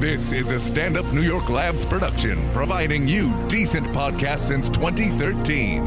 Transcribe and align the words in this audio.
This 0.00 0.32
is 0.32 0.50
a 0.50 0.58
stand 0.58 0.96
up 0.96 1.04
New 1.12 1.20
York 1.20 1.50
Labs 1.50 1.84
production, 1.84 2.40
providing 2.54 3.06
you 3.06 3.34
decent 3.48 3.86
podcasts 3.88 4.48
since 4.48 4.70
2013. 4.70 5.84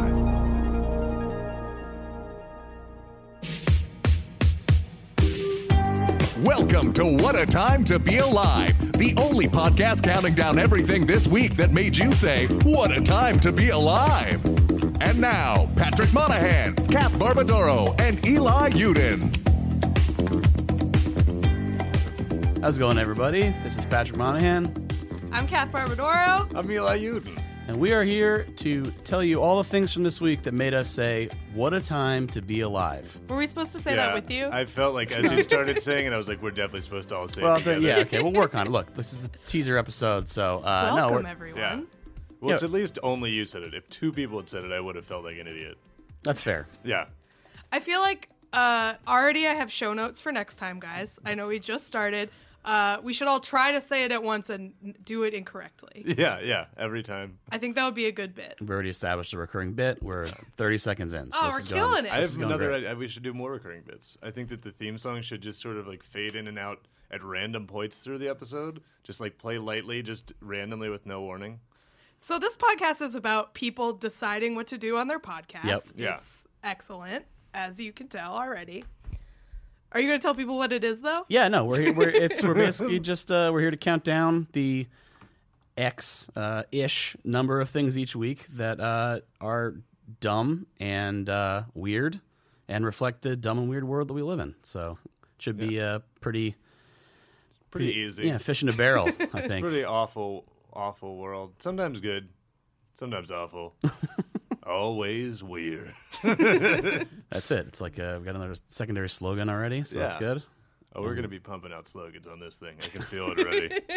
Welcome 6.44 6.94
to 6.94 7.06
What 7.06 7.36
a 7.36 7.48
Time 7.48 7.84
to 7.86 7.98
Be 7.98 8.18
Alive, 8.18 8.78
the 9.00 9.16
only 9.18 9.48
podcast 9.48 10.04
counting 10.04 10.36
down 10.36 10.60
everything 10.60 11.08
this 11.08 11.26
week 11.26 11.56
that 11.56 11.74
made 11.74 11.98
you 11.98 12.14
say, 12.14 12.46
What 12.62 12.96
a 12.96 13.02
Time 13.02 13.40
to 13.40 13.52
Be 13.52 13.70
Alive. 13.70 14.46
And 15.02 15.20
now, 15.20 15.72
Patrick 15.76 16.14
Monahan, 16.14 16.76
Kath 16.88 17.14
Barbadoro, 17.14 18.00
and 18.00 18.24
Eli 18.24 18.70
Yudin. 18.70 19.43
How's 22.64 22.78
it 22.78 22.80
going, 22.80 22.98
everybody? 22.98 23.54
This 23.62 23.78
is 23.78 23.84
Patrick 23.84 24.18
Monahan, 24.18 24.88
I'm 25.34 25.46
Kath 25.50 25.70
Barbadoro. 25.70 26.50
I'm 26.56 26.72
Eli 26.72 26.98
Yudin. 26.98 27.38
and 27.68 27.76
we 27.76 27.92
are 27.92 28.06
here 28.06 28.46
to 28.56 28.90
tell 29.04 29.22
you 29.22 29.42
all 29.42 29.58
the 29.58 29.66
things 29.66 29.92
from 29.92 30.04
this 30.04 30.22
week 30.22 30.44
that 30.44 30.54
made 30.54 30.74
us 30.74 30.90
say, 30.90 31.28
What 31.54 31.74
a 31.74 31.82
time 31.82 32.26
to 32.28 32.42
be 32.42 32.62
alive. 32.62 33.20
Were 33.28 33.36
we 33.36 33.48
supposed 33.48 33.74
to 33.74 33.82
say 33.82 33.98
that 33.98 34.14
with 34.14 34.32
you? 34.32 34.48
I 34.48 34.64
felt 34.64 34.94
like 34.94 35.12
as 35.12 35.30
you 35.30 35.44
started 35.44 35.82
saying 35.82 36.06
it, 36.06 36.14
I 36.14 36.18
was 36.18 36.30
like, 36.30 36.42
we're 36.42 36.52
definitely 36.52 36.80
supposed 36.82 37.10
to 37.10 37.18
all 37.18 37.28
say 37.28 37.42
Well, 37.42 37.56
it 37.56 37.60
together. 37.60 37.82
then, 37.82 37.90
yeah, 37.90 37.98
okay, 38.04 38.22
we'll 38.22 38.32
work 38.32 38.56
on 38.56 38.68
it. 38.68 38.70
Look, 38.70 38.96
this 38.96 39.12
is 39.12 39.20
the 39.20 39.30
teaser 39.46 39.78
episode, 39.78 40.30
so 40.30 40.60
uh, 40.64 40.86
no, 40.92 40.96
Welcome, 40.96 41.24
we're, 41.26 41.30
everyone. 41.30 41.60
Yeah. 41.60 41.76
Well, 42.40 42.50
Yeah. 42.52 42.54
it's 42.54 42.64
at 42.64 42.72
least 42.72 42.98
only 43.04 43.32
you 43.32 43.44
said 43.44 43.64
it. 43.64 43.74
If 43.74 43.90
two 43.90 44.14
people 44.14 44.40
had 44.40 44.48
said 44.48 44.64
it, 44.64 44.72
I 44.72 44.80
would 44.80 44.96
have 44.96 45.06
felt 45.06 45.26
like 45.26 45.38
an 45.38 45.48
idiot. 45.48 45.78
that's 46.24 46.42
fair. 46.42 46.68
Yeah. 46.86 47.08
I 47.74 47.82
feel 47.82 48.00
like 48.00 48.30
uh, 48.54 48.94
already 49.06 49.48
I 49.48 49.54
have 49.54 49.70
show 49.70 49.94
notes 49.94 50.22
for 50.22 50.32
next 50.32 50.56
time, 50.56 50.80
guys. 50.80 51.20
I 51.26 51.34
know 51.36 51.48
we 51.48 51.60
just 51.60 51.88
started. 51.88 52.30
Uh, 52.66 52.98
we 53.04 53.12
should 53.14 53.28
all 53.28 53.40
try 53.40 53.72
to 53.74 53.82
say 53.82 54.04
it 54.06 54.12
at 54.12 54.24
once 54.24 54.50
and 54.50 54.74
do 55.04 55.24
it 55.24 55.34
incorrectly. 55.34 56.04
Yeah, 56.18 56.40
yeah. 56.40 56.66
Every 56.78 57.04
time. 57.04 57.40
I 57.52 57.58
think 57.58 57.76
that 57.76 57.84
would 57.86 57.96
be 57.96 58.06
a 58.06 58.12
good 58.12 58.34
bit. 58.34 58.56
We've 58.62 58.70
already 58.70 58.90
established 58.90 59.34
a 59.34 59.38
recurring 59.38 59.74
bit. 59.74 60.02
We're 60.02 60.28
30 60.58 60.78
seconds 60.78 61.14
in. 61.14 61.32
So 61.32 61.40
Oh, 61.42 61.46
this 61.46 61.54
we're 61.54 61.60
is 61.60 61.66
going- 61.68 61.82
killing 61.82 62.06
it. 62.06 62.12
I 62.12 62.22
have 62.22 62.38
another 62.38 62.68
great. 62.70 62.86
idea. 62.86 62.96
We 62.96 63.08
should 63.10 63.24
do 63.24 63.34
more 63.34 63.52
recurring 63.52 63.82
bits. 63.86 64.18
I 64.24 64.32
think 64.32 64.50
that 64.50 64.62
the 64.62 64.72
theme 64.72 64.98
song 64.98 65.22
should 65.22 65.42
just 65.42 65.62
sort 65.62 65.78
of 65.78 65.88
like 65.88 66.04
fade 66.04 66.36
in 66.36 66.48
and 66.48 66.58
out 66.58 66.80
at 67.12 67.22
random 67.24 67.68
points 67.68 68.00
through 68.00 68.18
the 68.20 68.30
episode. 68.30 68.82
Just 69.04 69.20
like 69.20 69.38
play 69.38 69.58
lightly, 69.58 70.02
just 70.02 70.32
randomly 70.40 70.90
with 70.90 71.06
no 71.06 71.22
warning. 71.22 71.60
So 72.18 72.40
this 72.40 72.56
podcast 72.56 73.02
is 73.02 73.16
about 73.16 73.54
people 73.54 73.92
deciding 73.92 74.56
what 74.56 74.68
to 74.68 74.78
do 74.78 74.96
on 74.98 75.08
their 75.08 75.20
podcast. 75.20 75.66
Yep. 75.66 75.82
Yeah. 75.98 76.16
It's 76.16 76.48
excellent, 76.64 77.26
as 77.54 77.82
you 77.82 77.92
can 77.92 78.08
tell 78.08 78.34
already. 78.36 78.86
Are 79.94 80.00
you 80.00 80.08
going 80.08 80.20
to 80.20 80.24
tell 80.24 80.34
people 80.36 80.58
what 80.58 80.72
it 80.72 80.84
is, 80.84 81.02
though? 81.02 81.26
Yeah, 81.28 81.48
no, 81.48 81.66
we're 81.66 81.80
here, 81.82 81.94
we're 81.94 82.10
it's 82.10 82.42
we're 82.42 82.56
basically 82.56 83.00
just 83.00 83.32
uh, 83.32 83.50
we're 83.54 83.62
here 83.62 83.72
to 83.72 83.78
count 83.78 84.04
down 84.04 84.48
the 84.54 84.88
X 85.78 86.28
uh, 86.36 86.64
ish 86.72 87.16
number 87.24 87.62
of 87.62 87.70
things 87.70 87.98
each 87.98 88.16
week 88.16 88.48
that 88.54 88.80
uh, 88.80 89.20
are 89.42 89.76
dumb 90.20 90.66
and 90.80 91.30
uh, 91.30 91.64
weird 91.74 92.20
and 92.68 92.86
reflect 92.86 93.22
the 93.22 93.36
dumb 93.36 93.58
and 93.60 93.70
weird 93.70 93.84
world 93.84 94.08
that 94.08 94.14
we 94.14 94.22
live 94.22 94.40
in. 94.40 94.56
So 94.64 94.98
it 95.38 95.42
should 95.42 95.58
be 95.58 95.80
uh, 95.80 96.00
pretty 96.22 96.56
Pretty 97.72 97.92
easy. 97.94 98.28
yeah, 98.28 98.38
fish 98.38 98.62
in 98.62 98.70
a 98.70 98.74
barrel. 98.74 99.08
I 99.34 99.40
It's 99.40 99.48
think. 99.48 99.64
pretty 99.66 99.84
awful, 99.84 100.46
awful 100.74 101.18
world. 101.18 101.54
Sometimes 101.58 102.02
good, 102.02 102.30
sometimes 102.94 103.32
awful. 103.32 103.74
Always 104.66 105.44
weird. 105.44 105.94
That's 106.24 107.52
it. 107.52 107.68
It's 107.68 107.82
like 107.82 108.00
uh, 108.00 108.16
we've 108.18 108.26
got 108.26 108.36
another 108.36 108.56
secondary 108.70 109.10
slogan 109.10 109.50
already, 109.50 109.84
so 109.84 110.00
that's 110.00 110.16
good. 110.16 110.42
Oh, 110.96 111.02
we're 111.02 111.16
gonna 111.16 111.28
be 111.28 111.40
pumping 111.40 111.74
out 111.74 111.88
slogans 111.88 112.28
on 112.28 112.40
this 112.40 112.56
thing. 112.56 112.76
I 112.82 112.88
can 112.88 113.02
feel 113.02 113.32
it 113.32 113.40
already. 113.40 113.70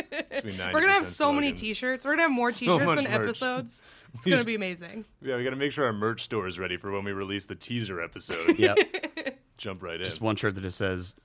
We're 0.46 0.72
going 0.72 0.86
to 0.86 0.92
have 0.92 1.06
so 1.06 1.32
many 1.32 1.52
t 1.52 1.74
shirts. 1.74 2.04
We're 2.04 2.12
going 2.12 2.18
to 2.18 2.22
have 2.24 2.30
more 2.30 2.50
t 2.50 2.66
shirts 2.66 2.84
much 2.84 2.98
and 2.98 3.08
merch. 3.08 3.20
episodes. 3.22 3.82
It's 4.14 4.24
going 4.24 4.38
to 4.38 4.44
be 4.44 4.54
amazing. 4.54 5.04
Yeah, 5.20 5.36
we 5.36 5.44
gotta 5.44 5.56
make 5.56 5.72
sure 5.72 5.84
our 5.84 5.92
merch 5.92 6.22
store 6.24 6.46
is 6.46 6.58
ready 6.58 6.78
for 6.78 6.90
when 6.90 7.04
we 7.04 7.12
release 7.12 7.44
the 7.44 7.54
teaser 7.54 8.00
episode. 8.00 8.58
Yeah, 8.58 8.74
Jump 9.58 9.82
right 9.82 10.00
in. 10.00 10.04
just 10.06 10.22
one 10.22 10.36
shirt 10.36 10.54
that 10.54 10.62
just 10.62 10.78
says 10.78 11.16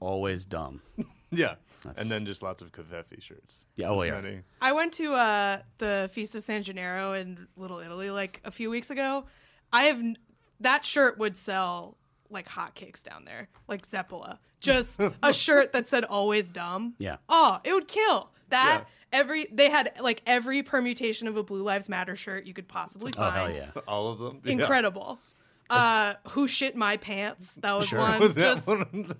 "always 0.00 0.44
dumb." 0.44 0.82
yeah, 1.30 1.54
and 1.96 2.10
then 2.10 2.24
just 2.26 2.42
lots 2.42 2.62
of 2.62 2.72
covfefe 2.72 3.20
shirts. 3.22 3.64
Yeah, 3.76 3.88
oh 3.90 4.00
As 4.00 4.08
yeah. 4.08 4.20
many. 4.20 4.40
I 4.60 4.72
went 4.72 4.92
to 4.94 5.14
uh, 5.14 5.58
the 5.78 6.08
Feast 6.12 6.34
of 6.34 6.42
San 6.42 6.62
Gennaro 6.62 7.12
in 7.14 7.46
Little 7.56 7.78
Italy 7.78 8.10
like 8.10 8.40
a 8.44 8.50
few 8.50 8.70
weeks 8.70 8.90
ago. 8.90 9.24
I 9.72 9.84
have 9.84 9.98
n- 9.98 10.16
that 10.60 10.84
shirt 10.84 11.18
would 11.18 11.36
sell 11.36 11.96
like 12.30 12.48
hotcakes 12.48 13.02
down 13.02 13.24
there, 13.24 13.48
like 13.68 13.86
Zeppola. 13.88 14.38
Just 14.60 15.00
a 15.22 15.32
shirt 15.32 15.72
that 15.72 15.88
said 15.88 16.04
"always 16.04 16.48
dumb." 16.50 16.94
Yeah. 16.98 17.16
Oh, 17.28 17.58
it 17.64 17.72
would 17.72 17.88
kill 17.88 18.30
that. 18.50 18.80
Yeah. 18.82 18.90
Every 19.20 19.46
they 19.52 19.70
had 19.70 19.92
like 20.00 20.22
every 20.26 20.62
permutation 20.64 21.28
of 21.28 21.36
a 21.36 21.42
Blue 21.44 21.62
Lives 21.62 21.88
Matter 21.88 22.16
shirt 22.16 22.46
you 22.46 22.54
could 22.54 22.66
possibly 22.66 23.12
Oh 23.16 23.20
find. 23.20 23.56
hell 23.56 23.70
yeah! 23.76 23.80
All 23.86 24.08
of 24.10 24.18
them. 24.18 24.40
Yeah. 24.44 24.52
Incredible. 24.52 25.18
Uh, 25.70 26.14
who 26.30 26.46
shit 26.48 26.74
my 26.76 26.96
pants? 26.96 27.54
That 27.54 27.72
was 27.72 27.86
Sure. 27.88 28.00
one. 28.00 28.20
Was 28.20 28.34
that 28.34 28.40
Just 28.54 28.66
one? 28.68 29.14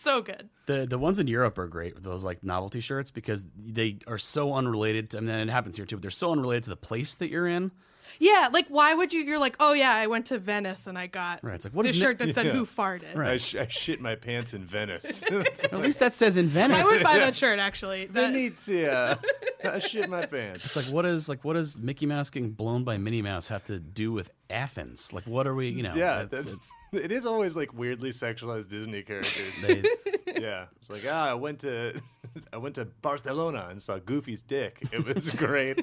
So 0.00 0.22
good. 0.22 0.48
The 0.66 0.86
the 0.86 0.98
ones 0.98 1.18
in 1.18 1.26
Europe 1.26 1.58
are 1.58 1.68
great 1.68 2.02
those 2.02 2.24
like 2.24 2.42
novelty 2.42 2.80
shirts 2.80 3.10
because 3.10 3.44
they 3.56 3.98
are 4.06 4.18
so 4.18 4.54
unrelated. 4.54 5.10
To, 5.10 5.18
I 5.18 5.20
mean, 5.20 5.34
it 5.34 5.50
happens 5.50 5.76
here 5.76 5.86
too, 5.86 5.96
but 5.96 6.02
they're 6.02 6.10
so 6.10 6.32
unrelated 6.32 6.64
to 6.64 6.70
the 6.70 6.76
place 6.76 7.14
that 7.16 7.30
you're 7.30 7.46
in. 7.46 7.70
Yeah, 8.18 8.48
like 8.52 8.66
why 8.68 8.92
would 8.92 9.12
you? 9.12 9.22
You're 9.22 9.38
like, 9.38 9.56
oh 9.60 9.72
yeah, 9.72 9.92
I 9.92 10.06
went 10.08 10.26
to 10.26 10.38
Venice 10.38 10.86
and 10.86 10.98
I 10.98 11.06
got 11.06 11.44
Right, 11.44 11.54
it's 11.54 11.64
like, 11.64 11.74
what 11.74 11.86
this 11.86 11.96
is 11.96 12.02
shirt 12.02 12.18
that 12.18 12.34
said 12.34 12.46
Yeah. 12.50 12.52
"Who 12.52 12.66
farted." 12.66 13.14
Right. 13.14 13.32
I, 13.32 13.36
sh- 13.36 13.56
I 13.56 13.66
shit 13.68 14.00
my 14.00 14.14
pants 14.14 14.54
in 14.54 14.64
Venice. 14.64 15.22
At 15.30 15.80
least 15.80 16.00
that 16.00 16.12
says 16.12 16.36
in 16.36 16.46
Venice. 16.46 16.78
I 16.80 16.82
would 16.82 17.02
buy 17.02 17.18
that 17.18 17.34
shirt 17.34 17.58
actually. 17.58 18.06
That, 18.06 18.32
Venezia. 18.32 19.18
I 19.64 19.78
shit 19.78 20.08
my 20.08 20.26
pants. 20.26 20.64
It's 20.64 20.76
like 20.76 20.86
what 20.86 21.04
is 21.04 21.28
like 21.28 21.44
what 21.44 21.54
does 21.54 21.78
Mickey 21.78 22.06
Mouse 22.06 22.30
getting 22.30 22.50
blown 22.50 22.84
by 22.84 22.98
Minnie 22.98 23.22
Mouse 23.22 23.48
have 23.48 23.64
to 23.64 23.78
do 23.78 24.12
with 24.12 24.30
Athens? 24.48 25.12
Like 25.12 25.24
what 25.24 25.46
are 25.46 25.54
we? 25.54 25.68
You 25.68 25.82
know? 25.82 25.94
Yeah, 25.94 26.22
it's, 26.22 26.30
that's, 26.30 26.52
it's 26.52 26.72
it 26.92 27.12
is 27.12 27.26
always 27.26 27.56
like 27.56 27.72
weirdly 27.72 28.10
sexualized 28.10 28.68
Disney 28.68 29.02
characters. 29.02 29.52
they, 29.62 29.82
yeah, 30.40 30.66
it's 30.80 30.90
like 30.90 31.02
ah, 31.08 31.30
I 31.30 31.34
went 31.34 31.60
to 31.60 32.00
I 32.52 32.56
went 32.56 32.74
to 32.76 32.84
Barcelona 32.84 33.68
and 33.70 33.80
saw 33.80 33.98
Goofy's 33.98 34.42
dick. 34.42 34.82
It 34.92 35.04
was 35.04 35.34
great. 35.34 35.78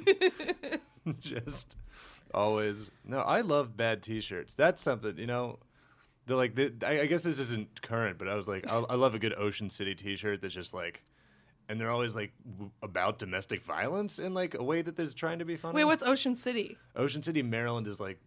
Just 1.20 1.76
always 2.34 2.90
no. 3.06 3.20
I 3.20 3.42
love 3.42 3.78
bad 3.78 4.04
T-shirts. 4.04 4.54
That's 4.54 4.82
something 4.82 5.18
you 5.18 5.28
know. 5.28 5.60
They're 6.26 6.36
like 6.36 6.56
the, 6.56 6.74
I, 6.86 7.02
I 7.02 7.06
guess 7.06 7.24
this 7.24 7.40
isn't 7.40 7.82
current, 7.82 8.18
but 8.18 8.28
I 8.28 8.36
was 8.36 8.50
like 8.50 8.70
I, 8.70 8.80
I 8.80 8.96
love 8.96 9.16
a 9.16 9.20
good 9.20 9.34
Ocean 9.38 9.70
City 9.70 9.96
T-shirt 9.96 10.42
that's 10.42 10.54
just 10.54 10.74
like. 10.74 11.04
And 11.70 11.82
they're 11.82 11.92
always 11.92 12.16
like 12.16 12.32
w- 12.50 12.72
about 12.82 13.20
domestic 13.20 13.62
violence 13.62 14.20
in 14.20 14.34
like 14.34 14.56
a 14.56 14.64
way 14.64 14.82
that 14.82 14.98
is 14.98 15.14
trying 15.14 15.40
to 15.40 15.46
be 15.46 15.58
funny. 15.58 15.76
Wait, 15.76 15.84
what's 15.84 16.02
Ocean 16.02 16.34
City? 16.34 16.78
Ocean 16.96 17.22
City, 17.22 17.42
Maryland 17.44 17.88
is 17.88 18.00
like. 18.00 18.20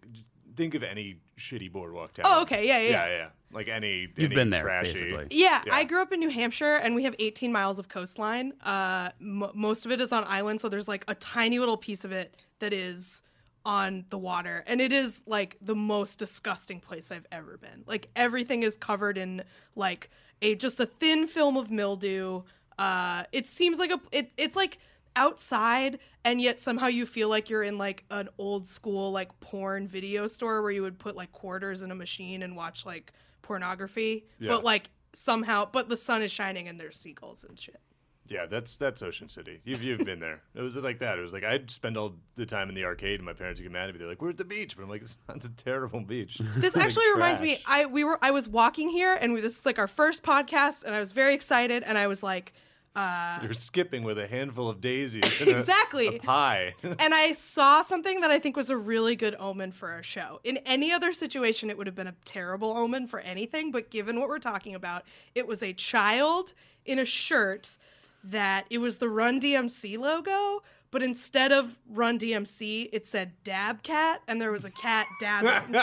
J- 0.60 0.64
Think 0.64 0.74
of 0.74 0.82
any 0.82 1.16
shitty 1.38 1.72
boardwalk 1.72 2.12
town. 2.14 2.26
Oh, 2.28 2.42
okay, 2.42 2.66
yeah, 2.66 2.78
yeah, 2.78 2.88
yeah, 2.90 3.06
yeah. 3.06 3.16
yeah. 3.16 3.28
Like 3.52 3.68
any. 3.68 4.00
You've 4.02 4.18
any 4.18 4.34
been 4.34 4.50
there, 4.50 4.62
trashy, 4.62 4.92
basically. 4.92 5.26
Yeah, 5.30 5.62
Yeah. 5.66 5.74
I 5.74 5.84
grew 5.84 6.02
up 6.02 6.12
in 6.12 6.20
New 6.20 6.28
Hampshire, 6.30 6.76
and 6.76 6.94
we 6.94 7.04
have 7.04 7.14
18 7.18 7.50
miles 7.50 7.78
of 7.78 7.88
coastline. 7.88 8.52
Uh, 8.62 9.10
m- 9.20 9.50
most 9.54 9.84
of 9.86 9.90
it 9.92 10.00
is 10.00 10.12
on 10.12 10.24
island, 10.24 10.60
so 10.60 10.68
there's 10.68 10.86
like 10.88 11.04
a 11.08 11.14
tiny 11.14 11.58
little 11.58 11.76
piece 11.76 12.04
of 12.04 12.12
it 12.12 12.36
that 12.60 12.72
is 12.72 13.22
on 13.64 14.04
the 14.10 14.16
water, 14.18 14.64
and 14.66 14.80
it 14.80 14.92
is 14.92 15.22
like 15.26 15.56
the 15.60 15.74
most 15.74 16.18
disgusting 16.18 16.80
place 16.80 17.10
I've 17.10 17.26
ever 17.32 17.58
been. 17.58 17.84
Like 17.86 18.08
everything 18.16 18.62
is 18.62 18.76
covered 18.76 19.18
in 19.18 19.42
like 19.76 20.10
a 20.42 20.54
just 20.54 20.80
a 20.80 20.86
thin 20.86 21.26
film 21.26 21.56
of 21.56 21.70
mildew. 21.70 22.42
Uh, 22.78 23.24
it 23.32 23.46
seems 23.46 23.78
like 23.78 23.90
a 23.90 24.00
it, 24.12 24.30
it's 24.38 24.56
like 24.56 24.78
outside 25.16 25.98
and 26.24 26.40
yet 26.40 26.58
somehow 26.58 26.86
you 26.86 27.06
feel 27.06 27.28
like 27.28 27.50
you're 27.50 27.62
in 27.62 27.78
like 27.78 28.04
an 28.10 28.28
old 28.38 28.66
school 28.66 29.10
like 29.12 29.38
porn 29.40 29.86
video 29.88 30.26
store 30.26 30.62
where 30.62 30.70
you 30.70 30.82
would 30.82 30.98
put 30.98 31.16
like 31.16 31.32
quarters 31.32 31.82
in 31.82 31.90
a 31.90 31.94
machine 31.94 32.42
and 32.42 32.56
watch 32.56 32.86
like 32.86 33.12
pornography 33.42 34.24
Yeah. 34.38 34.50
but 34.50 34.64
like 34.64 34.90
somehow 35.12 35.68
but 35.70 35.88
the 35.88 35.96
sun 35.96 36.22
is 36.22 36.30
shining 36.30 36.68
and 36.68 36.78
there's 36.78 36.98
seagulls 36.98 37.44
and 37.48 37.58
shit 37.58 37.80
Yeah, 38.28 38.46
that's 38.46 38.76
that's 38.76 39.02
Ocean 39.02 39.28
City. 39.28 39.60
You've 39.64 39.82
you've 39.82 40.04
been 40.04 40.20
there. 40.20 40.40
It 40.54 40.60
was 40.62 40.76
like 40.76 41.00
that. 41.00 41.18
It 41.18 41.22
was 41.22 41.32
like 41.32 41.42
I'd 41.42 41.68
spend 41.68 41.96
all 41.96 42.14
the 42.36 42.46
time 42.46 42.68
in 42.68 42.76
the 42.76 42.84
arcade, 42.84 43.18
and 43.18 43.26
my 43.26 43.32
parents 43.32 43.58
would 43.58 43.64
get 43.64 43.72
mad 43.72 43.88
at 43.88 43.94
me. 43.94 43.98
They're 43.98 44.06
like, 44.06 44.22
"We're 44.22 44.30
at 44.30 44.36
the 44.36 44.44
beach," 44.44 44.76
but 44.76 44.84
I'm 44.84 44.88
like, 44.88 45.02
"It's 45.02 45.16
not 45.28 45.44
a 45.44 45.48
terrible 45.48 45.98
beach." 46.00 46.38
this 46.38 46.74
Like 46.76 46.84
actually 46.84 47.10
reminds 47.12 47.40
me 47.40 47.58
i 47.66 47.86
we 47.86 48.04
were 48.04 48.18
i 48.22 48.30
was 48.30 48.46
walking 48.48 48.88
here 48.88 49.14
and 49.20 49.32
we, 49.32 49.40
this 49.40 49.56
is 49.58 49.66
like 49.66 49.80
our 49.80 49.88
first 49.88 50.22
podcast 50.22 50.84
and 50.84 50.94
i 50.94 51.00
was 51.00 51.10
very 51.10 51.34
excited 51.34 51.82
and 51.82 51.98
i 51.98 52.06
was 52.06 52.22
like 52.22 52.52
Uh, 52.96 53.38
You're 53.42 53.54
skipping 53.54 54.02
with 54.02 54.18
a 54.18 54.26
handful 54.26 54.68
of 54.68 54.80
daisies. 54.80 55.22
Exactly. 55.40 56.18
Pie. 56.18 56.74
and 56.82 57.14
I 57.14 57.32
saw 57.32 57.82
something 57.82 58.20
that 58.20 58.30
I 58.30 58.38
think 58.38 58.56
was 58.56 58.70
a 58.70 58.76
really 58.76 59.16
good 59.16 59.36
omen 59.38 59.72
for 59.72 59.90
our 59.90 60.02
show. 60.02 60.40
In 60.44 60.58
any 60.58 60.92
other 60.92 61.12
situation, 61.12 61.70
it 61.70 61.78
would 61.78 61.86
have 61.86 61.96
been 61.96 62.06
a 62.06 62.14
terrible 62.24 62.76
omen 62.76 63.06
for 63.06 63.20
anything, 63.20 63.70
but 63.70 63.90
given 63.90 64.18
what 64.18 64.28
we're 64.28 64.38
talking 64.38 64.74
about, 64.74 65.04
it 65.34 65.46
was 65.46 65.62
a 65.62 65.72
child 65.72 66.52
in 66.84 66.98
a 66.98 67.04
shirt 67.04 67.76
that 68.24 68.66
it 68.70 68.78
was 68.78 68.98
the 68.98 69.08
Run 69.08 69.40
DMC 69.40 69.98
logo, 69.98 70.62
but 70.90 71.02
instead 71.02 71.52
of 71.52 71.78
Run 71.88 72.18
DMC, 72.18 72.88
it 72.92 73.06
said 73.06 73.32
Dab 73.44 73.82
Cat, 73.82 74.22
and 74.28 74.40
there 74.40 74.52
was 74.52 74.64
a 74.64 74.70
cat 74.70 75.06
dabbing. 75.20 75.74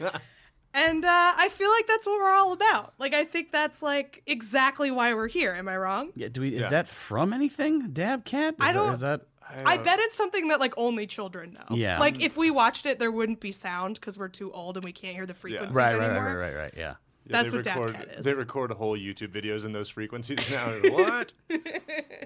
And 0.76 1.04
uh, 1.04 1.08
I 1.36 1.48
feel 1.48 1.70
like 1.70 1.86
that's 1.86 2.06
what 2.06 2.18
we're 2.20 2.30
all 2.34 2.52
about. 2.52 2.92
Like, 2.98 3.14
I 3.14 3.24
think 3.24 3.50
that's 3.50 3.82
like 3.82 4.22
exactly 4.26 4.90
why 4.90 5.14
we're 5.14 5.26
here. 5.28 5.52
Am 5.54 5.68
I 5.68 5.76
wrong? 5.76 6.10
Yeah, 6.14 6.28
do 6.28 6.42
we? 6.42 6.48
Is 6.54 6.64
Yeah. 6.64 6.68
that 6.68 6.88
from 6.88 7.32
anything? 7.32 7.88
Dab 7.92 8.24
cat? 8.26 8.54
Is 8.54 8.60
I 8.60 8.72
don't- 8.72 8.92
Is 8.92 9.00
that? 9.00 9.22
I 9.64 9.76
bet 9.78 9.98
it's 10.00 10.16
something 10.16 10.48
that 10.48 10.60
like 10.60 10.74
only 10.76 11.06
children 11.06 11.52
know. 11.54 11.76
Yeah. 11.76 11.98
Like 11.98 12.20
if 12.20 12.36
we 12.36 12.50
watched 12.50 12.84
it, 12.84 12.98
there 12.98 13.10
wouldn't 13.12 13.40
be 13.40 13.52
sound 13.52 13.94
because 13.94 14.18
we're 14.18 14.28
too 14.28 14.52
old 14.52 14.76
and 14.76 14.84
we 14.84 14.92
can't 14.92 15.14
hear 15.14 15.24
the 15.24 15.34
frequencies 15.34 15.74
Right, 15.74 15.92
right, 15.94 16.00
right, 16.00 16.10
anymore. 16.10 16.36
right, 16.36 16.52
right, 16.52 16.56
right. 16.56 16.74
Yeah. 16.76 16.94
Yeah, 17.28 17.38
That's 17.42 17.50
they 17.52 17.56
what 17.58 17.64
Dab 17.64 17.76
record, 17.78 17.94
Cat 17.96 18.08
is. 18.18 18.24
They 18.24 18.34
record 18.34 18.70
whole 18.72 18.98
YouTube 18.98 19.28
videos 19.32 19.64
in 19.64 19.72
those 19.72 19.88
frequencies 19.88 20.38
now. 20.50 20.68
what? 20.90 21.32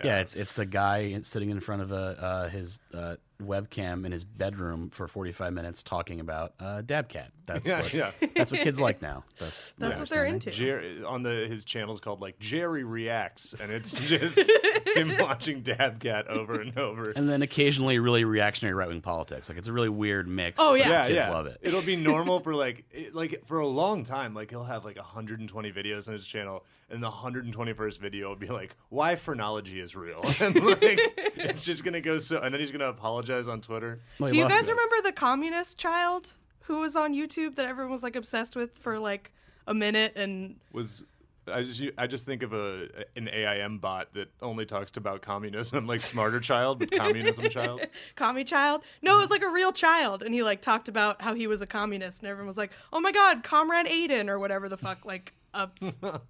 Yeah, 0.04 0.20
it's 0.20 0.34
it's 0.34 0.58
a 0.58 0.66
guy 0.66 1.20
sitting 1.22 1.50
in 1.50 1.60
front 1.60 1.82
of 1.82 1.92
a 1.92 2.16
uh, 2.20 2.48
his 2.48 2.80
uh, 2.92 3.16
webcam 3.40 4.04
in 4.06 4.12
his 4.12 4.24
bedroom 4.24 4.90
for 4.90 5.08
45 5.08 5.52
minutes 5.52 5.82
talking 5.82 6.20
about 6.20 6.54
uh, 6.60 6.82
Dab 6.82 7.08
Cat. 7.08 7.32
That's 7.46 7.66
Yeah, 7.68 7.80
what 7.80 7.92
yeah. 7.94 8.12
that's 8.36 8.52
what 8.52 8.60
kids 8.60 8.80
like 8.80 9.02
now. 9.02 9.24
That's 9.38 9.72
That's 9.78 9.98
what 9.98 10.08
they're 10.08 10.24
into. 10.24 10.50
Jerry 10.50 11.02
on 11.04 11.22
the 11.22 11.46
his 11.48 11.64
channel's 11.64 12.00
called 12.00 12.20
like 12.20 12.38
Jerry 12.38 12.84
Reacts, 12.84 13.54
and 13.60 13.72
it's 13.72 13.92
just 14.00 14.38
him 14.86 15.16
watching 15.18 15.62
Dab 15.62 16.00
Cat 16.00 16.28
over 16.28 16.60
and 16.60 16.76
over. 16.78 17.10
And 17.10 17.28
then 17.28 17.42
occasionally 17.42 17.98
really 17.98 18.24
reactionary 18.24 18.74
right 18.74 18.88
wing 18.88 19.00
politics. 19.00 19.48
Like 19.48 19.58
it's 19.58 19.68
a 19.68 19.72
really 19.72 19.88
weird 19.88 20.28
mix. 20.28 20.60
Oh, 20.60 20.74
yeah. 20.74 20.88
yeah, 20.88 21.06
kids 21.06 21.16
yeah. 21.16 21.30
love 21.30 21.46
it. 21.46 21.58
It'll 21.62 21.82
be 21.82 21.96
normal 21.96 22.40
for 22.44 22.54
like 22.54 22.84
it, 22.92 23.14
like 23.14 23.42
for 23.46 23.58
a 23.58 23.66
long 23.66 24.04
time. 24.04 24.34
Like 24.34 24.50
he'll 24.50 24.64
have 24.64 24.84
like 24.84 24.96
120 24.96 25.72
videos 25.72 26.06
on 26.06 26.14
his 26.14 26.26
channel, 26.26 26.64
and 26.88 27.02
the 27.02 27.10
121st 27.10 27.98
video 27.98 28.28
will 28.28 28.36
be 28.36 28.48
like, 28.48 28.76
"Why 28.90 29.16
phrenology 29.16 29.80
is 29.80 29.96
real," 29.96 30.22
and 30.40 30.54
like 30.54 31.00
it's 31.36 31.64
just 31.64 31.84
gonna 31.84 32.00
go 32.00 32.18
so. 32.18 32.38
And 32.40 32.52
then 32.54 32.60
he's 32.60 32.70
gonna 32.72 32.88
apologize 32.88 33.29
on 33.30 33.60
Twitter. 33.60 34.00
Well, 34.18 34.30
Do 34.30 34.36
you 34.36 34.48
guys 34.48 34.68
it. 34.68 34.72
remember 34.72 34.96
the 35.02 35.12
communist 35.12 35.78
child 35.78 36.34
who 36.60 36.80
was 36.80 36.96
on 36.96 37.14
YouTube 37.14 37.56
that 37.56 37.66
everyone 37.66 37.92
was 37.92 38.02
like 38.02 38.16
obsessed 38.16 38.56
with 38.56 38.76
for 38.78 38.98
like 38.98 39.32
a 39.66 39.74
minute 39.74 40.12
and 40.16 40.56
Was 40.72 41.04
I 41.52 41.62
just 41.62 41.82
I 41.98 42.06
just 42.06 42.26
think 42.26 42.42
of 42.42 42.52
a 42.52 42.86
an 43.16 43.28
AIM 43.28 43.78
bot 43.78 44.12
that 44.14 44.28
only 44.40 44.66
talks 44.66 44.96
about 44.96 45.22
communism, 45.22 45.86
like 45.88 46.00
Smarter 46.00 46.38
Child, 46.38 46.78
but 46.80 46.90
Communism 46.92 47.48
Child. 47.48 47.86
commie 48.16 48.44
child? 48.44 48.82
No, 49.02 49.16
it 49.16 49.20
was 49.20 49.30
like 49.30 49.42
a 49.42 49.48
real 49.48 49.72
child 49.72 50.22
and 50.22 50.32
he 50.34 50.42
like 50.42 50.60
talked 50.60 50.88
about 50.88 51.20
how 51.22 51.34
he 51.34 51.46
was 51.46 51.62
a 51.62 51.66
communist 51.66 52.20
and 52.20 52.28
everyone 52.28 52.46
was 52.48 52.58
like, 52.58 52.70
"Oh 52.92 53.00
my 53.00 53.12
god, 53.12 53.42
Comrade 53.42 53.86
Aiden 53.86 54.28
or 54.28 54.38
whatever 54.38 54.68
the 54.68 54.76
fuck 54.76 55.04
like 55.04 55.32
a 55.54 55.68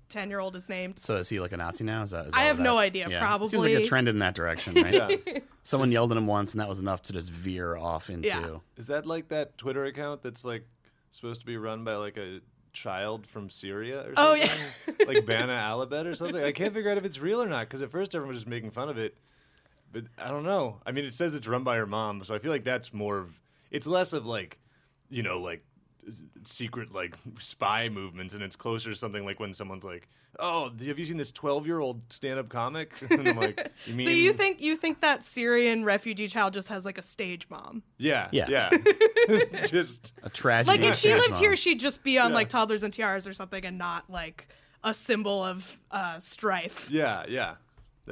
10-year-old 0.09 0.57
is 0.57 0.69
named." 0.69 0.99
So 0.99 1.17
is 1.17 1.29
he 1.29 1.41
like 1.41 1.53
a 1.53 1.57
Nazi 1.57 1.85
now? 1.85 2.03
Is 2.03 2.11
that, 2.11 2.27
is 2.27 2.35
I 2.35 2.43
have 2.43 2.59
what 2.59 2.65
no 2.65 2.79
idea, 2.79 3.09
Yeah. 3.09 3.21
probably. 3.21 3.49
Seems 3.49 3.65
like 3.65 3.75
a 3.75 3.85
trend 3.85 4.09
in 4.09 4.19
that 4.21 4.35
direction, 4.35 4.75
right? 4.75 4.95
Yeah. 4.95 5.39
Someone 5.63 5.93
yelled 5.93 6.11
at 6.13 6.19
him 6.19 6.27
once, 6.27 6.53
and 6.53 6.61
that 6.61 6.69
was 6.69 6.81
enough 6.81 7.03
to 7.05 7.13
just 7.13 7.31
veer 7.31 7.77
off 7.77 8.11
into. 8.11 8.29
Yeah. 8.29 8.57
Is 8.77 8.87
that 8.89 9.07
like 9.07 9.29
that 9.29 9.57
Twitter 9.59 9.85
account 9.85 10.23
that's 10.23 10.45
like 10.45 10.67
supposed 11.11 11.41
to 11.41 11.47
be 11.47 11.57
run 11.57 11.85
by 11.85 11.97
like 11.97 12.17
a 12.17 12.41
child 12.73 13.27
from 13.27 13.51
Syria 13.51 14.01
or 14.01 14.15
something? 14.15 14.15
Oh, 14.17 14.35
yeah. 14.35 15.07
like 15.07 15.27
Bana 15.27 15.53
Alabed 15.53 16.07
or 16.07 16.15
something? 16.15 16.43
I 16.43 16.53
can't 16.53 16.73
figure 16.73 16.91
out 16.91 16.99
if 16.99 17.05
it's 17.05 17.19
real 17.19 17.43
or 17.43 17.49
not 17.49 17.69
because 17.69 17.83
at 17.83 17.91
first 17.91 18.15
everyone 18.15 18.35
was 18.35 18.43
just 18.43 18.49
making 18.49 18.71
fun 18.71 18.89
of 18.89 18.97
it. 18.99 19.17
But 19.93 20.05
I 20.19 20.29
don't 20.29 20.45
know. 20.45 20.81
I 20.87 20.93
mean, 20.93 21.05
it 21.05 21.15
says 21.15 21.35
it's 21.35 21.49
run 21.49 21.65
by 21.65 21.77
her 21.77 21.87
mom, 21.87 22.23
so 22.23 22.33
I 22.35 22.39
feel 22.39 22.53
like 22.53 22.63
that's 22.65 22.93
more 22.95 23.19
of 23.19 23.41
it's 23.73 23.87
less 23.89 24.13
of 24.13 24.25
like, 24.25 24.59
you 25.09 25.23
know, 25.25 25.41
like 25.41 25.65
secret 26.45 26.93
like 26.93 27.15
spy 27.39 27.89
movements 27.89 28.35
and 28.35 28.43
it's 28.43 28.57
closer 28.57 28.91
to 28.91 28.97
something 28.97 29.25
like 29.25 29.39
when 29.41 29.53
someone's 29.55 29.85
like 29.85 30.09
oh 30.39 30.71
have 30.87 30.99
you 30.99 31.05
seen 31.05 31.17
this 31.17 31.33
12 31.33 31.67
year 31.67 31.81
old 31.81 32.01
stand-up 32.09 32.49
comic 32.49 32.93
and 33.11 33.29
i'm 33.29 33.37
like 33.37 33.71
you 33.87 33.95
mean 33.95 34.07
So 34.07 34.13
you 34.13 34.33
think 34.33 34.61
you 34.63 34.77
think 34.77 35.01
that 35.01 35.25
Syrian 35.25 35.85
refugee 35.85 36.29
child 36.29 36.55
just 36.55 36.69
has 36.69 36.85
like 36.85 36.99
a 36.99 37.03
stage 37.03 37.47
mom? 37.51 37.83
yeah 37.99 38.29
Yeah. 38.33 38.49
yeah 38.49 38.71
just 39.67 40.13
A 40.23 40.31
tragedy. 40.31 40.79
Like 40.79 40.89
if 40.89 40.97
she 40.97 41.15
lived 41.15 41.31
mom. 41.33 41.41
here, 41.41 41.57
she'd 41.57 41.81
just 41.81 42.03
be 42.03 42.19
on 42.19 42.31
Yeah. 42.31 42.37
like 42.37 42.49
toddlers 42.49 42.83
and 42.83 42.93
tiaras 42.93 43.27
or 43.27 43.33
something, 43.35 43.65
and 43.65 43.77
not 43.79 44.09
like 44.11 44.49
a 44.83 44.95
symbol 44.95 45.45
of 45.45 45.79
uh, 45.91 46.19
strife. 46.19 46.89
Yeah, 46.91 47.25
yeah. 47.29 47.55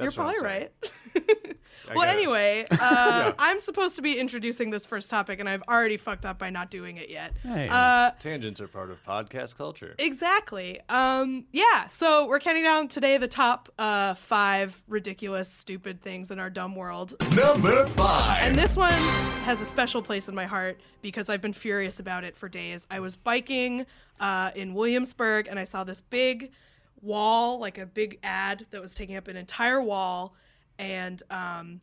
You're 0.01 0.11
That's 0.11 0.17
what 0.17 0.27
I'm 0.27 0.35
probably 0.35 0.49
right. 0.49 1.55
Well, 1.95 2.07
anyway, 2.07 2.65
uh, 2.71 3.33
I'm 3.39 3.59
supposed 3.59 3.95
to 3.95 4.01
be 4.01 4.17
introducing 4.17 4.69
this 4.69 4.85
first 4.85 5.09
topic, 5.09 5.39
and 5.39 5.49
I've 5.49 5.63
already 5.67 5.97
fucked 5.97 6.25
up 6.25 6.37
by 6.37 6.49
not 6.49 6.69
doing 6.69 6.97
it 6.97 7.09
yet. 7.09 7.33
Hey. 7.43 7.67
Uh, 7.69 8.11
Tangents 8.19 8.61
are 8.61 8.67
part 8.67 8.91
of 8.91 9.03
podcast 9.03 9.55
culture. 9.55 9.95
exactly. 9.97 10.79
Um, 10.89 11.45
yeah. 11.51 11.87
So 11.87 12.27
we're 12.27 12.39
counting 12.39 12.63
down 12.63 12.87
today 12.87 13.17
the 13.17 13.27
top 13.27 13.69
uh, 13.79 14.13
five 14.13 14.81
ridiculous, 14.87 15.49
stupid 15.51 16.01
things 16.01 16.31
in 16.31 16.39
our 16.39 16.49
dumb 16.49 16.75
world. 16.75 17.15
Number 17.35 17.87
five. 17.87 18.43
And 18.43 18.57
this 18.57 18.75
one 18.75 18.93
has 19.43 19.61
a 19.61 19.65
special 19.65 20.01
place 20.01 20.27
in 20.27 20.35
my 20.35 20.45
heart 20.45 20.79
because 21.01 21.29
I've 21.29 21.41
been 21.41 21.53
furious 21.53 21.99
about 21.99 22.23
it 22.23 22.35
for 22.35 22.49
days. 22.49 22.85
I 22.91 22.99
was 22.99 23.15
biking 23.15 23.85
uh, 24.19 24.51
in 24.55 24.73
Williamsburg 24.73 25.47
and 25.47 25.57
I 25.57 25.63
saw 25.63 25.83
this 25.83 26.01
big 26.01 26.51
wall, 27.01 27.59
like 27.59 27.77
a 27.77 27.85
big 27.85 28.19
ad 28.23 28.65
that 28.71 28.81
was 28.81 28.93
taking 28.93 29.15
up 29.15 29.27
an 29.27 29.35
entire 29.35 29.81
wall. 29.81 30.35
And 30.77 31.21
um, 31.29 31.81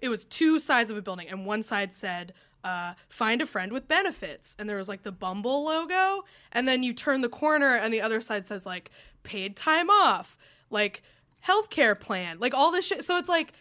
it 0.00 0.08
was 0.08 0.24
two 0.24 0.60
sides 0.60 0.90
of 0.90 0.96
a 0.96 1.02
building, 1.02 1.28
and 1.28 1.46
one 1.46 1.62
side 1.62 1.92
said, 1.92 2.34
uh, 2.62 2.94
find 3.08 3.42
a 3.42 3.46
friend 3.46 3.72
with 3.72 3.88
benefits. 3.88 4.56
And 4.58 4.68
there 4.68 4.76
was 4.76 4.88
like 4.88 5.02
the 5.02 5.12
Bumble 5.12 5.64
logo. 5.64 6.24
And 6.52 6.66
then 6.66 6.82
you 6.82 6.94
turn 6.94 7.20
the 7.20 7.28
corner, 7.28 7.74
and 7.76 7.92
the 7.92 8.00
other 8.00 8.20
side 8.20 8.46
says, 8.46 8.64
like, 8.64 8.90
paid 9.22 9.56
time 9.56 9.90
off, 9.90 10.38
like, 10.70 11.02
healthcare 11.46 11.98
plan, 11.98 12.38
like 12.38 12.54
all 12.54 12.70
this 12.70 12.86
shit. 12.86 13.04
So 13.04 13.18
it's 13.18 13.28
like, 13.28 13.52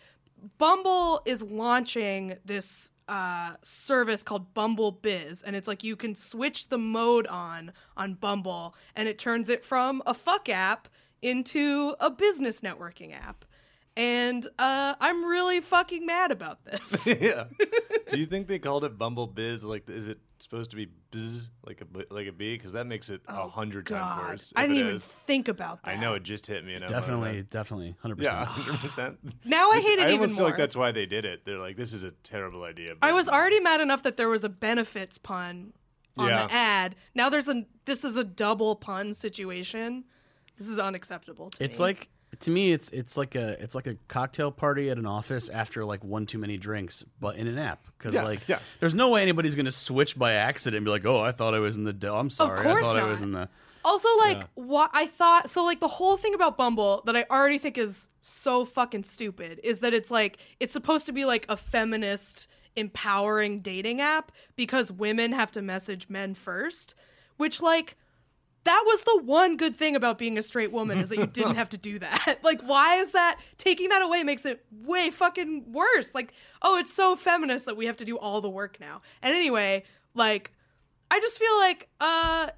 Bumble 0.57 1.21
is 1.25 1.41
launching 1.41 2.37
this 2.45 2.91
uh, 3.07 3.53
service 3.61 4.23
called 4.23 4.53
Bumble 4.53 4.91
Biz, 4.91 5.41
and 5.41 5.55
it's 5.55 5.67
like 5.67 5.83
you 5.83 5.95
can 5.95 6.15
switch 6.15 6.69
the 6.69 6.77
mode 6.77 7.27
on 7.27 7.71
on 7.97 8.15
Bumble, 8.15 8.75
and 8.95 9.07
it 9.07 9.17
turns 9.17 9.49
it 9.49 9.63
from 9.63 10.01
a 10.05 10.13
fuck 10.13 10.49
app 10.49 10.87
into 11.21 11.95
a 11.99 12.09
business 12.09 12.61
networking 12.61 13.13
app. 13.15 13.45
And 13.95 14.47
uh, 14.57 14.95
I'm 14.99 15.23
really 15.23 15.61
fucking 15.61 16.03
mad 16.05 16.31
about 16.31 16.65
this. 16.65 17.05
yeah. 17.21 17.43
Do 18.09 18.17
you 18.19 18.25
think 18.25 18.47
they 18.47 18.57
called 18.57 18.83
it 18.85 18.97
Bumble 18.97 19.27
Biz? 19.27 19.63
Like, 19.63 19.87
is 19.87 20.07
it 20.07 20.17
supposed 20.39 20.71
to 20.71 20.75
be 20.75 20.87
biz 21.11 21.51
like 21.65 21.79
a 21.81 21.85
b- 21.85 22.05
like 22.09 22.27
a 22.27 22.31
bee? 22.31 22.55
Because 22.57 22.71
that 22.71 22.87
makes 22.87 23.09
it 23.11 23.21
a 23.27 23.47
hundred 23.47 23.85
times 23.85 24.19
Oh, 24.23 24.27
worse. 24.29 24.53
I 24.55 24.63
didn't 24.63 24.77
even 24.77 24.95
is. 24.95 25.03
think 25.03 25.47
about 25.47 25.83
that. 25.83 25.91
I 25.91 25.95
know 25.95 26.15
it 26.15 26.23
just 26.23 26.47
hit 26.47 26.65
me. 26.65 26.73
And 26.73 26.83
I'm 26.83 26.89
like, 26.91 27.01
definitely, 27.01 27.43
definitely, 27.43 27.95
hundred 28.01 28.19
Yeah, 28.19 28.45
percent. 28.45 28.47
hundred 28.65 28.79
percent. 28.81 29.17
Now 29.45 29.69
I 29.69 29.79
hate 29.79 29.99
it 29.99 30.01
I 30.01 30.03
even 30.07 30.13
almost 30.13 30.33
feel 30.35 30.41
more. 30.45 30.49
like 30.49 30.57
that's 30.57 30.75
why 30.75 30.91
they 30.91 31.05
did 31.05 31.23
it. 31.25 31.45
They're 31.45 31.59
like, 31.59 31.77
this 31.77 31.93
is 31.93 32.03
a 32.03 32.11
terrible 32.23 32.63
idea. 32.63 32.95
I 33.01 33.11
was 33.11 33.29
already 33.29 33.59
mad 33.59 33.79
enough 33.79 34.01
that 34.03 34.17
there 34.17 34.29
was 34.29 34.43
a 34.43 34.49
benefits 34.49 35.19
pun 35.19 35.71
on 36.17 36.29
Yeah. 36.29 36.47
the 36.47 36.53
ad. 36.53 36.95
Now 37.13 37.29
there's 37.29 37.47
a 37.47 37.63
this 37.85 38.03
is 38.03 38.17
a 38.17 38.23
double 38.23 38.75
pun 38.75 39.13
situation. 39.13 40.03
This 40.57 40.67
is 40.67 40.79
unacceptable 40.79 41.51
to 41.51 41.63
It's 41.63 41.77
me. 41.79 41.85
like 41.85 42.09
to 42.41 42.51
me, 42.51 42.71
it's 42.71 42.89
it's 42.89 43.17
like 43.17 43.35
a 43.35 43.61
it's 43.61 43.75
like 43.75 43.87
a 43.87 43.95
cocktail 44.07 44.51
party 44.51 44.89
at 44.89 44.97
an 44.97 45.05
office 45.05 45.49
after 45.49 45.85
like 45.85 46.03
one 46.03 46.25
too 46.25 46.37
many 46.37 46.57
drinks, 46.57 47.03
but 47.19 47.35
in 47.35 47.47
an 47.47 47.57
app. 47.57 47.87
Because 47.97 48.15
Yeah, 48.15 48.23
like, 48.23 48.47
yeah. 48.47 48.59
there's 48.79 48.95
no 48.95 49.09
way 49.09 49.21
anybody's 49.21 49.55
gonna 49.55 49.71
switch 49.71 50.17
by 50.17 50.33
accident 50.33 50.77
and 50.77 50.85
be 50.85 50.91
like, 50.91 51.05
oh, 51.05 51.21
I 51.21 51.31
thought 51.31 51.53
I 51.53 51.59
was 51.59 51.77
in 51.77 51.83
the. 51.83 51.93
Do- 51.93 52.13
I'm 52.13 52.29
sorry, 52.29 52.61
course 52.61 52.85
I 52.85 52.87
thought 52.87 52.97
I 52.97 53.01
not. 53.01 53.09
was 53.09 53.21
in 53.21 53.31
the. 53.31 53.49
Also, 53.85 54.07
like, 54.19 54.45
what 54.53 54.89
I 54.93 55.07
thought, 55.07 55.49
so, 55.49 55.65
like, 55.65 55.81
the 55.81 55.89
whole 55.89 56.15
thing 56.15 56.33
about 56.33 56.55
Bumble 56.55 57.03
that 57.05 57.17
I 57.17 57.25
already 57.29 57.57
think 57.57 57.77
is 57.77 58.09
so 58.21 58.63
fucking 58.63 59.03
stupid 59.03 59.59
is 59.61 59.81
that 59.81 59.93
it's 59.93 60.09
like, 60.09 60.37
it's 60.61 60.71
supposed 60.71 61.05
to 61.07 61.11
be 61.11 61.25
like 61.25 61.45
a 61.49 61.57
feminist, 61.57 62.47
empowering 62.77 63.59
dating 63.59 63.99
app 63.99 64.31
because 64.55 64.89
women 64.89 65.33
have 65.33 65.51
to 65.51 65.61
message 65.61 66.07
men 66.07 66.33
first, 66.33 66.95
which, 67.35 67.61
like, 67.61 67.97
that 68.65 68.83
was 68.85 69.03
the 69.03 69.21
one 69.23 69.57
good 69.57 69.75
thing 69.75 69.95
about 69.95 70.17
being 70.17 70.37
a 70.37 70.43
straight 70.43 70.71
woman 70.71 70.99
is 70.99 71.09
that 71.09 71.17
you 71.17 71.27
didn't 71.27 71.55
have 71.55 71.69
to 71.69 71.77
do 71.77 71.99
that. 71.99 72.39
Like, 72.43 72.61
why 72.61 72.95
is 72.95 73.11
that 73.11 73.39
taking 73.57 73.89
that 73.89 74.01
away 74.01 74.23
makes 74.23 74.45
it 74.45 74.65
way 74.71 75.09
fucking 75.09 75.71
worse? 75.71 76.13
Like, 76.13 76.33
oh, 76.61 76.77
it's 76.77 76.93
so 76.93 77.15
feminist 77.15 77.65
that 77.65 77.77
we 77.77 77.85
have 77.85 77.97
to 77.97 78.05
do 78.05 78.17
all 78.17 78.41
the 78.41 78.49
work 78.49 78.79
now. 78.79 79.01
And 79.21 79.33
anyway, 79.33 79.83
like, 80.13 80.51
I 81.09 81.19
just 81.19 81.37
feel 81.37 81.57
like, 81.57 81.89
uh, 81.99 82.49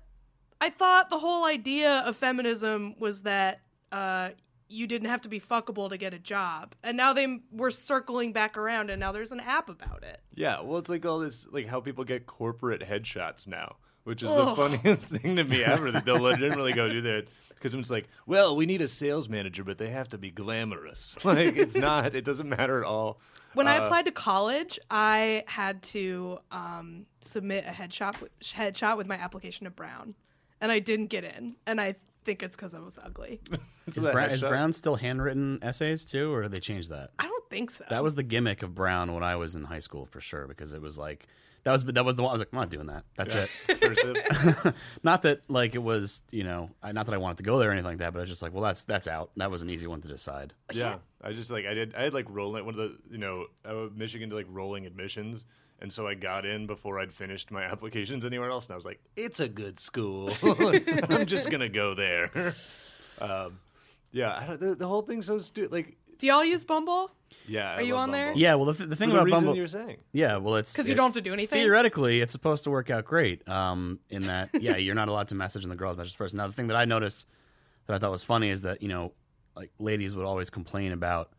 I 0.62 0.70
thought 0.70 1.10
the 1.10 1.20
whole 1.20 1.46
idea 1.46 2.00
of 2.00 2.16
feminism 2.16 2.96
was 3.00 3.22
that 3.22 3.62
uh, 3.92 4.30
you 4.68 4.88
didn't 4.88 5.10
have 5.10 5.22
to 5.22 5.30
be 5.30 5.40
fuckable 5.40 5.90
to 5.90 5.98
get 5.98 6.14
a 6.14 6.20
job, 6.20 6.74
and 6.84 6.98
now 6.98 7.14
they 7.14 7.40
were 7.52 7.72
circling 7.72 8.34
back 8.34 8.58
around, 8.58 8.90
and 8.90 9.00
now 9.00 9.12
there's 9.12 9.32
an 9.32 9.40
app 9.40 9.70
about 9.70 10.04
it. 10.04 10.22
Yeah, 10.34 10.62
well, 10.62 10.80
it's 10.80 10.90
like 10.90 11.06
all 11.06 11.20
this, 11.20 11.46
like 11.52 11.68
how 11.68 11.82
people 11.82 12.04
get 12.04 12.26
corporate 12.26 12.82
headshots 12.82 13.48
now, 13.48 13.76
which 14.06 14.24
is 14.24 14.30
Ugh. 14.32 14.56
the 14.56 14.56
funniest 14.56 15.08
thing 15.10 15.36
to 15.36 15.44
me 15.44 15.64
ever. 15.64 15.92
That 15.92 16.06
they'll 16.06 16.22
legitimately 16.22 16.74
go 16.74 16.88
do 16.90 17.02
that 17.02 17.26
because 17.50 17.74
it's 17.74 17.92
like, 17.92 18.08
well, 18.26 18.56
we 18.56 18.66
need 18.66 18.82
a 18.82 18.88
sales 18.88 19.28
manager, 19.28 19.64
but 19.64 19.78
they 19.78 19.90
have 19.90 20.08
to 20.10 20.18
be 20.18 20.32
glamorous. 20.32 21.18
Like 21.26 21.58
it's 21.58 21.76
not. 21.76 22.16
It 22.16 22.24
doesn't 22.24 22.48
matter 22.48 22.80
at 22.80 22.86
all. 22.86 23.20
When 23.54 23.68
I 23.68 23.78
Uh, 23.80 23.86
applied 23.86 24.06
to 24.06 24.12
college, 24.12 24.80
I 24.90 25.44
had 25.48 25.82
to 25.84 26.40
um, 26.52 27.06
submit 27.22 27.66
a 27.68 27.72
headshot 27.72 28.16
headshot 28.42 28.98
with 28.98 29.08
my 29.08 29.16
application 29.16 29.66
to 29.66 29.70
Brown, 29.72 30.16
and 30.62 30.72
I 30.72 30.80
didn't 30.80 31.08
get 31.08 31.24
in, 31.24 31.56
and 31.66 31.80
I 31.82 31.96
think 32.26 32.42
it's 32.44 32.56
because 32.56 32.74
I 32.74 32.80
was 32.80 32.98
ugly. 33.04 33.40
Is, 33.88 34.00
Brown, 34.04 34.30
is. 34.32 34.42
Brown 34.42 34.74
still 34.74 34.96
handwritten 34.96 35.60
essays 35.62 36.04
too, 36.06 36.34
or 36.34 36.42
did 36.44 36.52
they 36.52 36.60
change 36.60 36.90
that? 36.90 37.12
I 37.20 37.28
don't 37.28 37.35
don't 37.46 37.50
think 37.60 37.72
so. 37.72 37.86
That 37.90 38.04
was 38.04 38.16
the 38.16 38.24
gimmick 38.24 38.64
of 38.64 38.74
Brown 38.76 39.14
when 39.14 39.24
I 39.24 39.36
was 39.36 39.56
in 39.56 39.64
high 39.64 39.80
school 39.80 40.06
for 40.06 40.22
sure, 40.22 40.48
because 40.48 40.74
it 40.74 40.82
was 40.82 40.98
like 40.98 41.28
that 41.64 41.72
was 41.72 41.84
that 41.84 42.06
was 42.06 42.16
the 42.16 42.22
one 42.22 42.30
I 42.30 42.34
was 42.34 42.42
like, 42.42 42.50
I'm 42.52 42.60
not 42.60 42.70
doing 42.70 42.88
that. 42.88 43.06
That's 43.18 43.36
it. 43.36 43.50
Not 45.04 45.24
that 45.24 45.42
like 45.48 45.76
it 45.76 45.84
was 45.84 46.22
you 46.32 46.44
know, 46.44 46.70
not 46.84 47.06
that 47.08 47.14
I 47.14 47.18
wanted 47.18 47.38
to 47.38 47.44
go 47.44 47.58
there 47.60 47.70
or 47.70 47.72
anything 47.72 47.86
like 47.90 47.98
that, 48.00 48.14
but 48.14 48.20
I 48.20 48.22
was 48.22 48.30
just 48.30 48.42
like, 48.42 48.54
well, 48.54 48.64
that's 48.64 48.84
that's 48.84 49.08
out. 49.08 49.32
That 49.38 49.52
was 49.52 49.62
an 49.62 49.70
easy 49.70 49.88
one 49.88 50.02
to 50.02 50.08
decide. 50.08 50.54
Yeah, 50.72 50.98
I 51.24 51.34
just 51.34 51.52
like 51.52 51.66
I 51.66 51.74
did. 51.74 51.96
I 51.96 52.04
had 52.04 52.14
like 52.14 52.28
rolling 52.30 52.66
one 52.66 52.76
of 52.76 52.80
the 52.80 52.98
you 53.10 53.18
know 53.18 53.48
I 53.66 53.90
Michigan 53.96 54.30
to 54.30 54.36
like 54.36 54.48
rolling 54.50 54.86
admissions, 54.86 55.46
and 55.80 55.92
so 55.92 56.08
I 56.08 56.14
got 56.14 56.46
in 56.46 56.68
before 56.68 57.00
I'd 57.00 57.14
finished 57.14 57.52
my 57.52 57.64
applications 57.72 58.26
anywhere 58.26 58.50
else, 58.50 58.66
and 58.68 58.74
I 58.74 58.76
was 58.76 58.86
like, 58.86 59.00
it's 59.16 59.40
a 59.40 59.50
good 59.50 59.80
school. 59.80 60.30
I'm 60.44 61.26
just 61.26 61.50
gonna 61.50 61.70
go 61.70 61.96
there. 61.96 62.54
um, 63.20 63.60
yeah, 64.12 64.38
I 64.40 64.46
don't, 64.46 64.60
the, 64.62 64.76
the 64.76 64.88
whole 64.88 65.02
thing's 65.02 65.26
so 65.26 65.40
stupid. 65.40 65.74
Like, 65.74 65.98
Do 66.18 66.28
y'all 66.28 66.44
use 66.46 66.64
Bumble? 66.64 67.12
yeah, 67.48 67.72
I 67.72 67.76
Are 67.76 67.82
you 67.82 67.94
love 67.94 68.04
on 68.04 68.12
there? 68.12 68.26
Bumble. 68.28 68.42
Yeah, 68.42 68.56
well, 68.56 68.66
the, 68.66 68.74
th- 68.74 68.90
the 68.90 68.96
thing 68.96 69.10
For 69.10 69.14
the 69.16 69.20
about 69.22 69.26
reason 69.26 69.40
Bumble, 69.42 69.56
you're 69.58 69.68
saying. 69.68 69.98
yeah, 70.14 70.38
well, 70.38 70.56
it's 70.56 70.72
Because 70.74 70.88
you 70.88 70.94
it- 70.94 70.98
don't 70.98 71.08
have 71.08 71.14
to 71.16 71.22
do 71.22 71.34
anything. 71.34 71.62
Theoretically, 71.62 72.22
it's 72.22 72.32
supposed 72.32 72.64
to 72.66 72.72
work 72.72 72.90
out 72.90 73.06
great. 73.06 73.48
Um, 73.48 74.00
in 74.10 74.22
that, 74.24 74.50
yeah, 74.62 74.78
you're 74.78 74.96
not 74.96 75.10
allowed 75.10 75.28
to 75.30 75.36
message 75.36 75.64
in 75.64 75.70
the 75.70 75.76
girls' 75.76 75.94
as 75.94 75.98
much 76.00 76.08
as 76.08 76.14
first. 76.14 76.34
Now, 76.36 76.48
the 76.48 76.54
thing 76.54 76.68
that 76.68 76.78
I 76.78 76.86
noticed 76.86 77.26
that 77.88 77.96
I 77.96 78.00
thought 78.00 78.12
was 78.12 78.24
funny 78.24 78.50
is 78.50 78.62
that 78.62 78.82
you 78.82 78.88
know, 78.88 79.14
like 79.56 79.72
ladies 79.80 80.16
would 80.16 80.26
always 80.26 80.50
complain 80.50 80.92
about, 80.92 81.32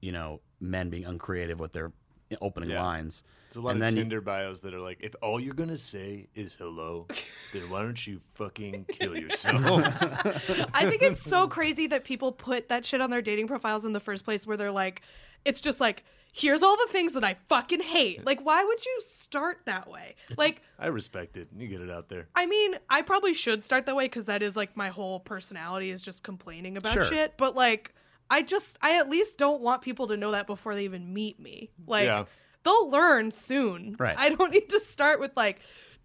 you 0.00 0.12
know, 0.12 0.40
men 0.60 0.90
being 0.90 1.04
uncreative 1.04 1.58
with 1.60 1.72
their 1.72 1.92
opening 2.40 2.70
Yeah. 2.70 2.82
lines. 2.82 3.22
There's 3.50 3.56
a 3.56 3.60
lot 3.60 3.70
And 3.74 3.82
of 3.82 3.88
then 3.88 3.96
you- 3.96 4.02
Tinder 4.02 4.20
bios 4.20 4.60
that 4.62 4.74
are 4.74 4.80
like, 4.80 4.98
if 5.00 5.14
all 5.22 5.38
you're 5.40 5.54
gonna 5.54 5.76
say 5.76 6.26
is 6.34 6.54
hello, 6.54 7.06
then 7.52 7.70
why 7.70 7.82
don't 7.82 8.04
you 8.06 8.20
fucking 8.34 8.86
kill 8.88 9.16
yourself? 9.16 9.60
I 10.74 10.88
think 10.88 11.02
it's 11.02 11.22
so 11.22 11.46
crazy 11.48 11.86
that 11.88 12.04
people 12.04 12.32
put 12.32 12.68
that 12.68 12.84
shit 12.84 13.00
on 13.00 13.10
their 13.10 13.22
dating 13.22 13.46
profiles 13.48 13.84
in 13.84 13.92
the 13.92 14.00
first 14.00 14.24
place 14.24 14.46
where 14.46 14.56
they're 14.56 14.72
like, 14.72 15.02
it's 15.44 15.60
just 15.60 15.80
like, 15.80 16.02
here's 16.32 16.62
all 16.62 16.76
the 16.76 16.88
things 16.92 17.14
that 17.14 17.24
I 17.24 17.36
fucking 17.48 17.80
hate. 17.80 18.26
Like, 18.26 18.44
why 18.44 18.62
would 18.62 18.84
you 18.84 19.00
start 19.00 19.60
that 19.64 19.88
way? 19.88 20.16
like, 20.36 20.60
I 20.78 20.88
respect 20.88 21.36
it. 21.36 21.48
You 21.56 21.68
get 21.68 21.80
it 21.80 21.90
out 21.90 22.08
there. 22.08 22.26
I 22.34 22.46
mean, 22.46 22.74
I 22.90 23.02
probably 23.02 23.32
should 23.32 23.62
start 23.62 23.86
that 23.86 23.96
way 23.96 24.04
because 24.06 24.26
that 24.26 24.42
is 24.42 24.56
like 24.56 24.76
my 24.76 24.88
whole 24.88 25.20
personality 25.20 25.90
is 25.90 26.02
just 26.02 26.22
complaining 26.24 26.76
about 26.76 26.92
Sure. 26.94 27.04
shit. 27.04 27.36
But 27.38 27.54
like, 27.54 27.94
I 28.30 28.42
just, 28.42 28.78
I 28.82 28.98
at 28.98 29.08
least 29.08 29.38
don't 29.38 29.60
want 29.62 29.82
people 29.82 30.08
to 30.08 30.16
know 30.16 30.32
that 30.32 30.46
before 30.46 30.74
they 30.74 30.84
even 30.84 31.12
meet 31.14 31.38
me. 31.40 31.70
Like, 31.86 32.06
Yeah. 32.06 32.24
they'll 32.64 32.90
learn 32.90 33.30
soon. 33.30 33.96
Right. 33.98 34.16
I 34.18 34.30
don't 34.30 34.50
need 34.56 34.68
to 34.70 34.80
start 34.80 35.20
with 35.20 35.32
like, 35.36 35.60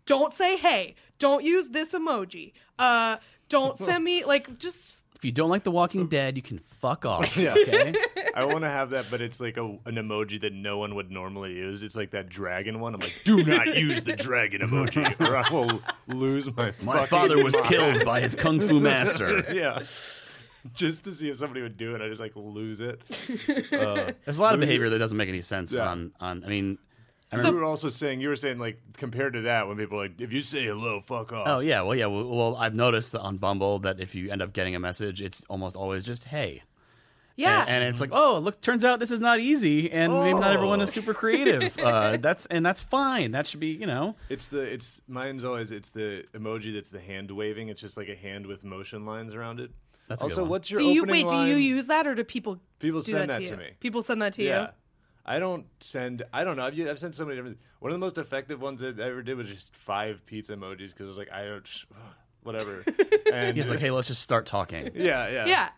don't 0.05 0.33
say 0.33 0.57
hey, 0.57 0.95
don't 1.19 1.43
use 1.43 1.69
this 1.69 1.93
emoji, 1.93 2.53
uh, 2.79 3.17
don't 3.49 3.77
send 3.87 4.03
me 4.03 4.23
like 4.25 4.57
just 4.57 5.03
If 5.15 5.25
you 5.25 5.31
don't 5.31 5.49
like 5.49 5.63
The 5.63 5.71
Walking 5.71 6.07
Dead, 6.07 6.35
you 6.35 6.41
can 6.41 6.59
fuck 6.79 7.05
off. 7.05 7.35
Yeah. 7.37 7.53
Okay. 7.55 7.93
I 8.33 8.45
want 8.45 8.61
to 8.61 8.69
have 8.69 8.91
that, 8.91 9.05
but 9.11 9.19
it's 9.21 9.39
like 9.41 9.57
a, 9.57 9.63
an 9.65 9.95
emoji 9.95 10.39
that 10.41 10.53
no 10.53 10.77
one 10.77 10.95
would 10.95 11.11
normally 11.11 11.53
use. 11.53 11.83
It's 11.83 11.95
like 11.97 12.11
that 12.11 12.29
dragon 12.29 12.79
one. 12.79 12.93
I'm 12.95 13.01
like, 13.01 13.13
do 13.25 13.43
not 13.43 13.75
use 13.77 14.03
the 14.05 14.15
dragon 14.15 14.61
emoji, 14.61 15.19
or 15.27 15.35
I 15.35 15.49
will 15.51 15.81
lose 16.07 16.47
my. 16.55 16.71
My 16.81 16.93
fucking 17.05 17.07
father 17.07 17.43
was 17.43 17.55
mind. 17.55 17.65
killed 17.67 18.05
by 18.05 18.21
his 18.21 18.33
kung 18.35 18.61
fu 18.61 18.79
master. 18.79 19.43
yeah, 19.53 19.79
just 20.73 21.05
to 21.05 21.13
see 21.13 21.29
if 21.29 21.37
somebody 21.37 21.61
would 21.61 21.77
do 21.77 21.95
it, 21.95 22.01
I 22.01 22.07
just 22.09 22.21
like 22.21 22.35
lose 22.35 22.79
it. 22.81 23.01
Uh, 23.71 24.11
There's 24.25 24.37
a 24.37 24.41
lot 24.41 24.53
of 24.53 24.59
behavior 24.59 24.89
that 24.89 24.99
doesn't 24.99 25.17
make 25.17 25.29
any 25.29 25.41
sense 25.41 25.73
Yeah. 25.73 25.89
on 25.89 26.11
on. 26.19 26.43
I 26.43 26.47
mean, 26.47 26.77
I 27.31 27.41
you 27.41 27.51
were 27.53 27.63
also 27.63 27.89
saying 27.89 28.19
you 28.19 28.27
were 28.29 28.35
saying 28.35 28.59
like 28.59 28.79
compared 28.97 29.33
to 29.33 29.41
that 29.41 29.67
when 29.67 29.77
people 29.77 29.97
are 29.99 30.03
like 30.03 30.19
if 30.19 30.33
you 30.33 30.41
say 30.41 30.65
hello, 30.65 30.99
fuck 31.01 31.31
off. 31.31 31.47
Oh 31.47 31.59
yeah, 31.59 31.81
well 31.81 31.95
yeah, 31.95 32.07
well, 32.07 32.27
well 32.27 32.55
I've 32.57 32.75
noticed 32.75 33.15
on 33.15 33.37
Bumble 33.37 33.79
that 33.79 33.99
if 33.99 34.13
you 34.15 34.29
end 34.29 34.41
up 34.41 34.53
getting 34.53 34.75
a 34.75 34.79
message, 34.79 35.21
it's 35.21 35.43
almost 35.49 35.75
always 35.75 36.03
just 36.03 36.25
hey. 36.25 36.63
yeah. 37.37 37.61
and, 37.61 37.69
and 37.69 37.83
it's 37.85 38.01
like, 38.01 38.11
oh, 38.11 38.39
look, 38.39 38.59
turns 38.61 38.83
out 38.83 38.99
this 38.99 39.09
is 39.11 39.21
not 39.21 39.39
easy, 39.39 39.89
and 39.91 40.11
maybe 40.13 40.37
not 40.39 40.51
everyone 40.53 40.81
is 40.81 40.91
super 40.91 41.13
creative. 41.13 41.77
Uh, 41.81 42.17
that's 42.17 42.45
and 42.47 42.65
that's 42.65 42.81
fine. 42.81 43.31
That 43.31 43.47
should 43.47 43.59
be, 43.61 43.69
you 43.71 43.87
know, 43.87 44.15
It's 44.29 44.49
the 44.49 44.59
it's 44.61 45.01
mine's 45.07 45.43
always 45.45 45.71
it's 45.71 45.89
the 45.89 46.25
emoji 46.33 46.73
that's 46.73 46.89
the 46.89 46.99
hand 46.99 47.31
waving. 47.31 47.69
It's 47.69 47.81
just 47.81 47.95
like 47.97 48.09
a 48.09 48.15
hand 48.15 48.45
with 48.45 48.63
motion 48.63 49.05
lines 49.05 49.33
around 49.33 49.59
it. 49.61 49.71
That's 50.11 50.21
a 50.21 50.25
good 50.25 50.31
also 50.31 50.41
one. 50.43 50.49
what's 50.51 50.69
your 50.71 50.79
do 50.81 50.85
you 50.87 51.01
opening 51.03 51.27
wait? 51.27 51.33
Do 51.33 51.45
you 51.49 51.55
use 51.55 51.87
that, 51.87 52.05
or 52.07 52.15
do 52.15 52.23
people 52.23 52.59
People 52.79 53.01
do 53.01 53.11
send 53.11 53.29
that, 53.29 53.39
that 53.39 53.39
to, 53.39 53.45
to 53.45 53.51
you? 53.51 53.57
me. 53.57 53.69
People 53.79 54.01
send 54.01 54.21
that 54.21 54.33
to 54.33 54.43
Yeah. 54.43 54.61
you. 54.61 54.67
I 55.25 55.37
don't 55.39 55.65
send. 55.79 56.23
I 56.33 56.43
don't 56.43 56.57
know. 56.57 56.63
I've, 56.63 56.79
I've 56.87 56.97
sent 56.99 57.13
so 57.15 57.25
many 57.25 57.35
different. 57.37 57.59
One 57.79 57.91
of 57.91 57.95
the 57.95 57.99
most 57.99 58.17
effective 58.17 58.59
ones 58.61 58.81
that 58.81 58.99
I 58.99 59.03
ever 59.09 59.21
did 59.21 59.37
was 59.37 59.47
just 59.47 59.75
five 59.75 60.25
pizza 60.25 60.55
emojis 60.55 60.89
because 60.89 61.05
I 61.05 61.09
was 61.09 61.17
like, 61.17 61.31
I 61.31 61.45
don't, 61.45 61.85
whatever. 62.43 62.83
And 63.31 63.57
it's 63.57 63.69
like, 63.69 63.79
hey, 63.79 63.91
let's 63.91 64.07
just 64.09 64.21
start 64.21 64.45
talking. 64.45 64.91
yeah, 64.95 65.29
yeah, 65.29 65.45
Yeah. 65.45 65.69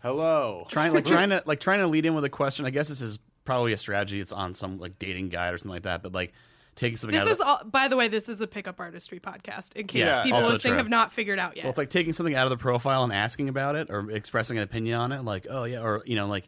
Hello. 0.00 0.66
trying 0.70 0.92
like 0.94 1.04
trying 1.16 1.30
to 1.30 1.42
like 1.46 1.60
trying 1.60 1.80
to 1.80 1.86
lead 1.86 2.06
in 2.06 2.14
with 2.14 2.24
a 2.24 2.28
question. 2.30 2.66
I 2.66 2.70
guess 2.70 2.88
this 2.88 3.00
is 3.00 3.18
probably 3.44 3.72
a 3.72 3.78
strategy. 3.78 4.20
It's 4.20 4.32
on 4.32 4.54
some 4.54 4.78
like 4.78 4.98
dating 4.98 5.30
guide 5.30 5.54
or 5.54 5.58
something 5.58 5.72
like 5.72 5.82
that. 5.82 6.02
But 6.02 6.12
like 6.12 6.32
taking 6.76 6.96
something 6.96 7.18
This 7.18 7.22
out 7.22 7.26
of 7.28 7.32
is, 7.32 7.38
the, 7.38 7.46
all, 7.46 7.60
by 7.64 7.88
the 7.88 7.96
way, 7.96 8.08
this 8.08 8.28
is 8.28 8.40
a 8.40 8.46
pickup 8.46 8.80
artistry 8.80 9.20
podcast. 9.20 9.74
In 9.76 9.86
case 9.86 10.00
Yeah, 10.00 10.22
people 10.22 10.40
listening 10.40 10.72
true. 10.72 10.76
have 10.78 10.88
not 10.88 11.12
figured 11.12 11.38
out 11.38 11.56
yet. 11.56 11.64
well, 11.64 11.70
it's 11.70 11.78
like 11.78 11.90
taking 11.90 12.12
something 12.12 12.34
out 12.34 12.44
of 12.46 12.50
the 12.50 12.56
profile 12.56 13.04
and 13.04 13.12
asking 13.12 13.48
about 13.48 13.76
it 13.76 13.88
or 13.90 14.10
expressing 14.10 14.56
an 14.56 14.64
opinion 14.64 14.98
on 14.98 15.12
it. 15.12 15.22
Like, 15.24 15.46
oh 15.50 15.64
yeah, 15.64 15.82
or 15.82 16.02
you 16.06 16.16
know, 16.16 16.26
like. 16.26 16.46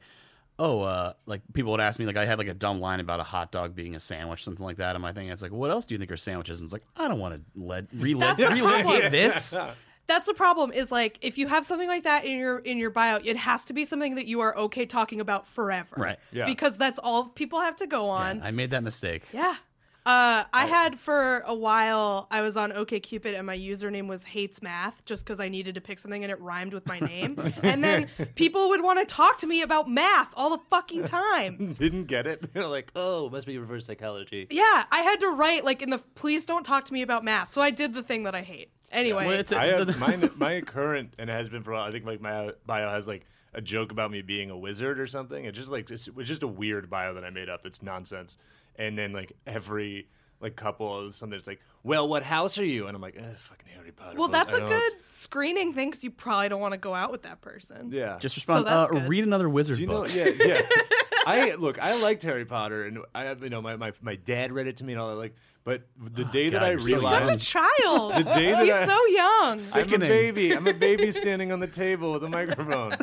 Oh, 0.58 0.82
uh, 0.82 1.14
like 1.24 1.40
people 1.54 1.72
would 1.72 1.80
ask 1.80 1.98
me, 1.98 2.04
like 2.06 2.18
I 2.18 2.26
had 2.26 2.38
like 2.38 2.46
a 2.46 2.54
dumb 2.54 2.78
line 2.78 3.00
about 3.00 3.18
a 3.18 3.24
hot 3.24 3.50
dog 3.50 3.74
being 3.74 3.96
a 3.96 3.98
sandwich, 3.98 4.44
something 4.44 4.64
like 4.64 4.76
that. 4.76 4.94
And 4.94 5.02
my 5.02 5.12
thing, 5.12 5.28
it's 5.28 5.40
like, 5.42 5.50
what 5.50 5.70
else 5.70 5.86
do 5.86 5.94
you 5.94 5.98
think 5.98 6.12
are 6.12 6.16
sandwiches? 6.16 6.60
And 6.60 6.66
it's 6.66 6.72
like, 6.74 6.84
I 6.94 7.08
don't 7.08 7.18
want 7.18 7.34
to 7.34 7.40
lead, 7.60 7.88
relive, 7.92 8.36
That's 8.36 8.50
the 8.50 8.62
relive 8.62 9.10
this. 9.10 9.56
That's 10.06 10.26
the 10.26 10.34
problem. 10.34 10.70
Is 10.72 10.92
like 10.92 11.18
if 11.22 11.38
you 11.38 11.48
have 11.48 11.64
something 11.64 11.88
like 11.88 12.04
that 12.04 12.26
in 12.26 12.38
your 12.38 12.58
in 12.58 12.76
your 12.76 12.90
bio, 12.90 13.18
it 13.24 13.36
has 13.38 13.64
to 13.64 13.72
be 13.72 13.84
something 13.86 14.16
that 14.16 14.26
you 14.26 14.40
are 14.40 14.56
okay 14.56 14.84
talking 14.84 15.20
about 15.20 15.46
forever. 15.46 15.96
Right. 15.96 16.18
Yeah. 16.30 16.44
Because 16.44 16.76
that's 16.76 16.98
all 16.98 17.24
people 17.28 17.58
have 17.60 17.76
to 17.76 17.86
go 17.86 18.10
on. 18.10 18.42
I 18.42 18.50
made 18.50 18.70
that 18.72 18.82
mistake. 18.82 19.22
Yeah. 19.32 19.54
Uh, 20.04 20.42
I 20.52 20.66
had 20.66 20.98
for 20.98 21.40
a 21.46 21.54
while. 21.54 22.26
I 22.30 22.40
was 22.42 22.56
on 22.56 22.72
OKCupid, 22.72 23.36
and 23.38 23.46
my 23.46 23.56
username 23.56 24.08
was 24.08 24.24
hates 24.24 24.60
math, 24.60 25.04
just 25.04 25.24
because 25.24 25.38
I 25.38 25.48
needed 25.48 25.76
to 25.76 25.80
pick 25.80 26.00
something 26.00 26.24
and 26.24 26.32
it 26.32 26.40
rhymed 26.40 26.72
with 26.74 26.86
my 26.86 26.98
name. 27.12 27.38
and 27.62 27.84
then 27.84 28.08
people 28.34 28.68
would 28.70 28.82
want 28.82 28.98
to 28.98 29.04
talk 29.04 29.38
to 29.38 29.46
me 29.46 29.62
about 29.62 29.88
math 29.88 30.32
all 30.36 30.50
the 30.50 30.58
fucking 30.70 31.04
time. 31.04 31.74
Didn't 31.78 32.06
get 32.06 32.26
it. 32.26 32.52
They're 32.52 32.66
like, 32.66 32.90
oh, 32.96 33.30
must 33.30 33.46
be 33.46 33.56
reverse 33.58 33.86
psychology. 33.86 34.48
Yeah, 34.50 34.84
I 34.90 35.02
had 35.02 35.20
to 35.20 35.28
write 35.28 35.64
like 35.64 35.82
in 35.82 35.90
the 35.90 35.98
please 35.98 36.46
don't 36.46 36.64
talk 36.64 36.84
to 36.86 36.92
me 36.92 37.02
about 37.02 37.22
math. 37.24 37.52
So 37.52 37.62
I 37.62 37.70
did 37.70 37.94
the 37.94 38.02
thing 38.02 38.24
that 38.24 38.34
I 38.34 38.42
hate. 38.42 38.70
Anyway, 38.90 39.26
Well, 39.26 39.38
it's 39.38 39.52
a- 39.52 39.58
I 39.60 39.66
have 39.68 39.86
the- 39.86 39.96
mine. 39.98 40.28
My 40.36 40.60
current 40.62 41.14
and 41.18 41.30
it 41.30 41.32
has 41.32 41.48
been 41.48 41.62
for 41.62 41.70
a 41.70 41.74
while. 41.76 41.84
I 41.88 41.92
think 41.92 42.04
like 42.04 42.20
my 42.20 42.50
bio 42.66 42.90
has 42.90 43.06
like 43.06 43.24
a 43.54 43.60
joke 43.60 43.92
about 43.92 44.10
me 44.10 44.22
being 44.22 44.50
a 44.50 44.56
wizard 44.58 44.98
or 44.98 45.06
something. 45.06 45.44
It's 45.44 45.56
just 45.56 45.70
like 45.70 45.90
it's, 45.90 46.08
it's 46.08 46.28
just 46.28 46.42
a 46.42 46.48
weird 46.48 46.90
bio 46.90 47.14
that 47.14 47.22
I 47.24 47.30
made 47.30 47.48
up. 47.48 47.66
It's 47.66 47.82
nonsense. 47.82 48.36
And 48.76 48.96
then 48.98 49.12
like 49.12 49.32
every 49.46 50.08
like 50.40 50.56
couple 50.56 50.98
of 51.06 51.14
something. 51.14 51.38
It's 51.38 51.46
like, 51.46 51.60
well, 51.84 52.08
what 52.08 52.22
house 52.24 52.58
are 52.58 52.64
you? 52.64 52.86
And 52.88 52.96
I'm 52.96 53.02
like, 53.02 53.16
eh, 53.16 53.22
fucking 53.48 53.68
Harry 53.76 53.92
Potter. 53.92 54.18
well, 54.18 54.28
but 54.28 54.32
that's 54.32 54.54
I 54.54 54.56
a 54.56 54.60
don't- 54.60 54.68
good 54.70 54.92
screening 55.10 55.72
thing 55.72 55.90
because 55.90 56.02
you 56.02 56.10
probably 56.10 56.48
don't 56.48 56.60
want 56.60 56.72
to 56.72 56.78
go 56.78 56.94
out 56.94 57.12
with 57.12 57.22
that 57.22 57.40
person. 57.40 57.90
Yeah. 57.92 58.18
Just 58.20 58.36
respond. 58.36 58.66
that's 58.66 58.88
uh, 58.88 58.92
good. 58.92 59.08
read 59.08 59.24
another 59.24 59.48
wizard 59.48 59.76
Do 59.76 59.82
you 59.82 59.88
know? 59.88 60.02
book. 60.02 60.14
Yeah, 60.14 60.30
yeah. 60.38 60.62
I 61.26 61.54
look. 61.54 61.78
I 61.80 62.00
liked 62.02 62.24
Harry 62.24 62.44
Potter, 62.44 62.84
and 62.86 62.98
I 63.14 63.30
you 63.34 63.48
know 63.50 63.62
my, 63.62 63.76
my 63.76 63.92
my 64.00 64.16
dad 64.16 64.50
read 64.50 64.66
it 64.66 64.78
to 64.78 64.84
me 64.84 64.94
and 64.94 65.00
all 65.00 65.10
that. 65.10 65.14
Like, 65.14 65.36
but 65.62 65.82
the 65.96 66.24
day 66.24 66.48
that 66.48 66.58
God, 66.58 66.62
I 66.64 66.70
you're 66.70 66.78
so 66.80 66.84
He's 66.86 66.98
realized 66.98 67.26
such 67.26 67.40
a 67.40 67.44
child. 67.44 68.14
The 68.16 68.24
day 68.24 68.50
that 68.50 68.64
He's 68.64 68.74
I- 68.74 68.86
so 68.86 69.06
young. 69.06 69.28
I'm 69.52 69.54
a 69.54 69.58
Sickening. 69.60 70.08
baby. 70.08 70.50
I'm 70.52 70.66
a 70.66 70.72
baby 70.74 71.12
standing 71.12 71.52
on 71.52 71.60
the 71.60 71.68
table 71.68 72.10
with 72.12 72.24
a 72.24 72.28
microphone. 72.28 72.96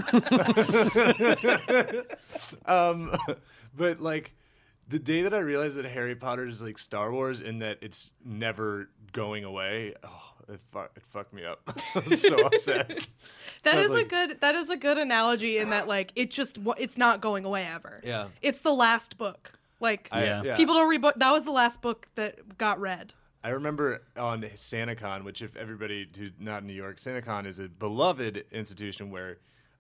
um, 2.66 3.16
but 3.76 4.02
like 4.02 4.34
the 4.90 5.00
day 5.00 5.22
that 5.24 5.34
I 5.34 5.40
realized 5.40 5.78
that 5.78 5.86
Harry 5.86 6.16
Potter 6.16 6.46
is 6.48 6.62
like 6.62 6.78
Star 6.78 7.12
Wars 7.12 7.40
and 7.40 7.62
that 7.62 7.78
it's 7.82 8.12
never 8.26 8.90
going 9.14 9.44
away, 9.44 9.94
oh, 10.04 10.24
it, 10.54 10.60
fu- 10.72 10.80
it 10.80 11.04
fucked 11.10 11.34
me 11.34 11.46
up. 11.46 11.62
I 11.96 12.00
was 12.10 12.22
so 12.22 12.40
upset. 12.46 13.08
That 13.64 13.78
I 13.78 13.82
is 13.82 13.90
was 13.90 14.02
a 14.02 14.04
good 14.06 14.40
that 14.40 14.56
is 14.56 14.70
a 14.70 14.78
good 14.78 14.98
analogy 14.98 15.58
in 15.58 15.72
that 15.72 15.86
like 15.88 16.14
it 16.16 16.32
just 16.32 16.58
it's 16.78 16.98
not 16.98 17.20
going 17.20 17.44
away 17.44 17.66
ever. 17.66 18.00
Yeah. 18.06 18.28
It's 18.42 18.62
the 18.62 18.72
last 18.74 19.18
book. 19.18 19.52
Like 19.82 20.08
I- 20.14 20.24
Yeah. 20.44 20.56
people 20.56 20.76
don't 20.76 20.88
read 20.90 21.02
book. 21.02 21.16
That 21.18 21.32
was 21.32 21.44
the 21.44 21.52
last 21.52 21.82
book 21.82 22.08
that 22.16 22.58
got 22.58 22.80
read. 22.80 23.12
I 23.44 23.50
remember 23.50 24.02
on 24.18 24.42
SantaCon, 24.56 25.24
which 25.26 25.42
if 25.42 25.56
everybody 25.58 26.08
who's 26.18 26.32
not 26.40 26.62
in 26.62 26.68
New 26.68 26.74
York, 26.74 27.00
SantaCon 27.00 27.46
is 27.46 27.60
a 27.60 27.68
beloved 27.70 28.46
institution 28.52 29.12
where 29.12 29.38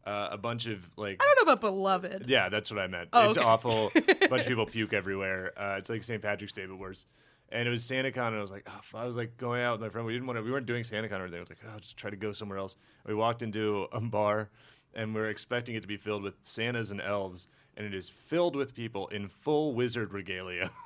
uh, 0.09 0.29
a 0.31 0.37
bunch 0.37 0.65
of 0.65 0.89
like 0.97 1.21
I 1.21 1.25
don't 1.25 1.45
know 1.45 1.53
about 1.53 1.61
beloved. 1.61 2.25
Yeah, 2.27 2.49
that's 2.49 2.71
what 2.71 2.79
I 2.79 2.87
meant. 2.87 3.09
Oh, 3.13 3.29
it's 3.29 3.37
okay. 3.37 3.45
awful. 3.45 3.91
A 3.95 4.01
bunch 4.27 4.41
of 4.41 4.47
people 4.47 4.65
puke 4.65 4.93
everywhere. 4.93 5.53
Uh, 5.55 5.75
it's 5.77 5.89
like 5.89 6.03
St. 6.03 6.21
Patrick's 6.21 6.53
Day, 6.53 6.65
but 6.65 6.77
worse. 6.77 7.05
And 7.51 7.67
it 7.67 7.71
was 7.71 7.83
SantaCon, 7.83 8.27
and 8.27 8.35
I 8.37 8.41
was 8.41 8.51
like, 8.51 8.67
oh, 8.67 8.97
I 8.97 9.05
was 9.05 9.15
like 9.15 9.37
going 9.37 9.61
out 9.61 9.73
with 9.73 9.81
my 9.81 9.89
friend. 9.89 10.05
We 10.05 10.13
didn't 10.13 10.27
want 10.27 10.37
to. 10.37 10.43
We 10.43 10.51
weren't 10.51 10.65
doing 10.65 10.83
SantaCon 10.83 11.19
or 11.19 11.23
anything. 11.23 11.37
I 11.37 11.41
was 11.41 11.49
like, 11.49 11.59
oh, 11.67 11.79
just 11.79 11.97
try 11.97 12.09
to 12.09 12.15
go 12.15 12.31
somewhere 12.31 12.57
else. 12.57 12.75
We 13.05 13.13
walked 13.13 13.43
into 13.43 13.87
a 13.91 13.99
bar, 13.99 14.49
and 14.95 15.13
we 15.13 15.21
are 15.21 15.29
expecting 15.29 15.75
it 15.75 15.81
to 15.81 15.87
be 15.87 15.97
filled 15.97 16.23
with 16.23 16.35
Santas 16.41 16.91
and 16.91 17.01
elves, 17.01 17.47
and 17.77 17.85
it 17.85 17.93
is 17.93 18.09
filled 18.09 18.55
with 18.55 18.73
people 18.73 19.07
in 19.09 19.27
full 19.27 19.73
wizard 19.73 20.13
regalia. 20.13 20.71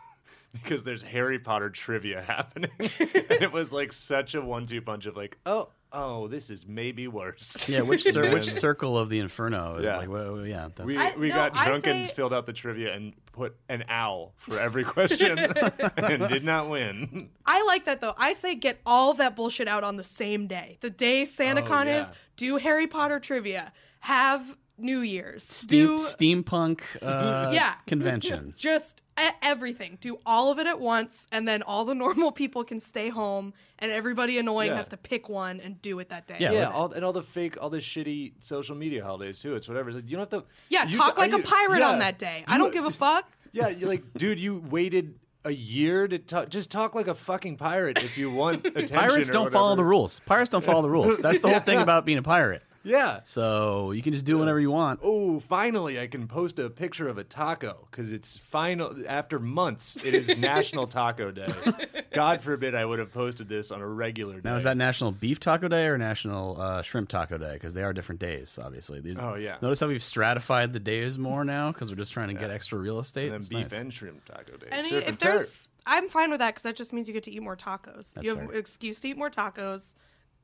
Because 0.54 0.84
there's 0.84 1.02
Harry 1.02 1.40
Potter 1.40 1.72
trivia 1.72 2.22
happening, 2.28 2.70
and 2.80 3.42
it 3.42 3.52
was 3.52 3.74
like 3.74 3.92
such 3.92 4.36
a 4.36 4.42
one-two 4.42 4.84
punch 4.84 5.08
of 5.08 5.18
like, 5.18 5.40
oh, 5.48 5.70
oh, 5.94 6.28
this 6.28 6.50
is 6.50 6.66
maybe 6.68 7.08
worse. 7.08 7.70
Yeah, 7.70 7.82
which 7.82 8.04
cir- 8.04 8.32
which 8.34 8.50
circle 8.50 8.98
of 8.98 9.10
the 9.10 9.20
inferno 9.20 9.78
is 9.78 9.86
Yeah. 9.86 9.98
like? 9.98 10.10
Well, 10.10 10.46
yeah, 10.46 10.70
that's, 10.76 10.86
We 10.88 10.98
I- 10.98 11.16
we 11.16 11.30
no, 11.30 11.36
got 11.36 11.56
I 11.56 11.66
drunk 11.68 11.86
say- 11.86 12.02
and 12.02 12.12
filled 12.12 12.34
out 12.34 12.46
the 12.46 12.54
trivia 12.54 12.94
and 12.94 13.14
put 13.32 13.56
an 13.70 13.84
owl 13.90 14.34
for 14.38 14.60
every 14.60 14.84
question 14.84 15.38
and 15.98 16.28
did 16.30 16.44
not 16.44 16.70
win. 16.70 17.30
I 17.46 17.64
like 17.64 17.86
that 17.86 18.02
though. 18.02 18.14
I 18.18 18.34
say 18.34 18.56
get 18.56 18.80
all 18.86 19.14
that 19.16 19.36
bullshit 19.36 19.68
out 19.68 19.84
on 19.84 19.96
the 19.98 20.04
same 20.04 20.48
day. 20.48 20.78
The 20.82 20.90
day 20.90 21.24
SantaCon 21.24 21.86
Oh, 21.88 22.00
is, 22.00 22.12
do 22.38 22.58
Harry 22.58 22.88
Potter 22.88 23.20
trivia, 23.20 23.72
have 24.00 24.58
New 24.80 25.02
Year's, 25.02 25.44
Steam, 25.44 25.98
do 25.98 25.98
steampunk 26.00 26.82
uh, 27.04 27.52
Yeah. 27.54 27.76
convention. 27.86 28.54
just 28.58 29.03
everything. 29.42 29.98
Do 30.02 30.20
all 30.26 30.52
of 30.52 30.60
it 30.60 30.68
at 30.68 30.80
once, 30.80 31.28
and 31.32 31.48
then 31.48 31.62
all 31.62 31.86
the 31.86 31.96
normal 32.06 32.32
people 32.32 32.64
can 32.64 32.80
stay 32.80 33.10
home, 33.10 33.54
and 33.80 33.92
everybody 33.92 34.38
annoying 34.38 34.72
Yeah. 34.72 34.78
has 34.78 34.90
to 34.90 34.98
pick 34.98 35.30
one 35.30 35.60
and 35.60 35.82
do 35.82 36.00
it 36.00 36.10
that 36.10 36.28
day. 36.28 36.38
Yeah, 36.40 36.52
Yeah, 36.52 36.68
all, 36.70 36.92
and 36.92 37.04
all 37.06 37.14
the 37.14 37.24
fake, 37.24 37.58
all 37.62 37.70
the 37.70 37.78
shitty 37.78 38.34
social 38.40 38.76
media 38.76 39.04
holidays 39.04 39.40
too. 39.40 39.56
It's 39.56 39.68
whatever. 39.68 39.90
It's 39.90 39.96
like, 39.98 40.06
you 40.10 40.18
don't 40.18 40.32
have 40.32 40.42
to. 40.42 40.48
Yeah, 40.70 40.86
you- 40.86 40.98
talk 40.98 41.18
are 41.18 41.22
like 41.22 41.34
a 41.34 41.38
you- 41.38 41.44
pirate 41.44 41.80
yeah. 41.80 41.90
on 41.90 42.00
that 42.00 42.18
day. 42.20 42.44
I 42.48 42.58
don't 42.58 42.74
give 42.74 42.86
a 42.86 42.92
fuck. 43.06 43.30
Yeah, 43.52 43.68
you're 43.70 43.90
like, 43.90 44.04
dude, 44.16 44.40
you 44.40 44.64
waited 44.70 45.16
a 45.46 45.52
year 45.52 46.08
to 46.08 46.18
talk. 46.18 46.50
Just 46.50 46.72
talk 46.72 46.96
like 46.96 47.08
a 47.08 47.14
fucking 47.14 47.58
pirate 47.58 48.02
if 48.02 48.18
you 48.18 48.32
want 48.32 48.66
attention. 48.66 48.96
Pirates 48.98 49.30
don't 49.30 49.52
follow 49.52 49.76
the 49.76 49.84
rules. 49.84 50.22
Pirates 50.26 50.50
don't 50.50 50.64
follow 50.64 50.82
the 50.82 50.90
rules. 50.90 51.20
That's 51.20 51.40
the 51.42 51.50
whole 51.50 51.60
thing 51.60 51.80
about 51.80 52.06
being 52.06 52.18
a 52.18 52.24
pirate. 52.24 52.64
Yeah. 52.84 53.22
So 53.24 53.92
you 53.92 54.02
can 54.02 54.14
just 54.14 54.26
do 54.26 54.38
whatever 54.38 54.60
you 54.60 54.70
want. 54.72 55.00
Oh, 55.04 55.40
finally, 55.40 56.00
I 56.00 56.08
can 56.08 56.28
post 56.28 56.60
a 56.60 56.70
picture 56.70 57.08
of 57.08 57.18
a 57.18 57.24
taco 57.24 57.88
because 57.90 58.12
it's 58.12 58.38
final. 58.38 58.94
After 59.08 59.40
months, 59.40 60.04
it 60.04 60.14
is 60.14 60.38
National 60.38 60.86
Taco 60.88 61.32
Day. 61.32 61.48
God 62.14 62.42
forbid 62.42 62.76
I 62.76 62.86
would 62.86 63.00
have 63.00 63.12
posted 63.12 63.48
this 63.50 63.72
on 63.72 63.82
a 63.82 63.88
regular 63.88 64.36
day. 64.36 64.50
Now 64.50 64.56
is 64.56 64.64
that 64.66 64.78
National 64.78 65.12
Beef 65.12 65.40
Taco 65.40 65.68
Day 65.68 65.86
or 65.88 65.98
National 65.98 66.60
uh, 66.60 66.82
Shrimp 66.82 67.10
Taco 67.10 67.38
Day? 67.38 67.54
Because 67.54 67.74
they 67.74 67.84
are 67.84 67.94
different 67.94 68.20
days, 68.20 68.60
obviously. 68.62 69.00
These, 69.00 69.18
Oh, 69.18 69.36
yeah. 69.36 69.58
Notice 69.62 69.80
how 69.80 69.88
we've 69.88 70.04
stratified 70.04 70.74
the 70.74 70.80
days 70.80 71.18
more 71.18 71.44
now 71.46 71.72
because 71.72 71.90
we're 71.90 71.96
just 71.96 72.12
trying 72.14 72.28
to 72.28 72.34
get 72.34 72.52
extra 72.52 72.78
real 72.78 73.00
estate. 73.00 73.26
and 73.32 73.34
then 73.34 73.40
It's 73.40 73.50
beef 73.50 73.72
nice. 73.72 73.74
and 73.74 73.94
shrimp 73.94 74.26
taco 74.26 74.58
day? 74.58 74.68
Any, 74.72 74.90
Surf 74.90 75.04
if 75.04 75.08
and 75.10 75.20
turf. 75.20 75.36
there's, 75.38 75.68
I'm 75.86 76.10
fine 76.10 76.30
with 76.32 76.40
that 76.40 76.52
because 76.52 76.64
that 76.64 76.76
just 76.76 76.94
means 76.94 77.08
you 77.08 77.14
get 77.14 77.24
to 77.24 77.32
eat 77.32 77.42
more 77.42 77.56
tacos. 77.58 78.14
That's 78.14 78.28
you 78.28 78.36
have 78.36 78.50
fair. 78.50 78.58
excuse 78.58 79.00
to 79.02 79.08
eat 79.10 79.18
more 79.18 79.30
tacos. 79.30 79.96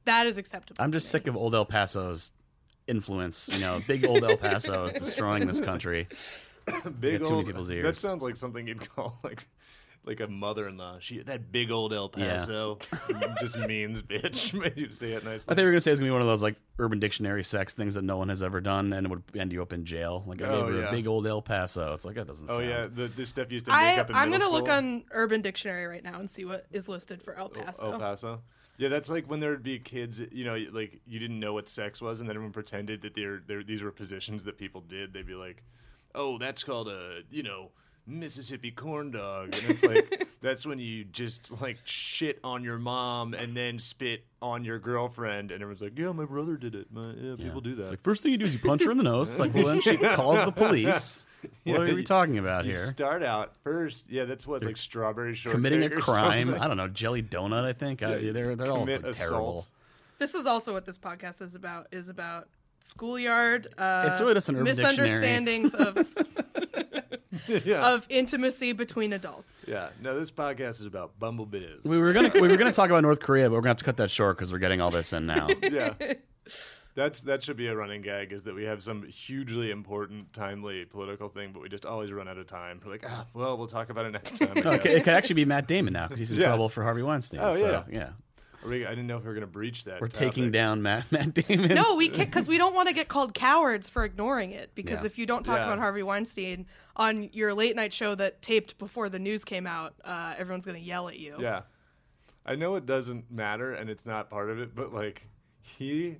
That 0.05 0.27
is 0.27 0.37
acceptable. 0.37 0.81
I'm 0.81 0.91
just 0.91 1.09
sick 1.09 1.27
of 1.27 1.35
old 1.35 1.53
El 1.55 1.65
Paso's 1.65 2.31
influence. 2.87 3.49
You 3.53 3.59
know, 3.59 3.81
big 3.87 4.05
old 4.05 4.23
El 4.23 4.37
Paso 4.37 4.85
is 4.85 4.93
destroying 4.93 5.47
this 5.47 5.61
country. 5.61 6.07
big 6.99 7.19
got 7.19 7.27
too 7.27 7.31
many 7.31 7.35
old, 7.35 7.45
people's 7.45 7.67
That 7.67 7.97
sounds 7.97 8.21
like 8.21 8.35
something 8.35 8.67
you'd 8.67 8.89
call 8.95 9.19
like 9.23 9.45
like 10.05 10.19
a 10.21 10.27
mother-in-law. 10.27 10.97
She 10.99 11.21
that 11.23 11.51
big 11.51 11.71
old 11.71 11.93
El 11.93 12.09
Paso 12.09 12.79
just 13.39 13.57
means 13.59 14.01
bitch. 14.01 14.53
Made 14.59 14.77
you 14.77 14.91
say 14.91 15.11
it 15.11 15.23
nicely. 15.23 15.51
I 15.51 15.55
think 15.55 15.65
we 15.65 15.69
are 15.69 15.71
gonna 15.71 15.81
say 15.81 15.91
it's 15.91 15.99
gonna 15.99 16.09
be 16.09 16.13
one 16.13 16.21
of 16.21 16.27
those 16.27 16.41
like 16.41 16.55
Urban 16.79 16.99
Dictionary 16.99 17.43
sex 17.43 17.73
things 17.73 17.95
that 17.95 18.03
no 18.03 18.17
one 18.17 18.29
has 18.29 18.41
ever 18.41 18.61
done, 18.61 18.93
and 18.93 19.05
it 19.05 19.09
would 19.09 19.23
end 19.35 19.51
you 19.51 19.61
up 19.61 19.73
in 19.73 19.85
jail. 19.85 20.23
Like 20.25 20.41
I 20.41 20.47
Oh, 20.47 20.65
gave 20.65 20.75
her 20.75 20.85
a 20.85 20.91
big 20.91 21.07
old 21.07 21.27
El 21.27 21.41
Paso. 21.41 21.93
It's 21.93 22.05
like 22.05 22.15
that 22.15 22.27
doesn't. 22.27 22.49
Oh 22.49 22.57
sound... 22.57 22.69
yeah, 22.69 22.87
the, 22.91 23.07
this 23.07 23.29
stuff 23.29 23.51
used 23.51 23.65
to 23.65 23.71
make 23.71 23.79
I, 23.79 23.99
up 23.99 24.09
in 24.09 24.15
I'm 24.15 24.31
gonna 24.31 24.49
look 24.49 24.69
on 24.69 25.03
Urban 25.11 25.41
Dictionary 25.41 25.85
right 25.85 26.03
now 26.03 26.19
and 26.19 26.29
see 26.29 26.45
what 26.45 26.65
is 26.71 26.89
listed 26.89 27.21
for 27.21 27.37
El 27.37 27.49
Paso. 27.49 27.91
El 27.91 27.99
Paso. 27.99 28.41
Yeah, 28.79 28.87
that's 28.87 29.09
like 29.09 29.29
when 29.29 29.41
there 29.41 29.49
would 29.49 29.61
be 29.61 29.77
kids, 29.77 30.21
you 30.31 30.45
know, 30.45 30.55
like 30.71 31.01
you 31.05 31.19
didn't 31.19 31.41
know 31.41 31.51
what 31.51 31.67
sex 31.67 31.99
was, 31.99 32.21
and 32.21 32.29
then 32.29 32.37
everyone 32.37 32.53
pretended 32.53 33.01
that 33.01 33.13
they're, 33.13 33.41
they're 33.45 33.61
these 33.61 33.81
were 33.81 33.91
positions 33.91 34.45
that 34.45 34.57
people 34.57 34.79
did. 34.79 35.11
They'd 35.11 35.27
be 35.27 35.35
like, 35.35 35.63
"Oh, 36.15 36.37
that's 36.37 36.63
called 36.63 36.87
a, 36.87 37.19
you 37.29 37.43
know, 37.43 37.71
Mississippi 38.09 38.71
corn 38.71 39.11
dog," 39.11 39.55
and 39.61 39.69
it's 39.71 39.83
like 39.83 40.27
that's 40.41 40.65
when 40.65 40.79
you 40.79 41.03
just 41.05 41.51
like 41.61 41.77
shit 41.85 42.39
on 42.43 42.63
your 42.63 42.77
mom 42.77 43.33
and 43.33 43.55
then 43.55 43.79
spit 43.79 44.23
on 44.41 44.63
your 44.65 44.79
girlfriend, 44.79 45.51
and 45.51 45.61
everyone's 45.61 45.81
like, 45.81 45.97
"Yeah, 45.97 46.11
my 46.11 46.25
brother 46.25 46.57
did 46.57 46.75
it. 46.75 46.87
My, 46.91 47.11
yeah, 47.13 47.31
Yeah. 47.31 47.35
people 47.45 47.61
do 47.61 47.75
that." 47.75 47.83
It's 47.83 47.91
like 47.91 48.01
first 48.01 48.23
thing 48.23 48.31
you 48.31 48.37
do 48.37 48.45
is 48.45 48.53
you 48.53 48.59
punch 48.59 48.83
her 48.83 48.91
in 48.91 48.97
the 48.97 49.03
nose. 49.03 49.29
It's 49.31 49.39
like 49.39 49.53
well 49.53 49.65
then 49.67 49.81
she 49.81 49.95
calls 50.15 50.43
the 50.45 50.51
police. 50.51 51.25
Yeah, 51.63 51.73
what 51.77 51.89
are 51.89 51.95
we 51.95 52.03
talking 52.03 52.37
about 52.37 52.65
you 52.65 52.71
here? 52.73 52.85
start 52.87 53.23
out 53.23 53.53
first, 53.63 54.09
yeah, 54.09 54.25
that's 54.25 54.45
what 54.45 54.61
like 54.63 54.75
strawberry 54.75 55.35
shortcake 55.35 55.55
Committing 55.55 55.83
a 55.83 55.89
crime. 55.89 56.47
something. 56.47 56.61
I 56.61 56.67
don't 56.67 56.75
know, 56.77 56.89
jelly 56.89 57.23
donut. 57.23 57.63
I 57.63 57.71
think 57.73 58.03
I, 58.03 58.31
they're 58.31 58.55
they're 58.57 58.71
all 58.71 58.85
like, 58.85 59.09
terrible. 59.13 59.65
This 60.17 60.33
is 60.33 60.45
also 60.45 60.73
what 60.73 60.85
this 60.85 60.97
podcast 60.97 61.41
is 61.41 61.55
about. 61.55 61.87
Is 61.91 62.09
about 62.09 62.49
schoolyard. 62.81 63.67
Uh, 63.77 64.07
It's 64.09 64.19
really 64.19 64.33
just 64.33 64.49
an 64.49 64.55
Urban 64.55 64.65
Dictionary. 64.75 64.91
misunderstandings 65.09 65.75
of 65.75 65.95
yeah. 67.65 67.93
of 67.93 68.05
intimacy 68.09 68.71
between 68.73 69.13
adults. 69.13 69.65
yeah, 69.67 69.89
no, 70.01 70.17
this 70.17 70.31
podcast 70.31 70.79
is 70.81 70.85
about 70.85 71.17
bumblebees. 71.19 71.83
We 71.83 71.99
were 71.99 72.13
gonna 72.13 72.31
we 72.33 72.47
were 72.47 72.57
gonna 72.57 72.71
talk 72.73 72.89
about 72.89 73.01
North 73.01 73.19
Korea, 73.19 73.49
but 73.49 73.53
we're 73.55 73.61
gonna 73.61 73.69
have 73.71 73.77
to 73.77 73.83
cut 73.85 73.97
that 73.97 74.11
short 74.11 74.37
because 74.37 74.51
we're 74.51 74.59
getting 74.59 74.81
all 74.81 74.91
this 74.91 75.13
in 75.13 75.25
now. 75.25 75.47
yeah. 75.63 75.93
That's 76.95 77.21
that 77.21 77.43
should 77.43 77.55
be 77.55 77.67
a 77.67 77.75
running 77.75 78.01
gag 78.01 78.33
is 78.33 78.43
that 78.43 78.55
we 78.55 78.65
have 78.65 78.83
some 78.83 79.03
hugely 79.07 79.71
important, 79.71 80.33
timely 80.33 80.85
political 80.85 81.29
thing, 81.29 81.51
but 81.53 81.61
we 81.61 81.69
just 81.69 81.85
always 81.85 82.11
run 82.11 82.27
out 82.27 82.37
of 82.37 82.47
time. 82.47 82.81
We're 82.83 82.91
like, 82.91 83.05
ah, 83.07 83.25
well, 83.33 83.57
we'll 83.57 83.67
talk 83.67 83.89
about 83.89 84.05
it 84.05 84.11
next 84.11 84.37
time. 84.37 84.53
I 84.55 84.59
No, 84.59 84.71
it, 84.71 84.81
could, 84.81 84.91
it 84.91 85.03
could 85.03 85.13
actually 85.13 85.35
be 85.35 85.45
Matt 85.45 85.67
Damon 85.67 85.93
now 85.93 86.07
because 86.07 86.19
he's 86.19 86.31
in 86.31 86.39
Yeah. 86.39 86.47
trouble 86.47 86.67
for 86.67 86.83
Harvey 86.83 87.03
Weinstein. 87.03 87.39
Oh, 87.41 87.53
so, 87.53 87.65
yeah. 87.65 87.83
yeah. 87.89 88.09
Are 88.63 88.69
we- 88.69 88.85
I 88.85 88.89
didn't 88.89 89.07
know 89.07 89.17
if 89.17 89.23
we 89.23 89.27
were 89.29 89.33
going 89.33 89.41
to 89.41 89.47
breach 89.47 89.85
that. 89.85 90.01
We're 90.01 90.07
topic. 90.07 90.33
taking 90.33 90.51
down 90.51 90.81
Matt 90.81 91.05
Matt 91.11 91.33
Damon. 91.33 91.73
No, 91.73 91.95
we 91.95 92.09
can't 92.09 92.29
because 92.29 92.47
we 92.47 92.57
don't 92.57 92.75
want 92.75 92.87
to 92.89 92.93
get 92.93 93.07
called 93.07 93.33
cowards 93.33 93.87
for 93.89 94.03
ignoring 94.03 94.51
it. 94.51 94.71
Because 94.75 94.99
Yeah. 95.01 95.05
if 95.07 95.17
you 95.17 95.25
don't 95.25 95.43
talk 95.43 95.57
Yeah. 95.59 95.65
about 95.67 95.79
Harvey 95.79 96.03
Weinstein 96.03 96.65
on 96.95 97.29
your 97.31 97.53
late 97.53 97.75
night 97.75 97.93
show 97.93 98.15
that 98.15 98.41
taped 98.41 98.77
before 98.77 99.07
the 99.09 99.19
news 99.19 99.45
came 99.45 99.65
out, 99.65 99.93
uh, 100.03 100.33
everyone's 100.37 100.65
going 100.65 100.77
to 100.79 100.85
yell 100.85 101.07
at 101.07 101.17
you. 101.17 101.35
Yeah, 101.39 101.61
I 102.45 102.55
know 102.55 102.75
it 102.75 102.85
doesn't 102.85 103.31
matter 103.31 103.73
and 103.73 103.89
it's 103.89 104.05
not 104.05 104.29
part 104.29 104.49
of 104.49 104.59
it, 104.59 104.75
but 104.75 104.93
like 104.93 105.25
he 105.61 106.17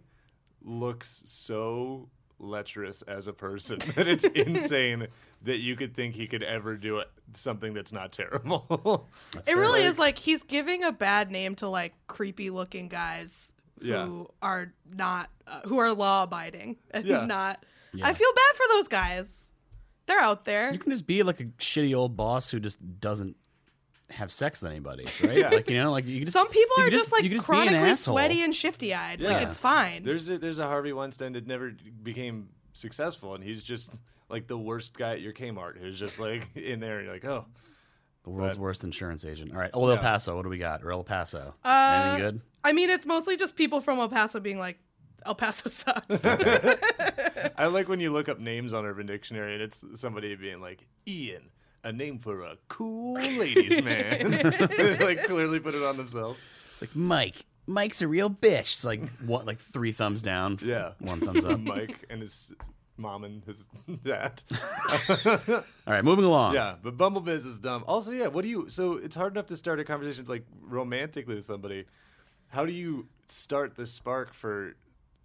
looks 0.62 1.21
so 1.25 2.10
lecherous 2.39 3.02
as 3.04 3.28
a 3.28 3.34
person 3.34 3.80
that 3.95 4.08
it's 4.08 4.23
insane 4.36 5.08
that 5.43 5.60
you 5.60 5.75
could 5.75 5.95
think 5.95 6.15
he 6.15 6.28
could 6.28 6.43
ever 6.43 6.75
do 6.75 7.02
something 7.34 7.73
that's 7.73 7.91
not 7.93 8.12
terrible. 8.12 9.08
it 9.47 9.56
really 9.56 9.82
Like- 9.82 9.89
is 9.89 9.99
like 9.99 10.17
he's 10.19 10.43
giving 10.43 10.84
a 10.84 10.91
bad 10.91 11.32
name 11.32 11.56
to 11.56 11.69
like 11.69 11.93
creepy 12.08 12.49
looking 12.49 12.88
guys 12.89 13.54
Yeah. 13.82 14.06
who 14.06 14.28
are 14.41 14.73
not 14.93 15.30
uh, 15.47 15.62
who 15.65 15.78
are 15.78 15.93
law 15.93 16.23
abiding 16.23 16.78
and 16.91 17.06
Yeah. 17.06 17.25
not. 17.25 17.63
Yeah. 17.93 18.08
I 18.08 18.13
feel 18.13 18.32
bad 18.36 18.56
for 18.56 18.63
those 18.73 18.88
guys. 18.88 19.52
They're 20.08 20.19
out 20.19 20.43
there. 20.45 20.71
You 20.73 20.80
can 20.80 20.91
just 20.91 21.08
be 21.08 21.23
like 21.23 21.39
a 21.39 21.45
shitty 21.45 21.95
old 21.95 22.17
boss 22.17 22.49
who 22.49 22.60
just 22.60 22.80
doesn't 22.99 23.36
have 24.10 24.32
sex 24.32 24.62
with 24.63 24.71
anybody, 24.71 25.06
right? 25.23 25.38
Yeah. 25.38 25.49
Like 25.49 25.69
you 25.69 25.78
know, 25.78 25.91
like 25.91 26.08
you 26.08 26.21
just, 26.21 26.34
Some 26.34 26.47
people 26.49 26.75
you 26.80 26.84
are 26.84 26.89
can 26.89 26.99
just, 26.99 27.12
like 27.12 27.21
just 27.21 27.30
be 27.32 27.36
an 27.38 27.41
chronically 27.43 27.93
sweaty 27.95 28.43
and 28.43 28.56
shifty 28.56 28.93
eyed. 28.93 29.19
Yeah. 29.21 29.30
Like 29.34 29.47
it's 29.47 29.58
fine. 29.58 30.04
There's 30.04 30.28
a, 30.30 30.38
there's 30.38 30.60
a 30.60 30.65
Harvey 30.67 30.91
Weinstein 30.93 31.34
that 31.34 31.47
never 31.47 31.73
became 32.04 32.49
successful, 32.73 33.36
and 33.36 33.43
he's 33.43 33.63
just 33.63 33.91
like 34.30 34.48
the 34.48 34.58
worst 34.58 34.98
guy 34.98 35.12
at 35.13 35.22
your 35.22 35.34
Kmart 35.34 35.78
who's 35.80 35.98
just 36.00 36.20
like 36.20 36.48
in 36.56 36.80
there, 36.80 36.98
and 36.98 37.06
you're 37.06 37.13
like, 37.13 37.26
oh, 37.26 37.46
The 38.24 38.30
world's 38.30 38.58
But- 38.58 38.62
worst 38.63 38.84
insurance 38.84 39.26
agent. 39.26 39.52
All 39.54 39.60
right, 39.60 39.72
old 39.74 39.89
El 39.89 39.98
Paso. 39.98 40.36
What 40.36 40.44
do 40.44 40.50
we 40.50 40.58
got? 40.58 40.84
Or 40.84 40.92
El 40.92 41.04
Paso? 41.04 41.54
Uh, 41.63 42.02
Anything 42.04 42.20
good? 42.22 42.42
I 42.63 42.74
mean, 42.74 42.89
it's 42.89 43.06
mostly 43.06 43.38
just 43.38 43.56
people 43.56 43.80
from 43.82 44.00
El 44.00 44.10
Paso 44.10 44.39
being 44.39 44.60
like, 44.60 44.78
El 45.26 45.36
Paso 45.36 45.70
sucks. 45.70 46.24
I 46.26 47.65
like 47.72 47.88
when 47.89 48.00
you 48.00 48.12
look 48.13 48.30
up 48.30 48.39
names 48.39 48.74
on 48.74 48.86
Urban 48.86 49.06
Dictionary, 49.06 49.54
and 49.54 49.62
it's 49.63 49.84
somebody 49.96 50.36
being 50.36 50.62
like 50.62 50.86
Ian. 51.08 51.50
A 51.86 51.94
name 51.94 52.20
for 52.20 52.44
a 52.44 52.58
cool 52.68 53.13
ladies 53.13 53.82
man. 53.82 54.32
Like 55.00 55.24
clearly 55.24 55.62
put 55.62 55.74
it 55.76 55.82
on 55.84 55.96
themselves. 55.96 56.46
It's 56.74 56.82
like 56.82 56.94
Mike. 56.94 57.46
Mike's 57.68 58.02
a 58.02 58.08
real 58.08 58.30
bitch. 58.30 58.60
It's 58.74 58.84
like 58.84 59.08
what, 59.20 59.46
like 59.46 59.60
three 59.60 59.94
thumbs 59.94 60.22
down. 60.22 60.60
Yeah. 60.62 60.92
one 61.00 61.22
thumbs 61.22 61.46
up. 61.46 61.58
Mike 61.62 62.06
and 62.10 62.20
his 62.20 62.54
mom 62.99 63.23
and 63.23 63.43
his 63.45 63.65
dad. 64.03 64.41
All 65.49 65.63
right, 65.88 66.03
moving 66.03 66.25
along. 66.25 66.53
Yeah, 66.53 66.75
but 66.81 66.97
Bumblebiz 66.97 67.45
is 67.45 67.57
dumb. 67.59 67.83
Also, 67.88 68.12
yeah, 68.12 68.27
what 68.27 68.43
do 68.43 68.49
you? 68.49 68.69
So 68.69 68.93
it's 68.97 69.15
hard 69.15 69.33
enough 69.33 69.47
to 69.47 69.55
start 69.55 69.79
a 69.79 69.83
conversation 69.83 70.25
like 70.27 70.45
romantically 70.62 71.35
with 71.35 71.45
somebody. 71.45 71.85
How 72.49 72.65
do 72.65 72.71
you 72.71 73.07
start 73.27 73.75
the 73.75 73.85
spark 73.85 74.33
for 74.33 74.73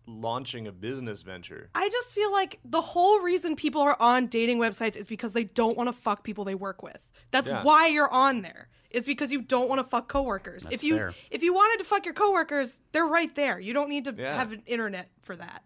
launching 0.06 0.66
a 0.66 0.72
business 0.72 1.22
venture? 1.22 1.68
I 1.74 1.88
just 1.88 2.12
feel 2.12 2.30
like 2.30 2.60
the 2.64 2.80
whole 2.80 3.20
reason 3.20 3.56
people 3.56 3.80
are 3.80 3.96
on 4.00 4.26
dating 4.26 4.58
websites 4.58 4.96
is 4.96 5.06
because 5.06 5.32
they 5.32 5.44
don't 5.44 5.76
want 5.76 5.88
to 5.88 5.92
fuck 5.92 6.22
people 6.22 6.44
they 6.44 6.54
work 6.54 6.82
with. 6.82 6.98
That's 7.30 7.48
Yeah. 7.48 7.62
why 7.62 7.86
you're 7.88 8.12
on 8.12 8.42
there. 8.42 8.68
Is 8.90 9.04
because 9.04 9.32
you 9.32 9.42
don't 9.42 9.68
want 9.68 9.80
to 9.80 9.84
fuck 9.88 10.08
coworkers. 10.08 10.62
That's 10.64 10.76
if 10.76 10.84
you 10.84 10.96
fair. 10.96 11.14
if 11.30 11.42
you 11.42 11.52
wanted 11.52 11.78
to 11.82 11.84
fuck 11.84 12.04
your 12.04 12.14
coworkers, 12.14 12.78
they're 12.92 13.06
right 13.06 13.34
there. 13.34 13.58
You 13.58 13.72
don't 13.72 13.88
need 13.88 14.04
to 14.04 14.14
Yeah. 14.16 14.36
have 14.36 14.52
an 14.52 14.62
internet 14.66 15.08
for 15.22 15.34
that. 15.34 15.64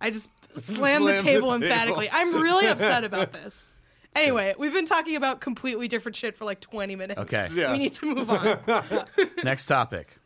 I 0.00 0.10
just 0.10 0.28
slammed 0.56 1.06
the 1.06 1.16
Slammed 1.16 1.18
the 1.18 1.22
table 1.22 1.48
table. 1.48 1.52
emphatically. 1.54 2.08
I'm 2.10 2.34
really 2.42 2.66
upset 2.66 3.04
about 3.10 3.32
this. 3.32 3.66
Anyway, 4.14 4.54
we've 4.58 4.72
been 4.72 4.86
talking 4.86 5.16
about 5.16 5.40
completely 5.40 5.88
different 5.88 6.14
shit 6.14 6.36
for 6.36 6.44
like 6.44 6.60
20 6.60 6.94
minutes. 6.94 7.18
Okay. 7.20 7.48
Yeah. 7.52 7.72
We 7.72 7.78
need 7.78 7.94
to 7.94 8.14
move 8.14 8.30
on. 8.30 8.60
Next 9.44 9.66
topic. 9.66 10.18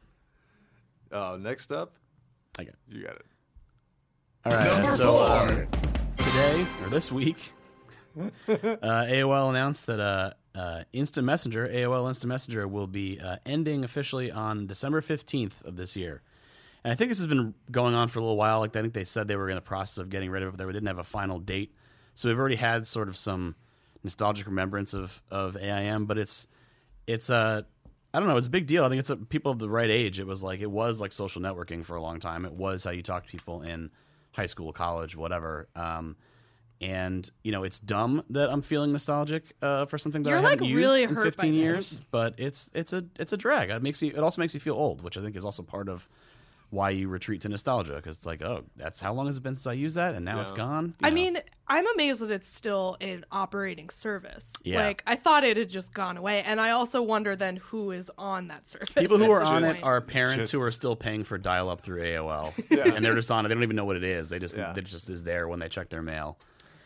Oh, 1.11 1.37
next 1.39 1.73
up, 1.73 1.95
I 2.59 2.65
got. 2.65 2.75
you 2.91 3.03
got 3.03 3.17
it. 3.17 3.25
All 4.45 4.53
right. 4.53 4.67
Number 4.73 4.89
so 4.97 5.13
four. 5.15 5.27
um, 5.27 5.69
today 6.19 6.67
or 6.83 6.91
this 6.91 7.11
week, 7.11 7.53
uh, 8.21 8.29
AOL 8.47 9.49
announced 9.49 9.87
that 9.87 10.01
uh, 10.01 10.33
uh, 10.55 10.85
Instant 10.93 11.25
Messenger, 11.25 11.67
AOL 11.67 12.09
Instant 12.09 12.29
Messenger, 12.29 12.69
will 12.69 12.87
be 12.87 13.19
uh, 13.19 13.37
ending 13.47 13.85
officially 13.85 14.31
on 14.31 14.67
December 14.67 15.01
fifteenth 15.01 15.63
of 15.65 15.77
this 15.77 15.97
year. 15.97 16.21
And 16.85 16.93
I 16.93 16.97
think 16.97 17.11
this 17.11 17.19
has 17.19 17.27
been 17.27 17.55
going 17.71 17.95
on 17.95 18.09
for 18.09 18.19
a 18.19 18.23
little 18.23 18.37
while. 18.37 18.61
Like 18.61 18.75
I 18.77 18.81
think 18.81 18.95
they 18.95 19.05
said 19.05 19.29
they 19.29 19.37
were 19.37 19.51
in 19.51 19.57
the 19.57 19.61
process 19.61 19.99
of 19.99 20.11
getting 20.11 20.31
rid 20.31 20.43
of 20.43 20.49
it, 20.49 20.57
but 20.57 20.67
they 20.67 20.73
didn't 20.73 20.87
have 20.87 20.99
a 20.99 21.05
final 21.05 21.39
date. 21.39 21.75
So 22.15 22.29
we've 22.29 22.39
already 22.39 22.57
had 22.57 22.87
sort 22.87 23.09
of 23.09 23.17
some 23.17 23.57
nostalgic 24.05 24.47
remembrance 24.47 24.95
of 24.95 25.23
of 25.31 25.57
AIM, 25.57 26.07
but 26.07 26.19
it's 26.19 26.47
it's 27.07 27.31
a 27.31 27.67
I 28.13 28.21
don't 28.21 28.29
know. 28.29 28.37
It's 28.37 28.47
a 28.47 28.51
big 28.51 28.67
deal. 28.67 28.85
I 28.85 28.89
think 28.89 29.01
it's 29.01 29.11
a, 29.11 29.17
people 29.17 29.53
of 29.53 29.59
the 29.59 29.69
right 29.69 29.91
age. 29.91 30.19
It 30.19 30.27
was 30.27 30.43
like 30.43 30.61
it 30.61 30.71
was 30.71 31.01
like 31.01 31.13
social 31.13 31.43
networking 31.43 31.85
for 31.85 31.97
a 31.97 32.03
long 32.03 32.21
time. 32.21 32.45
It 32.45 32.53
was 32.53 32.85
how 32.85 32.91
you 32.91 33.03
talk 33.03 33.25
to 33.25 33.31
people 33.31 33.63
in 33.63 33.91
high 34.33 34.47
school, 34.47 34.73
college, 34.73 35.15
whatever. 35.15 35.69
Um, 35.77 36.17
and 36.81 37.29
you 37.43 37.53
know, 37.53 37.65
it's 37.65 37.81
dumb 37.81 38.23
that 38.31 38.51
I'm 38.51 38.63
feeling 38.63 38.93
nostalgic 38.93 39.45
uh, 39.61 39.87
for 39.87 39.99
something 39.99 40.23
that 40.23 40.31
You're, 40.31 40.39
I 40.39 40.43
haven't 40.43 40.61
like, 40.61 40.69
used 40.71 40.77
really 40.77 41.03
in 41.03 41.11
hurt 41.11 41.25
by 41.37 41.45
15 41.45 41.53
this. 41.53 41.61
years. 41.61 42.07
But 42.11 42.35
it's 42.39 42.71
it's 42.73 42.93
a 42.93 43.05
it's 43.19 43.33
a 43.33 43.37
drag. 43.37 43.71
It 43.71 43.83
makes 43.83 44.01
me. 44.01 44.09
It 44.09 44.19
also 44.19 44.41
makes 44.41 44.55
me 44.55 44.61
feel 44.61 44.75
old, 44.75 45.03
which 45.03 45.17
I 45.17 45.21
think 45.21 45.37
is 45.37 45.45
also 45.45 45.63
part 45.63 45.89
of 45.89 46.09
why 46.71 46.91
you 46.91 47.09
retreat 47.09 47.41
to 47.43 47.49
nostalgia 47.49 47.95
because 47.95 48.17
it's 48.17 48.27
like, 48.27 48.43
oh, 48.43 48.63
that's 48.77 49.01
how 49.01 49.13
long 49.13 49.27
has 49.27 49.39
it 49.39 49.43
been 49.43 49.55
since 49.55 49.67
I 49.67 49.73
used 49.73 49.97
that, 49.97 50.15
and 50.15 50.25
now 50.25 50.41
it's 50.41 50.53
gone. 50.53 50.95
You 51.01 51.07
I 51.07 51.11
know. 51.11 51.15
mean, 51.15 51.39
I'm 51.67 51.87
amazed 51.95 52.21
that 52.21 52.31
it's 52.31 52.49
still 52.49 52.97
an 53.01 53.25
operating 53.33 53.89
service. 53.89 54.53
Yeah. 54.65 54.85
Like 54.85 55.03
I 55.07 55.17
thought 55.17 55.45
it 55.45 55.57
had 55.57 55.71
just 55.71 55.95
gone 55.95 56.17
away, 56.19 56.43
and 56.43 56.61
I 56.61 56.71
also 56.71 57.01
wonder 57.01 57.35
then 57.37 57.57
who 57.57 57.91
is 57.91 58.11
on 58.19 58.49
that 58.49 58.69
service. 58.69 58.91
People 58.93 59.17
who 59.17 59.31
are 59.31 59.41
this 59.41 59.49
on 59.49 59.65
it 59.65 59.83
are 59.83 60.01
parents 60.01 60.51
who 60.51 60.61
are 60.61 60.73
still 60.73 60.97
paying 60.97 61.25
for 61.25 61.39
dial-up 61.39 61.81
through 61.81 62.03
AOL, 62.03 62.53
Yeah. 62.71 62.95
and 62.95 63.05
they're 63.05 63.15
just 63.15 63.31
on 63.31 63.47
it. 63.47 63.49
They 63.49 63.55
don't 63.55 63.63
even 63.63 63.77
know 63.77 63.87
what 63.87 63.97
it 63.97 64.05
is. 64.05 64.29
They 64.29 64.39
just 64.39 64.57
Yeah. 64.57 64.75
it 64.77 64.85
just 64.85 65.09
is 65.09 65.23
there 65.23 65.49
when 65.49 65.61
they 65.61 65.69
check 65.69 65.89
their 65.89 66.03
mail. 66.03 66.39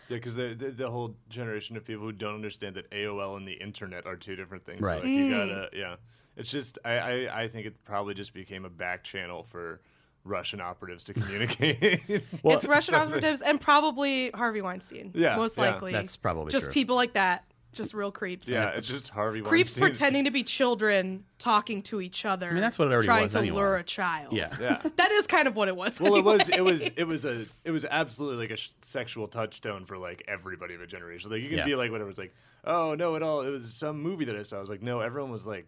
Yeah, 0.08 0.18
because 0.18 0.36
the, 0.36 0.54
the 0.54 0.70
the 0.70 0.90
whole 0.90 1.16
generation 1.28 1.76
of 1.76 1.84
people 1.84 2.04
who 2.04 2.12
don't 2.12 2.34
understand 2.34 2.76
that 2.76 2.88
AOL 2.90 3.36
and 3.36 3.48
the 3.48 3.54
internet 3.54 4.06
are 4.06 4.16
two 4.16 4.36
different 4.36 4.64
things. 4.64 4.80
Right. 4.80 5.00
Like 5.00 5.08
you 5.08 5.24
mm. 5.24 5.30
gotta, 5.30 5.68
yeah. 5.72 5.96
It's 6.36 6.50
just 6.50 6.78
I, 6.84 6.98
I 6.98 7.42
I 7.42 7.48
think 7.48 7.66
it 7.66 7.84
probably 7.84 8.14
just 8.14 8.32
became 8.34 8.64
a 8.64 8.70
back 8.70 9.04
channel 9.04 9.42
for 9.44 9.80
Russian 10.24 10.60
operatives 10.60 11.04
to 11.04 11.14
communicate. 11.14 12.24
Well, 12.42 12.56
it's 12.56 12.64
Russian 12.64 12.94
operatives 12.94 13.42
and 13.42 13.60
probably 13.60 14.30
Harvey 14.30 14.62
Weinstein. 14.62 15.10
Yeah, 15.14 15.36
most 15.36 15.58
yeah. 15.58 15.70
likely. 15.72 15.92
That's 15.92 16.16
probably 16.16 16.50
just 16.52 16.64
true. 16.64 16.72
people 16.72 16.96
like 16.96 17.14
that. 17.14 17.44
Just 17.72 17.94
real 17.94 18.12
creeps. 18.12 18.46
yeah, 18.48 18.68
it's 18.70 18.86
just 18.86 19.08
Harvey 19.08 19.40
creeps 19.40 19.70
Weinstein. 19.70 19.80
pretending 19.80 20.24
to 20.26 20.30
be 20.30 20.44
children 20.44 21.24
talking 21.38 21.80
to 21.84 22.02
each 22.02 22.26
other. 22.26 22.48
I 22.50 22.52
mean, 22.52 22.60
that's 22.60 22.78
what 22.78 22.88
it 22.88 22.92
already 22.92 23.06
trying 23.06 23.22
was 23.22 23.32
to 23.32 23.38
anyway. 23.38 23.56
lure 23.56 23.76
a 23.76 23.82
child. 23.82 24.34
Yeah. 24.34 24.48
Yeah. 24.60 24.82
that 24.96 25.10
is 25.10 25.26
kind 25.26 25.48
of 25.48 25.56
what 25.56 25.68
it 25.68 25.76
was. 25.76 25.98
Well, 25.98 26.16
it 26.16 26.24
was 26.24 26.48
it 26.50 26.60
was 26.62 26.82
it 26.96 27.04
was 27.04 27.24
a 27.24 27.46
it 27.64 27.70
was 27.70 27.86
absolutely 27.86 28.44
like 28.44 28.50
a 28.50 28.56
sh- 28.58 28.72
sexual 28.82 29.26
touchstone 29.26 29.86
for 29.86 29.96
like 29.96 30.22
everybody 30.28 30.74
of 30.74 30.82
a 30.82 30.86
generation. 30.86 31.30
Like 31.30 31.40
you 31.42 31.48
can 31.48 31.58
Yeah. 31.58 31.64
be 31.64 31.74
like 31.74 31.90
whatever. 31.90 32.10
It's 32.10 32.18
like 32.18 32.34
oh 32.64 32.94
no, 32.94 33.14
it 33.14 33.22
all 33.22 33.40
it 33.40 33.50
was 33.50 33.72
some 33.72 34.02
movie 34.02 34.26
that 34.26 34.36
I 34.36 34.42
saw. 34.42 34.58
I 34.58 34.60
was 34.60 34.68
like 34.70 34.82
no, 34.82 35.00
everyone 35.00 35.30
was 35.32 35.46
like 35.46 35.66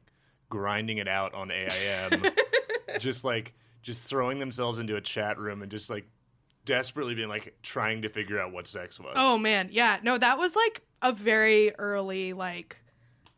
grinding 0.55 0.99
it 0.99 1.09
out 1.09 1.35
on 1.35 1.51
AIM, 1.51 2.23
just 3.01 3.25
like 3.25 3.53
just 3.83 4.01
throwing 4.01 4.39
themselves 4.39 4.79
into 4.79 4.95
a 4.95 5.01
chat 5.01 5.37
room 5.37 5.63
and 5.63 5.71
just 5.71 5.91
like 5.91 6.07
desperately 6.65 7.15
being 7.17 7.29
like 7.29 7.57
trying 7.63 8.03
to 8.03 8.09
figure 8.09 8.39
out 8.41 8.53
what 8.53 8.69
sex 8.69 9.01
was. 9.01 9.15
Oh 9.17 9.37
man, 9.37 9.69
yeah. 9.73 9.99
No, 10.05 10.17
that 10.17 10.39
was 10.39 10.55
like 10.55 10.83
a 11.03 11.13
very 11.13 11.75
early 11.77 12.33
like 12.35 12.77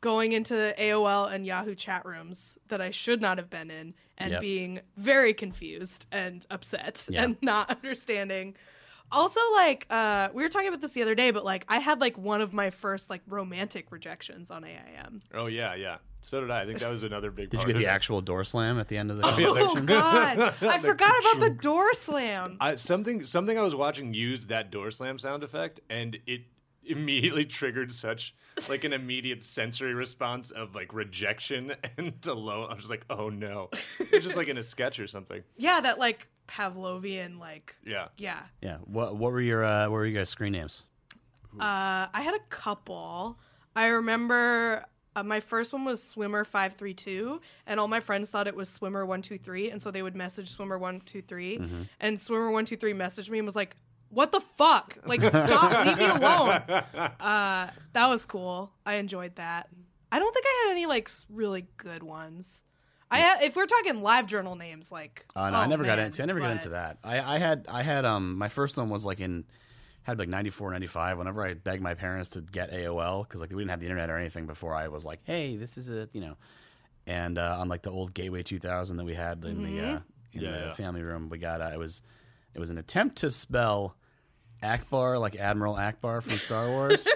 going 0.02 0.32
into 0.32 0.74
AOL 0.78 1.32
and 1.32 1.46
Yahoo 1.46 1.74
chat 1.74 2.04
rooms 2.04 2.58
that 2.68 2.82
I 2.82 2.90
should 2.90 3.22
not 3.22 3.38
have 3.38 3.48
been 3.48 3.70
in 3.70 3.94
and 4.18 4.32
Yep. 4.32 4.40
being 4.42 4.80
very 4.98 5.32
confused 5.32 6.06
and 6.12 6.44
upset 6.50 7.08
Yeah. 7.10 7.24
and 7.24 7.36
not 7.40 7.70
understanding. 7.82 8.56
Also 9.12 9.40
like 9.54 9.86
uh 9.90 10.28
we 10.34 10.42
were 10.42 10.48
talking 10.48 10.68
about 10.68 10.80
this 10.80 10.92
the 10.92 11.02
other 11.02 11.14
day 11.14 11.30
but 11.30 11.44
like 11.44 11.64
I 11.68 11.78
had 11.78 12.00
like 12.00 12.18
one 12.18 12.40
of 12.40 12.52
my 12.52 12.70
first 12.70 13.10
like 13.10 13.22
romantic 13.26 13.90
rejections 13.90 14.50
on 14.50 14.64
AIM. 14.64 15.22
Oh 15.34 15.46
yeah, 15.46 15.74
yeah. 15.74 15.98
So 16.26 16.40
did 16.40 16.50
I. 16.50 16.62
I 16.62 16.66
think 16.66 16.80
that 16.80 16.90
was 16.90 17.04
another 17.04 17.30
big. 17.30 17.50
Did 17.50 17.60
you 17.60 17.66
get 17.66 17.76
of 17.76 17.78
the 17.78 17.86
it. 17.86 17.88
actual 17.88 18.20
door 18.20 18.42
slam 18.42 18.80
at 18.80 18.88
the 18.88 18.96
end 18.96 19.12
of 19.12 19.18
the 19.18 19.28
yeah, 19.28 19.32
conversation? 19.32 19.78
Oh 19.78 19.82
god. 19.82 20.54
I 20.60 20.78
forgot 20.80 21.14
about 21.20 21.38
the 21.38 21.50
door 21.62 21.94
slam. 21.94 22.56
I, 22.60 22.74
something 22.74 23.24
something 23.24 23.56
I 23.56 23.62
was 23.62 23.76
watching 23.76 24.12
used 24.12 24.48
that 24.48 24.72
door 24.72 24.90
slam 24.90 25.20
sound 25.20 25.44
effect, 25.44 25.78
and 25.88 26.18
it 26.26 26.40
immediately 26.84 27.44
triggered 27.44 27.92
such 27.92 28.34
like 28.68 28.82
an 28.82 28.92
immediate 28.92 29.44
sensory 29.44 29.94
response 29.94 30.50
of 30.50 30.74
like 30.74 30.92
rejection 30.92 31.74
and 31.96 32.14
alone. 32.26 32.70
I 32.70 32.74
was 32.74 32.78
just 32.78 32.90
like, 32.90 33.04
oh 33.08 33.28
no, 33.28 33.70
it's 34.00 34.24
just 34.24 34.36
like 34.36 34.48
in 34.48 34.58
a 34.58 34.64
sketch 34.64 34.98
or 34.98 35.06
something. 35.06 35.44
Yeah, 35.56 35.80
that 35.80 36.00
like 36.00 36.26
Pavlovian 36.48 37.38
like 37.38 37.74
Yeah, 37.84 38.08
yeah. 38.16 38.42
Yeah. 38.60 38.76
What 38.84 39.16
What 39.16 39.32
were 39.32 39.40
your 39.40 39.64
uh, 39.64 39.84
What 39.84 39.92
were 39.92 40.06
you 40.06 40.16
guys' 40.16 40.28
screen 40.30 40.52
names? 40.52 40.84
Uh, 41.58 42.06
I 42.12 42.20
had 42.22 42.34
a 42.34 42.40
couple. 42.50 43.38
I 43.74 43.86
remember 43.86 44.84
uh, 45.14 45.22
my 45.22 45.40
first 45.40 45.72
one 45.72 45.84
was 45.86 46.02
Swimmer 46.02 46.44
five 46.44 46.74
three 46.74 46.92
two, 46.94 47.40
and 47.66 47.80
all 47.80 47.88
my 47.88 48.00
friends 48.00 48.28
thought 48.30 48.46
it 48.46 48.54
was 48.54 48.68
Swimmer 48.68 49.06
one 49.06 49.22
two 49.22 49.38
three, 49.38 49.70
and 49.70 49.80
so 49.80 49.90
they 49.90 50.02
would 50.02 50.14
message 50.16 50.50
Swimmer 50.50 50.78
one 50.78 51.00
two 51.00 51.22
three, 51.22 51.58
and 52.00 52.20
Swimmer 52.20 52.50
one 52.50 52.64
two 52.66 52.76
three 52.76 52.92
messaged 52.92 53.30
me 53.30 53.38
and 53.38 53.46
was 53.46 53.56
like, 53.56 53.74
"What 54.10 54.32
the 54.32 54.40
fuck? 54.58 54.98
Like, 55.06 55.22
stop, 55.22 55.86
leave 55.86 55.96
me 55.96 56.04
alone." 56.04 56.62
Uh, 56.68 57.70
that 57.94 58.06
was 58.08 58.26
cool. 58.26 58.70
I 58.84 58.94
enjoyed 58.96 59.36
that. 59.36 59.68
I 60.12 60.18
don't 60.18 60.32
think 60.34 60.44
I 60.46 60.64
had 60.66 60.72
any 60.72 60.84
like 60.86 61.08
s- 61.08 61.24
really 61.30 61.66
good 61.78 62.02
ones. 62.02 62.62
I 63.10 63.18
had, 63.18 63.42
if 63.42 63.54
we're 63.56 63.66
talking 63.66 64.02
live 64.02 64.26
journal 64.26 64.56
names, 64.56 64.90
like 64.90 65.24
Uh, 65.36 65.50
no, 65.50 65.56
oh, 65.56 65.60
I 65.60 65.66
never 65.66 65.84
got 65.84 65.98
into. 65.98 66.22
I 66.22 66.26
never 66.26 66.40
got 66.40 66.50
into 66.50 66.70
that. 66.70 66.98
I, 67.04 67.36
I 67.36 67.38
had 67.38 67.66
I 67.68 67.82
had 67.82 68.04
um 68.04 68.36
my 68.36 68.48
first 68.48 68.76
one 68.76 68.88
was 68.90 69.04
like 69.04 69.20
in 69.20 69.44
had 70.02 70.18
like 70.18 70.28
94, 70.28 70.70
95. 70.72 71.18
Whenever 71.18 71.44
I 71.44 71.54
begged 71.54 71.82
my 71.82 71.94
parents 71.94 72.30
to 72.30 72.40
get 72.40 72.72
AOL 72.72 73.24
because 73.24 73.40
like 73.40 73.50
we 73.50 73.56
didn't 73.56 73.70
have 73.70 73.80
the 73.80 73.86
internet 73.86 74.10
or 74.10 74.16
anything 74.16 74.46
before, 74.46 74.74
I 74.74 74.88
was 74.88 75.04
like, 75.06 75.20
hey, 75.24 75.56
this 75.56 75.76
is 75.78 75.90
a 75.90 76.08
you 76.12 76.20
know, 76.20 76.36
and 77.06 77.38
uh, 77.38 77.56
on 77.60 77.68
like 77.68 77.82
the 77.82 77.90
old 77.90 78.14
Gateway 78.14 78.42
2000 78.42 78.96
that 78.96 79.04
we 79.04 79.14
had 79.14 79.44
in 79.44 79.62
the 79.62 79.80
uh, 79.80 79.98
in 80.32 80.40
Yeah, 80.42 80.50
the 80.50 80.58
yeah. 80.66 80.72
family 80.72 81.02
room, 81.02 81.28
we 81.28 81.38
got 81.38 81.60
uh, 81.60 81.70
it 81.72 81.78
was 81.78 82.02
it 82.54 82.58
was 82.60 82.70
an 82.70 82.78
attempt 82.78 83.16
to 83.18 83.30
spell 83.30 83.96
Akbar 84.66 85.18
like 85.18 85.36
Admiral 85.36 85.74
Ackbar 85.74 86.22
from 86.22 86.38
Star 86.38 86.68
Wars, 86.68 87.06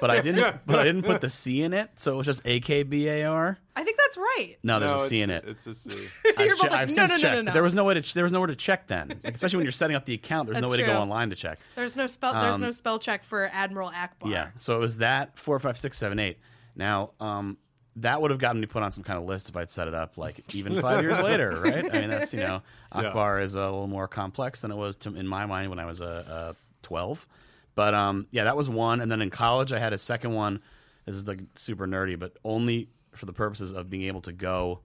but 0.00 0.10
I 0.10 0.20
didn't 0.20 0.56
but 0.66 0.78
I 0.78 0.84
didn't 0.84 1.02
put 1.02 1.20
the 1.20 1.28
C 1.28 1.62
in 1.62 1.72
it, 1.72 1.90
so 1.96 2.12
it 2.12 2.16
was 2.16 2.26
just 2.26 2.42
A 2.44 2.60
K 2.60 2.82
B 2.82 3.08
A 3.08 3.24
R. 3.24 3.58
I 3.76 3.82
think 3.84 3.98
that's 3.98 4.16
right. 4.16 4.56
No, 4.62 4.78
there's 4.80 4.90
no, 4.92 5.02
a 5.02 5.06
C 5.08 5.20
in 5.22 5.30
it. 5.30 5.44
It's 5.46 5.66
a 5.66 5.74
C. 5.74 5.90
I've, 6.36 6.46
You're 6.46 6.56
che- 6.56 6.62
both 6.62 6.70
like, 6.70 6.72
I've 6.72 6.88
"No, 6.88 6.94
since 7.06 7.10
no, 7.10 7.16
no, 7.16 7.18
checked. 7.18 7.34
no, 7.36 7.42
no." 7.42 7.52
There 7.52 7.62
was 7.62 7.74
nowhere 7.74 7.94
to 7.94 8.02
ch- 8.02 8.14
there 8.14 8.24
was 8.24 8.32
nowhere 8.32 8.48
to 8.48 8.56
check 8.56 8.86
then, 8.86 9.20
Like, 9.24 9.34
especially 9.34 9.58
when 9.58 9.64
you're 9.66 9.72
setting 9.72 9.96
up 9.96 10.04
the 10.04 10.14
account. 10.14 10.46
There's 10.48 10.56
no 10.56 10.62
That's 10.62 10.70
way 10.72 10.76
to 10.78 10.84
true. 10.84 10.92
go 10.94 11.00
online 11.00 11.30
to 11.30 11.36
check. 11.36 11.58
There's 11.76 11.96
no 11.96 12.06
spell. 12.06 12.32
There's 12.34 12.54
Um, 12.56 12.60
no 12.60 12.70
spell 12.70 12.98
check 12.98 13.24
for 13.24 13.50
Admiral 13.52 13.90
Ackbar. 13.90 14.30
Yeah, 14.30 14.48
so 14.58 14.76
it 14.76 14.80
was 14.80 14.98
that 14.98 15.38
four, 15.38 15.58
five, 15.60 15.78
six, 15.78 15.96
seven, 15.98 16.18
eight. 16.18 16.38
Now, 16.76 17.10
um, 17.20 17.58
that 17.96 18.22
would 18.22 18.30
have 18.30 18.40
gotten 18.40 18.60
me 18.60 18.66
put 18.66 18.82
on 18.82 18.92
some 18.92 19.02
kind 19.02 19.18
of 19.18 19.24
list 19.24 19.48
if 19.48 19.56
I'd 19.56 19.68
set 19.70 19.88
it 19.88 19.94
up 19.94 20.16
like 20.16 20.54
even 20.54 20.80
five 20.80 21.02
years 21.02 21.20
later, 21.22 21.50
right? 21.60 21.92
I 21.94 22.00
mean, 22.00 22.08
that's 22.10 22.32
you 22.32 22.40
know, 22.40 22.62
Yeah. 22.94 23.08
Akbar 23.08 23.40
is 23.40 23.54
a 23.56 23.60
little 23.64 23.88
more 23.88 24.06
complex 24.08 24.60
than 24.60 24.70
it 24.70 24.76
was 24.76 24.96
to, 24.98 25.14
in 25.14 25.26
my 25.26 25.44
mind 25.46 25.70
when 25.70 25.78
I 25.80 25.84
was 25.86 26.00
a, 26.00 26.54
a 26.80 26.86
twelve. 26.86 27.26
But 27.74 27.94
um, 27.94 28.26
yeah, 28.30 28.44
that 28.44 28.56
was 28.56 28.68
one, 28.68 29.00
and 29.00 29.10
then 29.10 29.22
in 29.22 29.30
college 29.30 29.72
I 29.72 29.78
had 29.78 29.92
a 29.92 29.98
second 29.98 30.34
one. 30.34 30.60
This 31.06 31.14
is 31.14 31.26
like 31.26 31.40
super 31.54 31.86
nerdy, 31.86 32.18
but 32.18 32.36
only 32.44 32.88
for 33.12 33.26
the 33.26 33.32
purposes 33.32 33.72
of 33.72 33.88
being 33.90 34.02
able 34.04 34.20
to 34.22 34.32
go 34.32 34.80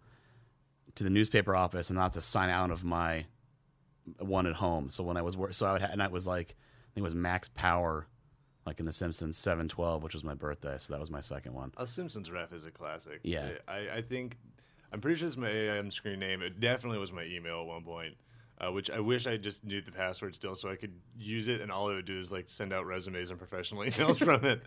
to 0.96 1.04
the 1.04 1.10
newspaper 1.10 1.56
office 1.56 1.90
and 1.90 1.98
not 2.00 2.14
to 2.14 2.22
sign 2.22 2.50
out 2.50 2.72
of 2.72 2.84
my 2.84 3.26
one 4.20 4.48
at 4.48 4.56
home. 4.56 4.90
So 4.90 5.04
when 5.04 5.18
I 5.18 5.22
was 5.22 5.36
wor- 5.36 5.52
so 5.52 5.66
I 5.66 5.74
would 5.74 5.82
ha- 5.82 5.90
and 5.92 6.02
I 6.02 6.08
was 6.08 6.26
like 6.26 6.56
I 6.56 6.88
think 6.94 7.02
it 7.02 7.04
was 7.04 7.16
Max 7.16 7.50
Power, 7.54 8.08
like 8.66 8.80
in 8.80 8.86
The 8.86 8.92
Simpsons 8.92 9.38
seven 9.38 9.68
twelve, 9.68 10.04
which 10.04 10.14
was 10.14 10.24
my 10.24 10.34
birthday. 10.36 10.78
So 10.80 10.94
that 10.94 11.00
was 11.00 11.12
my 11.12 11.20
second 11.20 11.54
one. 11.54 11.74
A 11.78 11.86
Simpsons 11.86 12.32
ref 12.32 12.54
is 12.54 12.66
a 12.66 12.72
classic. 12.72 13.20
Yeah. 13.24 13.50
I, 13.68 13.98
I 13.98 14.02
think 14.02 14.38
I'm 14.94 15.02
pretty 15.02 15.18
sure 15.18 15.28
it's 15.28 15.38
my 15.38 15.50
AIM 15.50 15.92
screen 15.92 16.20
name. 16.20 16.42
It 16.42 16.60
definitely 16.60 17.00
was 17.00 17.12
my 17.12 17.24
email 17.24 17.62
at 17.62 17.68
one 17.68 17.84
point. 17.84 18.16
Uh, 18.62 18.72
which 18.72 18.90
I 18.90 19.02
wish 19.02 19.28
I 19.28 19.36
just 19.36 19.66
knew 19.66 19.82
the 19.82 19.92
password 19.92 20.34
still, 20.34 20.56
so 20.56 20.70
I 20.70 20.78
could 20.78 20.94
use 21.18 21.50
it, 21.50 21.60
and 21.60 21.70
all 21.70 21.90
it 21.90 21.96
would 21.96 22.06
do 22.06 22.18
is 22.18 22.32
like 22.32 22.48
send 22.48 22.72
out 22.72 22.86
resumes 22.86 23.30
and 23.30 23.38
professional 23.38 23.82
emails 23.86 24.18
from 24.18 24.46
it. 24.46 24.62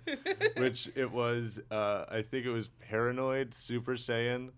Which 0.58 0.90
it 0.94 1.10
was, 1.10 1.58
uh, 1.70 2.04
I 2.10 2.20
think 2.20 2.44
it 2.44 2.50
was 2.50 2.68
Paranoid 2.80 3.54
Super 3.54 3.94
Saiyan 3.94 4.50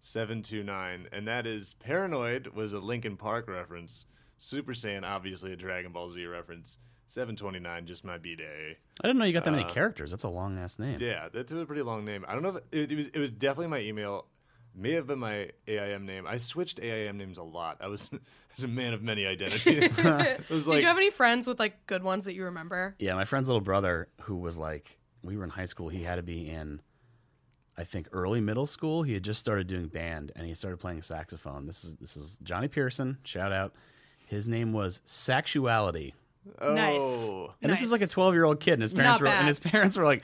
seven 0.00 0.42
two 0.42 0.62
nine, 0.64 1.08
and 1.12 1.28
that 1.28 1.46
is 1.46 1.74
Paranoid 1.74 2.48
was 2.48 2.72
a 2.72 2.78
Linkin 2.78 3.16
Park 3.16 3.48
reference. 3.48 4.04
Super 4.36 4.72
Saiyan 4.72 5.04
obviously 5.04 5.52
a 5.52 5.56
Dragon 5.56 5.92
Ball 5.92 6.10
Z 6.10 6.26
reference. 6.26 6.78
Seven 7.06 7.36
twenty 7.36 7.60
nine 7.60 7.86
just 7.86 8.04
my 8.04 8.18
B 8.18 8.34
day. 8.34 8.78
I 9.02 9.06
didn't 9.06 9.18
know 9.18 9.26
you 9.26 9.32
got 9.32 9.44
that 9.44 9.50
many 9.52 9.64
characters. 9.64 10.10
That's 10.10 10.24
a 10.24 10.28
long 10.28 10.58
ass 10.58 10.78
name. 10.78 10.98
Yeah, 11.00 11.28
that's 11.32 11.52
a 11.52 11.64
pretty 11.66 11.82
long 11.82 12.04
name. 12.04 12.24
I 12.26 12.32
don't 12.32 12.42
know 12.42 12.56
if 12.56 12.62
it, 12.72 12.90
it 12.90 12.96
was. 12.96 13.06
It 13.08 13.18
was 13.18 13.30
definitely 13.30 13.68
my 13.68 13.80
email. 13.80 14.26
May 14.74 14.92
have 14.92 15.06
been 15.06 15.18
my 15.18 15.50
AIM 15.68 16.06
name. 16.06 16.26
I 16.26 16.38
switched 16.38 16.80
AIM 16.80 17.18
names 17.18 17.38
a 17.38 17.42
lot. 17.42 17.78
I 17.80 17.88
was, 17.88 18.08
I 18.12 18.18
was 18.56 18.64
a 18.64 18.68
man 18.68 18.94
of 18.94 19.02
many 19.02 19.26
identities. 19.26 19.98
it 19.98 20.50
was 20.50 20.66
Did 20.66 20.80
you 20.80 20.86
have 20.86 20.96
any 20.96 21.10
friends 21.10 21.46
with 21.46 21.58
like 21.60 21.86
good 21.86 22.02
ones 22.02 22.24
that 22.24 22.34
you 22.34 22.44
remember? 22.44 22.94
Yeah, 22.98 23.14
my 23.14 23.24
friend's 23.24 23.48
little 23.48 23.60
brother, 23.60 24.08
who 24.22 24.36
was 24.36 24.56
like, 24.56 24.98
we 25.22 25.36
were 25.36 25.44
in 25.44 25.50
high 25.50 25.66
school. 25.66 25.88
He 25.88 26.02
had 26.02 26.16
to 26.16 26.22
be 26.22 26.48
in, 26.48 26.80
I 27.76 27.84
think, 27.84 28.08
early 28.12 28.40
middle 28.40 28.66
school. 28.66 29.02
He 29.02 29.12
had 29.12 29.22
just 29.22 29.40
started 29.40 29.66
doing 29.66 29.88
band, 29.88 30.32
and 30.34 30.46
he 30.46 30.54
started 30.54 30.78
playing 30.78 31.02
saxophone. 31.02 31.66
This 31.66 31.84
is 31.84 31.94
this 31.96 32.16
is 32.16 32.38
Johnny 32.42 32.68
Pearson. 32.68 33.18
Shout 33.24 33.52
out. 33.52 33.74
His 34.26 34.48
name 34.48 34.72
was 34.72 35.02
Sexuality, 35.04 36.14
oh, 36.60 36.72
Nice. 36.72 37.52
and 37.60 37.70
this 37.70 37.82
is 37.82 37.92
like 37.92 38.00
a 38.00 38.06
twelve 38.06 38.34
year 38.34 38.44
old 38.44 38.60
kid, 38.60 38.74
and 38.74 38.82
his 38.82 38.94
parents 38.94 39.20
Not 39.20 39.28
were 39.28 39.32
and 39.32 39.46
his 39.46 39.58
parents 39.58 39.96
were 39.96 40.04
like, 40.04 40.22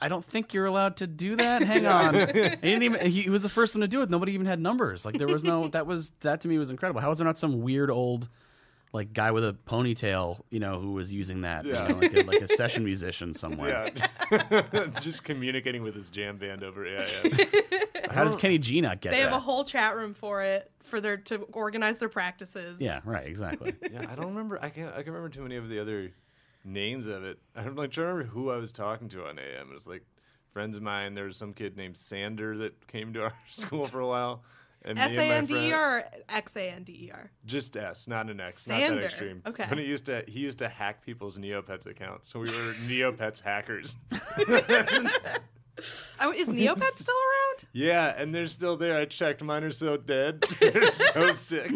I 0.00 0.08
don't 0.08 0.24
think 0.24 0.52
you're 0.52 0.66
allowed 0.66 0.96
to 0.98 1.06
do 1.06 1.36
that. 1.36 1.62
Hang 1.62 1.86
on. 1.86 2.14
he 2.14 2.24
didn't 2.24 2.82
even. 2.82 3.10
He, 3.10 3.22
he 3.22 3.30
was 3.30 3.42
the 3.42 3.48
first 3.48 3.74
one 3.74 3.80
to 3.80 3.88
do 3.88 4.02
it. 4.02 4.10
Nobody 4.10 4.32
even 4.32 4.46
had 4.46 4.60
numbers. 4.60 5.04
Like 5.04 5.18
there 5.18 5.26
was 5.26 5.44
no. 5.44 5.68
That 5.68 5.86
was 5.86 6.10
that 6.20 6.42
to 6.42 6.48
me 6.48 6.58
was 6.58 6.70
incredible. 6.70 7.00
How 7.00 7.08
was 7.08 7.18
there 7.18 7.26
not 7.26 7.38
some 7.38 7.62
weird 7.62 7.90
old, 7.90 8.28
like 8.92 9.12
guy 9.12 9.30
with 9.30 9.44
a 9.44 9.56
ponytail, 9.66 10.40
you 10.50 10.60
know, 10.60 10.80
who 10.80 10.92
was 10.92 11.12
using 11.12 11.42
that, 11.42 11.64
you 11.64 11.72
know, 11.72 11.98
like 12.00 12.14
a, 12.14 12.22
like 12.22 12.42
a 12.42 12.48
session 12.48 12.84
musician 12.84 13.32
somewhere. 13.32 13.90
Yeah, 14.30 14.86
just 15.00 15.24
communicating 15.24 15.82
with 15.82 15.94
his 15.94 16.10
jam 16.10 16.36
band 16.36 16.62
over 16.62 16.86
AIM. 16.86 17.32
How 18.10 18.24
does 18.24 18.36
Kenny 18.36 18.58
G 18.58 18.80
not 18.80 19.00
get 19.00 19.12
it? 19.12 19.16
They 19.16 19.22
have 19.22 19.30
that? 19.30 19.38
a 19.38 19.40
whole 19.40 19.64
chat 19.64 19.96
room 19.96 20.14
for 20.14 20.42
it 20.42 20.70
for 20.84 21.00
their 21.00 21.16
to 21.16 21.38
organize 21.52 21.98
their 21.98 22.08
practices. 22.08 22.80
yeah, 22.80 23.00
right, 23.04 23.26
exactly. 23.26 23.74
yeah, 23.90 24.06
I 24.10 24.14
don't 24.14 24.28
remember. 24.28 24.58
I 24.62 24.68
can't. 24.68 24.92
I 24.94 25.02
can 25.02 25.12
remember 25.12 25.34
too 25.34 25.42
many 25.42 25.56
of 25.56 25.68
the 25.68 25.80
other 25.80 26.12
names 26.66 27.06
of 27.06 27.24
it. 27.24 27.38
I'm 27.56 27.76
like 27.76 27.92
trying 27.92 28.06
to 28.06 28.12
remember 28.12 28.24
who 28.32 28.50
I 28.50 28.56
was 28.56 28.72
talking 28.72 29.08
to 29.10 29.26
on 29.26 29.38
AM. 29.38 29.70
It 29.70 29.74
was 29.74 29.86
like 29.86 30.02
friends 30.52 30.76
of 30.76 30.82
mine. 30.82 31.14
There 31.14 31.24
was 31.24 31.36
some 31.36 31.54
kid 31.54 31.76
named 31.76 31.96
Sander 31.96 32.56
that 32.58 32.86
came 32.88 33.12
to 33.14 33.22
our 33.24 33.34
school 33.50 33.84
for 33.84 34.00
a 34.00 34.06
while. 34.06 34.42
And 34.82 34.98
me 34.98 35.04
and 35.04 35.12
S 35.12 35.18
A 35.18 35.32
N 35.32 35.46
D 35.46 35.54
E 35.56 35.72
R 35.72 35.98
or 35.98 36.04
X 36.28 36.56
A 36.56 36.70
N 36.70 36.84
D 36.84 36.92
E 36.92 37.10
R. 37.12 37.30
Just 37.44 37.76
S, 37.76 38.06
not 38.06 38.30
an 38.30 38.40
X, 38.40 38.68
not 38.68 38.78
Sander. 38.78 39.00
that 39.00 39.04
extreme. 39.06 39.42
Okay. 39.44 39.66
But 39.68 39.78
he 39.78 39.84
used 39.84 40.06
to 40.06 40.22
he 40.28 40.40
used 40.40 40.58
to 40.58 40.68
hack 40.68 41.04
people's 41.04 41.38
Neopets 41.38 41.86
accounts, 41.86 42.30
so 42.30 42.38
we 42.38 42.50
were 42.52 42.72
Neopets 42.86 43.40
hackers. 43.40 43.96
Oh, 46.20 46.32
is 46.32 46.48
Neopets 46.48 46.96
still 46.96 47.14
around? 47.14 47.64
Yeah, 47.72 48.14
and 48.16 48.34
they're 48.34 48.46
still 48.46 48.76
there. 48.76 48.96
I 48.96 49.04
checked. 49.04 49.42
Mine 49.42 49.64
are 49.64 49.70
so 49.70 49.96
dead. 49.96 50.46
they're 50.60 50.92
so 50.92 51.34
sick, 51.34 51.72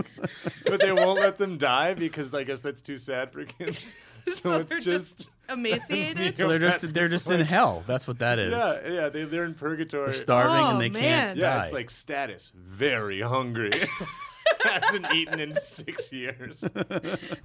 but 0.65 0.81
they 0.81 0.93
won't 0.93 1.21
let 1.21 1.37
them 1.37 1.59
die 1.59 1.95
because 1.95 2.33
I 2.33 2.45
guess 2.45 2.61
that's 2.61 2.81
too 2.81 2.97
sad 2.97 3.33
for 3.33 3.45
kids. 3.45 3.95
So, 4.41 4.51
So 4.51 4.55
it's 4.57 4.71
they're 4.71 4.81
just, 4.81 5.19
just 5.19 5.31
emaciated. 5.49 6.39
So 6.39 6.49
they're 6.49 6.59
just 6.59 6.81
they're 6.95 7.09
just 7.09 7.31
in 7.31 7.41
hell. 7.41 7.83
That's 7.87 8.07
what 8.07 8.19
that 8.21 8.39
is. 8.39 8.53
yeah, 8.53 8.89
yeah. 8.89 9.09
They 9.09 9.25
they're 9.25 9.45
in 9.45 9.55
purgatory. 9.55 10.11
They're 10.13 10.21
starving 10.21 10.57
Oh, 10.65 10.71
and 10.71 10.81
they 10.81 10.91
man. 10.91 11.03
can't 11.03 11.39
yeah, 11.39 11.57
die. 11.57 11.63
it's 11.65 11.73
like 11.73 11.91
status 11.91 12.53
very 12.55 13.21
hungry. 13.21 13.89
Hasn't 14.63 15.13
eaten 15.15 15.41
in 15.41 15.55
six 15.57 16.13
years. 16.13 16.61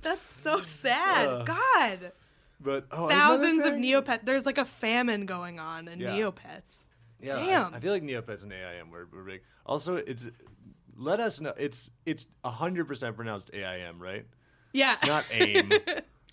That's 0.02 0.32
so 0.32 0.62
sad. 0.62 1.28
Uh, 1.30 1.43
God. 1.43 2.12
But 2.60 2.88
oh, 2.91 3.08
Thousands 3.10 3.63
of 3.63 3.74
Neopets. 3.74 4.26
There's 4.26 4.45
like 4.45 4.58
a 4.58 4.65
famine 4.65 5.26
going 5.26 5.60
on 5.60 5.88
in 5.88 6.00
Yeah. 6.00 6.10
Neopets. 6.12 6.86
Yeah, 7.21 7.38
I- 7.38 7.45
Damn. 7.45 7.74
I, 7.74 7.80
feel 7.80 7.93
like 7.93 8.04
Neopets 8.04 8.43
and 8.43 8.52
AIM 8.54 8.91
were, 8.91 9.08
were 9.13 9.24
big. 9.24 9.41
Also, 9.65 9.95
it's 9.95 10.30
let 10.98 11.19
us 11.19 11.39
know. 11.41 11.54
It's 11.58 11.91
it's 12.06 12.28
hundred 12.43 12.88
percent 12.88 13.15
pronounced 13.15 13.52
AIM, 13.54 14.00
right? 14.00 14.26
Yeah. 14.74 14.93
It's 14.93 15.06
not 15.06 15.26
AIM. 15.32 15.71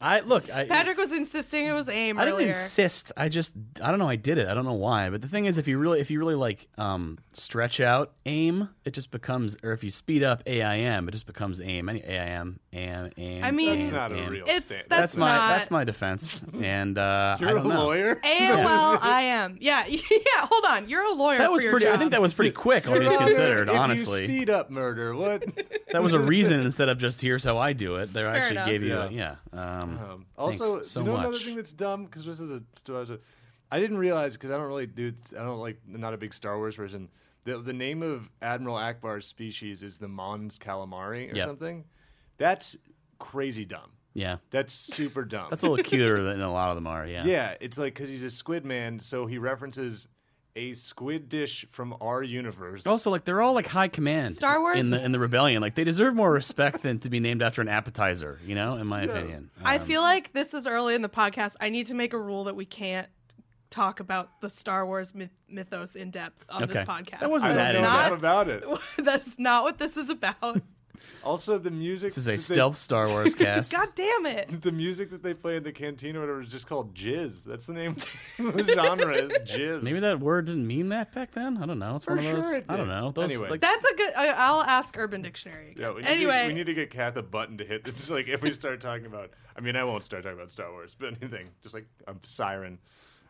I 0.03 0.21
look. 0.21 0.53
I, 0.53 0.67
Patrick 0.67 0.99
was 0.99 1.13
insisting 1.13 1.67
it 1.67 1.73
was 1.73 1.89
AIM 1.89 2.19
I 2.19 2.25
didn't 2.25 2.35
earlier. 2.35 2.49
insist. 2.49 3.13
I 3.17 3.29
just 3.29 3.55
I 3.83 3.91
don't 3.91 3.99
know. 3.99 4.09
I 4.09 4.17
did 4.17 4.39
it. 4.39 4.49
I 4.49 4.55
don't 4.55 4.65
know 4.65 4.73
why. 4.73 5.09
But 5.11 5.23
the 5.23 5.29
thing 5.29 5.47
is, 5.47 5.59
if 5.59 5.69
you 5.69 5.79
really 5.79 6.01
if 6.01 6.11
you 6.11 6.19
really 6.19 6.35
like 6.35 6.69
um, 6.79 7.19
stretch 7.33 7.81
out 7.81 8.13
aim, 8.27 8.69
it 8.85 8.93
just 8.93 9.11
becomes. 9.11 9.57
Or 9.63 9.73
if 9.73 9.85
you 9.85 9.91
speed 9.91 10.23
up 10.23 10.43
AIM, 10.47 11.09
it 11.09 11.13
just 11.13 11.27
becomes 11.27 11.61
aim. 11.61 11.89
Any 11.89 12.01
AIM, 12.03 12.59
aim, 12.73 13.11
aim. 13.17 13.45
I 13.45 13.51
mean- 13.51 13.77
That's 13.81 13.87
aim, 13.89 13.95
not 13.95 14.13
a 14.13 14.31
real 14.31 14.43
It's- 14.45 14.65
stand. 14.67 14.85
that's 14.89 15.01
That's, 15.01 15.17
my 15.17 15.37
not- 15.37 15.49
that's 15.49 15.71
my 15.71 15.85
defense. 15.85 16.43
And 16.61 16.99
uh, 16.99 17.37
I 17.39 17.41
You're 17.41 17.51
a 17.51 17.55
don't 17.55 17.69
know. 17.69 17.85
lawyer. 17.85 18.15
AOL 18.25 18.99
I 19.03 19.23
am. 19.23 19.57
Yeah. 19.61 19.85
Yeah. 20.33 20.47
Hold 20.51 20.65
on. 20.67 20.89
You're 20.89 21.05
a 21.05 21.13
lawyer. 21.13 21.39
That 21.39 21.51
was 21.53 21.63
for 21.63 21.67
your 21.69 21.73
pretty. 21.73 21.89
I 21.89 21.97
think 21.97 22.11
that 22.13 22.21
was 22.23 22.33
pretty 22.33 22.51
quick. 22.53 22.87
All 22.89 22.95
You're 22.95 23.09
things 23.11 23.23
considered, 23.23 23.69
if 23.69 23.75
honestly, 23.75 24.23
you 24.23 24.27
speed 24.29 24.51
up 24.51 24.71
murder. 24.71 25.15
What? 25.15 25.45
that 25.93 26.03
was 26.03 26.13
a 26.13 26.19
reason 26.35 26.61
instead 26.61 26.89
of 26.89 26.99
just 26.99 27.21
here's 27.21 27.45
how 27.45 27.59
I 27.59 27.73
do 27.73 27.97
it. 27.97 28.13
They 28.13 28.25
actually 28.25 28.57
enough. 28.57 28.67
gave 28.67 28.83
you 28.83 28.89
Yeah. 28.95 29.05
a, 29.07 29.11
yeah. 29.11 29.35
Um, 29.53 29.92
Um, 29.99 30.27
also, 30.37 30.83
so 30.83 31.01
you 31.01 31.07
know 31.07 31.17
another 31.17 31.39
thing 31.39 31.57
that's 31.57 31.73
dumb 31.73 32.05
because 32.05 32.25
this 32.25 32.41
is 32.41 32.51
a. 32.51 32.63
I 33.71 33.81
didn't 33.81 33.99
realize 33.99 34.35
because 34.35 34.51
I 34.51 34.57
don't 34.59 34.67
really 34.67 34.87
do. 34.87 35.13
I 35.33 35.43
don't 35.43 35.59
like. 35.59 35.79
I'm 35.93 36.01
not 36.01 36.15
a 36.15 36.19
big 36.19 36.35
Star 36.35 36.59
Wars 36.59 36.77
person. 36.77 37.09
The 37.45 37.59
the 37.59 37.73
name 37.73 38.03
of 38.03 38.29
Admiral 38.41 38.77
Ackbar's 38.77 39.27
species 39.27 39.83
is 39.83 39.99
the 39.99 40.09
Mons 40.09 40.59
calamari 40.59 41.33
or 41.33 41.37
Yep. 41.37 41.47
something. 41.49 41.85
That's 42.39 42.77
crazy 43.19 43.65
dumb. 43.65 43.91
yeah, 44.15 44.37
That's 44.51 44.73
super 44.75 45.25
dumb. 45.25 45.47
that's 45.51 45.63
a 45.63 45.69
little 45.69 45.83
cuter 45.85 46.23
than 46.29 46.41
a 46.43 46.53
lot 46.53 46.69
of 46.71 46.75
them 46.77 46.87
are. 46.87 47.07
Yeah. 47.07 47.25
yeah, 47.25 47.55
it's 47.61 47.79
like 47.79 47.95
because 47.95 48.09
he's 48.11 48.25
a 48.25 48.31
squid 48.31 48.65
man, 48.65 49.01
so 49.01 49.27
he 49.27 49.39
references 49.39 50.07
a 50.55 50.75
squid 50.75 51.29
dish 51.29 51.67
from 51.71 51.95
our 52.01 52.23
universe. 52.23 52.87
Also, 52.87 53.11
like 53.11 53.25
they're 53.25 53.41
all 53.41 53.55
like 53.55 53.67
high 53.67 53.89
command. 53.89 54.35
Star 54.35 54.61
Wars? 54.61 54.79
in 54.79 54.91
the 54.91 55.03
in 55.03 55.13
the 55.13 55.19
rebellion. 55.19 55.63
Like 55.63 55.75
they 55.75 55.85
deserve 55.85 56.15
more 56.15 56.31
respect 56.31 56.83
than 56.83 56.99
to 57.01 57.11
be 57.11 57.21
named 57.21 57.43
after 57.43 57.63
an 57.63 57.69
appetizer. 57.69 58.39
You 58.47 58.55
know, 58.55 58.77
in 58.77 58.87
my 58.87 59.03
opinion. 59.03 59.51
I 59.65 59.79
Um, 59.79 59.85
feel 59.87 60.03
like 60.03 60.33
this 60.33 60.53
is 60.55 60.67
early 60.67 60.95
in 60.95 61.03
the 61.03 61.09
podcast. 61.09 61.57
I 61.61 61.71
need 61.71 61.87
to 61.87 61.95
make 61.95 62.13
a 62.13 62.19
rule 62.19 62.45
that 62.45 62.57
we 62.57 62.65
can't 62.67 63.09
talk 63.71 64.01
about 64.01 64.41
the 64.43 64.51
Star 64.51 64.85
Wars 64.85 65.15
myth- 65.15 65.31
mythos 65.49 65.97
in 65.97 66.11
depth 66.11 66.45
on 66.51 66.69
this 66.69 66.83
podcast. 66.83 67.21
That 67.21 67.31
wasn't 67.31 67.53
I 67.53 67.55
that 67.57 67.73
don't 67.73 67.83
know 67.83 67.89
in-depth. 67.89 68.07
enough 68.09 68.19
about 68.19 68.49
it. 68.49 68.65
That's 69.05 69.39
not 69.39 69.65
what 69.65 69.79
this 69.79 69.97
is 69.97 70.11
about. 70.11 70.61
Also, 71.25 71.59
the 71.59 71.71
music. 71.71 72.09
This 72.11 72.19
is 72.19 72.29
a 72.29 72.33
that 72.33 72.37
they- 72.39 72.55
stealth 72.55 72.77
Star 72.77 73.07
Wars 73.09 73.35
cast. 73.35 73.71
God 73.73 73.89
damn 73.95 74.27
it. 74.27 74.63
The 74.63 74.73
music 74.73 75.11
that 75.11 75.23
they 75.23 75.35
play 75.35 75.57
in 75.57 75.63
the 75.63 75.73
canteen 75.73 76.17
or 76.17 76.21
whatever 76.21 76.41
is 76.43 76.51
just 76.51 76.67
called 76.67 76.95
jizz. 76.95 77.45
That's 77.45 77.67
the 77.67 77.73
name. 77.75 77.97
the 78.39 78.67
genre 78.75 79.15
is 79.15 79.33
jizz. 79.43 79.83
Maybe 79.83 80.01
that 80.01 80.21
word 80.21 80.47
didn't 80.47 80.67
mean 80.67 80.89
that 80.91 81.15
back 81.15 81.33
then. 81.33 81.59
I 81.63 81.67
don't 81.67 81.79
know. 81.79 81.97
It's 81.97 82.05
For 82.05 82.17
one 82.17 82.25
of 82.27 82.33
those. 82.33 82.45
sure 82.45 82.55
it 82.57 82.65
I 82.69 82.77
don't 82.77 82.89
know. 82.89 83.11
Those 83.13 83.31
Anyway. 83.33 83.49
like 83.51 83.61
That's 83.61 83.85
a 83.85 83.95
good. 83.95 84.15
I, 84.15 84.29
I'll 84.29 84.63
ask 84.63 84.97
Urban 84.99 85.23
Dictionary. 85.23 85.75
Yeah, 85.79 85.93
we 85.93 86.03
anyway, 86.03 86.43
to, 86.43 86.49
we 86.49 86.55
need 86.55 86.67
to 86.67 86.75
get 86.75 86.91
Kath 86.91 87.17
a 87.17 87.23
button 87.23 87.59
to 87.59 87.65
hit. 87.65 87.87
It's 87.87 88.11
like 88.11 88.29
if 88.29 88.43
we 88.43 88.51
start 88.51 88.81
talking 88.81 89.07
about. 89.07 89.31
I 89.57 89.61
mean, 89.61 89.77
I 89.77 89.85
won't 89.85 90.03
start 90.03 90.23
talking 90.23 90.39
about 90.39 90.51
Star 90.51 90.71
Wars, 90.73 90.97
but 90.99 91.15
anything, 91.21 91.49
just 91.63 91.75
like 91.75 91.87
a 92.07 92.15
siren. 92.23 92.79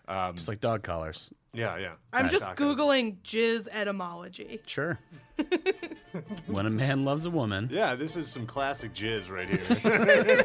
Um, 0.09 0.35
just 0.35 0.49
like 0.49 0.61
dog 0.61 0.83
collars. 0.83 1.31
yeah, 1.55 1.77
yeah. 1.79 1.93
I'm 2.12 2.25
Right. 2.25 2.33
just 2.33 2.45
Tacos. 2.47 2.57
googling 2.77 3.17
jizz 3.25 3.69
etymology. 3.69 4.61
Sure. 4.67 4.99
when 6.47 6.67
a 6.67 6.71
man 6.71 7.05
loves 7.05 7.25
a 7.25 7.31
woman. 7.31 7.69
Yeah, 7.73 7.95
this 7.95 8.17
is 8.17 8.29
some 8.29 8.47
classic 8.47 8.93
jizz 8.95 9.31
right 9.31 9.49
here. 9.49 10.45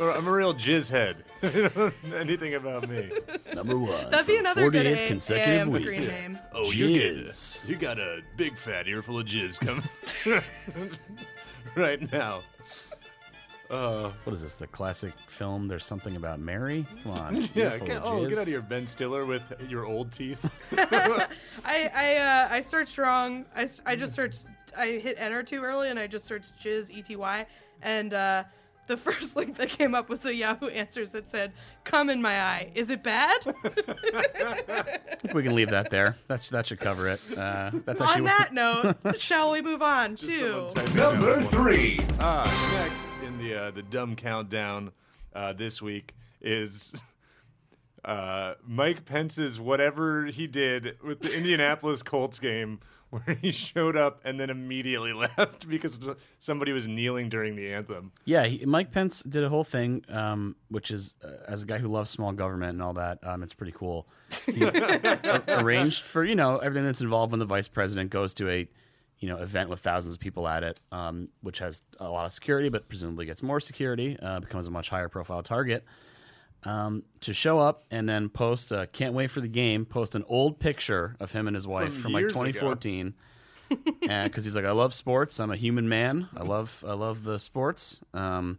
I'm 0.00 0.26
a 0.26 0.32
real 0.32 0.54
jizz 0.54 0.90
head. 0.90 1.18
You 1.42 1.68
don't 1.68 2.04
know 2.10 2.16
anything 2.16 2.54
about 2.54 2.88
me. 2.88 3.10
Number 3.54 3.78
one. 3.78 4.10
That'd 4.10 4.26
be 4.26 4.36
for 4.38 4.42
the 4.42 4.50
another 4.50 4.70
good 4.70 4.86
48th 4.86 5.04
A- 5.04 5.06
consecutive 5.08 5.60
AIM 5.60 5.70
week. 5.70 5.82
screen 5.82 6.06
name. 6.08 6.38
Oh, 6.52 6.62
Jizz. 6.64 7.68
You 7.68 7.76
got 7.76 7.98
a 8.00 8.20
big 8.36 8.58
fat 8.58 8.88
earful 8.88 9.20
of 9.20 9.26
jizz 9.26 9.60
coming 9.60 9.84
right 11.76 12.10
now. 12.12 12.42
Uh, 13.70 14.10
What 14.24 14.32
is 14.34 14.42
this? 14.42 14.54
The 14.54 14.66
classic 14.66 15.14
film? 15.26 15.68
There's 15.68 15.84
something 15.84 16.16
about 16.16 16.38
Mary. 16.38 16.86
Come 17.02 17.12
on. 17.12 17.36
yeah. 17.54 17.78
Get, 17.78 17.96
of 17.96 18.04
oh, 18.04 18.26
get 18.28 18.38
out 18.38 18.42
of 18.42 18.48
here, 18.48 18.60
Ben 18.60 18.86
Stiller, 18.86 19.24
with 19.24 19.42
your 19.68 19.86
old 19.86 20.12
teeth. 20.12 20.48
I 20.72 21.28
I 21.64 22.16
uh, 22.16 22.48
I 22.50 22.60
searched 22.60 22.98
wrong. 22.98 23.46
I, 23.56 23.68
I 23.86 23.96
just 23.96 24.14
searched. 24.14 24.46
I 24.76 24.92
hit 24.92 25.16
enter 25.18 25.42
too 25.42 25.62
early, 25.62 25.88
and 25.88 25.98
I 25.98 26.06
just 26.06 26.26
searched 26.26 26.56
jizz 26.58 26.90
ety, 26.96 27.16
and 27.82 28.14
uh, 28.14 28.44
the 28.86 28.96
first 28.96 29.36
link 29.36 29.56
that 29.56 29.68
came 29.68 29.94
up 29.94 30.08
was 30.08 30.24
a 30.26 30.34
Yahoo 30.34 30.68
Answers 30.68 31.12
that 31.12 31.28
said, 31.28 31.52
"Come 31.84 32.10
in 32.10 32.20
my 32.22 32.40
eye. 32.40 32.72
Is 32.74 32.90
it 32.90 33.02
bad?" 33.02 33.38
I 33.46 35.16
think 35.18 35.34
we 35.34 35.42
can 35.42 35.54
leave 35.54 35.70
that 35.70 35.90
there. 35.90 36.16
That's 36.28 36.50
that 36.50 36.66
should 36.66 36.80
cover 36.80 37.08
it. 37.08 37.20
Uh, 37.36 37.70
that's 37.84 38.00
actually 38.00 38.20
on 38.20 38.24
that 38.24 38.52
note, 39.04 39.20
shall 39.20 39.50
we 39.50 39.62
move 39.62 39.82
on 39.82 40.16
to? 40.16 40.38
Someone 40.38 40.74
type 40.74 40.86
that 40.86 40.94
Number 40.94 41.42
three. 41.44 42.00
Ah, 42.20 42.44
next 42.74 43.08
in 43.26 43.38
the 43.38 43.54
uh, 43.54 43.70
the 43.70 43.82
dumb 43.82 44.16
countdown 44.16 44.92
uh, 45.34 45.52
this 45.52 45.80
week 45.82 46.14
is 46.40 46.92
uh, 48.04 48.54
Mike 48.66 49.04
Pence's 49.04 49.58
whatever 49.58 50.26
he 50.26 50.46
did 50.46 50.98
with 51.02 51.20
the 51.22 51.34
Indianapolis 51.34 52.02
Colts 52.02 52.38
game, 52.38 52.80
where 53.14 53.36
he 53.40 53.52
showed 53.52 53.96
up 53.96 54.20
and 54.24 54.40
then 54.40 54.50
immediately 54.50 55.12
left 55.36 55.68
because 55.68 56.00
somebody 56.38 56.72
was 56.72 56.88
kneeling 56.88 57.28
during 57.28 57.54
the 57.54 57.72
anthem. 57.72 58.12
Yeah, 58.24 58.44
he, 58.44 58.64
Mike 58.66 58.90
Pence 58.90 59.22
did 59.22 59.44
a 59.44 59.48
whole 59.48 59.64
thing, 59.64 60.04
um, 60.08 60.56
which 60.68 60.90
is 60.90 61.14
uh, 61.22 61.28
as 61.46 61.62
a 61.62 61.66
guy 61.66 61.78
who 61.78 61.88
loves 61.88 62.10
small 62.10 62.32
government 62.32 62.72
and 62.72 62.82
all 62.82 62.94
that, 62.94 63.18
um, 63.22 63.42
it's 63.42 63.54
pretty 63.54 63.72
cool. 63.72 64.08
He 64.46 64.64
arranged 65.48 66.02
for 66.02 66.24
you 66.24 66.34
know 66.34 66.58
everything 66.58 66.84
that's 66.84 67.00
involved 67.00 67.30
when 67.32 67.38
the 67.38 67.46
vice 67.46 67.68
president 67.68 68.10
goes 68.10 68.34
to 68.34 68.50
a 68.50 68.68
you 69.20 69.28
know 69.28 69.36
event 69.36 69.70
with 69.70 69.80
thousands 69.80 70.14
of 70.14 70.20
people 70.20 70.48
at 70.48 70.64
it, 70.64 70.80
um, 70.90 71.28
which 71.40 71.60
has 71.60 71.82
a 72.00 72.10
lot 72.10 72.26
of 72.26 72.32
security, 72.32 72.68
but 72.68 72.88
presumably 72.88 73.26
gets 73.26 73.42
more 73.42 73.60
security, 73.60 74.18
uh, 74.20 74.40
becomes 74.40 74.66
a 74.66 74.70
much 74.70 74.88
higher 74.88 75.08
profile 75.08 75.42
target. 75.42 75.84
Um, 76.64 77.02
to 77.20 77.34
show 77.34 77.58
up 77.58 77.84
and 77.90 78.08
then 78.08 78.30
post, 78.30 78.72
uh, 78.72 78.86
can't 78.86 79.14
wait 79.14 79.30
for 79.30 79.40
the 79.42 79.48
game. 79.48 79.84
Post 79.84 80.14
an 80.14 80.24
old 80.28 80.58
picture 80.58 81.14
of 81.20 81.32
him 81.32 81.46
and 81.46 81.54
his 81.54 81.66
wife 81.66 81.92
From 81.92 82.02
from, 82.02 82.12
like 82.12 82.20
years 82.22 82.32
ago. 82.32 82.44
2014 82.44 83.14
because 83.68 84.44
he's 84.44 84.56
like, 84.56 84.64
I 84.64 84.70
love 84.72 84.94
sports. 84.94 85.40
I'm 85.40 85.50
a 85.50 85.56
human 85.56 85.88
man. 85.88 86.28
I 86.36 86.42
love 86.42 86.84
I 86.86 86.94
love 86.94 87.24
the 87.24 87.38
sports. 87.38 88.00
Um, 88.12 88.58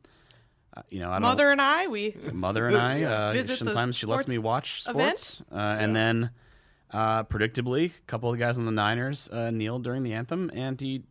uh, 0.76 0.82
you 0.90 1.00
know, 1.00 1.10
I 1.10 1.14
don't. 1.14 1.24
Mother 1.24 1.52
and 1.52 1.62
I, 1.62 1.88
we 1.88 2.16
Mother 2.34 2.68
and 2.68 2.78
I. 2.78 3.04
Uh, 3.06 3.32
Visit 3.32 3.60
the 3.60 3.66
sometimes 3.66 3.96
she 3.96 4.06
lets 4.06 4.28
me 4.28 4.38
watch 4.38 4.84
sports, 4.84 5.42
uh, 5.52 5.56
and 5.56 5.96
then 5.96 6.32
uh, 6.92 7.24
predictably, 7.24 7.92
a 7.92 8.02
couple 8.08 8.30
of 8.30 8.38
the 8.38 8.44
guys 8.44 8.58
on 8.58 8.66
the 8.66 8.72
Niners 8.72 9.30
uh, 9.30 9.52
kneeled 9.52 9.84
during 9.84 10.04
the 10.04 10.14
anthem, 10.14 10.52
and 10.54 10.80
he 10.80 11.04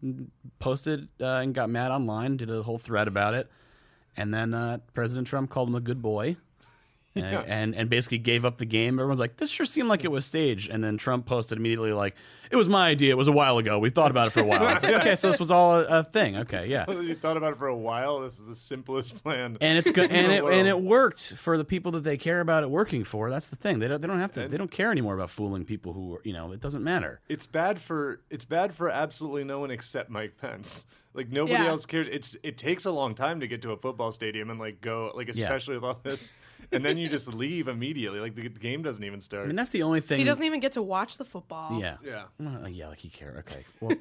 posted 0.59 1.09
uh, 1.21 1.25
and 1.39 1.55
got 1.55 1.71
mad 1.71 1.91
online, 1.91 2.37
did 2.37 2.51
a 2.51 2.63
whole 2.63 2.79
thread 2.79 3.09
about 3.09 3.35
it, 3.35 3.51
and 4.17 4.33
then 4.35 4.55
uh, 4.55 4.79
President 4.93 5.27
Trump 5.29 5.51
called 5.51 5.69
him 5.69 5.75
a 5.75 5.81
good 5.81 6.03
boy. 6.03 6.37
and, 7.23 7.47
and 7.49 7.75
and 7.75 7.89
basically 7.91 8.19
gave 8.19 8.45
up 8.45 8.59
the 8.59 8.65
game. 8.65 8.99
Everyone's 8.99 9.21
like, 9.21 9.37
"This 9.37 9.51
sure 9.51 9.67
seemed 9.67 9.89
like 9.89 10.05
it 10.05 10.11
was 10.11 10.25
staged." 10.25 10.71
And 10.71 10.83
then 10.83 10.97
Trump 10.99 11.27
posted 11.27 11.59
immediately 11.59 11.93
like, 11.93 12.17
"It 12.51 12.57
was 12.57 12.69
my 12.69 12.89
idea. 12.89 13.11
It 13.13 13.17
was 13.17 13.29
a 13.29 13.33
while 13.33 13.59
ago. 13.59 13.79
We 13.79 13.91
thought 13.91 14.11
about 14.11 14.27
it 14.27 14.31
for 14.31 14.41
a 14.41 14.45
while." 14.45 14.63
Like, 14.65 14.83
okay, 14.85 15.15
so 15.15 15.31
this 15.31 15.39
was 15.39 15.51
all 15.51 15.79
a, 15.81 15.85
a 16.01 16.05
thing. 16.05 16.37
Okay, 16.39 16.67
yeah. 16.67 16.91
you 17.01 17.15
thought 17.15 17.37
about 17.37 17.53
it 17.53 17.59
for 17.59 17.69
a 17.69 17.77
while. 17.77 18.21
This 18.21 18.33
is 18.33 18.47
the 18.47 18.55
simplest 18.57 19.23
plan. 19.23 19.57
And 19.61 19.79
it's 19.79 19.91
good, 19.93 20.11
and 20.13 20.33
it 20.33 20.43
world. 20.43 20.57
and 20.57 20.67
it 20.67 20.81
worked 20.81 21.35
for 21.37 21.57
the 21.57 21.65
people 21.65 21.93
that 21.93 22.03
they 22.05 22.17
care 22.17 22.41
about 22.41 22.65
it 22.65 22.71
working 22.71 23.05
for. 23.05 23.31
That's 23.31 23.47
the 23.47 23.57
thing. 23.57 23.79
They 23.79 23.87
don't 23.89 24.01
they 24.01 24.09
don't 24.09 24.19
have 24.21 24.33
to. 24.33 24.49
They 24.49 24.57
don't 24.59 24.71
care 24.71 24.91
anymore 24.91 25.15
about 25.15 25.31
fooling 25.31 25.65
people 25.65 25.93
who 25.93 26.17
are, 26.17 26.21
you 26.25 26.33
know. 26.33 26.51
It 26.53 26.61
doesn't 26.61 26.83
matter. 26.83 27.21
It's 27.29 27.47
bad 27.47 27.81
for 27.81 28.21
it's 28.31 28.45
bad 28.45 28.75
for 28.75 28.89
absolutely 28.91 29.45
no 29.45 29.61
one 29.61 29.71
except 29.71 30.11
Mike 30.11 30.37
Pence. 30.41 30.85
Like 31.17 31.31
nobody 31.31 31.53
Yeah. 31.63 31.67
else 31.69 31.87
cares. 31.87 32.09
It's 32.11 32.35
it 32.43 32.59
takes 32.59 32.87
a 32.87 32.91
long 32.91 33.15
time 33.15 33.39
to 33.39 33.47
get 33.47 33.63
to 33.63 33.71
a 33.71 33.77
football 33.77 34.11
stadium 34.11 34.51
and 34.51 34.59
like 34.59 34.81
go 34.81 35.13
like 35.15 35.29
especially 35.29 35.77
with 35.77 35.85
all 35.85 36.01
this, 36.03 36.33
and 36.73 36.85
then 36.85 36.97
you 36.99 37.09
just 37.09 37.33
leave 37.35 37.69
immediately. 37.69 38.21
Like 38.21 38.35
the 38.35 38.49
game 38.49 38.83
doesn't 38.83 39.03
even 39.05 39.21
start. 39.21 39.45
I 39.45 39.47
mean, 39.47 39.57
that's 39.57 39.71
the 39.71 39.83
only 39.83 40.01
thing. 40.01 40.19
He 40.19 40.25
doesn't 40.25 40.45
even 40.45 40.61
get 40.61 40.73
to 40.73 40.83
watch 40.83 41.17
the 41.19 41.25
football. 41.25 41.81
Yeah. 41.81 41.97
yeah, 42.05 42.25
Well, 42.39 42.65
uh, 42.65 42.69
yeah, 42.69 42.89
like 42.89 42.99
he 42.99 43.09
cared. 43.09 43.39
Okay. 43.39 43.65
Well, 43.81 43.97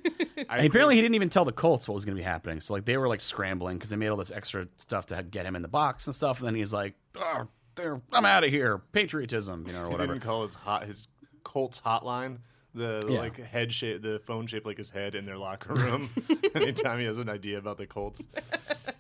I 0.50 0.60
apparently 0.64 0.96
he 0.96 1.02
didn't 1.02 1.16
even 1.16 1.30
tell 1.30 1.46
the 1.46 1.52
Colts 1.52 1.88
what 1.88 1.96
was 1.96 2.06
going 2.06 2.16
to 2.16 2.20
be 2.20 2.24
happening. 2.24 2.62
So 2.62 2.74
like 2.74 2.86
they 2.86 2.98
were 2.98 3.08
like 3.08 3.22
scrambling 3.22 3.78
because 3.78 3.90
they 3.90 3.96
made 3.98 4.08
all 4.10 4.18
this 4.18 4.32
extra 4.32 4.68
stuff 4.78 5.08
to 5.08 5.24
get 5.24 5.46
him 5.46 5.56
in 5.56 5.62
the 5.62 5.68
box 5.68 6.06
and 6.08 6.16
stuff. 6.16 6.40
And 6.40 6.48
then 6.48 6.56
he's 6.56 6.72
like, 6.74 6.94
oh, 7.18 7.48
there, 7.76 8.00
"I'm 8.12 8.26
out 8.26 8.44
of 8.44 8.50
here, 8.52 8.78
patriotism," 8.92 9.66
you 9.68 9.74
know, 9.74 9.82
or 9.82 9.86
He 9.86 9.92
whatever. 9.92 10.14
didn't 10.14 10.26
call 10.26 10.44
his 10.44 10.54
hot 10.54 10.86
his 10.86 11.08
Colts 11.44 11.82
hotline 11.86 12.38
the 12.76 13.06
Yeah. 13.08 13.20
like 13.20 13.38
head 13.38 13.72
shape, 13.74 14.02
the 14.02 14.20
phone 14.26 14.48
shaped 14.48 14.66
like 14.66 14.78
his 14.78 14.90
head 14.90 15.16
in 15.16 15.26
their 15.26 15.38
locker 15.38 15.74
room. 15.74 16.10
Anytime 16.56 17.00
he 17.00 17.06
has 17.06 17.18
an 17.20 17.30
idea 17.30 17.58
about 17.58 17.78
the 17.78 17.86
Colts, 17.88 18.22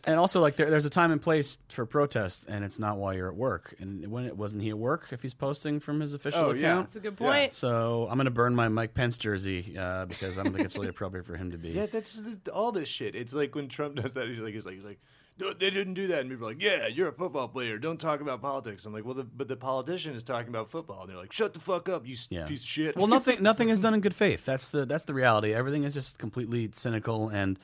And 0.05 0.19
also, 0.19 0.41
like 0.41 0.57
there, 0.57 0.69
there's 0.69 0.85
a 0.85 0.89
time 0.89 1.11
and 1.11 1.21
place 1.21 1.57
for 1.69 1.85
protest, 1.85 2.45
and 2.49 2.63
it's 2.65 2.77
not 2.77 2.97
while 2.97 3.13
you're 3.13 3.29
at 3.29 3.35
work. 3.35 3.73
And 3.79 4.11
when 4.11 4.25
it 4.25 4.35
wasn't 4.37 4.63
he 4.63 4.69
at 4.69 4.77
work 4.77 5.07
if 5.11 5.21
he's 5.21 5.33
posting 5.33 5.79
from 5.79 5.99
his 6.01 6.13
official 6.13 6.41
Oh, 6.45 6.51
yeah. 6.51 6.71
account. 6.71 6.87
That's 6.87 6.95
a 6.97 6.99
good 6.99 7.17
Yeah. 7.19 7.27
point. 7.31 7.51
So 7.53 8.07
I'm 8.09 8.17
gonna 8.17 8.29
burn 8.31 8.53
my 8.55 8.67
Mike 8.69 8.93
Pence 8.93 9.17
jersey 9.17 9.75
uh, 9.77 10.05
because 10.05 10.37
I 10.37 10.43
don't 10.43 10.51
think 10.53 10.65
it's 10.65 10.75
really 10.75 10.89
appropriate 10.89 11.25
for 11.25 11.35
him 11.37 11.51
to 11.51 11.57
be. 11.57 11.69
yeah, 11.69 11.85
that's 11.85 12.15
the, 12.15 12.51
all 12.51 12.71
this 12.71 12.89
shit. 12.89 13.15
It's 13.15 13.33
like 13.33 13.55
when 13.55 13.69
Trump 13.69 13.95
does 13.95 14.13
that, 14.15 14.27
he's 14.27 14.39
like, 14.39 14.53
he's 14.53 14.65
like, 14.65 14.75
he's 14.75 14.83
like. 14.85 14.99
No, 15.39 15.51
they 15.51 15.71
didn't 15.71 15.95
do 15.95 16.07
that, 16.07 16.19
and 16.19 16.29
people 16.29 16.45
are 16.47 16.51
like, 16.51 16.61
"Yeah, 16.61 16.85
you're 16.87 17.07
a 17.07 17.11
football 17.13 17.47
player. 17.47 17.77
Don't 17.79 17.99
talk 17.99 18.21
about 18.21 18.41
politics." 18.41 18.85
I'm 18.85 18.93
like, 18.93 19.03
"Well, 19.03 19.15
the, 19.15 19.23
but 19.23 19.47
the 19.47 19.55
politician 19.55 20.13
is 20.15 20.21
talking 20.21 20.49
about 20.49 20.69
football." 20.69 21.01
And 21.01 21.09
they're 21.09 21.17
like, 21.17 21.33
"Shut 21.33 21.53
the 21.55 21.59
fuck 21.59 21.89
up, 21.89 22.05
you 22.07 22.15
Yeah. 22.29 22.45
piece 22.45 22.61
of 22.61 22.67
shit." 22.67 22.95
Well, 22.95 23.07
nothing 23.07 23.37
nothing 23.41 23.69
is 23.69 23.79
done 23.79 23.93
in 23.95 24.01
good 24.01 24.13
faith. 24.15 24.45
That's 24.45 24.69
the 24.69 24.85
that's 24.85 25.05
the 25.05 25.13
reality. 25.15 25.51
Everything 25.53 25.85
is 25.85 25.93
just 25.95 26.19
completely 26.19 26.69
cynical, 26.73 27.29
and 27.29 27.57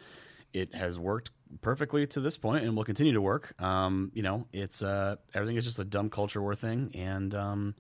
it 0.51 0.73
has 0.73 0.97
worked 0.97 1.29
perfectly 1.62 2.08
to 2.08 2.19
this 2.21 2.38
point, 2.38 2.63
and 2.65 2.75
will 2.75 2.84
continue 2.86 3.13
to 3.13 3.21
work. 3.21 3.53
Um, 3.62 4.12
you 4.15 4.23
know, 4.23 4.47
it's 4.51 4.82
uh, 4.82 5.17
everything 5.36 5.55
is 5.58 5.63
just 5.65 5.77
a 5.77 5.86
dumb 5.86 6.10
culture 6.10 6.41
war 6.41 6.55
thing, 6.55 6.91
and 6.95 7.36
um, 7.36 7.75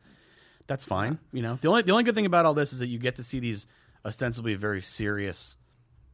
that's 0.67 0.83
fine. 0.83 1.17
You 1.33 1.41
know, 1.41 1.57
the 1.59 1.67
only 1.67 1.81
the 1.81 1.91
only 1.93 2.03
good 2.03 2.13
thing 2.15 2.27
about 2.27 2.45
all 2.45 2.53
this 2.53 2.73
is 2.73 2.79
that 2.79 2.87
you 2.87 2.99
get 2.99 3.15
to 3.15 3.23
see 3.23 3.39
these 3.39 3.65
ostensibly 4.05 4.53
very 4.53 4.83
serious 4.83 5.57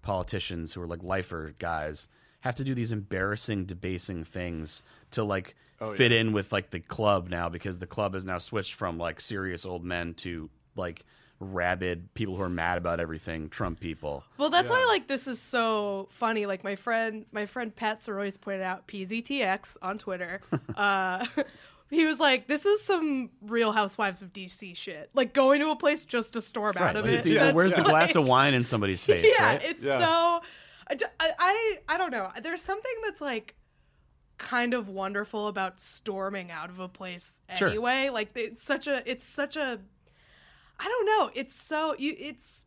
politicians 0.01 0.73
who 0.73 0.81
are 0.81 0.88
like 0.88 1.03
lifer 1.03 1.53
guys 1.59 2.07
have 2.45 2.55
to 2.55 2.63
do 2.63 2.73
these 2.75 2.91
embarrassing, 2.91 3.65
debasing 3.65 4.23
things 4.23 4.84
to 5.12 5.23
like 5.23 5.55
fit 5.95 6.12
in 6.12 6.31
with 6.31 6.51
like 6.53 6.69
the 6.69 6.79
club 6.79 7.27
now 7.29 7.49
because 7.49 7.79
the 7.79 7.88
club 7.88 8.13
has 8.13 8.23
now 8.25 8.38
switched 8.38 8.73
from 8.75 8.97
like 8.97 9.19
serious 9.19 9.65
old 9.65 9.84
men 9.84 10.13
to 10.13 10.49
like 10.75 11.03
rabid 11.41 12.13
people 12.13 12.36
who 12.36 12.41
are 12.41 12.49
mad 12.49 12.77
about 12.77 12.99
everything, 12.99 13.49
Trump 13.49 13.79
people. 13.79 14.23
Well, 14.38 14.49
that's 14.49 14.71
why 14.71 14.86
like 14.88 15.08
this 15.08 15.27
is 15.27 15.41
so 15.41 16.08
funny. 16.12 16.45
Like 16.45 16.63
my 16.63 16.75
friend, 16.75 17.25
my 17.31 17.45
friend 17.45 17.75
Pat 17.75 18.01
Soroy's 18.03 18.38
pointed 18.38 18.62
out 18.62 18.88
PZTX 18.88 19.77
on 19.81 19.97
Twitter. 19.97 20.39
uh, 20.77 21.25
he 21.89 22.05
was 22.05 22.19
like, 22.19 22.47
"This 22.47 22.65
is 22.65 22.81
some 22.81 23.31
Real 23.41 23.71
Housewives 23.73 24.21
of 24.21 24.31
DC 24.31 24.77
shit. 24.77 25.10
Like 25.13 25.34
going 25.34 25.60
to 25.62 25.71
a 25.71 25.75
place 25.75 26.05
just 26.05 26.34
to 26.34 26.41
storm 26.41 26.77
out 26.77 26.95
of 26.95 27.05
Like, 27.05 27.15
it. 27.15 27.23
dude, 27.23 27.38
That's 27.41 27.53
where's 27.55 27.73
the 27.73 27.84
glass 27.84 28.15
of 28.15 28.25
wine 28.27 28.53
in 28.53 28.63
somebody's 28.63 29.03
face? 29.05 29.25
Yeah, 29.38 29.45
right? 29.55 29.63
it's 29.63 29.84
Yeah. 29.84 29.99
so. 29.99 30.41
I, 30.89 30.97
I, 31.19 31.77
I 31.89 31.97
don't 31.97 32.11
know. 32.11 32.29
There's 32.41 32.61
something 32.61 32.91
that's 33.03 33.21
like 33.21 33.55
kind 34.37 34.73
of 34.73 34.89
wonderful 34.89 35.47
about 35.47 35.79
storming 35.79 36.51
out 36.51 36.69
of 36.69 36.79
a 36.79 36.87
place 36.89 37.41
Sure. 37.55 37.69
anyway. 37.69 38.09
Like 38.09 38.31
it's 38.35 38.61
such 38.61 38.87
a 38.87 39.01
it's 39.09 39.23
such 39.23 39.55
a 39.55 39.79
I 40.79 40.83
don't 40.83 41.05
know. 41.05 41.31
It's 41.33 41.55
so 41.55 41.95
you 41.97 42.15
it's 42.17 42.65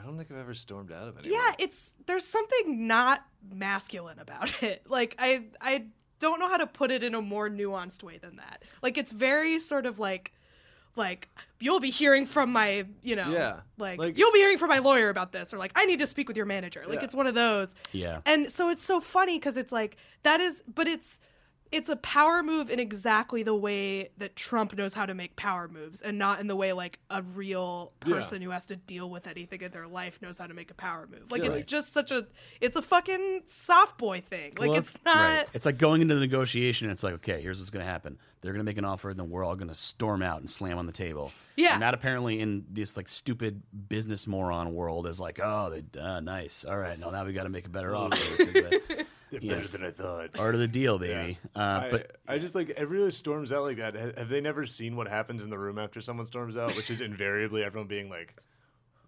I 0.00 0.04
don't 0.04 0.16
think 0.16 0.30
I've 0.30 0.38
ever 0.38 0.54
stormed 0.54 0.90
out 0.90 1.08
of 1.08 1.18
it. 1.18 1.26
yeah, 1.26 1.52
it's 1.58 1.94
there's 2.06 2.24
something 2.26 2.86
not 2.86 3.24
masculine 3.54 4.18
about 4.18 4.62
it. 4.62 4.82
Like 4.88 5.14
I 5.18 5.44
I 5.60 5.84
don't 6.18 6.40
know 6.40 6.48
how 6.48 6.56
to 6.56 6.66
put 6.66 6.90
it 6.90 7.02
in 7.02 7.14
a 7.14 7.20
more 7.20 7.50
nuanced 7.50 8.02
way 8.02 8.16
than 8.18 8.36
that. 8.36 8.62
Like 8.82 8.96
it's 8.96 9.12
very 9.12 9.58
sort 9.60 9.86
of 9.86 9.98
like 9.98 10.32
like 10.96 11.28
you'll 11.58 11.80
be 11.80 11.90
hearing 11.90 12.26
from 12.26 12.52
my, 12.52 12.84
you 13.02 13.16
know, 13.16 13.30
Yeah. 13.30 13.60
like, 13.78 13.98
Like- 13.98 14.18
you'll 14.18 14.32
be 14.32 14.40
hearing 14.40 14.58
from 14.58 14.68
my 14.68 14.78
lawyer 14.78 15.08
about 15.08 15.32
this 15.32 15.54
or 15.54 15.58
like 15.58 15.72
I 15.74 15.86
need 15.86 16.00
to 16.00 16.06
speak 16.06 16.28
with 16.28 16.36
your 16.36 16.46
manager. 16.46 16.84
Like 16.86 16.98
Yeah. 16.98 17.04
it's 17.04 17.14
one 17.14 17.26
of 17.26 17.34
those. 17.34 17.74
Yeah. 17.92 18.20
And 18.26 18.50
so 18.52 18.68
it's 18.68 18.82
so 18.84 19.00
funny 19.00 19.38
cuz 19.38 19.56
it's 19.56 19.72
like 19.72 19.96
that 20.22 20.40
is 20.40 20.62
but 20.72 20.86
it's 20.88 21.20
it's 21.72 21.88
a 21.88 21.96
power 21.96 22.42
move 22.42 22.70
in 22.70 22.78
exactly 22.78 23.42
the 23.42 23.54
way 23.54 24.10
that 24.18 24.36
Trump 24.36 24.76
knows 24.76 24.94
how 24.94 25.06
to 25.06 25.14
make 25.14 25.34
power 25.36 25.68
moves 25.68 26.02
and 26.02 26.18
not 26.18 26.38
in 26.38 26.46
the 26.46 26.54
way 26.54 26.72
like 26.72 26.98
a 27.10 27.22
real 27.22 27.92
Yeah. 28.06 28.14
person 28.16 28.42
who 28.42 28.50
has 28.50 28.66
to 28.66 28.76
deal 28.76 29.08
with 29.10 29.26
anything 29.26 29.62
in 29.62 29.70
their 29.72 29.88
life 29.88 30.20
knows 30.22 30.38
how 30.38 30.46
to 30.46 30.54
make 30.54 30.70
a 30.70 30.74
power 30.74 31.08
move. 31.10 31.32
Like 31.32 31.42
Yeah, 31.42 31.48
it's 31.48 31.58
like- 31.60 31.66
just 31.66 31.92
such 31.92 32.10
a 32.10 32.26
it's 32.60 32.76
a 32.76 32.82
fucking 32.82 33.42
soft 33.46 33.98
boy 33.98 34.20
thing. 34.20 34.52
Like 34.58 34.68
Well, 34.68 34.78
it's 34.78 34.94
not 35.04 35.16
right. 35.16 35.48
It's 35.54 35.66
like 35.66 35.78
going 35.78 36.02
into 36.02 36.14
the 36.14 36.20
negotiation. 36.20 36.86
And 36.88 36.92
it's 36.92 37.02
like, 37.02 37.14
okay, 37.14 37.40
here's 37.40 37.58
what's 37.58 37.70
going 37.70 37.84
to 37.84 37.90
happen. 37.90 38.18
They're 38.42 38.52
going 38.52 38.60
to 38.60 38.68
make 38.68 38.76
an 38.78 38.84
offer, 38.84 39.08
and 39.10 39.18
then 39.18 39.30
we're 39.30 39.44
all 39.44 39.54
going 39.54 39.68
to 39.68 39.74
storm 39.74 40.20
out 40.20 40.40
and 40.40 40.50
slam 40.50 40.76
on 40.76 40.86
the 40.86 40.92
table. 40.92 41.30
Yeah. 41.54 41.74
And 41.74 41.82
that 41.82 41.94
apparently 41.94 42.40
in 42.40 42.64
this 42.68 42.96
like 42.96 43.08
stupid 43.08 43.62
business 43.88 44.26
moron 44.26 44.74
world 44.74 45.06
is 45.06 45.20
like, 45.20 45.38
oh, 45.40 45.70
they 45.70 46.00
uh, 46.00 46.18
nice. 46.18 46.64
All 46.64 46.76
right, 46.76 46.98
no, 46.98 47.10
now 47.10 47.24
we 47.24 47.32
got 47.32 47.44
to 47.44 47.48
make 47.50 47.66
a 47.66 47.70
better 47.70 47.94
offer. 47.96 48.16
They're 49.32 49.40
Yeah. 49.42 49.54
better 49.56 49.68
than 49.68 49.84
I 49.84 49.90
thought. 49.90 50.32
Part 50.34 50.54
of 50.54 50.60
the 50.60 50.68
deal, 50.68 50.98
baby. 50.98 51.38
Uh, 51.56 51.88
but 51.90 52.16
I 52.28 52.38
just 52.38 52.54
like 52.54 52.70
everybody 52.70 53.10
storms 53.10 53.50
out 53.52 53.62
like 53.64 53.78
that. 53.78 53.96
Ha- 53.96 54.12
Have 54.18 54.28
they 54.28 54.40
never 54.40 54.66
seen 54.66 54.94
what 54.94 55.08
happens 55.08 55.42
in 55.42 55.50
the 55.50 55.58
room 55.58 55.78
after 55.78 56.00
someone 56.00 56.26
storms 56.26 56.56
out? 56.56 56.76
Which 56.76 56.90
is 56.90 57.00
invariably 57.00 57.64
everyone 57.64 57.88
being 57.88 58.08
like, 58.10 58.36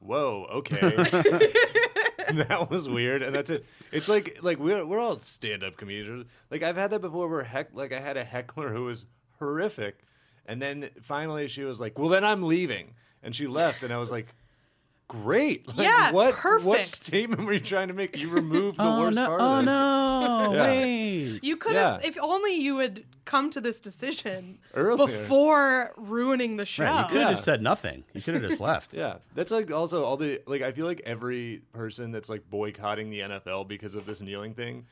"Whoa, 0.00 0.46
okay." 0.50 0.80
that 2.48 2.68
was 2.70 2.88
weird, 2.88 3.22
and 3.22 3.34
that's 3.36 3.50
it. 3.50 3.66
It's 3.92 4.08
like 4.08 4.38
like 4.42 4.58
we're 4.58 4.84
we're 4.86 4.98
all 4.98 5.20
stand 5.20 5.62
up 5.62 5.76
comedians. 5.76 6.26
Like 6.50 6.62
I've 6.62 6.76
had 6.76 6.90
that 6.92 7.00
before, 7.00 7.28
where 7.28 7.42
heck, 7.44 7.74
like 7.74 7.92
I 7.92 8.00
had 8.00 8.16
a 8.16 8.24
heckler 8.24 8.72
who 8.72 8.84
was 8.84 9.04
horrific, 9.38 9.98
and 10.46 10.60
then 10.60 10.88
finally 11.02 11.48
she 11.48 11.64
was 11.64 11.80
like, 11.80 11.98
"Well, 11.98 12.08
then 12.08 12.24
I'm 12.24 12.44
leaving," 12.44 12.94
and 13.22 13.36
she 13.36 13.46
left, 13.46 13.82
and 13.82 13.92
I 13.92 13.98
was 13.98 14.10
like. 14.10 14.28
Great. 15.22 15.66
Like, 15.68 15.86
Yeah, 15.86 16.10
what, 16.12 16.34
What 16.62 16.86
statement 16.86 17.44
were 17.46 17.52
you 17.52 17.60
trying 17.60 17.88
to 17.88 17.94
make? 17.94 18.20
You 18.20 18.30
removed 18.42 18.78
the 18.78 18.82
oh 18.84 19.00
worst 19.00 19.16
no! 19.16 19.26
part 19.26 19.40
oh, 19.40 19.44
of 19.44 19.52
Oh 19.52 19.58
this. 19.58 19.66
no! 19.66 20.52
Yeah. 20.54 20.62
Wait. 20.66 21.40
you 21.44 21.56
could 21.56 21.76
have 21.76 22.02
Yeah. 22.02 22.08
if 22.08 22.18
only 22.20 22.54
you 22.56 22.78
had 22.78 23.04
come 23.24 23.48
to 23.50 23.60
this 23.60 23.80
decision 23.80 24.58
Earlier. 24.74 25.06
before 25.06 25.92
ruining 25.96 26.56
the 26.56 26.64
show. 26.66 26.84
Right, 26.84 27.00
you 27.02 27.06
could 27.08 27.16
have 27.16 27.22
Yeah. 27.22 27.30
just 27.32 27.44
said 27.44 27.62
nothing. 27.62 28.04
You 28.12 28.20
could 28.22 28.34
have 28.34 28.42
just 28.42 28.60
left. 28.70 28.94
Yeah, 28.94 29.16
that's 29.34 29.50
like 29.52 29.70
also 29.70 30.04
all 30.04 30.16
the 30.16 30.40
like. 30.46 30.62
I 30.62 30.72
feel 30.72 30.86
like 30.86 31.02
every 31.06 31.62
person 31.72 32.10
that's 32.12 32.28
like 32.28 32.48
boycotting 32.50 33.10
the 33.10 33.20
NFL 33.20 33.66
because 33.68 33.94
of 33.94 34.04
this 34.06 34.20
kneeling 34.20 34.54
thing. 34.54 34.86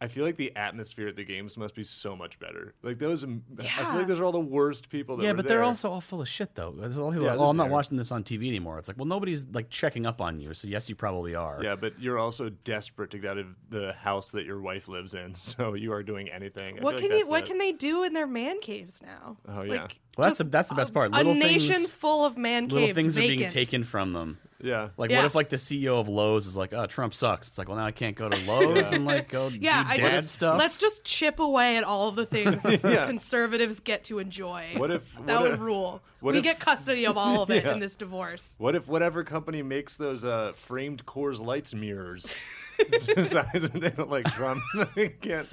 I 0.00 0.08
feel 0.08 0.24
like 0.24 0.36
the 0.36 0.54
atmosphere 0.56 1.08
at 1.08 1.16
the 1.16 1.24
games 1.24 1.56
must 1.56 1.74
be 1.74 1.82
so 1.82 2.14
much 2.14 2.38
better. 2.38 2.74
Like 2.82 2.98
those, 2.98 3.24
I 3.24 3.26
feel 3.28 3.94
like 3.94 4.06
those 4.06 4.18
are 4.20 4.24
all 4.24 4.32
the 4.32 4.38
worst 4.38 4.88
people. 4.90 5.16
That 5.16 5.22
Yeah, 5.24 5.30
were 5.30 5.36
but 5.38 5.48
they're 5.48 5.62
also 5.62 5.90
all 5.90 6.00
full 6.02 6.20
of 6.20 6.28
shit, 6.28 6.54
though. 6.54 6.70
There's 6.76 6.96
a 6.96 7.00
lot 7.00 7.08
of 7.08 7.14
people 7.14 7.24
Yeah, 7.26 7.32
like, 7.32 7.40
oh, 7.40 7.48
I'm 7.48 7.56
not 7.56 7.64
they're- 7.64 7.72
watching 7.72 7.96
this 7.96 8.12
on 8.12 8.22
TV 8.22 8.48
anymore. 8.48 8.78
It's 8.78 8.88
like, 8.88 8.98
well, 8.98 9.06
nobody's 9.06 9.46
like 9.46 9.70
checking 9.70 10.04
up 10.04 10.20
on 10.20 10.38
you, 10.38 10.52
so 10.52 10.68
yes, 10.68 10.88
you 10.90 10.94
probably 10.96 11.34
are. 11.34 11.60
Yeah, 11.62 11.76
but 11.76 11.98
you're 11.98 12.18
also 12.18 12.50
desperate 12.50 13.10
to 13.12 13.18
get 13.18 13.30
out 13.32 13.38
of 13.38 13.46
the 13.70 13.94
house 13.94 14.30
that 14.32 14.44
your 14.44 14.60
wife 14.60 14.86
lives 14.88 15.14
in, 15.14 15.34
so 15.34 15.72
you 15.74 15.92
are 15.92 16.02
doing 16.02 16.28
anything. 16.28 16.82
What 16.82 16.98
can 16.98 17.10
like 17.10 17.18
you 17.24 17.28
what 17.30 17.40
the- 17.44 17.48
can 17.48 17.58
they 17.58 17.72
do 17.72 18.04
in 18.04 18.12
their 18.12 18.26
man 18.26 18.60
caves 18.60 19.00
now? 19.02 19.38
Oh, 19.48 19.62
yeah. 19.62 19.82
Like, 19.82 19.98
Well, 20.16 20.26
that's 20.28 20.38
the- 20.38 20.44
that's 20.44 20.68
the 20.68 20.74
best 20.74 20.90
a- 20.90 20.94
part. 20.94 21.12
A 21.12 21.16
Little 21.16 21.34
nation 21.34 21.74
things- 21.74 21.90
full 21.90 22.24
of 22.24 22.36
man 22.38 22.64
caves. 22.64 22.72
Little 22.72 22.88
caves 22.88 22.96
things 22.96 23.18
are 23.18 23.20
being 23.20 23.48
taken 23.48 23.84
from 23.84 24.12
them. 24.12 24.38
Yeah, 24.58 24.88
Like, 24.96 25.10
Yeah. 25.10 25.18
what 25.18 25.26
if 25.26 25.34
like 25.34 25.50
the 25.50 25.58
CEO 25.58 26.00
of 26.00 26.08
Lowe's 26.08 26.46
is 26.46 26.56
like, 26.56 26.72
oh, 26.72 26.86
Trump 26.86 27.12
sucks? 27.12 27.46
It's 27.46 27.58
like, 27.58 27.68
well, 27.68 27.76
now 27.76 27.84
I 27.84 27.90
can't 27.90 28.16
go 28.16 28.30
to 28.30 28.38
Lowe's 28.50 28.90
and 28.90 29.04
like 29.04 29.28
go 29.28 29.48
Yeah, 29.60 29.84
do 29.84 29.90
I 29.90 29.96
dad 29.98 30.22
just 30.22 30.34
stuff. 30.34 30.58
let's 30.58 30.78
just 30.78 31.04
chip 31.04 31.38
away 31.40 31.76
at 31.76 31.84
all 31.84 32.08
of 32.08 32.16
the 32.16 32.24
things 32.24 32.64
Yeah. 32.84 33.04
conservatives 33.06 33.80
get 33.80 34.04
to 34.04 34.18
enjoy. 34.18 34.72
What 34.78 34.90
if- 34.90 35.02
that 35.26 35.34
what 35.34 35.42
would 35.42 35.52
if- 35.52 35.60
rule? 35.60 36.00
what 36.20 36.32
we 36.32 36.38
if- 36.38 36.44
get 36.44 36.58
custody 36.58 37.06
of 37.06 37.18
all 37.18 37.42
of 37.42 37.50
it 37.50 37.64
Yeah. 37.66 37.72
in 37.72 37.80
this 37.80 37.96
divorce. 37.96 38.54
What 38.56 38.74
if 38.74 38.88
whatever 38.88 39.24
company 39.24 39.62
makes 39.62 39.98
those 39.98 40.24
uh, 40.24 40.52
framed 40.56 41.04
Coors 41.04 41.38
Lights 41.38 41.74
mirrors 41.74 42.34
decides 43.14 43.52
that 43.52 43.72
they 43.74 43.90
don't 43.90 44.10
like 44.10 44.24
Trump? 44.34 44.62
they 44.94 45.10
can't. 45.10 45.48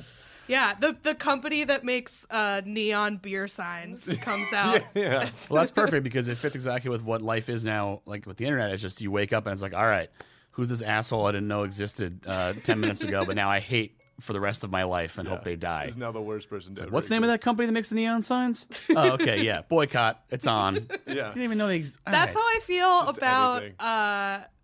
Yeah, 0.48 0.76
the 0.80 0.96
the 1.02 1.16
company 1.16 1.64
that 1.64 1.84
makes 1.84 2.28
uh, 2.30 2.62
neon 2.66 3.18
beer 3.18 3.48
signs 3.48 4.08
comes 4.22 4.52
out. 4.54 4.84
Yeah. 4.94 5.30
well, 5.50 5.62
that's 5.62 5.72
perfect 5.72 6.04
because 6.04 6.28
it 6.28 6.38
fits 6.38 6.56
exactly 6.56 6.90
with 6.90 7.04
what 7.04 7.22
life 7.22 7.50
is 7.50 7.66
now. 7.66 8.02
Like 8.06 8.26
with 8.26 8.38
the 8.38 8.46
internet, 8.46 8.72
it's 8.72 8.82
just 8.82 9.02
you 9.02 9.12
wake 9.12 9.34
up 9.34 9.46
and 9.46 9.54
it's 9.54 9.62
like, 9.62 9.74
all 9.74 9.86
right, 9.86 10.10
who's 10.52 10.70
this 10.70 10.82
asshole 10.82 11.26
I 11.26 11.32
didn't 11.32 11.48
know 11.48 11.64
existed 11.64 12.22
uh, 12.28 12.54
ten 12.64 12.80
minutes 12.80 13.02
ago, 13.02 13.26
but 13.26 13.36
now 13.36 13.50
I 13.50 13.60
hate 13.60 13.98
for 14.20 14.34
the 14.34 14.40
rest 14.40 14.64
of 14.64 14.72
my 14.72 14.84
life 14.84 15.18
and 15.18 15.28
hope 15.28 15.44
they 15.44 15.56
die. 15.56 15.86
He's 15.86 15.98
now 15.98 16.12
the 16.12 16.22
worst 16.22 16.50
person 16.50 16.76
to 16.76 16.86
What's 16.88 17.08
the 17.08 17.16
name 17.16 17.24
of 17.24 17.30
that 17.30 17.42
company 17.42 17.66
that 17.66 17.72
makes 17.72 17.90
the 17.90 17.96
neon 17.96 18.22
signs? 18.22 18.68
oh, 18.96 19.12
okay, 19.14 19.44
yeah, 19.44 19.62
boycott. 19.62 20.24
It's 20.30 20.48
on. 20.48 20.78
exist. 20.78 21.08
I 21.08 21.14
didn't 21.14 21.42
even 21.42 21.58
know 21.58 21.68
they. 21.68 21.80
Ex- 21.80 21.98
That's 22.06 22.36
All 22.36 22.42
how. 22.42 22.48
I 22.48 22.60
feel 22.64 23.06
Just 23.06 23.18
about. 23.18 23.64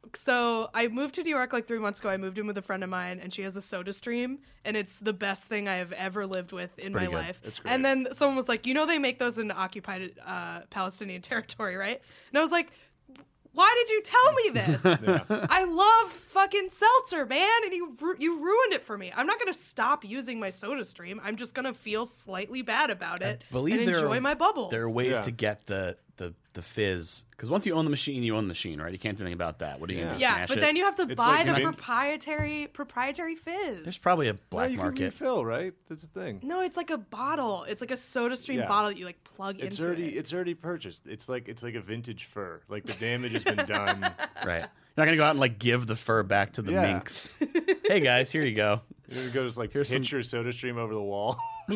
Anything. 0.09 0.15
So 0.19 0.69
I 0.73 0.87
moved 0.87 1.15
to 1.15 1.23
New 1.23 1.29
York 1.29 1.53
like 1.53 1.67
three 1.67 1.79
months 1.79 1.99
ago. 1.99 2.09
I 2.09 2.17
moved 2.17 2.37
in 2.37 2.47
with 2.47 2.57
a 2.57 2.61
friend 2.61 2.83
of 2.83 2.89
mine, 2.89 3.19
and 3.21 3.33
she 3.33 3.41
has 3.43 3.55
a 3.57 3.61
Soda 3.61 3.93
Stream, 3.93 4.39
and 4.65 4.75
it's 4.77 4.99
the 4.99 5.13
best 5.13 5.45
thing 5.45 5.67
I 5.67 5.75
have 5.75 5.91
ever 5.93 6.25
lived 6.25 6.51
with 6.51 6.77
in 6.79 6.93
my 6.93 7.05
good. 7.05 7.13
life. 7.13 7.41
It's 7.43 7.59
great. 7.59 7.71
And 7.73 7.83
then 7.85 8.07
someone 8.11 8.35
was 8.35 8.47
like, 8.49 8.65
"You 8.67 8.73
know, 8.73 8.85
they 8.85 8.97
make 8.97 9.19
those 9.19 9.37
in 9.37 9.51
occupied 9.51 10.11
uh, 10.25 10.61
Palestinian 10.69 11.21
territory, 11.31 11.75
right?" 11.75 12.01
And 12.31 12.37
I 12.37 12.41
was 12.41 12.51
like. 12.51 12.71
Why 13.51 13.75
did 13.79 13.89
you 13.89 14.01
tell 14.03 14.33
me 14.33 14.49
this? 14.61 15.25
I 15.49 15.63
love 15.63 16.11
fucking 16.11 16.69
seltzer, 16.69 17.25
man, 17.25 17.49
and 17.65 17.73
you 17.73 17.97
ru- 17.99 18.15
you 18.19 18.37
ruined 18.39 18.73
it 18.73 18.83
for 18.85 18.95
me. 18.95 19.11
I'm 19.13 19.25
not 19.25 19.39
gonna 19.39 19.55
stop 19.55 20.05
using 20.05 20.39
my 20.39 20.51
Soda 20.51 20.85
Stream. 20.85 21.19
I'm 21.23 21.35
just 21.35 21.55
gonna 21.55 21.73
feel 21.73 22.05
slightly 22.05 22.61
bad 22.61 22.91
about 22.91 23.23
it 23.23 23.43
believe 23.51 23.79
and 23.81 23.89
enjoy 23.89 24.17
are- 24.17 24.21
my 24.21 24.35
bubbles. 24.35 24.69
There 24.69 24.83
are 24.83 24.89
ways 24.91 25.15
Yeah. 25.15 25.21
to 25.23 25.31
get 25.31 25.65
the 25.65 25.97
the 26.17 26.35
the 26.59 26.67
fizz 26.67 27.25
because 27.31 27.49
once 27.49 27.65
you 27.65 27.73
own 27.73 27.85
the 27.85 27.89
machine, 27.91 28.21
you 28.23 28.35
own 28.35 28.43
the 28.43 28.47
machine, 28.49 28.81
right? 28.81 28.91
You 28.91 28.99
can't 28.99 29.17
do 29.17 29.23
anything 29.23 29.33
about 29.35 29.59
that. 29.59 29.79
What 29.79 29.89
are 29.89 29.93
you 29.93 30.01
gonna 30.03 30.15
do? 30.17 30.21
yeah, 30.21 30.33
smash 30.35 30.47
but 30.49 30.57
it? 30.57 30.61
then 30.61 30.75
you 30.75 30.83
have 30.85 30.95
to 30.95 31.03
It's 31.03 31.15
buy 31.15 31.25
like 31.37 31.45
the 31.47 31.53
vin- 31.53 31.63
proprietary 31.63 32.67
proprietary 32.73 33.35
fizz. 33.35 33.83
There's 33.83 33.97
probably 33.97 34.27
a 34.27 34.33
Well, 34.33 34.39
black 34.49 34.71
you 34.71 34.77
can 34.77 34.85
market. 34.85 35.03
refill, 35.05 35.45
right? 35.45 35.73
That's 35.87 36.03
the 36.03 36.19
thing. 36.19 36.41
no, 36.43 36.61
it's 36.61 36.77
like 36.77 36.89
a 36.89 36.97
bottle. 36.97 37.63
It's 37.63 37.81
like 37.81 37.91
a 37.91 37.97
Soda 37.97 38.35
Stream 38.37 38.59
Yeah. 38.59 38.67
bottle 38.67 38.89
that 38.89 38.97
you 38.97 39.05
like 39.05 39.23
plug 39.23 39.59
It's 39.59 39.77
into 39.77 39.87
already 39.87 40.07
it. 40.15 40.17
it's 40.17 40.33
already 40.33 40.53
purchased. 40.53 41.07
It's 41.07 41.29
like 41.29 41.47
it's 41.47 41.63
like 41.63 41.75
a 41.75 41.81
vintage 41.81 42.25
fur. 42.25 42.61
Like 42.67 42.85
the 42.85 42.93
damage 42.93 43.31
has 43.33 43.43
been 43.43 43.65
done. 43.65 44.05
Right. 44.45 44.59
You're 44.97 45.05
not 45.05 45.05
gonna 45.05 45.17
go 45.17 45.23
out 45.25 45.31
and 45.31 45.39
like 45.39 45.59
give 45.59 45.87
the 45.87 45.95
fur 45.95 46.23
back 46.23 46.53
to 46.53 46.61
the 46.61 46.73
Yeah. 46.73 46.81
minks. 46.81 47.33
hey 47.87 47.99
guys, 48.01 48.31
here 48.31 48.43
you 48.43 48.55
go. 48.55 48.81
You're 49.07 49.21
gonna 49.21 49.33
go 49.33 49.45
just 49.45 49.57
like 49.57 49.71
Here's 49.71 49.87
some- 49.89 49.99
pitch 50.01 50.11
your 50.11 50.23
soda 50.23 50.51
stream 50.53 50.77
over 50.77 50.93
the 50.93 51.01
wall. 51.01 51.37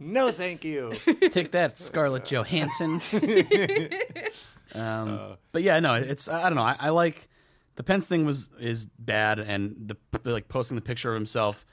no, 0.00 0.32
thank 0.32 0.64
you. 0.64 0.92
Take 1.30 1.52
that, 1.52 1.78
Scarlett 1.78 2.24
Johansson. 2.24 3.00
um, 4.74 5.36
but 5.52 5.62
yeah, 5.62 5.78
no, 5.78 5.94
it's 5.94 6.26
I 6.26 6.48
don't 6.48 6.56
know. 6.56 6.62
I, 6.62 6.76
I 6.80 6.88
like 6.88 7.28
the 7.76 7.82
Pence 7.82 8.06
thing 8.06 8.24
was 8.24 8.50
is 8.58 8.86
bad, 8.98 9.38
and 9.38 9.76
the 9.86 9.96
like 10.24 10.48
posting 10.48 10.74
the 10.74 10.82
picture 10.82 11.10
of 11.10 11.14
himself 11.14 11.64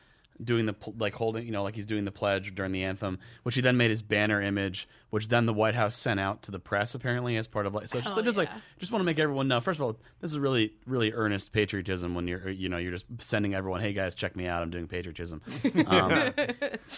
doing 0.44 0.66
the 0.66 0.76
like 0.98 1.14
holding 1.14 1.46
you 1.46 1.52
know 1.52 1.64
like 1.64 1.76
he's 1.76 1.86
doing 1.86 2.06
the 2.06 2.12
pledge 2.12 2.54
during 2.56 2.72
the 2.72 2.84
anthem, 2.84 3.20
which 3.44 3.56
he 3.56 3.62
then 3.62 3.78
made 3.78 3.90
his 3.90 4.02
banner 4.02 4.42
image, 4.42 4.88
which 5.10 5.28
then 5.30 5.46
the 5.46 5.54
White 5.54 5.76
House 5.76 5.96
sent 5.96 6.20
out 6.20 6.44
to 6.44 6.52
the 6.52 6.60
press 6.60 6.94
apparently 6.96 7.38
as 7.38 7.48
part 7.48 7.66
of 7.66 7.74
like 7.74 7.88
so 7.88 8.00
just, 8.02 8.14
Hell 8.14 8.24
just 8.24 8.38
like 8.38 8.50
yeah. 8.50 8.60
just 8.80 8.92
want 8.92 9.00
to 9.02 9.06
make 9.06 9.18
everyone 9.20 9.48
know. 9.48 9.60
First 9.62 9.80
of 9.80 9.86
all, 9.86 9.98
this 10.22 10.32
is 10.32 10.38
really 10.40 10.74
really 10.86 11.12
earnest 11.14 11.52
patriotism 11.52 12.14
when 12.16 12.28
you're 12.28 12.50
you 12.50 12.70
know 12.70 12.78
you're 12.78 12.92
just 12.92 13.06
sending 13.20 13.56
everyone, 13.56 13.82
hey 13.82 13.94
guys, 13.94 14.14
check 14.16 14.36
me 14.36 14.48
out, 14.48 14.62
I'm 14.62 14.70
doing 14.70 14.88
patriotism. 14.88 15.42
Um, 15.88 16.34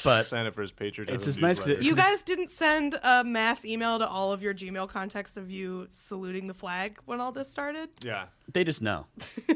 but 0.04 0.26
Sign 0.26 0.46
up 0.46 0.56
for 0.56 0.62
his 0.62 0.72
patriotism. 0.72 1.16
It's 1.16 1.26
just 1.26 1.42
nice 1.42 1.60
'cause 1.60 1.68
it- 1.68 1.80
newsletter. 1.80 1.84
you 1.84 1.96
'cause 1.96 2.06
guys 2.12 2.24
didn't 2.24 2.50
send 2.50 3.00
a 3.04 3.24
mass 3.24 3.66
email 3.66 4.00
to 4.00 4.08
all 4.08 4.32
of 4.32 4.42
your 4.42 4.54
Gmail 4.54 4.90
contacts 4.90 5.38
of 5.38 5.50
you 5.52 5.88
saluting 5.92 6.48
the 6.48 6.54
flag 6.54 6.98
when 7.06 7.20
all 7.22 7.32
this 7.32 7.50
started? 7.50 7.90
yeah. 8.04 8.26
They 8.52 8.64
just 8.64 8.82
know. 8.82 9.06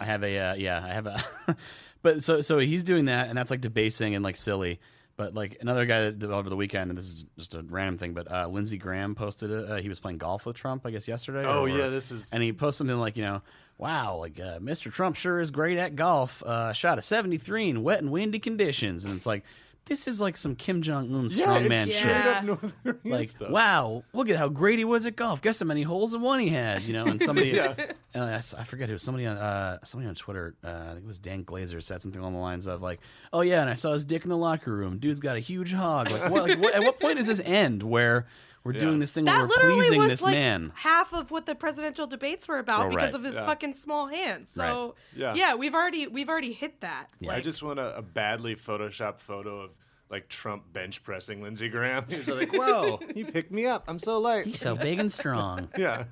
I 0.00 0.04
have 0.04 0.24
a 0.24 0.38
uh, 0.38 0.54
yeah, 0.54 0.82
I 0.82 0.88
have 0.88 1.06
a. 1.06 1.22
but 2.02 2.22
so 2.22 2.40
so 2.40 2.58
he's 2.58 2.84
doing 2.84 3.06
that, 3.06 3.28
and 3.28 3.36
that's 3.38 3.50
like 3.50 3.60
debasing 3.60 4.14
and 4.14 4.24
like 4.24 4.36
silly. 4.36 4.80
But 5.16 5.34
like 5.34 5.58
another 5.60 5.84
guy 5.84 6.10
that 6.10 6.30
over 6.30 6.48
the 6.48 6.56
weekend, 6.56 6.90
and 6.90 6.98
this 6.98 7.06
is 7.06 7.26
just 7.36 7.54
a 7.54 7.62
random 7.62 7.98
thing, 7.98 8.14
but 8.14 8.30
uh, 8.30 8.46
Lindsey 8.48 8.78
Graham 8.78 9.14
posted 9.14 9.50
it. 9.50 9.70
Uh, 9.70 9.76
he 9.76 9.88
was 9.88 10.00
playing 10.00 10.18
golf 10.18 10.46
with 10.46 10.56
Trump, 10.56 10.86
I 10.86 10.90
guess 10.90 11.06
yesterday. 11.06 11.44
Oh 11.46 11.62
or- 11.62 11.68
yeah, 11.68 11.88
this 11.88 12.10
is 12.10 12.30
and 12.32 12.42
he 12.42 12.52
posted 12.52 12.78
something 12.78 12.98
like, 12.98 13.16
you 13.18 13.22
know, 13.22 13.42
wow, 13.76 14.16
like 14.16 14.40
uh, 14.40 14.58
Mr. 14.58 14.90
Trump 14.90 15.16
sure 15.16 15.38
is 15.38 15.50
great 15.50 15.76
at 15.76 15.96
golf. 15.96 16.42
Uh, 16.42 16.72
shot 16.72 16.98
a 16.98 17.02
73 17.02 17.68
in 17.68 17.82
wet 17.82 17.98
and 17.98 18.10
windy 18.10 18.38
conditions, 18.38 19.04
and 19.04 19.14
it's 19.14 19.26
like, 19.26 19.44
this 19.86 20.06
is 20.06 20.20
like 20.20 20.36
some 20.36 20.54
Kim 20.54 20.80
Jong 20.80 21.14
Un 21.14 21.26
yeah, 21.28 21.46
strongman 21.46 21.86
shit. 21.86 22.04
Yeah. 22.06 22.38
up 22.38 22.44
North 22.44 22.74
Like, 23.04 23.30
stuff. 23.30 23.50
wow, 23.50 24.04
look 24.12 24.28
at 24.30 24.36
how 24.36 24.48
great 24.48 24.78
he 24.78 24.84
was 24.84 25.04
at 25.06 25.16
golf. 25.16 25.42
Guess 25.42 25.60
how 25.60 25.66
many 25.66 25.82
holes 25.82 26.14
in 26.14 26.20
one 26.20 26.38
he 26.40 26.48
had, 26.48 26.82
you 26.82 26.92
know? 26.92 27.04
And 27.06 27.20
somebody, 27.20 27.48
Yeah. 27.50 27.74
s- 28.14 28.54
I 28.54 28.64
forget 28.64 28.88
who, 28.88 28.96
somebody 28.98 29.26
on, 29.26 29.36
uh, 29.36 29.78
somebody 29.84 30.08
on 30.08 30.14
Twitter, 30.14 30.54
uh, 30.64 30.68
I 30.68 30.88
think 30.92 31.04
it 31.04 31.06
was 31.06 31.18
Dan 31.18 31.44
Glazer, 31.44 31.82
said 31.82 32.00
something 32.00 32.20
along 32.20 32.34
the 32.34 32.38
lines 32.40 32.66
of 32.66 32.80
like, 32.80 33.00
"Oh 33.32 33.40
yeah, 33.40 33.60
and 33.60 33.68
I 33.70 33.74
saw 33.74 33.92
his 33.92 34.04
dick 34.04 34.22
in 34.24 34.30
the 34.30 34.36
locker 34.36 34.72
room. 34.72 34.98
Dude's 34.98 35.20
got 35.20 35.36
a 35.36 35.40
huge 35.40 35.72
hog. 35.72 36.10
Like, 36.10 36.30
what? 36.30 36.48
Like, 36.48 36.60
what 36.60 36.74
at 36.74 36.82
what 36.82 37.00
point 37.00 37.16
does 37.16 37.26
this 37.26 37.40
end 37.40 37.82
where 37.82 38.26
we're 38.64 38.72
doing 38.72 38.98
this 39.00 39.12
thing 39.12 39.24
where 39.24 39.34
That 39.34 39.42
we're 39.42 39.48
literally 39.48 39.76
pleasing 39.80 39.98
was 40.00 40.10
this 40.10 40.22
like 40.22 40.34
man? 40.34 40.72
half 40.74 41.12
of 41.12 41.30
what 41.30 41.46
the 41.46 41.54
presidential 41.54 42.06
debates 42.06 42.46
were 42.46 42.58
about 42.58 42.86
Oh, 42.86 42.88
because 42.90 43.12
right. 43.12 43.14
of 43.14 43.24
his 43.24 43.34
Yeah. 43.36 43.46
fucking 43.46 43.72
small 43.74 44.06
hands. 44.06 44.50
So 44.50 44.94
Right. 45.14 45.20
Yeah. 45.20 45.34
yeah, 45.34 45.54
we've 45.54 45.74
already 45.74 46.06
we've 46.06 46.28
already 46.28 46.52
hit 46.52 46.80
that. 46.82 47.06
I 47.22 47.26
Like, 47.26 47.44
just 47.44 47.62
want 47.62 47.78
a, 47.78 47.96
a 47.96 48.02
badly 48.02 48.54
photoshopped 48.54 49.20
photo 49.20 49.60
of 49.62 49.70
like 50.10 50.28
Trump 50.28 50.70
bench 50.74 51.02
pressing 51.02 51.42
Lindsey 51.42 51.70
Graham. 51.70 52.04
He's 52.08 52.28
like, 52.28 52.52
"Whoa, 52.52 53.00
he 53.14 53.24
picked 53.24 53.50
me 53.50 53.64
up. 53.64 53.84
I'm 53.88 53.98
so 53.98 54.18
light." 54.18 54.44
He's 54.44 54.58
so 54.60 54.76
big 54.76 54.98
and 55.00 55.10
strong. 55.10 55.68
yeah, 55.78 56.04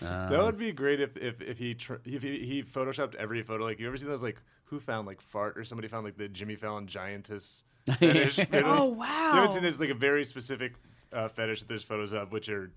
Um, 0.00 0.30
that 0.30 0.40
would 0.42 0.56
be 0.58 0.70
great 0.70 1.00
if 1.00 1.16
if, 1.16 1.40
if 1.42 1.58
he 1.58 1.74
tr- 1.74 1.94
if 2.04 2.22
he, 2.22 2.38
he 2.46 2.62
photoshopped 2.62 3.16
every 3.16 3.42
photo. 3.42 3.64
Like 3.64 3.80
you 3.80 3.88
ever 3.88 3.96
seen 3.96 4.06
those 4.08 4.22
like 4.22 4.40
who 4.64 4.78
found 4.78 5.08
like 5.08 5.20
fart 5.20 5.58
or 5.58 5.64
somebody 5.64 5.88
found 5.88 6.04
like 6.04 6.16
the 6.16 6.28
Jimmy 6.28 6.54
Fallon 6.54 6.86
giantess 6.86 7.64
fetish. 7.98 8.36
fetish? 8.36 8.62
Oh, 8.64 8.84
You 8.86 8.92
wow. 8.92 9.06
haven't 9.32 9.52
seen 9.52 9.62
this 9.64 9.80
like 9.80 9.90
a 9.90 9.94
very 9.94 10.24
specific 10.24 10.74
uh, 11.12 11.28
fetish 11.28 11.60
that 11.60 11.68
there's 11.68 11.82
photos 11.82 12.12
of, 12.12 12.32
which 12.32 12.48
are 12.48 12.70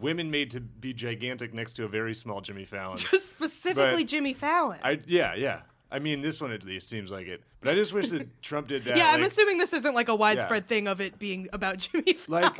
women 0.00 0.30
made 0.30 0.50
to 0.50 0.60
be 0.60 0.92
gigantic 0.92 1.54
next 1.54 1.74
to 1.74 1.84
a 1.84 1.88
very 1.88 2.14
small 2.14 2.40
Jimmy 2.40 2.64
Fallon. 2.64 2.96
just 3.10 3.30
specifically 3.30 4.02
But 4.04 4.08
Jimmy 4.10 4.34
Fallon. 4.34 4.78
I 4.82 5.00
yeah 5.06 5.34
yeah. 5.34 5.60
I 5.92 5.98
mean, 5.98 6.22
this 6.22 6.40
one 6.40 6.52
at 6.52 6.62
least 6.62 6.88
seems 6.88 7.10
like 7.10 7.26
it. 7.26 7.42
But 7.60 7.70
I 7.70 7.74
just 7.74 7.92
wish 7.92 8.10
that 8.10 8.40
Trump 8.42 8.68
did 8.68 8.84
that. 8.84 8.96
yeah, 8.96 9.10
I'm 9.10 9.24
assuming 9.24 9.58
this 9.58 9.72
isn't 9.72 9.92
like 9.92 10.08
a 10.08 10.14
widespread 10.14 10.68
thing 10.68 10.86
of 10.86 11.00
it 11.00 11.18
being 11.18 11.48
about 11.52 11.78
Jimmy 11.92 12.12
Fallon. 12.12 12.42
like 12.42 12.58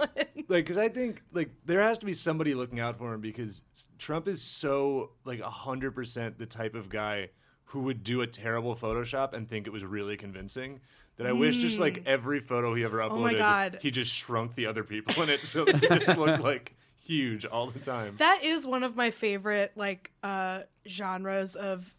like 0.49 0.65
because 0.65 0.79
i 0.79 0.89
think 0.89 1.23
like 1.33 1.49
there 1.65 1.81
has 1.81 1.97
to 1.99 2.07
be 2.07 2.13
somebody 2.13 2.55
looking 2.55 2.81
out 2.81 2.99
for 2.99 3.15
him 3.15 3.21
because 3.21 3.63
trump 3.99 4.27
is 4.27 4.43
so 4.43 5.11
like 5.25 5.39
100% 5.41 6.39
the 6.39 6.47
type 6.47 6.75
of 6.75 6.89
guy 6.89 7.29
who 7.67 7.81
would 7.83 8.03
do 8.03 8.23
a 8.23 8.27
terrible 8.27 8.75
photoshop 8.75 9.33
and 9.33 9.49
think 9.49 9.69
it 9.69 9.71
was 9.71 9.85
really 9.85 10.17
convincing 10.17 10.81
that 11.21 11.29
i 11.29 11.33
wish 11.33 11.57
just 11.57 11.79
like 11.79 12.03
every 12.07 12.41
photo 12.41 12.75
he 12.75 12.83
ever 12.83 12.99
uploaded. 12.99 13.11
Oh 13.11 13.18
my 13.21 13.35
God. 13.35 13.79
he 13.83 13.91
just 13.91 14.11
shrunk 14.12 14.55
the 14.55 14.66
other 14.66 14.83
people 14.85 15.23
in 15.23 15.29
it 15.29 15.41
so 15.43 15.64
they 15.66 15.79
just 15.99 16.16
looked 16.16 16.43
like 16.53 16.75
huge 17.03 17.45
all 17.45 17.71
the 17.71 17.79
time 17.79 18.14
That 18.18 18.41
is 18.43 18.66
one 18.66 18.83
of 18.83 18.97
my 18.97 19.11
favorite 19.11 19.73
like 19.77 20.11
uh 20.23 20.61
genres 20.89 21.57
of 21.57 21.93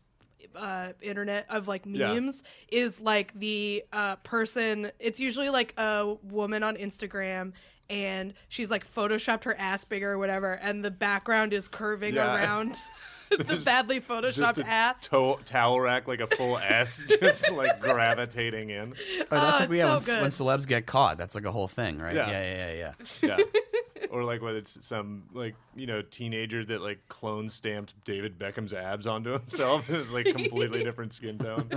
uh 0.55 0.89
internet 1.01 1.45
of 1.49 1.67
like 1.67 1.84
Yeah. 1.86 2.13
memes 2.13 2.43
is 2.69 2.99
like 2.99 3.32
the 3.39 3.84
uh 3.93 4.15
person 4.17 4.91
it's 4.99 5.19
usually 5.19 5.49
like 5.49 5.74
a 5.78 6.15
woman 6.24 6.63
on 6.63 6.76
Instagram 6.78 7.53
and 7.89 8.34
she's 8.47 8.72
like 8.72 8.89
photoshopped 8.89 9.43
her 9.43 9.55
ass 9.59 9.84
bigger 9.86 10.11
or 10.13 10.17
whatever 10.17 10.53
and 10.53 10.84
the 10.84 10.91
background 10.91 11.53
is 11.53 11.67
curving 11.67 12.15
Yeah. 12.15 12.34
around 12.36 12.76
the 13.38 13.61
badly 13.65 13.99
just 13.99 14.09
photoshopped 14.09 14.57
a 14.59 14.67
ass. 14.67 15.07
to- 15.07 15.38
towel 15.45 15.79
rack 15.79 16.07
like 16.07 16.19
a 16.19 16.27
full 16.27 16.57
s 16.57 17.03
just 17.21 17.49
like 17.51 17.79
gravitating 17.82 18.69
in 18.69 18.93
Oh, 18.93 19.25
that's 19.29 19.57
Oh, 19.57 19.59
like 19.61 19.69
it's 19.69 19.77
yeah, 19.77 19.97
so 19.97 20.11
when, 20.13 20.21
when 20.21 20.29
good. 20.29 20.32
celebs 20.32 20.67
get 20.67 20.86
caught. 20.86 21.17
That's 21.17 21.34
like 21.36 21.45
a 21.45 21.51
whole 21.51 21.67
thing, 21.67 21.97
right? 21.99 22.15
Yeah. 22.15 22.29
yeah, 22.29 22.73
yeah, 22.73 22.93
yeah. 23.21 23.38
yeah 23.38 23.43
or 24.11 24.23
like 24.23 24.41
when 24.41 24.55
it's 24.55 24.77
some 24.86 25.23
like 25.34 25.55
you 25.75 25.88
know 25.88 26.01
teenager 26.01 26.65
that 26.65 26.82
like 26.82 26.99
clone 27.07 27.47
stamped 27.47 27.93
david 28.03 28.38
beckham's 28.38 28.73
abs 28.73 29.07
onto 29.07 29.32
himself 29.32 29.89
it's 29.89 30.09
like 30.11 30.25
completely 30.25 30.84
different 30.84 31.13
skin 31.13 31.38
tone 31.38 31.69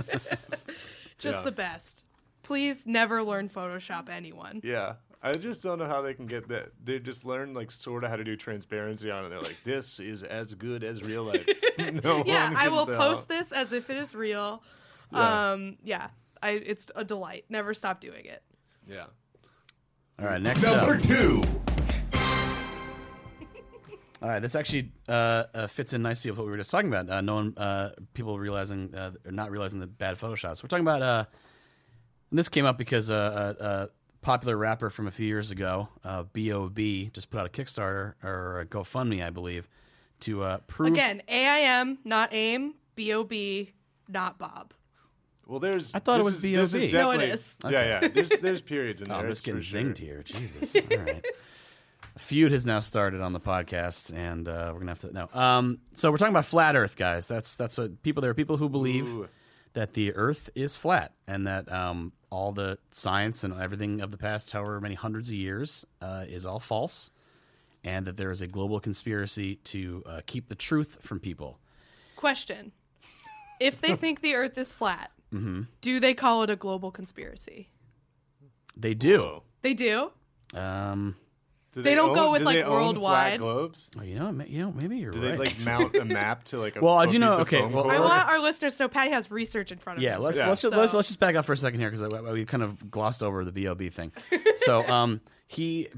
Just 1.17 1.39
Yeah. 1.39 1.41
the 1.43 1.51
best. 1.51 2.03
Please 2.43 2.85
never 2.85 3.23
learn 3.23 3.47
Photoshop 3.49 4.09
anyone. 4.09 4.59
yeah 4.63 4.93
i 5.23 5.31
just 5.33 5.61
don't 5.63 5.79
know 5.79 5.85
how 5.87 6.01
they 6.01 6.13
can 6.13 6.25
get 6.27 6.47
that 6.47 6.69
they 6.83 6.99
just 6.99 7.25
learn 7.25 7.53
like 7.53 7.71
sort 7.71 8.03
of 8.03 8.09
how 8.09 8.15
to 8.15 8.23
do 8.23 8.35
transparency 8.35 9.09
on 9.11 9.25
it 9.25 9.29
they're 9.29 9.41
like 9.41 9.57
this 9.63 9.99
is 9.99 10.23
as 10.23 10.53
good 10.53 10.83
as 10.83 11.01
real 11.03 11.23
life 11.23 11.45
no 12.03 12.23
yeah, 12.25 12.47
one 12.49 12.55
I 12.57 12.63
can 12.65 12.73
will 12.73 12.85
tell. 12.85 12.97
post 12.97 13.27
this 13.27 13.51
as 13.51 13.73
if 13.73 13.89
it 13.89 13.97
is 13.97 14.15
real. 14.15 14.63
Yeah. 15.11 15.51
Um, 15.51 15.77
yeah, 15.83 16.07
I, 16.41 16.51
it's 16.51 16.87
a 16.95 17.03
delight. 17.03 17.43
Never 17.49 17.73
stop 17.73 17.99
doing 17.99 18.25
it. 18.25 18.41
yeah 18.87 19.05
All 20.19 20.25
right, 20.25 20.41
next 20.41 20.63
Number 20.63 20.95
up. 20.95 21.01
two. 21.01 21.43
All 24.21 24.29
right, 24.29 24.39
this 24.41 24.55
actually 24.55 24.91
uh, 25.09 25.43
uh, 25.53 25.67
fits 25.67 25.93
in 25.93 26.01
nicely 26.01 26.31
with 26.31 26.37
what 26.39 26.45
we 26.45 26.51
were 26.51 26.57
just 26.57 26.71
talking 26.71 26.87
about. 26.89 27.09
Uh, 27.09 27.21
no 27.21 27.35
one, 27.35 27.53
uh, 27.57 27.89
people 28.13 28.39
realizing 28.39 28.93
uh, 28.95 29.11
or 29.25 29.31
not 29.31 29.51
realizing 29.51 29.79
the 29.79 29.87
bad 29.87 30.17
photoshops. 30.17 30.63
We're 30.63 30.69
talking 30.69 30.85
about. 30.85 31.01
Uh, 31.01 31.25
and 32.31 32.39
this 32.39 32.49
came 32.49 32.65
up 32.65 32.77
because 32.77 33.11
uh, 33.11 33.53
a, 33.59 33.63
a 33.63 33.89
popular 34.25 34.57
rapper 34.57 34.89
from 34.89 35.07
a 35.07 35.11
few 35.11 35.27
years 35.27 35.51
ago, 35.51 35.87
uh, 36.03 36.23
B.O.B., 36.33 37.11
just 37.13 37.29
put 37.29 37.39
out 37.39 37.45
a 37.45 37.49
Kickstarter 37.49 38.15
or 38.23 38.59
a 38.59 38.65
GoFundMe, 38.65 39.23
I 39.25 39.29
believe, 39.29 39.69
to 40.21 40.41
uh, 40.43 40.57
prove. 40.67 40.91
Again, 40.93 41.21
AIM, 41.27 41.99
not 42.03 42.33
AIM, 42.33 42.73
BOB, 42.97 43.33
not 44.09 44.37
Bob. 44.39 44.73
well 45.45 45.59
there's 45.59 45.93
I 45.93 45.99
thought 45.99 46.19
it 46.19 46.23
was 46.23 46.37
is- 46.37 46.41
B.O.B.. 46.41 46.63
is 46.63 46.73
No, 46.73 46.79
it 47.11 47.17
definitely- 47.17 47.25
is. 47.27 47.57
yeah 47.63 47.69
yeah 48.01 48.07
there's 48.07 48.29
there's 48.41 48.61
periods 48.61 49.01
in 49.01 49.07
Oh, 49.11 49.15
there 49.15 49.23
I'm 49.25 49.31
just 49.31 49.39
it's 49.39 49.45
getting 49.45 49.61
for 49.61 49.65
sure. 49.65 49.81
zinged 49.81 49.97
here. 49.97 50.23
Jesus. 50.25 50.75
All 50.75 50.97
right. 50.97 51.25
A 52.15 52.19
feud 52.19 52.51
has 52.53 52.65
now 52.65 52.79
started 52.79 53.19
on 53.21 53.33
the 53.33 53.41
podcast, 53.41 54.15
and 54.15 54.47
uh, 54.47 54.69
we're 54.73 54.79
gonna 54.79 54.91
have 54.91 55.01
to 55.01 55.11
no. 55.13 55.27
Um, 55.33 55.79
so 55.93 56.09
we're 56.11 56.17
talking 56.17 56.33
about 56.33 56.45
flat 56.45 56.75
Earth, 56.77 56.95
guys. 56.95 57.27
That's 57.27 57.55
that's 57.55 57.77
what 57.77 58.01
people. 58.03 58.21
There 58.21 58.31
are 58.31 58.35
people 58.35 58.55
who 58.57 58.69
believe 58.69 59.05
Ooh. 59.07 59.27
That 59.75 59.93
the 59.93 60.13
Earth 60.15 60.49
is 60.55 60.75
flat 60.75 61.13
and 61.27 61.45
that 61.47 61.71
um, 61.71 62.11
all 62.31 62.51
the 62.51 62.79
science 62.91 63.43
and 63.43 63.53
everything 63.53 64.01
of 64.01 64.09
the 64.11 64.17
past, 64.17 64.51
however 64.51 64.81
many 64.81 64.95
hundreds 64.95 65.29
of 65.29 65.35
years, 65.35 65.85
uh, 66.01 66.25
is 66.27 66.45
all 66.45 66.59
false, 66.59 67.11
and 67.83 68.07
that 68.07 68.17
there 68.17 68.31
is 68.31 68.41
a 68.41 68.47
global 68.47 68.79
conspiracy 68.79 69.55
to 69.57 70.01
uh, 70.07 70.21
keep 70.25 70.49
the 70.49 70.55
truth 70.55 70.97
from 71.01 71.19
people. 71.19 71.59
Question: 72.15 72.71
If 73.59 73.79
they 73.79 73.95
think 74.03 74.21
the 74.21 74.33
Earth 74.35 74.57
is 74.57 74.73
flat, 74.73 75.11
Mm-hmm. 75.33 75.63
do 75.81 75.99
they 75.99 76.13
call 76.13 76.43
it 76.43 76.49
a 76.49 76.55
global 76.55 76.91
conspiracy? 76.91 77.67
They 78.77 78.93
do. 78.93 79.41
They 79.63 79.73
do. 79.73 80.11
Um, 80.53 81.17
Do 81.75 81.83
They 81.83 81.93
don't 81.93 82.13
go 82.13 82.31
with, 82.31 82.39
do 82.39 82.45
like, 82.45 82.55
they 82.55 82.63
own 82.63 82.71
worldwide? 82.71 83.39
flat 83.39 83.39
globes. 83.39 83.91
oh, 83.99 84.01
you 84.03 84.15
know, 84.17 84.31
ma- 84.31 84.45
you 84.45 84.59
know, 84.61 84.71
maybe 84.71 84.97
you're 84.97 85.11
right. 85.11 85.21
Do 85.21 85.27
right. 85.27 85.37
they 85.37 85.45
like 85.45 85.59
mount 85.59 85.95
a 85.95 86.05
map 86.05 86.45
to 86.45 86.57
like 86.59 86.75
a 86.77 86.79
Well, 86.81 86.95
I 86.95 87.03
a 87.03 87.07
do 87.07 87.19
know- 87.19 87.27
piece 87.31 87.35
of 87.35 87.41
okay, 87.41 87.59
foam 87.59 87.73
well- 87.73 87.89
I 87.91 87.97
core? 87.97 88.05
want 88.05 88.27
our 88.29 88.39
listeners 88.39 88.77
to 88.77 88.83
know 88.83 88.87
Patty 88.87 89.11
has 89.11 89.29
research 89.29 89.71
in 89.73 89.77
front 89.77 89.97
of 89.99 90.03
Yeah, 90.03 90.15
him. 90.15 90.23
let's 90.23 90.37
Yeah. 90.37 90.47
let's 90.47 90.61
just, 90.61 90.73
let's 90.73 90.91
So- 90.91 90.97
let's 90.97 91.09
just 91.09 91.19
back 91.19 91.35
up 91.35 91.43
for 91.45 91.53
a 91.53 91.57
second 91.57 91.79
here 91.81 91.91
because 91.91 92.07
we 92.31 92.45
kind 92.45 92.63
of 92.63 92.89
glossed 92.89 93.21
over 93.21 93.43
the 93.43 93.51
Bob 93.65 93.81
thing. 93.91 94.11
so 94.57 94.87
um, 94.87 95.19
he 95.47 95.89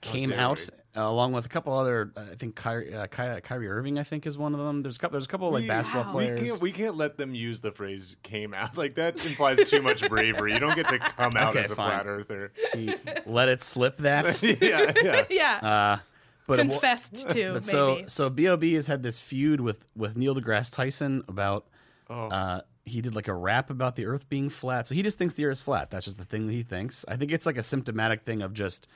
came 0.00 0.30
dare 0.30 0.40
out 0.40 0.68
uh, 0.96 1.00
along 1.02 1.32
with 1.32 1.46
a 1.46 1.48
couple 1.48 1.72
other. 1.72 2.12
uh, 2.16 2.20
I 2.32 2.34
think 2.34 2.54
Kyrie, 2.54 2.92
uh, 2.94 3.06
Ky- 3.06 3.40
Kyrie 3.42 3.68
Irving. 3.68 3.98
I 3.98 4.02
think 4.02 4.26
is 4.26 4.36
one 4.36 4.52
of 4.54 4.60
them. 4.60 4.82
There's 4.82 4.96
a 4.96 4.98
couple. 4.98 5.12
There's 5.12 5.24
a 5.24 5.28
couple 5.28 5.50
like 5.50 5.62
We- 5.62 5.68
basketball 5.68 6.04
Wow. 6.04 6.16
We 6.18 6.24
players. 6.26 6.48
can't, 6.50 6.60
we 6.62 6.72
can't 6.72 6.96
let 6.96 7.16
them 7.16 7.34
use 7.34 7.60
the 7.60 7.72
phrase 7.72 8.16
"came 8.22 8.52
out." 8.54 8.76
Like 8.82 8.94
that 8.96 9.24
implies 9.24 9.68
too 9.70 9.80
much 9.82 10.06
bravery. 10.08 10.52
You 10.54 10.58
don't 10.60 10.74
get 10.76 10.88
to 10.88 10.98
come 10.98 11.32
out 11.36 11.50
Okay, 11.56 11.64
as 11.64 11.70
a 11.70 11.74
fine. 11.76 11.90
flat 11.90 12.06
earther. 12.06 12.52
He 12.74 12.94
let 13.26 13.48
it 13.48 13.62
slip 13.62 13.98
that. 13.98 14.42
yeah, 14.60 14.92
yeah. 15.02 15.24
yeah, 15.30 15.54
Uh, 15.96 15.98
but 16.46 16.58
it 16.60 16.66
wa- 16.66 16.72
confessed 16.74 17.28
to. 17.30 17.52
But 17.54 17.64
so 17.64 18.02
so 18.08 18.28
Bob 18.30 18.62
has 18.62 18.86
had 18.86 19.02
this 19.02 19.18
feud 19.20 19.60
with 19.60 19.84
with 19.96 20.16
Neil 20.16 20.34
deGrasse 20.34 20.70
Tyson 20.72 21.24
about. 21.28 21.66
Oh. 22.10 22.26
Uh, 22.28 22.60
he 22.84 23.00
did 23.00 23.14
like 23.14 23.28
a 23.28 23.32
rap 23.34 23.70
about 23.70 23.94
the 23.94 24.06
Earth 24.06 24.28
being 24.28 24.50
flat. 24.50 24.88
So 24.88 24.96
he 24.96 25.02
just 25.02 25.16
thinks 25.16 25.34
the 25.34 25.44
Earth 25.44 25.58
is 25.58 25.62
flat. 25.62 25.88
That's 25.90 26.04
just 26.04 26.18
the 26.18 26.24
thing 26.24 26.48
that 26.48 26.52
he 26.52 26.64
thinks. 26.64 27.04
I 27.06 27.16
think 27.16 27.30
it's 27.30 27.46
like 27.46 27.56
a 27.56 27.62
symptomatic 27.62 28.24
thing 28.24 28.42
of 28.42 28.52
just 28.52 28.88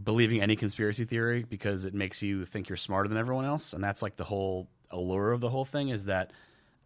believing 0.00 0.40
any 0.40 0.56
conspiracy 0.56 1.04
theory 1.04 1.44
because 1.48 1.84
it 1.84 1.94
makes 1.94 2.22
you 2.22 2.44
think 2.44 2.68
you're 2.68 2.76
smarter 2.76 3.08
than 3.08 3.18
everyone 3.18 3.44
else, 3.44 3.72
and 3.72 3.82
that's 3.82 4.02
like 4.02 4.16
the 4.16 4.24
whole 4.24 4.68
allure 4.90 5.32
of 5.32 5.40
the 5.40 5.48
whole 5.48 5.64
thing 5.64 5.88
is 5.88 6.04
that 6.06 6.32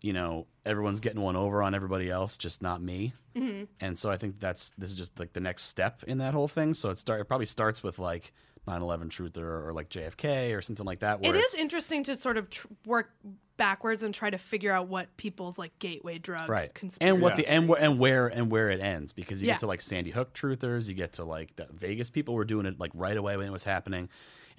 you 0.00 0.12
know 0.12 0.46
everyone's 0.64 1.00
getting 1.00 1.20
one 1.20 1.36
over 1.36 1.62
on 1.62 1.74
everybody 1.74 2.10
else, 2.10 2.36
just 2.36 2.62
not 2.62 2.82
me. 2.82 3.12
Mm-hmm. 3.34 3.64
And 3.80 3.98
so 3.98 4.10
I 4.10 4.16
think 4.16 4.40
that's 4.40 4.72
this 4.78 4.90
is 4.90 4.96
just 4.96 5.18
like 5.18 5.32
the 5.32 5.40
next 5.40 5.64
step 5.64 6.02
in 6.06 6.18
that 6.18 6.34
whole 6.34 6.48
thing. 6.48 6.74
So 6.74 6.90
it 6.90 6.98
start 6.98 7.20
it 7.20 7.24
probably 7.24 7.46
starts 7.46 7.82
with 7.82 7.98
like 7.98 8.32
9/11 8.66 9.10
truth 9.10 9.36
or, 9.38 9.68
or 9.68 9.72
like 9.72 9.88
JFK 9.88 10.56
or 10.56 10.62
something 10.62 10.86
like 10.86 11.00
that. 11.00 11.20
Where 11.20 11.30
it's- 11.34 11.54
interesting 11.54 12.02
to 12.04 12.16
sort 12.16 12.36
of 12.36 12.50
tr- 12.50 12.66
work 12.84 13.10
backwards 13.56 14.02
and 14.02 14.14
try 14.14 14.28
to 14.30 14.38
figure 14.38 14.72
out 14.72 14.88
what 14.88 15.16
people's 15.16 15.58
like 15.58 15.78
gateway 15.78 16.18
drug 16.18 16.48
right 16.48 16.74
conspiracy 16.74 17.10
and 17.14 17.22
what 17.22 17.30
Yeah. 17.32 17.36
the 17.36 17.48
and, 17.48 17.68
wh- 17.70 17.80
and 17.82 17.98
where 17.98 18.26
and 18.28 18.50
where 18.50 18.70
it 18.70 18.80
ends 18.80 19.12
because 19.12 19.40
you 19.42 19.46
Yeah. 19.48 19.54
get 19.54 19.60
to 19.60 19.66
like 19.66 19.80
sandy 19.80 20.10
hook 20.10 20.34
truthers 20.34 20.88
you 20.88 20.94
get 20.94 21.14
to 21.14 21.24
like 21.24 21.56
the 21.56 21.66
vegas 21.72 22.10
people 22.10 22.34
were 22.34 22.44
doing 22.44 22.66
it 22.66 22.78
like 22.78 22.90
right 22.94 23.16
away 23.16 23.36
when 23.36 23.46
it 23.46 23.52
was 23.52 23.64
happening 23.64 24.08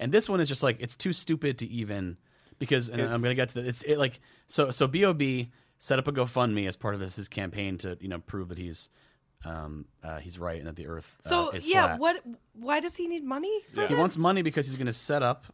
and 0.00 0.10
this 0.12 0.28
one 0.28 0.40
is 0.40 0.48
just 0.48 0.62
like 0.62 0.76
it's 0.80 0.96
too 0.96 1.12
stupid 1.12 1.58
to 1.58 1.66
even 1.68 2.16
because 2.58 2.88
and 2.88 3.00
i'm 3.00 3.22
gonna 3.22 3.34
get 3.34 3.48
to 3.50 3.54
the, 3.62 3.68
it's 3.68 3.82
it 3.82 3.98
like 3.98 4.20
so 4.48 4.70
so 4.70 4.86
bob 4.88 5.22
set 5.78 5.98
up 6.00 6.08
a 6.08 6.12
gofundme 6.12 6.66
as 6.66 6.74
part 6.76 6.94
of 6.94 7.00
this 7.00 7.14
his 7.16 7.28
campaign 7.28 7.78
to 7.78 7.96
you 8.00 8.08
know 8.08 8.18
prove 8.18 8.48
that 8.48 8.58
he's 8.58 8.88
um 9.44 9.84
uh, 10.02 10.18
he's 10.18 10.36
right 10.40 10.58
and 10.58 10.66
that 10.66 10.74
the 10.74 10.88
earth 10.88 11.16
uh, 11.24 11.28
So 11.28 11.50
is 11.50 11.64
yeah, 11.64 11.96
flat. 11.96 12.00
what? 12.00 12.24
Why 12.54 12.80
does 12.80 12.96
he 12.96 13.06
need 13.06 13.22
money? 13.22 13.60
For 13.72 13.82
He 13.82 13.86
this? 13.88 13.96
wants 13.96 14.16
money 14.16 14.42
because 14.42 14.66
he's 14.66 14.74
going 14.74 14.88
to 14.88 14.92
set 14.92 15.22
up 15.22 15.46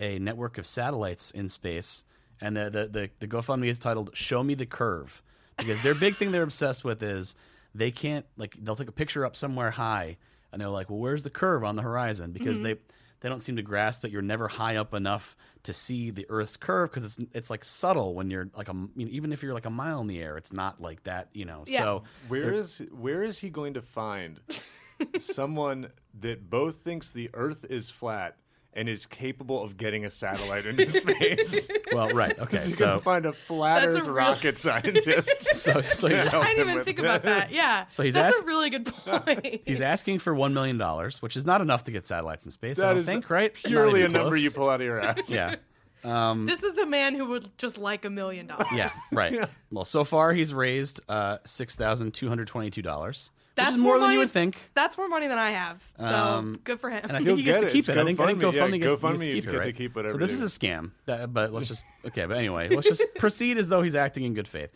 a 0.00 0.18
network 0.18 0.56
of 0.56 0.66
satellites 0.66 1.32
in 1.32 1.50
space, 1.50 2.02
and 2.40 2.56
the 2.56 2.70
the 2.70 2.86
the, 2.88 3.10
the 3.20 3.28
GoFundMe 3.28 3.68
is 3.68 3.78
titled 3.78 4.10
"Show 4.14 4.42
Me 4.42 4.54
the 4.54 4.66
Curve," 4.66 5.22
because 5.56 5.80
their 5.82 5.94
big 5.94 6.16
thing 6.16 6.32
they're 6.32 6.42
obsessed 6.42 6.84
with 6.84 7.02
is 7.02 7.34
they 7.74 7.90
can't 7.90 8.26
like 8.36 8.56
they'll 8.60 8.76
take 8.76 8.88
a 8.88 8.92
picture 8.92 9.24
up 9.24 9.36
somewhere 9.36 9.70
high, 9.70 10.16
and 10.52 10.60
they're 10.60 10.68
like, 10.68 10.90
"Well, 10.90 10.98
where's 10.98 11.22
the 11.22 11.30
curve 11.30 11.64
on 11.64 11.76
the 11.76 11.82
horizon?" 11.82 12.32
Because 12.32 12.58
mm-hmm. 12.58 12.66
they 12.66 12.76
they 13.20 13.28
don't 13.28 13.40
seem 13.40 13.56
to 13.56 13.62
grasp 13.62 14.02
that 14.02 14.10
you're 14.10 14.22
never 14.22 14.48
high 14.48 14.76
up 14.76 14.94
enough 14.94 15.36
to 15.62 15.72
see 15.72 16.10
the 16.10 16.26
Earth's 16.28 16.56
curve 16.56 16.90
because 16.90 17.04
it's 17.04 17.18
it's 17.32 17.50
like 17.50 17.64
subtle 17.64 18.14
when 18.14 18.30
you're 18.30 18.48
like 18.56 18.68
a 18.68 18.74
you 18.94 19.06
know, 19.06 19.10
even 19.10 19.32
if 19.32 19.42
you're 19.42 19.54
like 19.54 19.66
a 19.66 19.70
mile 19.70 20.00
in 20.00 20.06
the 20.06 20.20
air, 20.20 20.36
it's 20.36 20.52
not 20.52 20.80
like 20.80 21.02
that, 21.04 21.28
you 21.32 21.44
know. 21.44 21.64
Yeah. 21.66 21.80
So 21.80 22.02
Where 22.28 22.52
is 22.52 22.82
where 22.92 23.22
is 23.22 23.38
he 23.38 23.50
going 23.50 23.74
to 23.74 23.82
find 23.82 24.40
someone 25.18 25.90
that 26.20 26.48
both 26.48 26.76
thinks 26.76 27.10
the 27.10 27.30
Earth 27.34 27.66
is 27.68 27.90
flat 27.90 28.36
and 28.76 28.88
is 28.88 29.06
capable 29.06 29.64
of 29.64 29.76
getting 29.76 30.04
a 30.04 30.10
satellite 30.10 30.66
into 30.66 30.86
space. 30.88 31.66
Well, 31.92 32.10
right. 32.10 32.38
Okay. 32.38 32.66
You 32.66 32.72
so 32.72 32.94
can 32.96 33.00
find 33.04 33.26
a 33.26 33.32
flat 33.32 33.86
Earth 33.88 33.94
real- 33.94 34.10
rocket 34.10 34.58
scientist. 34.66 35.30
so, 35.54 35.80
so 35.92 36.08
he's, 36.08 36.26
I 36.26 36.52
didn't 36.54 36.68
even 36.70 36.84
think 36.84 36.98
about 36.98 37.22
that. 37.22 37.50
Yeah. 37.52 37.86
So 37.88 38.02
he's 38.02 38.12
That's 38.14 38.36
ask- 38.36 38.44
a 38.44 38.46
really 38.46 38.68
good 38.70 38.86
point. 38.86 39.62
he's 39.64 39.80
asking 39.80 40.18
for 40.18 40.34
$1 40.34 40.52
million, 40.52 40.78
which 41.20 41.36
is 41.36 41.46
not 41.46 41.60
enough 41.62 41.84
to 41.84 41.92
get 41.92 42.04
satellites 42.04 42.44
in 42.44 42.50
space, 42.50 42.78
I 42.80 42.88
don't 42.90 42.98
is 42.98 43.06
think, 43.06 43.30
right? 43.30 43.54
Purely 43.54 44.02
a 44.02 44.08
number 44.08 44.36
you 44.36 44.50
pull 44.50 44.68
out 44.68 44.80
of 44.82 44.86
your 44.86 45.00
ass. 45.00 45.30
Yeah. 45.30 45.56
Um, 46.04 46.44
this 46.46 46.62
is 46.62 46.76
a 46.76 46.84
man 46.86 47.14
who 47.14 47.26
would 47.26 47.56
just 47.56 47.78
like 47.78 48.04
a 48.04 48.10
million 48.10 48.46
dollars. 48.48 48.66
Yeah, 48.74 48.90
right. 49.12 49.48
Well, 49.70 49.84
so 49.86 50.04
far 50.04 50.32
he's 50.34 50.52
raised 50.52 51.00
uh, 51.08 51.38
$6,222. 51.46 53.30
That's 53.56 53.74
is 53.76 53.80
more, 53.80 53.94
than 53.94 54.02
money, 54.02 54.14
you 54.14 54.18
would 54.20 54.30
think. 54.30 54.56
That's 54.74 54.96
more 54.98 55.08
money 55.08 55.26
than 55.28 55.38
I 55.38 55.50
have. 55.50 55.82
So 55.98 56.04
Um, 56.06 56.60
good 56.62 56.78
for 56.78 56.90
him. 56.90 57.00
And 57.04 57.12
I 57.12 57.18
He'll 57.20 57.26
think 57.36 57.38
he 57.38 57.44
gets 57.44 57.56
get 57.58 57.60
to 57.62 57.66
it. 57.68 57.72
keep 57.72 57.78
It's 57.80 57.88
it. 57.88 57.96
I 57.98 58.04
think, 58.04 58.20
I 58.20 58.26
think 58.26 58.38
GoFundMe. 58.40 58.52
Yeah, 58.54 58.60
GoFundMe 58.68 58.80
gets, 58.80 58.92
GoFundMe, 58.94 59.10
gets 59.10 59.20
to 59.22 59.28
you 59.28 59.34
keep 59.34 59.44
get 59.50 59.54
it, 59.54 59.64
to 59.64 59.72
keep 59.72 59.96
whatever 59.96 60.12
so 60.12 60.18
this 60.18 60.32
is 60.32 60.42
a 60.42 60.44
scam. 60.58 60.90
That, 61.06 61.32
but 61.32 61.52
let's 61.52 61.66
just 61.68 61.82
okay. 62.06 62.26
But 62.26 62.36
anyway, 62.38 62.68
let's 62.68 62.86
just 62.86 63.02
proceed 63.18 63.58
as 63.58 63.68
though 63.68 63.82
he's 63.82 63.94
acting 63.96 64.24
in 64.24 64.34
good 64.34 64.46
faith. 64.48 64.70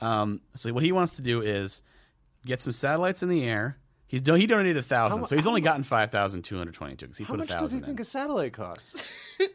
Um, 0.00 0.40
so 0.54 0.72
what 0.72 0.82
he 0.82 0.92
wants 0.92 1.16
to 1.16 1.22
do 1.22 1.42
is 1.42 1.82
get 2.46 2.60
some 2.60 2.72
satellites 2.72 3.22
in 3.22 3.28
the 3.28 3.44
air. 3.44 3.76
He's 4.06 4.22
do- 4.22 4.34
he 4.34 4.46
donated 4.46 4.76
a 4.76 4.82
thousand, 4.82 5.26
so 5.26 5.36
he's 5.36 5.44
how 5.44 5.50
only 5.50 5.60
gotten 5.60 5.82
five 5.84 6.10
thousand 6.10 6.42
two 6.42 6.56
hundred 6.58 6.74
twenty-two 6.74 7.06
because 7.06 7.18
he 7.18 7.24
How 7.24 7.30
put 7.30 7.34
a 7.34 7.38
much 7.40 7.48
does 7.48 7.58
thousand. 7.60 7.78
he 7.80 7.84
think 7.86 7.98
in. 7.98 8.02
a 8.02 8.04
satellite 8.04 8.52
costs? 8.52 9.04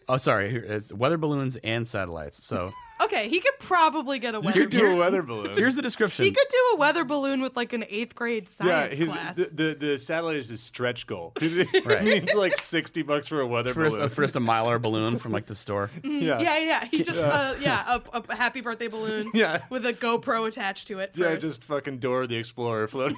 Oh, 0.07 0.15
sorry, 0.17 0.49
here- 0.49 0.63
it's 0.63 0.93
weather 0.93 1.17
balloons 1.17 1.57
and 1.57 1.86
satellites. 1.88 2.45
So 2.45 2.71
okay, 3.01 3.29
he 3.29 3.39
could 3.39 3.57
probably 3.59 4.19
get 4.19 4.35
a 4.35 4.39
weather 4.39 4.59
You 4.59 4.67
do 4.67 4.77
a 4.77 4.81
balloon. 4.81 4.97
weather 4.99 5.21
balloon. 5.23 5.55
here's 5.57 5.75
the 5.75 5.81
description. 5.81 6.25
He 6.25 6.31
could 6.31 6.47
do 6.49 6.57
a 6.73 6.77
weather 6.77 7.03
balloon 7.03 7.41
with 7.41 7.55
like 7.55 7.73
an 7.73 7.85
eighth 7.89 8.15
grade 8.15 8.43
yeah, 8.63 8.81
science 8.83 8.97
his, 8.97 9.09
class. 9.09 9.35
the, 9.35 9.43
the 9.53 9.75
the 9.87 9.99
satellite 9.99 10.37
is 10.37 10.49
his 10.49 10.61
stretch 10.61 11.07
goal. 11.07 11.33
It 11.41 11.85
Right. 11.85 12.03
means 12.03 12.33
like 12.33 12.57
sixty 12.57 13.01
bucks 13.01 13.27
for 13.27 13.41
a 13.41 13.47
weather 13.47 13.73
for 13.73 13.83
just, 13.83 13.95
balloon. 13.97 14.09
for 14.09 14.21
just 14.21 14.35
a 14.35 14.39
miler 14.39 14.79
balloon 14.85 15.17
from 15.19 15.31
like 15.31 15.45
the 15.45 15.55
store. 15.55 15.89
yeah. 16.03 16.39
yeah, 16.39 16.57
yeah. 16.59 16.85
He 16.91 17.03
just 17.03 17.19
uh, 17.19 17.55
yeah, 17.59 17.99
a, 18.13 18.21
a 18.29 18.35
happy 18.35 18.61
birthday 18.61 18.87
balloon 18.87 19.29
Yeah. 19.33 19.63
with 19.69 19.85
a 19.85 19.93
GoPro 19.93 20.47
attached 20.47 20.87
to 20.87 20.99
it. 20.99 21.11
Yeah, 21.15 21.35
just 21.35 21.63
fucking 21.63 21.99
Dora 21.99 22.27
the 22.27 22.35
Explorer 22.37 22.87
floating. 22.87 23.17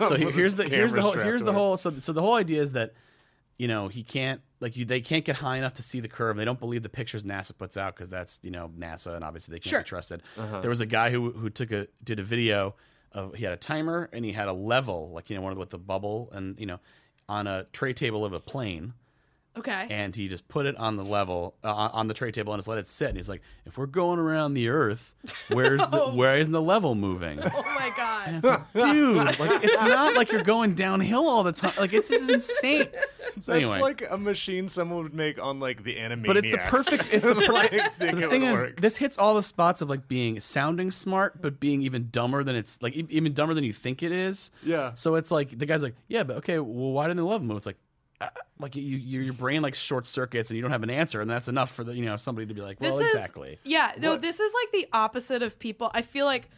So 0.00 0.10
with 0.10 0.22
a 0.22 0.30
here's 0.30 0.56
the 0.56 0.64
here's 0.68 0.92
the 0.92 1.02
whole 1.02 1.12
here's 1.12 1.40
to 1.42 1.46
the 1.46 1.50
it. 1.52 1.54
whole 1.54 1.76
so 1.76 1.98
so 1.98 2.12
the 2.12 2.22
whole 2.22 2.34
idea 2.34 2.62
is 2.62 2.72
that 2.72 2.92
you 3.58 3.68
know 3.68 3.88
he 3.88 4.02
can't 4.02 4.40
like 4.60 4.76
you 4.76 4.84
they 4.84 5.00
can't 5.00 5.24
get 5.24 5.36
high 5.36 5.56
enough 5.56 5.74
to 5.74 5.82
see 5.82 6.00
the 6.00 6.08
curve. 6.08 6.36
They 6.36 6.44
don't 6.44 6.58
believe 6.60 6.82
the 6.82 6.88
pictures 6.88 7.24
NASA 7.24 7.56
puts 7.56 7.76
out 7.76 7.94
because 7.94 8.08
that's 8.08 8.38
you 8.42 8.50
know 8.50 8.70
NASA 8.78 9.14
and 9.14 9.24
obviously 9.24 9.52
they 9.52 9.58
can't 9.60 9.70
Sure. 9.70 9.80
be 9.80 9.84
trusted. 9.84 10.22
Uh-huh. 10.36 10.60
There 10.60 10.70
was 10.70 10.80
a 10.80 10.86
guy 10.86 11.10
who 11.10 11.30
who 11.32 11.50
took 11.50 11.70
a 11.72 11.86
did 12.04 12.18
a 12.18 12.22
video 12.22 12.74
of 13.12 13.34
he 13.34 13.44
had 13.44 13.52
a 13.52 13.56
timer 13.56 14.08
and 14.12 14.24
he 14.24 14.32
had 14.32 14.48
a 14.48 14.52
level 14.52 15.10
like 15.12 15.28
you 15.30 15.36
know 15.36 15.42
one 15.42 15.56
with 15.58 15.70
the 15.70 15.78
bubble 15.78 16.30
and 16.32 16.58
you 16.58 16.66
know 16.66 16.78
on 17.28 17.46
a 17.46 17.64
tray 17.72 17.92
table 17.92 18.24
of 18.24 18.32
a 18.32 18.40
plane 18.40 18.92
okay. 19.58 19.86
and 19.90 20.14
he 20.14 20.28
just 20.28 20.46
put 20.48 20.66
it 20.66 20.76
on 20.76 20.96
the 20.96 21.04
level 21.04 21.54
uh, 21.64 21.90
on 21.92 22.08
the 22.08 22.14
tray 22.14 22.30
table 22.30 22.52
and 22.52 22.58
just 22.60 22.68
let 22.68 22.78
it 22.78 22.88
sit. 22.88 23.08
And 23.08 23.16
he's 23.16 23.28
like, 23.28 23.42
if 23.66 23.76
we're 23.78 23.86
going 23.86 24.18
around 24.18 24.54
the 24.54 24.68
Earth, 24.68 25.14
where's 25.48 25.80
the 25.88 26.02
Oh. 26.02 26.14
where 26.14 26.38
is 26.38 26.48
the 26.48 26.62
level 26.62 26.94
moving? 26.94 27.40
oh 27.42 27.62
my 27.78 27.92
god. 27.96 28.34
It's 28.34 28.44
like, 28.46 28.72
dude, 28.72 29.16
like 29.38 29.64
it's 29.64 29.80
not 29.80 30.14
like 30.14 30.32
you're 30.32 30.42
going 30.42 30.74
downhill 30.74 31.28
all 31.28 31.42
the 31.42 31.52
time. 31.52 31.74
Like 31.78 31.92
it's 31.92 32.08
this 32.08 32.22
is 32.22 32.30
insane. 32.30 32.88
So 33.40 33.52
That's 33.52 33.62
anyway, 33.70 33.80
like 33.80 34.10
a 34.10 34.16
machine 34.18 34.68
someone 34.68 35.02
would 35.04 35.14
make 35.14 35.40
on 35.40 35.60
like 35.60 35.84
the 35.84 35.98
anime. 35.98 36.22
but 36.24 36.36
it's 36.36 36.50
the 36.50 36.56
perfect. 36.58 37.04
It's 37.12 37.24
the 37.24 37.34
like, 37.52 37.70
perfect. 37.70 37.98
think 37.98 38.16
the 38.16 38.22
it 38.24 38.30
thing 38.30 38.42
is, 38.42 38.58
work. 38.58 38.80
this 38.80 38.96
hits 38.96 39.16
all 39.16 39.34
the 39.36 39.42
spots 39.44 39.80
of 39.80 39.88
like 39.88 40.08
being 40.08 40.40
sounding 40.40 40.90
smart, 40.90 41.40
but 41.40 41.60
being 41.60 41.82
even 41.82 42.08
dumber 42.10 42.42
than 42.42 42.56
it's 42.56 42.82
like 42.82 42.94
even 42.94 43.34
dumber 43.34 43.54
than 43.54 43.62
you 43.62 43.72
think 43.72 44.02
it 44.02 44.10
is. 44.10 44.50
Yeah. 44.64 44.94
So 44.94 45.14
it's 45.14 45.30
like 45.30 45.56
the 45.56 45.66
guy's 45.66 45.82
like, 45.84 45.94
yeah, 46.08 46.24
but 46.24 46.38
okay, 46.38 46.58
well, 46.58 46.92
why 46.92 47.04
didn't 47.06 47.18
the 47.18 47.24
level 47.24 47.46
move? 47.46 47.58
It's 47.58 47.66
like. 47.66 47.76
Uh, 48.20 48.28
like 48.58 48.74
you, 48.74 48.82
you, 48.82 49.20
your 49.20 49.32
brain 49.32 49.62
like 49.62 49.76
short 49.76 50.04
circuits 50.04 50.50
and 50.50 50.56
you 50.56 50.62
don't 50.62 50.72
have 50.72 50.82
an 50.82 50.90
answer, 50.90 51.20
and 51.20 51.30
that's 51.30 51.46
enough 51.46 51.70
for 51.70 51.84
the 51.84 51.94
you 51.94 52.04
know 52.04 52.16
somebody 52.16 52.46
to 52.46 52.54
be 52.54 52.60
like, 52.60 52.80
well, 52.80 52.96
this 52.98 53.14
exactly. 53.14 53.52
is 53.52 53.58
yeah 53.64 53.92
no 53.98 54.12
What- 54.12 54.22
this 54.22 54.40
is 54.40 54.52
like 54.62 54.72
the 54.72 54.88
opposite 54.92 55.42
of 55.42 55.58
people. 55.58 55.90
I 55.94 56.02
feel 56.02 56.26
like 56.26 56.50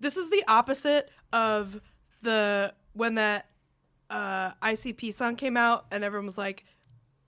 this 0.00 0.16
is 0.16 0.30
the 0.30 0.42
opposite 0.48 1.10
of 1.32 1.78
the 2.22 2.72
when 2.94 3.16
that 3.16 3.46
uh 4.10 4.52
icp 4.62 5.12
song 5.12 5.36
came 5.36 5.56
out 5.58 5.84
and 5.90 6.02
everyone 6.02 6.24
was 6.24 6.38
like 6.38 6.64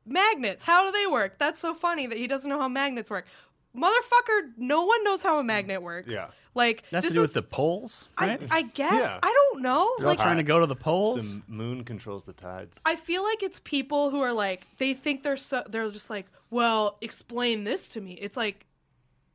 magnets 0.07 0.65
how 0.65 0.87
do 0.87 0.93
they 0.93 1.07
work? 1.07 1.39
That's 1.39 1.61
so 1.61 1.75
funny 1.75 2.07
that 2.07 2.17
he 2.17 2.27
doesn't 2.27 2.49
know 2.49 2.59
how 2.59 2.69
magnets 2.69 3.11
work 3.11 3.27
motherfucker 3.77 4.51
no 4.57 4.85
one 4.85 5.03
knows 5.05 5.23
how 5.23 5.39
a 5.39 5.45
magnet 5.45 5.81
works 5.83 6.13
Yeah. 6.13 6.27
like 6.55 6.83
That's 6.91 7.05
this 7.07 7.13
to 7.13 7.19
do 7.19 7.23
is, 7.23 7.29
with 7.29 7.35
the 7.35 7.43
poles, 7.43 8.09
right? 8.21 8.43
I, 8.51 8.59
I 8.59 8.63
guess 8.63 8.93
Yeah. 9.05 9.19
i 9.23 9.29
don't 9.53 9.63
know 9.63 9.93
They're 9.99 10.09
like 10.09 10.19
trying 10.19 10.39
to 10.39 10.43
go 10.43 10.59
to 10.59 10.67
the 10.67 10.75
poles. 10.77 11.39
the 11.39 11.45
moon 11.49 11.85
controls 11.85 12.25
the 12.25 12.33
tides. 12.33 12.79
I 12.85 12.97
feel 12.97 13.23
like 13.23 13.43
it's 13.43 13.61
people 13.63 14.11
who 14.11 14.21
are 14.23 14.33
like 14.33 14.67
they 14.79 14.95
think 14.95 15.23
they're 15.23 15.37
so 15.37 15.63
they're 15.69 15.91
just 15.91 16.11
like, 16.11 16.27
well, 16.51 16.97
explain 17.01 17.63
this 17.65 17.89
to 17.91 18.01
me. 18.01 18.13
It's 18.15 18.37
like 18.37 18.67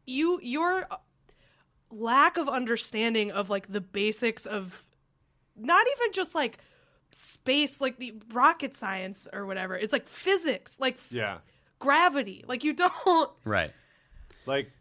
you 0.05 0.39
you're 0.43 0.85
lack 1.91 2.37
of 2.37 2.49
understanding 2.49 3.31
of 3.31 3.49
like 3.49 3.71
the 3.71 3.81
basics 3.81 4.45
of 4.45 4.83
not 5.55 5.85
even 5.97 6.11
just 6.11 6.35
like 6.35 6.57
space, 7.11 7.79
like 7.79 7.97
the 7.97 8.13
rocket 8.33 8.75
science 8.75 9.27
or 9.31 9.45
whatever. 9.45 9.75
It's 9.77 9.93
like 9.93 10.09
physics, 10.09 10.77
like 10.79 10.95
f- 10.95 11.07
Yeah. 11.11 11.37
gravity. 11.79 12.43
Like 12.47 12.63
you 12.65 12.73
don't. 12.73 13.31
Right. 13.45 13.71
Like 14.45 14.71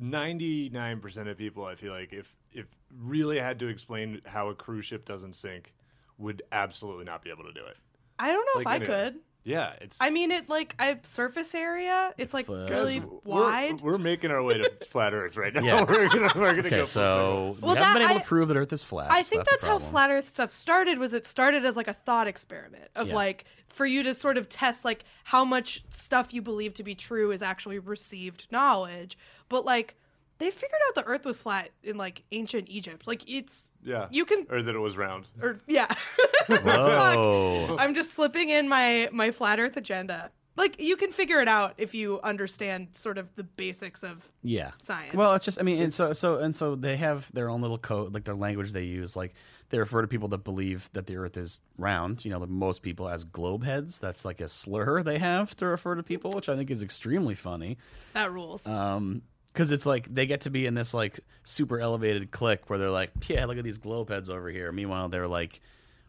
99% 0.00 1.28
of 1.30 1.36
people 1.38 1.64
I 1.64 1.74
feel 1.74 1.92
like 1.92 2.12
if 2.12 2.34
if 2.52 2.66
really 2.96 3.38
had 3.38 3.58
to 3.60 3.68
explain 3.68 4.20
how 4.24 4.48
a 4.48 4.54
cruise 4.54 4.86
ship 4.86 5.04
doesn't 5.04 5.34
sink 5.34 5.74
would 6.18 6.42
absolutely 6.52 7.04
not 7.04 7.22
be 7.22 7.30
able 7.30 7.44
to 7.44 7.52
do 7.52 7.64
it. 7.66 7.76
I 8.18 8.28
don't 8.32 8.44
know 8.54 8.60
if 8.60 8.66
Like, 8.66 8.72
I 8.72 8.76
anyway. 8.76 8.86
could. 9.10 9.20
Yeah, 9.46 9.74
it's 9.82 9.98
I 10.00 10.08
mean, 10.08 10.30
it 10.30 10.48
like 10.48 10.74
I 10.78 10.98
surface 11.02 11.54
area. 11.54 12.14
It's 12.16 12.32
like 12.32 12.48
really 12.48 13.00
Guys, 13.00 13.06
we're- 13.08 13.20
wide. 13.24 13.80
We're, 13.82 13.98
making 13.98 14.30
our 14.30 14.42
way 14.42 14.56
to 14.58 14.70
flat 14.90 15.12
Earth 15.12 15.36
right 15.36 15.52
now. 15.54 15.62
Yeah. 15.62 15.80
we're 15.88 16.08
gonna, 16.08 16.30
we're 16.34 16.54
gonna 16.54 16.60
Okay, 16.60 16.70
go 16.70 16.76
full 16.78 16.86
so 16.86 17.56
Well, 17.60 17.74
haven't 17.74 17.92
been 17.94 18.02
that- 18.02 18.10
able 18.10 18.20
to 18.20 18.24
I- 18.24 18.28
prove 18.28 18.48
that 18.48 18.56
Earth 18.56 18.72
is 18.72 18.82
flat. 18.82 19.10
I 19.10 19.20
so 19.22 19.28
think 19.30 19.40
that's, 19.40 19.50
that's, 19.52 19.64
a 19.64 19.66
how 19.66 19.72
problem. 19.74 19.90
flat 19.90 20.10
Earth 20.10 20.26
stuff 20.28 20.50
started. 20.50 20.98
Was 20.98 21.12
it 21.12 21.26
started 21.26 21.64
as 21.66 21.76
like 21.76 21.88
a 21.88 21.92
thought 21.92 22.26
experiment 22.26 22.88
of 22.96 23.08
Yeah. 23.08 23.14
like 23.14 23.44
for 23.68 23.84
you 23.84 24.02
to 24.04 24.14
sort 24.14 24.38
of 24.38 24.48
test 24.48 24.84
like 24.84 25.04
how 25.24 25.44
much 25.44 25.84
stuff 25.90 26.32
you 26.32 26.40
believe 26.40 26.72
to 26.74 26.82
be 26.82 26.94
true 26.94 27.30
is 27.30 27.42
actually 27.42 27.78
received 27.78 28.46
knowledge. 28.50 29.18
But 29.50 29.64
like 29.66 29.96
they 30.38 30.50
figured 30.50 30.80
out 30.88 30.94
the 30.96 31.04
Earth 31.04 31.24
was 31.24 31.40
flat 31.40 31.70
in 31.82 31.96
like 31.96 32.22
ancient 32.32 32.68
Egypt. 32.68 33.06
Like 33.06 33.28
it's 33.30 33.70
Yeah. 33.82 34.08
you 34.10 34.24
can 34.24 34.46
or 34.50 34.62
that 34.62 34.74
it 34.74 34.78
was 34.78 34.96
round. 34.96 35.26
or 35.40 35.60
yeah. 35.66 35.92
Whoa. 36.48 37.76
I'm 37.78 37.94
just 37.94 38.12
slipping 38.12 38.50
in 38.50 38.68
my 38.68 39.08
my 39.12 39.30
flat 39.30 39.60
Earth 39.60 39.76
agenda. 39.76 40.30
Like 40.56 40.80
you 40.80 40.96
can 40.96 41.10
figure 41.10 41.40
it 41.40 41.48
out 41.48 41.74
if 41.78 41.94
you 41.94 42.20
understand 42.22 42.88
sort 42.92 43.18
of 43.18 43.26
the 43.34 43.42
basics 43.42 44.04
of 44.04 44.30
Yeah. 44.42 44.70
science. 44.78 45.14
Well, 45.14 45.34
it's 45.34 45.44
just 45.44 45.58
I 45.58 45.62
mean, 45.64 45.82
and 45.82 45.92
so 45.92 46.12
so 46.12 46.38
and 46.38 46.54
so 46.54 46.76
they 46.76 46.96
have 46.96 47.30
their 47.32 47.48
own 47.48 47.60
little 47.60 47.78
code, 47.78 48.14
like 48.14 48.24
their 48.24 48.36
language 48.36 48.72
they 48.72 48.84
use. 48.84 49.16
Like 49.16 49.34
they 49.70 49.78
refer 49.78 50.00
to 50.02 50.06
people 50.06 50.28
that 50.28 50.44
believe 50.44 50.88
that 50.92 51.06
the 51.06 51.16
Earth 51.16 51.36
is 51.36 51.58
round. 51.76 52.24
You 52.24 52.30
know, 52.30 52.38
the 52.38 52.46
most 52.46 52.82
people 52.82 53.08
as 53.08 53.24
globe 53.24 53.64
heads. 53.64 53.98
That's 53.98 54.24
like 54.24 54.40
a 54.40 54.48
slur 54.48 55.02
they 55.02 55.18
have 55.18 55.56
to 55.56 55.66
refer 55.66 55.96
to 55.96 56.04
people, 56.04 56.30
which 56.32 56.48
I 56.48 56.54
think 56.56 56.70
is 56.70 56.82
extremely 56.82 57.34
funny. 57.34 57.76
that 58.12 58.30
rules. 58.32 58.64
Um, 58.66 59.22
because 59.54 59.70
it's 59.70 59.86
like 59.86 60.12
they 60.12 60.26
get 60.26 60.42
to 60.42 60.50
be 60.50 60.66
in 60.66 60.74
this 60.74 60.92
like 60.92 61.20
super 61.44 61.78
elevated 61.78 62.32
clique 62.32 62.68
where 62.68 62.78
they're 62.78 62.90
like, 62.90 63.12
yeah, 63.28 63.46
look 63.46 63.56
at 63.56 63.64
these 63.64 63.78
globe 63.78 64.10
heads 64.10 64.28
over 64.28 64.50
here. 64.50 64.72
Meanwhile, 64.72 65.08
they're 65.08 65.28
like, 65.28 65.60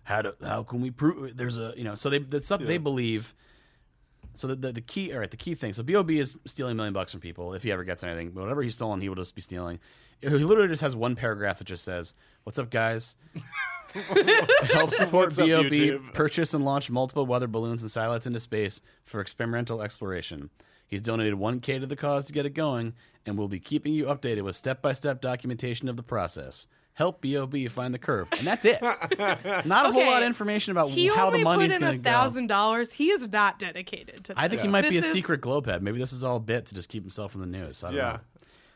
how 0.04 0.24
do 0.24 0.34
how 0.44 0.64
can 0.64 0.82
we 0.82 0.90
prove 0.92 1.38
there's 1.38 1.58
a 1.58 1.74
you 1.78 1.84
know? 1.84 1.96
So 1.96 2.10
they 2.10 2.18
the 2.18 2.42
stuff 2.42 2.62
they 2.62 2.80
believe. 2.80 3.36
So 4.34 4.48
the, 4.48 4.56
the 4.56 4.72
the 4.74 4.82
key, 4.82 5.14
all 5.14 5.20
right, 5.20 5.30
the 5.30 5.38
key 5.38 5.54
thing. 5.54 5.74
So 5.74 5.84
Bob 5.84 6.10
is 6.10 6.38
stealing 6.46 6.72
a 6.72 6.76
million 6.76 6.94
bucks 6.94 7.12
from 7.12 7.22
people. 7.22 7.54
If 7.54 7.64
he 7.64 7.72
ever 7.72 7.84
gets 7.84 8.04
anything, 8.04 8.34
whatever 8.34 8.64
he's 8.64 8.74
stolen, 8.74 9.00
he 9.00 9.08
will 9.08 9.16
just 9.16 9.36
be 9.36 9.42
stealing. 9.42 9.80
He 10.20 10.28
literally 10.30 10.68
just 10.68 10.82
has 10.82 10.96
one 10.96 11.16
paragraph 11.16 11.60
that 11.60 11.68
just 11.68 11.84
says, 11.84 12.16
"What's 12.44 12.58
up, 12.58 12.72
guys? 12.72 13.16
Help 14.74 14.90
support 14.90 15.36
Bob 15.38 15.70
purchase 16.14 16.54
and 16.54 16.66
launch 16.66 16.90
multiple 16.90 17.26
weather 17.26 17.48
balloons 17.48 17.82
and 17.82 17.90
satellites 17.90 18.28
into 18.28 18.40
space 18.42 18.82
for 19.06 19.22
experimental 19.22 19.82
exploration. 19.82 20.50
He's 20.88 21.02
donated 21.02 21.34
1K 21.36 21.80
to 21.80 21.88
the 21.88 21.96
cause 21.96 22.26
to 22.26 22.34
get 22.34 22.46
it 22.46 22.52
going, 22.52 22.94
and 23.26 23.38
we'll 23.38 23.48
be 23.48 23.60
keeping 23.60 23.94
you 23.94 24.06
updated 24.06 24.42
with 24.44 24.56
step 24.56 24.82
by 24.82 24.94
step 24.94 25.20
documentation 25.22 25.90
of 25.90 25.98
the 25.98 26.04
process. 26.04 26.68
Help 26.94 27.22
BOB 27.22 27.68
find 27.70 27.94
the 27.94 28.00
curve. 28.00 28.30
And 28.38 28.48
that's 28.48 28.64
it. 28.64 28.82
Not 28.82 29.18
a 29.18 29.92
whole 29.92 30.02
Okay. 30.02 30.10
lot 30.10 30.22
of 30.24 30.28
information 30.28 30.72
about 30.72 30.92
he 30.92 31.08
how 31.08 31.28
only 31.28 31.40
the 31.40 31.44
money's 31.44 31.70
put 31.74 31.76
in 31.76 31.82
going 31.82 31.96
a 31.96 31.98
to 31.98 32.04
go. 32.04 32.10
thousand 32.10 32.48
dollars. 32.48 32.94
He 32.94 33.10
is 33.10 33.28
not 33.28 33.60
dedicated 33.60 34.16
to. 34.26 34.34
This. 34.34 34.36
I 34.38 34.48
think 34.48 34.62
he 34.62 34.70
might 34.70 34.84
be 34.84 34.98
a 34.98 35.02
This 35.02 35.08
is- 35.08 35.12
secret 35.12 35.42
globehead. 35.42 35.82
Maybe 35.82 36.00
this 36.00 36.14
is 36.14 36.24
all 36.24 36.38
a 36.38 36.40
bit 36.40 36.68
to 36.68 36.76
just 36.76 36.88
keep 36.88 37.04
himself 37.04 37.36
in 37.36 37.42
the 37.42 37.48
news. 37.48 37.84
I 37.84 37.88
don't 37.88 37.98
Yeah. 37.98 38.12
know. 38.14 38.20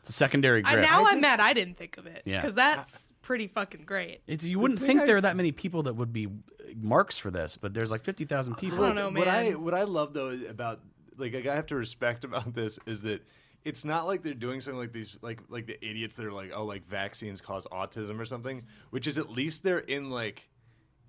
It's 0.01 0.09
a 0.09 0.13
secondary 0.13 0.63
I, 0.65 0.73
grip. 0.73 0.85
now 0.85 1.05
I 1.05 1.11
I'm 1.11 1.21
mad 1.21 1.39
I 1.39 1.53
didn't 1.53 1.77
think 1.77 1.97
of 1.97 2.07
it. 2.07 2.23
Yeah. 2.25 2.41
because 2.41 2.55
that's 2.55 3.09
pretty 3.21 3.47
fucking 3.47 3.83
great. 3.85 4.21
It's, 4.27 4.43
you 4.43 4.59
wouldn't 4.59 4.79
thing 4.79 4.87
think 4.87 5.01
I- 5.01 5.05
there 5.05 5.15
are 5.17 5.21
that 5.21 5.37
many 5.37 5.51
people 5.53 5.83
that 5.83 5.93
would 5.95 6.11
be 6.11 6.27
marks 6.75 7.17
for 7.17 7.31
this, 7.31 7.55
but 7.57 7.73
there's 7.73 7.89
like 7.91 8.03
50,000 8.03 8.55
people. 8.55 8.83
I 8.83 8.87
don't 8.93 9.13
know, 9.13 9.17
What 9.19 9.27
I 9.29 9.51
what 9.51 9.73
I 9.73 9.83
love 9.83 10.13
though 10.13 10.29
about 10.49 10.81
like 11.19 11.35
I 11.35 11.55
have 11.55 11.67
to 11.67 11.75
respect 11.75 12.23
about 12.29 12.53
this 12.53 12.79
is 12.85 13.01
that 13.03 13.25
it's 13.65 13.83
not 13.83 14.07
like 14.07 14.23
they're 14.23 14.33
doing 14.33 14.61
something 14.61 14.79
like 14.79 14.93
these 14.93 15.17
like 15.21 15.39
like 15.49 15.67
the 15.67 15.83
idiots 15.85 16.15
that 16.15 16.25
are 16.25 16.31
like 16.31 16.51
oh 16.55 16.65
like 16.65 16.87
vaccines 16.87 17.41
cause 17.41 17.67
autism 17.71 18.19
or 18.19 18.25
something, 18.25 18.63
which 18.91 19.05
is 19.05 19.17
at 19.17 19.29
least 19.29 19.63
they're 19.63 19.79
in 19.79 20.09
like 20.09 20.47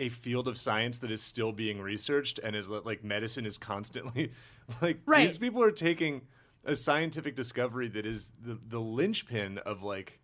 a 0.01 0.09
field 0.09 0.49
of 0.49 0.57
science 0.57 0.99
that 0.99 1.11
is 1.11 1.23
still 1.23 1.53
being 1.53 1.81
researched 1.81 2.41
and 2.43 2.57
is 2.57 2.69
like 2.69 3.05
medicine 3.05 3.45
is 3.47 3.59
constantly 3.59 4.33
like 4.83 4.99
Right. 5.07 5.27
these 5.29 5.39
people 5.39 5.63
are 5.63 5.71
taking 5.71 6.23
a 6.65 6.75
scientific 6.75 7.37
discovery 7.37 7.89
that 7.89 8.07
is 8.07 8.33
the 8.43 8.59
the 8.69 8.81
linchpin 8.81 9.59
of 9.59 9.83
like 9.83 10.19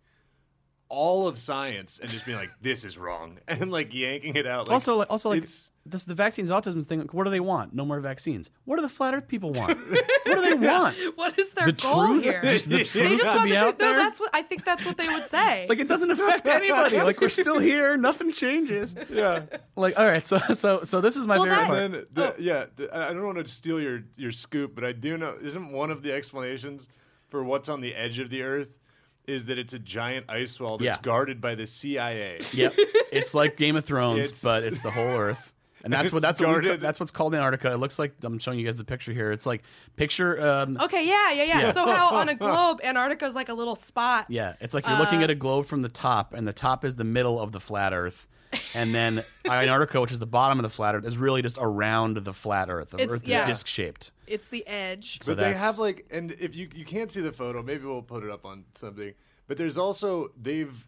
all 0.89 1.27
of 1.27 1.37
science 1.37 1.99
and 1.99 2.09
just 2.09 2.25
being 2.25 2.37
like 2.37 2.51
this 2.61 2.85
is 2.85 2.97
wrong 2.97 3.39
and 3.47 3.71
like 3.71 3.93
yanking 3.93 4.35
it 4.35 4.47
out 4.47 4.67
like, 4.67 4.73
also, 4.73 4.95
like, 4.95 5.09
also 5.09 5.29
like 5.29 5.39
it's- 5.39 5.71
this, 5.89 6.03
the 6.03 6.15
vaccines 6.15 6.49
autism 6.49 6.83
thing. 6.83 6.99
What 7.13 7.23
do 7.23 7.29
they 7.29 7.39
want? 7.39 7.73
No 7.73 7.85
more 7.85 8.01
vaccines. 8.01 8.49
What 8.65 8.75
do 8.75 8.81
the 8.81 8.89
flat 8.89 9.13
Earth 9.13 9.25
people 9.29 9.53
want? 9.53 9.79
what 9.89 10.05
do 10.25 10.41
they 10.41 10.53
want? 10.53 10.97
What 11.15 11.39
is 11.39 11.51
their 11.53 11.67
The 11.67 11.71
goal 11.71 12.07
truth? 12.07 12.23
here? 12.25 12.41
Just 12.43 12.65
the 12.69 12.77
they 12.79 12.83
truth 12.83 13.11
just 13.19 13.23
to 13.23 13.27
want 13.37 13.43
be 13.45 13.51
the 13.51 13.57
out 13.57 13.63
truth. 13.63 13.77
there? 13.77 13.93
No, 13.93 13.99
that's 13.99 14.19
what 14.19 14.29
I 14.33 14.41
think. 14.41 14.65
That's 14.65 14.85
what 14.85 14.97
they 14.97 15.07
would 15.07 15.27
say. 15.29 15.65
like 15.69 15.79
it 15.79 15.87
doesn't 15.87 16.11
affect 16.11 16.45
anybody. 16.45 17.01
Like 17.01 17.21
we're 17.21 17.29
still 17.29 17.57
here. 17.59 17.95
Nothing 17.95 18.33
changes. 18.33 18.97
yeah 19.09 19.43
Like 19.77 19.97
all 19.97 20.05
right, 20.05 20.27
so 20.27 20.39
so 20.53 20.83
so 20.83 20.99
this 20.99 21.15
is 21.15 21.25
my 21.25 21.37
Well, 21.37 21.45
favorite 21.45 21.57
that- 21.57 21.67
part. 21.67 21.79
And 21.83 21.93
then, 22.11 22.27
oh. 22.27 22.35
yeah, 22.37 22.65
the, 22.75 22.93
I 22.93 23.09
I 23.11 23.13
don't 23.13 23.25
want 23.25 23.37
to 23.37 23.47
steal 23.47 23.79
your, 23.79 24.01
your 24.17 24.33
scoop, 24.33 24.75
but 24.75 24.83
I 24.83 24.91
do 24.91 25.17
know 25.17 25.37
isn't 25.41 25.71
one 25.71 25.89
of 25.89 26.03
the 26.03 26.11
explanations 26.11 26.89
for 27.29 27.45
what's 27.45 27.69
on 27.69 27.79
the 27.79 27.95
edge 27.95 28.19
of 28.19 28.29
the 28.29 28.41
Earth 28.41 28.67
is 29.27 29.45
that 29.45 29.57
it's 29.57 29.73
a 29.73 29.79
giant 29.79 30.25
ice 30.29 30.59
wall 30.59 30.77
that's 30.77 30.85
Yeah. 30.85 30.97
guarded 31.01 31.41
by 31.41 31.55
the 31.55 31.67
CIA. 31.67 32.39
Yep, 32.53 32.73
it's 33.11 33.33
like 33.33 33.57
Game 33.57 33.75
of 33.75 33.85
Thrones, 33.85 34.19
It's- 34.27 34.41
but 34.43 34.63
it's 34.63 34.81
the 34.81 34.91
whole 34.91 35.03
Earth. 35.07 35.53
And 35.83 35.93
that's 35.93 36.11
what 36.11 36.17
It's 36.17 36.39
that's 36.39 36.41
what 36.41 36.63
we, 36.63 36.75
that's 36.77 36.99
what's 36.99 37.11
called 37.11 37.35
Antarctica. 37.35 37.71
It 37.71 37.77
looks 37.77 37.99
like 37.99 38.13
I'm 38.23 38.39
showing 38.39 38.57
you 38.59 38.65
guys 38.65 38.75
the 38.77 38.83
picture 38.83 39.13
here. 39.13 39.31
It's 39.31 39.45
like 39.45 39.63
picture 39.95 40.41
um, 40.41 40.77
okay, 40.81 41.07
yeah, 41.07 41.31
yeah, 41.31 41.43
yeah, 41.43 41.59
Yeah. 41.61 41.71
So 41.71 41.85
how 41.85 42.15
on 42.15 42.29
a 42.29 42.35
globe, 42.45 42.79
Antarctica 42.83 43.25
is 43.25 43.35
like 43.35 43.49
a 43.49 43.53
little 43.53 43.75
spot. 43.75 44.25
Yeah, 44.29 44.55
it's 44.59 44.73
like 44.73 44.87
you're 44.87 44.97
looking 44.97 45.19
Uh, 45.21 45.25
at 45.25 45.29
a 45.29 45.35
globe 45.35 45.65
from 45.65 45.81
the 45.83 45.89
top, 45.89 46.33
and 46.33 46.47
the 46.47 46.53
top 46.53 46.83
is 46.83 46.95
the 46.95 47.03
middle 47.03 47.39
of 47.39 47.51
the 47.51 47.59
flat 47.59 47.93
Earth, 47.93 48.27
and 48.73 48.93
then 48.95 49.23
Antarctica, 49.45 50.01
which 50.01 50.11
is 50.11 50.19
the 50.19 50.25
bottom 50.25 50.57
of 50.57 50.63
the 50.63 50.69
flat 50.69 50.95
Earth, 50.95 51.05
is 51.05 51.17
really 51.17 51.41
just 51.41 51.57
around 51.61 52.17
the 52.17 52.33
flat 52.33 52.69
Earth. 52.69 52.89
The 52.89 52.97
It's- 52.97 53.15
Earth 53.17 53.27
yeah. 53.27 53.43
is 53.43 53.47
disc 53.49 53.67
shaped. 53.67 54.11
It's 54.27 54.49
the 54.49 54.65
edge. 54.67 55.19
So 55.23 55.31
but 55.31 55.37
they 55.37 55.43
that's- 55.45 55.61
have 55.61 55.77
like, 55.79 56.05
and 56.11 56.33
if 56.39 56.55
you 56.55 56.69
you 56.75 56.85
can't 56.85 57.09
see 57.11 57.21
the 57.21 57.31
photo, 57.31 57.63
maybe 57.63 57.85
we'll 57.85 58.01
put 58.01 58.23
it 58.23 58.29
up 58.29 58.45
on 58.45 58.65
something. 58.75 59.13
But 59.47 59.57
there's 59.57 59.77
also 59.77 60.31
they've 60.39 60.87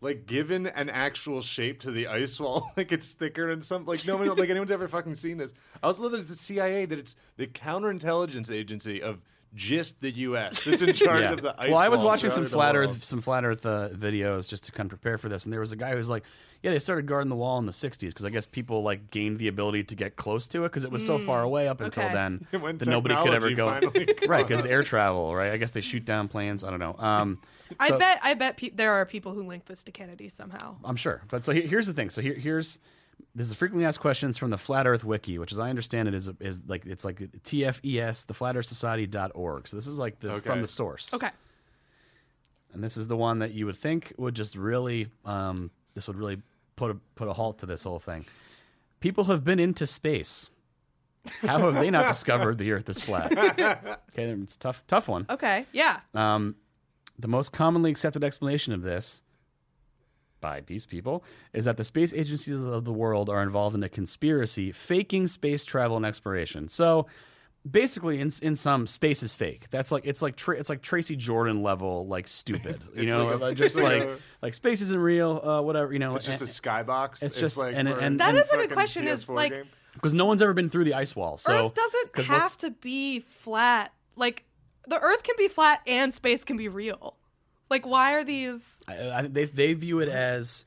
like 0.00 0.26
given 0.26 0.66
an 0.66 0.90
actual 0.90 1.42
shape 1.42 1.80
to 1.80 1.90
the 1.92 2.08
ice 2.08 2.40
wall, 2.40 2.72
like 2.76 2.90
it's 2.90 3.12
thicker 3.12 3.50
and 3.50 3.62
some 3.62 3.84
like 3.84 4.04
no 4.06 4.16
one 4.16 4.28
like 4.36 4.50
anyone's 4.50 4.70
ever 4.72 4.88
fucking 4.88 5.14
seen 5.14 5.36
this. 5.36 5.52
I 5.82 5.86
also 5.86 6.02
love 6.02 6.12
that 6.12 6.18
it's 6.18 6.28
the 6.28 6.34
CIA 6.36 6.86
that 6.86 6.98
it's 6.98 7.14
the 7.36 7.46
counterintelligence 7.46 8.50
agency 8.50 9.02
of 9.02 9.20
just 9.54 10.00
the 10.00 10.10
U.S. 10.10 10.60
that's 10.64 10.80
in 10.82 10.92
charge 10.94 11.20
Yeah. 11.22 11.32
of 11.32 11.42
the 11.42 11.54
ice. 11.60 11.68
well, 11.70 11.78
I 11.78 11.88
was 11.88 12.00
wall 12.00 12.08
watching 12.12 12.30
some 12.30 12.46
surrounding 12.46 12.50
the 12.50 12.56
flat 12.56 12.74
world. 12.74 12.90
Earth, 12.96 13.04
some 13.04 13.20
flat 13.20 13.44
Earth 13.44 13.66
uh, 13.66 13.90
videos 13.90 14.48
just 14.48 14.64
to 14.64 14.72
kind 14.72 14.86
of 14.90 14.98
prepare 14.98 15.18
for 15.18 15.28
this, 15.28 15.44
and 15.44 15.52
there 15.52 15.60
was 15.60 15.72
a 15.72 15.76
guy 15.76 15.90
who 15.90 15.96
was 15.96 16.08
like, 16.08 16.24
"Yeah, 16.62 16.70
they 16.70 16.78
started 16.78 17.06
guarding 17.06 17.28
the 17.28 17.36
wall 17.36 17.58
in 17.58 17.66
the 17.66 17.72
'60s 17.72 18.08
because 18.08 18.24
I 18.24 18.30
guess 18.30 18.46
people 18.46 18.82
like 18.82 19.10
gained 19.10 19.38
the 19.38 19.48
ability 19.48 19.84
to 19.84 19.94
get 19.94 20.16
close 20.16 20.46
to 20.48 20.60
it 20.64 20.68
because 20.68 20.84
it 20.84 20.90
was 20.90 21.04
so 21.04 21.18
far 21.18 21.42
away 21.42 21.68
up 21.68 21.80
until 21.80 22.04
okay. 22.04 22.12
then 22.14 22.46
When 22.60 22.78
that 22.78 22.88
nobody 22.88 23.14
could 23.16 23.34
ever 23.34 23.50
go." 23.50 23.70
technology 23.72 24.06
finally 24.06 24.26
right, 24.28 24.46
because 24.46 24.64
air 24.66 24.82
travel, 24.82 25.34
right? 25.34 25.52
I 25.52 25.56
guess 25.56 25.72
they 25.72 25.80
shoot 25.80 26.04
down 26.04 26.28
planes. 26.28 26.62
I 26.64 26.70
don't 26.70 26.80
know. 26.80 26.94
Um, 26.98 27.40
I 27.80 27.88
so- 27.88 27.98
bet. 27.98 28.20
I 28.22 28.34
bet 28.34 28.56
pe- 28.56 28.70
there 28.70 28.92
are 28.92 29.04
people 29.06 29.32
who 29.34 29.42
link 29.42 29.66
this 29.66 29.82
to 29.84 29.92
Kennedy 29.92 30.28
somehow. 30.28 30.76
I'm 30.84 30.96
sure. 30.96 31.22
But 31.28 31.44
so 31.44 31.52
here, 31.52 31.66
here's 31.66 31.86
the 31.86 31.92
thing. 31.94 32.10
So 32.10 32.20
here, 32.22 32.34
here's 32.34 32.78
this 33.34 33.48
is 33.48 33.54
frequently 33.54 33.86
asked 33.86 34.00
questions 34.00 34.36
from 34.36 34.50
the 34.50 34.58
Flat 34.58 34.86
Earth 34.86 35.04
Wiki, 35.04 35.38
which, 35.38 35.52
as 35.52 35.58
I 35.58 35.70
understand 35.70 36.06
it, 36.08 36.14
is 36.14 36.30
is 36.40 36.60
like 36.66 36.84
it's 36.86 37.04
like 37.04 37.18
TFES, 37.18 38.26
the 38.26 38.34
Flat 38.34 38.56
Earth 38.56 38.66
Society.org. 38.66 39.68
So 39.68 39.76
this 39.76 39.86
is 39.86 39.98
like 39.98 40.20
the 40.20 40.32
Okay. 40.32 40.46
from 40.46 40.60
the 40.60 40.66
source. 40.68 41.12
Okay. 41.14 41.30
And 42.74 42.82
this 42.82 42.96
is 42.96 43.06
the 43.06 43.16
one 43.16 43.40
that 43.40 43.52
you 43.52 43.66
would 43.66 43.76
think 43.76 44.14
would 44.16 44.34
just 44.34 44.56
really, 44.56 45.08
um, 45.24 45.70
this 45.94 46.06
would 46.08 46.16
really 46.16 46.40
put 46.82 46.90
a 46.90 46.96
put 47.14 47.28
a 47.28 47.32
halt 47.32 47.58
to 47.60 47.66
this 47.66 47.84
whole 47.84 48.00
thing. 48.00 48.24
People 48.98 49.24
have 49.24 49.44
been 49.44 49.60
into 49.60 49.86
space. 49.86 50.50
How 51.42 51.60
have 51.60 51.74
they 51.74 51.90
not 51.90 52.08
discovered 52.08 52.58
the 52.58 52.72
Earth 52.72 52.88
is 52.88 52.98
flat? 52.98 53.30
Okay, 53.38 54.24
it's 54.24 54.56
a 54.56 54.58
tough, 54.58 54.82
tough 54.88 55.06
one. 55.06 55.24
Okay. 55.30 55.64
Yeah. 55.72 56.00
Um, 56.12 56.56
the 57.20 57.28
most 57.28 57.52
commonly 57.52 57.92
accepted 57.92 58.24
explanation 58.24 58.72
of 58.72 58.82
this 58.82 59.22
by 60.40 60.62
these 60.66 60.84
people 60.84 61.22
is 61.52 61.66
that 61.66 61.76
the 61.76 61.84
space 61.84 62.12
agencies 62.12 62.60
of 62.60 62.84
the 62.84 62.92
world 62.92 63.30
are 63.30 63.44
involved 63.44 63.76
in 63.76 63.84
a 63.84 63.88
conspiracy 63.88 64.72
faking 64.72 65.28
space 65.28 65.64
travel 65.64 65.96
and 65.96 66.04
exploration. 66.04 66.68
So 66.68 67.06
basically 67.68 68.20
in 68.20 68.30
in 68.42 68.56
some 68.56 68.86
space 68.86 69.22
is 69.22 69.32
fake. 69.32 69.66
That's 69.70 69.92
like 69.92 70.06
it's 70.06 70.22
like 70.22 70.36
tra- 70.36 70.58
it's 70.58 70.68
like 70.68 70.82
Tracy 70.82 71.16
Jordan 71.16 71.62
level 71.62 72.06
like 72.06 72.28
stupid. 72.28 72.80
You 72.94 73.06
know, 73.06 73.36
like, 73.36 73.56
just 73.56 73.76
like 73.76 74.00
like 74.00 74.02
a- 74.02 74.18
like 74.42 74.54
space 74.54 74.80
isn't 74.80 74.98
real, 74.98 75.40
uh, 75.42 75.62
whatever, 75.62 75.92
you 75.92 75.98
know. 75.98 76.16
It's 76.16 76.26
just 76.26 76.42
a 76.42 76.44
skybox. 76.44 77.22
It's 77.22 77.36
just- 77.36 77.56
and- 77.56 77.88
we're 77.88 77.98
and- 77.98 78.14
in 78.14 78.20
and- 78.20 78.36
is 78.38 78.50
a 78.50 78.56
good 78.56 78.72
question, 78.72 79.08
is, 79.08 79.24
PS4 79.24 79.34
like, 79.36 79.66
because 79.94 80.14
no 80.14 80.26
one's 80.26 80.42
ever 80.42 80.52
been 80.54 80.68
through 80.68 80.84
the 80.84 80.94
ice 80.94 81.14
wall. 81.16 81.36
So 81.36 81.66
Earth 81.66 81.74
doesn't 81.74 82.26
have 82.26 82.56
to 82.58 82.70
be 82.70 83.20
flat. 83.20 83.92
Like 84.16 84.44
the 84.86 84.98
Earth 85.00 85.22
can 85.22 85.36
be 85.38 85.48
flat 85.48 85.80
and 85.86 86.12
space 86.12 86.44
can 86.44 86.56
be 86.56 86.68
real. 86.68 87.16
Like, 87.70 87.86
why 87.86 88.14
are 88.14 88.24
these? 88.24 88.82
I, 88.86 89.10
I, 89.10 89.22
they 89.22 89.44
they 89.44 89.72
view 89.74 90.00
it 90.00 90.08
as 90.08 90.66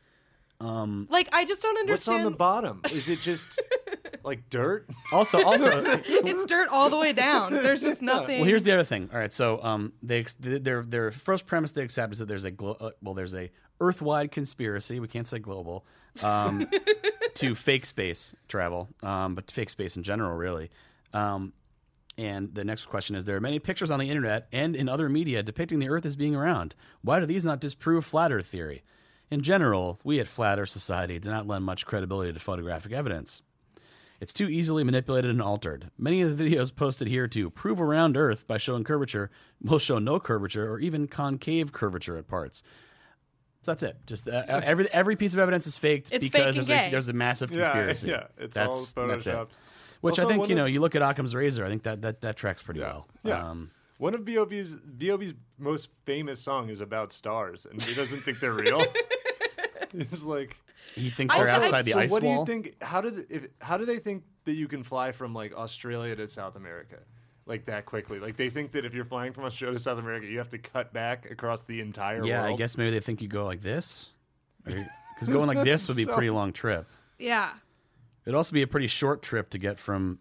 um, 0.60 1.08
Like, 1.12 1.30
I 1.34 1.46
just 1.46 1.62
don't 1.62 1.78
understand. 1.78 2.18
What's 2.18 2.26
on 2.26 2.32
the 2.32 2.38
bottom? 2.38 2.82
Is 2.92 3.10
it 3.10 3.20
just 3.22 3.62
like 4.26 4.50
dirt? 4.50 4.90
also 5.12 5.44
also. 5.46 5.84
it's 5.86 6.46
dirt 6.46 6.68
all 6.70 6.90
the 6.90 6.98
way 6.98 7.14
down. 7.14 7.54
There's 7.54 7.82
just 7.82 8.02
nothing. 8.02 8.40
Well, 8.40 8.48
here's 8.48 8.64
the 8.64 8.72
other 8.72 8.84
thing. 8.84 9.10
All 9.14 9.20
right, 9.20 9.32
so 9.32 9.62
um, 9.64 9.94
they 10.04 10.20
ex- 10.20 10.36
their 10.40 10.84
their 10.84 11.12
first 11.12 11.46
premise 11.46 11.72
they 11.72 11.84
accept 11.84 12.14
is 12.14 12.20
that 12.20 12.28
there's 12.28 12.44
a 12.44 12.52
glo- 12.52 12.78
uh, 12.80 12.92
well, 13.02 13.14
there's 13.14 13.36
a 13.36 13.52
Earth-wide 13.82 14.32
conspiracy. 14.32 15.00
We 15.02 15.08
can't 15.10 15.28
say 15.28 15.40
global 15.40 15.86
um, 16.24 16.68
to 17.36 17.56
fake 17.56 17.86
space 17.86 18.34
travel, 18.48 18.88
um, 19.04 19.36
but 19.36 19.52
fake 19.52 19.70
space 19.70 19.98
in 19.98 20.04
general, 20.04 20.34
really. 20.36 20.72
Um, 21.14 21.52
and 22.18 22.54
the 22.56 22.64
next 22.64 22.86
question 22.86 23.16
is: 23.16 23.26
There 23.26 23.36
are 23.36 23.42
many 23.42 23.60
pictures 23.60 23.92
on 23.92 24.00
the 24.00 24.10
internet 24.10 24.48
and 24.52 24.76
in 24.76 24.88
other 24.88 25.10
media 25.10 25.44
depicting 25.44 25.80
the 25.80 25.90
Earth 25.90 26.06
as 26.06 26.16
being 26.16 26.36
around. 26.36 26.76
Why 27.02 27.20
do 27.20 27.26
these 27.26 27.44
not 27.46 27.60
disprove 27.60 28.06
flat 28.06 28.32
Earth 28.32 28.48
theory? 28.48 28.84
In 29.32 29.42
general, 29.42 30.00
we 30.04 30.20
at 30.20 30.28
Flat 30.28 30.60
Earth 30.60 30.70
Society 30.70 31.20
do 31.20 31.30
not 31.30 31.48
lend 31.48 31.66
much 31.66 31.86
credibility 31.86 32.32
to 32.32 32.40
photographic 32.40 32.92
evidence. 32.92 33.42
It's 34.22 34.34
too 34.34 34.48
easily 34.50 34.84
manipulated 34.84 35.30
and 35.32 35.42
altered. 35.42 35.92
Many 35.98 36.22
of 36.22 36.38
the 36.38 36.44
videos 36.44 36.74
posted 36.76 37.08
here 37.08 37.28
to 37.30 37.50
prove 37.50 37.82
around 37.82 38.16
Earth 38.18 38.48
by 38.48 38.58
showing 38.58 38.84
curvature 38.84 39.30
will 39.62 39.80
show 39.80 40.00
no 40.00 40.20
curvature 40.20 40.72
or 40.72 40.80
even 40.80 41.08
concave 41.08 41.74
curvature 41.74 42.18
at 42.18 42.28
parts. 42.28 42.64
So 43.64 43.72
that's 43.72 43.84
it. 43.84 43.98
Just 44.06 44.28
uh, 44.30 44.44
every 44.48 44.88
every 44.94 45.16
piece 45.16 45.34
of 45.34 45.40
evidence 45.40 45.66
is 45.68 45.76
faked 45.76 46.12
It's 46.12 46.26
because 46.30 46.32
fake 46.32 46.46
and 46.48 46.56
there's 46.56 46.68
gay. 46.68 46.88
a, 46.88 46.92
there's 46.92 47.10
a 47.10 47.14
massive 47.14 47.52
conspiracy. 47.52 48.08
Yeah, 48.10 48.14
yeah. 48.38 48.46
It's 48.46 48.54
that's, 48.56 48.96
all 48.98 49.08
that's 49.08 49.26
it. 49.28 49.34
photoshopped. 49.36 49.48
Which 50.02 50.20
Also, 50.20 50.28
I 50.28 50.30
think 50.30 50.40
one 50.42 50.50
you 50.50 50.56
of- 50.56 50.58
know. 50.60 50.66
You 50.66 50.80
look 50.82 50.96
at 50.96 51.02
Occam's 51.02 51.34
razor. 51.36 51.66
I 51.66 51.70
think 51.70 51.84
that 51.84 52.02
that, 52.04 52.22
that 52.22 52.36
tracks 52.38 52.62
pretty 52.62 52.82
Yeah. 52.82 52.88
well. 52.88 53.08
Yeah. 53.24 53.50
Um, 53.50 53.72
One 53.98 54.14
of 54.14 54.24
B.O.B.'s 54.24 54.76
B.O.B.'s 54.76 55.34
most 55.58 55.90
famous 56.06 56.40
song 56.40 56.70
is 56.70 56.80
about 56.80 57.12
stars, 57.12 57.66
and 57.66 57.82
he 57.82 57.94
doesn't 57.96 58.20
think 58.22 58.40
they're 58.40 58.54
real. 58.54 58.86
He's 59.92 60.24
like, 60.24 60.58
he 60.94 61.10
thinks 61.10 61.36
they're 61.36 61.48
I- 61.48 61.52
outside 61.52 61.86
the 61.86 61.92
so 61.92 62.00
ice 62.00 62.12
what 62.12 62.24
wall. 62.24 62.46
do 62.46 62.52
you 62.54 62.62
think? 62.62 62.82
How 62.84 63.02
did 63.02 63.26
if 63.32 63.48
how 63.60 63.78
do 63.78 63.86
they 63.86 64.00
think 64.00 64.24
that 64.46 64.54
you 64.54 64.68
can 64.68 64.84
fly 64.84 65.12
from 65.12 65.34
like 65.34 65.54
Australia 65.56 66.16
to 66.16 66.28
South 66.28 66.56
America? 66.56 66.98
Like 67.48 67.66
that 67.66 67.86
quickly? 67.86 68.20
Like 68.20 68.38
they 68.38 68.50
think 68.50 68.72
that 68.72 68.86
if 68.86 68.94
you're 68.96 69.06
flying 69.06 69.32
from 69.34 69.44
Australia 69.46 69.78
to 69.78 69.84
South 69.84 70.00
America, 70.00 70.26
you 70.26 70.40
have 70.40 70.50
to 70.50 70.58
cut 70.58 70.94
back 70.94 71.30
across 71.30 71.62
the 71.64 71.80
entire 71.80 72.26
yeah, 72.26 72.42
world. 72.42 72.54
I 72.54 72.58
guess 72.58 72.76
maybe 72.78 72.92
they 72.92 73.00
think 73.00 73.22
you 73.22 73.28
go 73.28 73.46
like 73.46 73.62
this, 73.62 74.10
because 74.64 75.30
going 75.30 75.48
like 75.48 75.64
this 75.64 75.88
would 75.88 75.98
be 75.98 76.04
a 76.04 76.08
pretty 76.08 76.30
long 76.30 76.54
trip. 76.54 76.88
yeah. 77.20 77.52
It'd 78.26 78.34
also 78.36 78.54
be 78.54 78.64
a 78.64 78.68
pretty 78.68 78.88
short 78.88 79.22
trip 79.22 79.52
to 79.52 79.60
get 79.60 79.80
from 79.80 80.18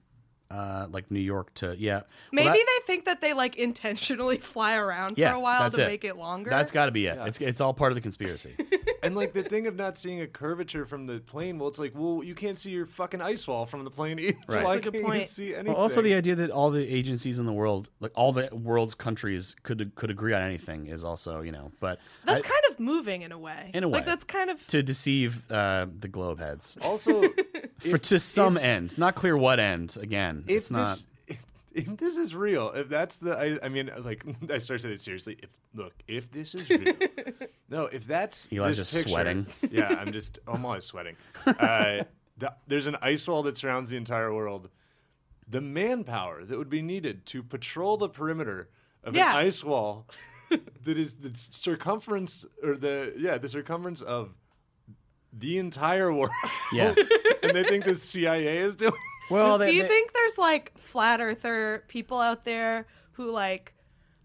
uh, 0.51 0.87
like 0.91 1.11
New 1.11 1.21
York 1.21 1.55
to 1.55 1.75
yeah. 1.79 1.95
Well, 1.95 2.05
Maybe 2.33 2.49
that- 2.49 2.67
they 2.67 2.87
think 2.87 3.07
that 3.07 3.23
they 3.23 3.33
like 3.33 3.57
intentionally 3.57 4.37
fly 4.43 4.75
around 4.77 5.15
Yeah, 5.17 5.31
for 5.31 5.37
a 5.37 5.41
while 5.41 5.71
to 5.71 5.83
it. 5.83 5.87
make 5.87 6.05
it 6.05 6.19
longer. 6.19 6.51
That's 6.51 6.71
got 6.71 6.85
to 6.87 6.93
be 6.93 7.07
it. 7.07 7.17
It's 7.23 7.41
it's 7.41 7.63
all 7.63 7.73
part 7.73 7.91
of 7.93 7.97
the 7.97 8.03
conspiracy. 8.03 8.55
And 9.05 9.15
like 9.15 9.33
the 9.35 9.43
thing 9.43 9.67
of 9.67 9.77
not 9.77 9.99
seeing 9.99 10.21
a 10.23 10.27
curvature 10.27 10.87
from 10.87 11.07
the 11.07 11.19
plane, 11.21 11.59
well, 11.59 11.69
it's 11.69 11.79
like, 11.79 11.93
well, 11.95 12.23
you 12.25 12.35
can't 12.35 12.59
see 12.59 12.71
your 12.71 12.87
fucking 12.87 13.21
ice 13.21 13.47
wall 13.47 13.67
from 13.67 13.85
the 13.85 13.91
plane 13.91 14.19
either. 14.19 14.39
Right. 14.49 14.65
Why 14.65 14.75
That's 14.77 14.87
a 14.87 14.91
good 14.91 15.03
can't 15.05 15.21
you 15.21 15.27
see 15.27 15.55
anything? 15.55 15.73
well, 15.73 15.77
also 15.83 16.01
the 16.03 16.15
idea 16.15 16.35
that 16.37 16.51
all 16.51 16.71
the 16.71 16.87
agencies 16.93 17.39
in 17.39 17.47
the 17.47 17.53
world, 17.53 17.91
like 18.01 18.13
all 18.15 18.33
the 18.33 18.49
world's 18.53 18.95
countries, 18.95 19.55
could 19.63 19.93
could 19.95 20.11
agree 20.11 20.33
on 20.33 20.43
anything 20.43 20.87
is 20.87 21.05
also 21.05 21.41
you 21.43 21.53
know, 21.53 21.71
but 21.81 21.99
That's 22.25 22.43
I- 22.43 22.47
kind 22.47 22.63
of 22.71 22.81
moving 22.81 23.23
in 23.23 23.33
a 23.33 23.39
way. 23.39 23.71
In 23.75 23.85
a 23.85 23.89
way. 23.89 23.99
Like 23.99 24.07
that's 24.07 24.25
kind 24.25 24.51
of 24.51 24.67
to 24.69 24.83
deceive 24.83 25.51
uh, 25.53 25.87
the 26.01 26.09
globe 26.09 26.39
heads 26.41 26.77
also 26.83 27.23
for 27.79 27.99
to 27.99 28.19
some 28.19 28.57
end, 28.57 28.97
not 28.99 29.15
clear 29.15 29.37
what 29.37 29.61
end. 29.61 29.97
Again, 30.01 30.45
if 30.49 30.57
it's 30.57 30.71
not. 30.71 30.87
this 30.87 31.05
if, 31.75 31.89
if 31.89 31.97
this 31.97 32.17
is 32.17 32.35
real, 32.35 32.71
if 32.71 32.89
that's 32.89 33.17
the 33.19 33.37
I, 33.37 33.59
I 33.67 33.69
mean 33.69 33.91
like 33.99 34.25
I 34.51 34.59
start 34.59 34.81
saying 34.81 34.95
this 34.95 35.03
seriously. 35.03 35.37
If 35.43 35.51
look, 35.75 35.93
if 36.09 36.31
this 36.31 36.55
is 36.55 36.69
real, 36.71 36.95
no, 37.69 37.87
if 37.87 38.07
that's 38.07 38.47
Eli's 38.51 38.79
this 38.79 38.91
just 38.91 38.95
picture- 38.95 39.11
sweating. 39.11 39.47
Yeah, 39.71 39.89
I'm 39.89 40.13
just 40.13 40.39
I'm 40.47 40.65
always 40.65 40.85
sweating. 40.85 41.17
Uh, 41.47 42.05
the, 42.39 42.53
there's 42.67 42.87
an 42.87 42.97
ice 43.03 43.27
wall 43.29 43.43
that 43.45 43.59
surrounds 43.59 43.91
the 43.91 43.97
entire 43.97 44.33
world. 44.33 44.69
The 45.49 45.61
manpower 45.61 46.45
that 46.45 46.57
would 46.57 46.71
be 46.71 46.83
needed 46.83 47.27
to 47.27 47.43
patrol 47.43 47.97
the 47.97 48.09
perimeter 48.09 48.71
of 49.05 49.15
Yeah. 49.15 49.33
an 49.33 49.37
ice 49.47 49.63
wall 49.63 50.07
that 50.51 50.99
is 50.99 51.15
the 51.17 51.31
circumference 51.35 52.47
or 52.63 52.77
the 52.77 53.13
yeah 53.19 53.39
the 53.39 53.49
circumference 53.49 54.01
of 54.03 54.31
the 55.37 55.59
entire 55.59 56.13
world. 56.13 56.31
Yeah. 56.73 56.95
and 57.43 57.57
they 57.57 57.65
think 57.65 57.85
the 57.85 57.97
CIA 57.97 58.59
is 58.59 58.77
doing. 58.77 58.93
Well, 59.31 59.59
Do 59.59 59.65
they, 59.65 59.73
you 59.73 59.83
they- 59.83 59.89
think 59.89 60.13
there's 60.13 60.39
like 60.39 60.77
flat 60.79 61.21
earther 61.21 61.85
people 61.89 62.21
out 62.21 62.45
there 62.45 62.87
who 63.13 63.31
like 63.31 63.73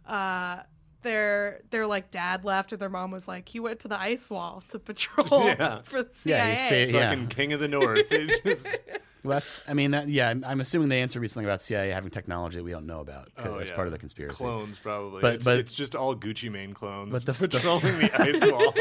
uh 0.07 0.57
their 1.01 1.61
their 1.69 1.85
like 1.87 2.11
dad 2.11 2.43
left 2.43 2.73
or 2.73 2.77
their 2.77 2.89
mom 2.89 3.11
was 3.11 3.27
like 3.27 3.47
he 3.47 3.59
went 3.59 3.79
to 3.79 3.87
the 3.87 3.99
ice 3.99 4.29
wall 4.29 4.63
to 4.69 4.79
patrol 4.79 5.43
Yeah. 5.45 5.81
for 5.83 6.03
the 6.03 6.09
Yeah, 6.25 6.43
CIA. 6.43 6.49
you 6.51 6.57
say- 6.57 6.91
Yeah. 6.91 7.09
fucking 7.09 7.27
king 7.27 7.53
of 7.53 7.59
the 7.59 7.67
north. 7.69 8.11
It 8.11 8.43
just, 8.43 8.67
Well, 9.23 9.33
that's. 9.35 9.63
I 9.67 9.73
mean, 9.73 9.91
that. 9.91 10.07
Yeah, 10.07 10.29
I'm, 10.29 10.43
I'm 10.45 10.61
assuming 10.61 10.87
they 10.89 11.01
answer 11.01 11.19
would 11.19 11.23
be 11.23 11.27
something 11.27 11.45
about 11.45 11.61
CIA 11.61 11.89
having 11.89 12.09
technology 12.09 12.57
that 12.57 12.63
we 12.63 12.71
don't 12.71 12.85
know 12.85 13.01
about 13.01 13.29
Oh, 13.37 13.55
as 13.57 13.69
yeah. 13.69 13.75
part 13.75 13.87
of 13.87 13.91
the 13.91 13.99
conspiracy. 13.99 14.35
clones 14.37 14.77
probably. 14.81 15.21
But- 15.21 15.33
it's, 15.35 15.45
but- 15.45 15.59
it's 15.59 15.73
just 15.73 15.95
all 15.95 16.15
Gucci 16.15 16.49
Mane 16.51 16.73
clones 16.73 17.11
But 17.11 17.25
the- 17.25 17.33
patrolling 17.47 17.99
the 17.99 18.11
ice 18.21 18.41
wall. 18.51 18.73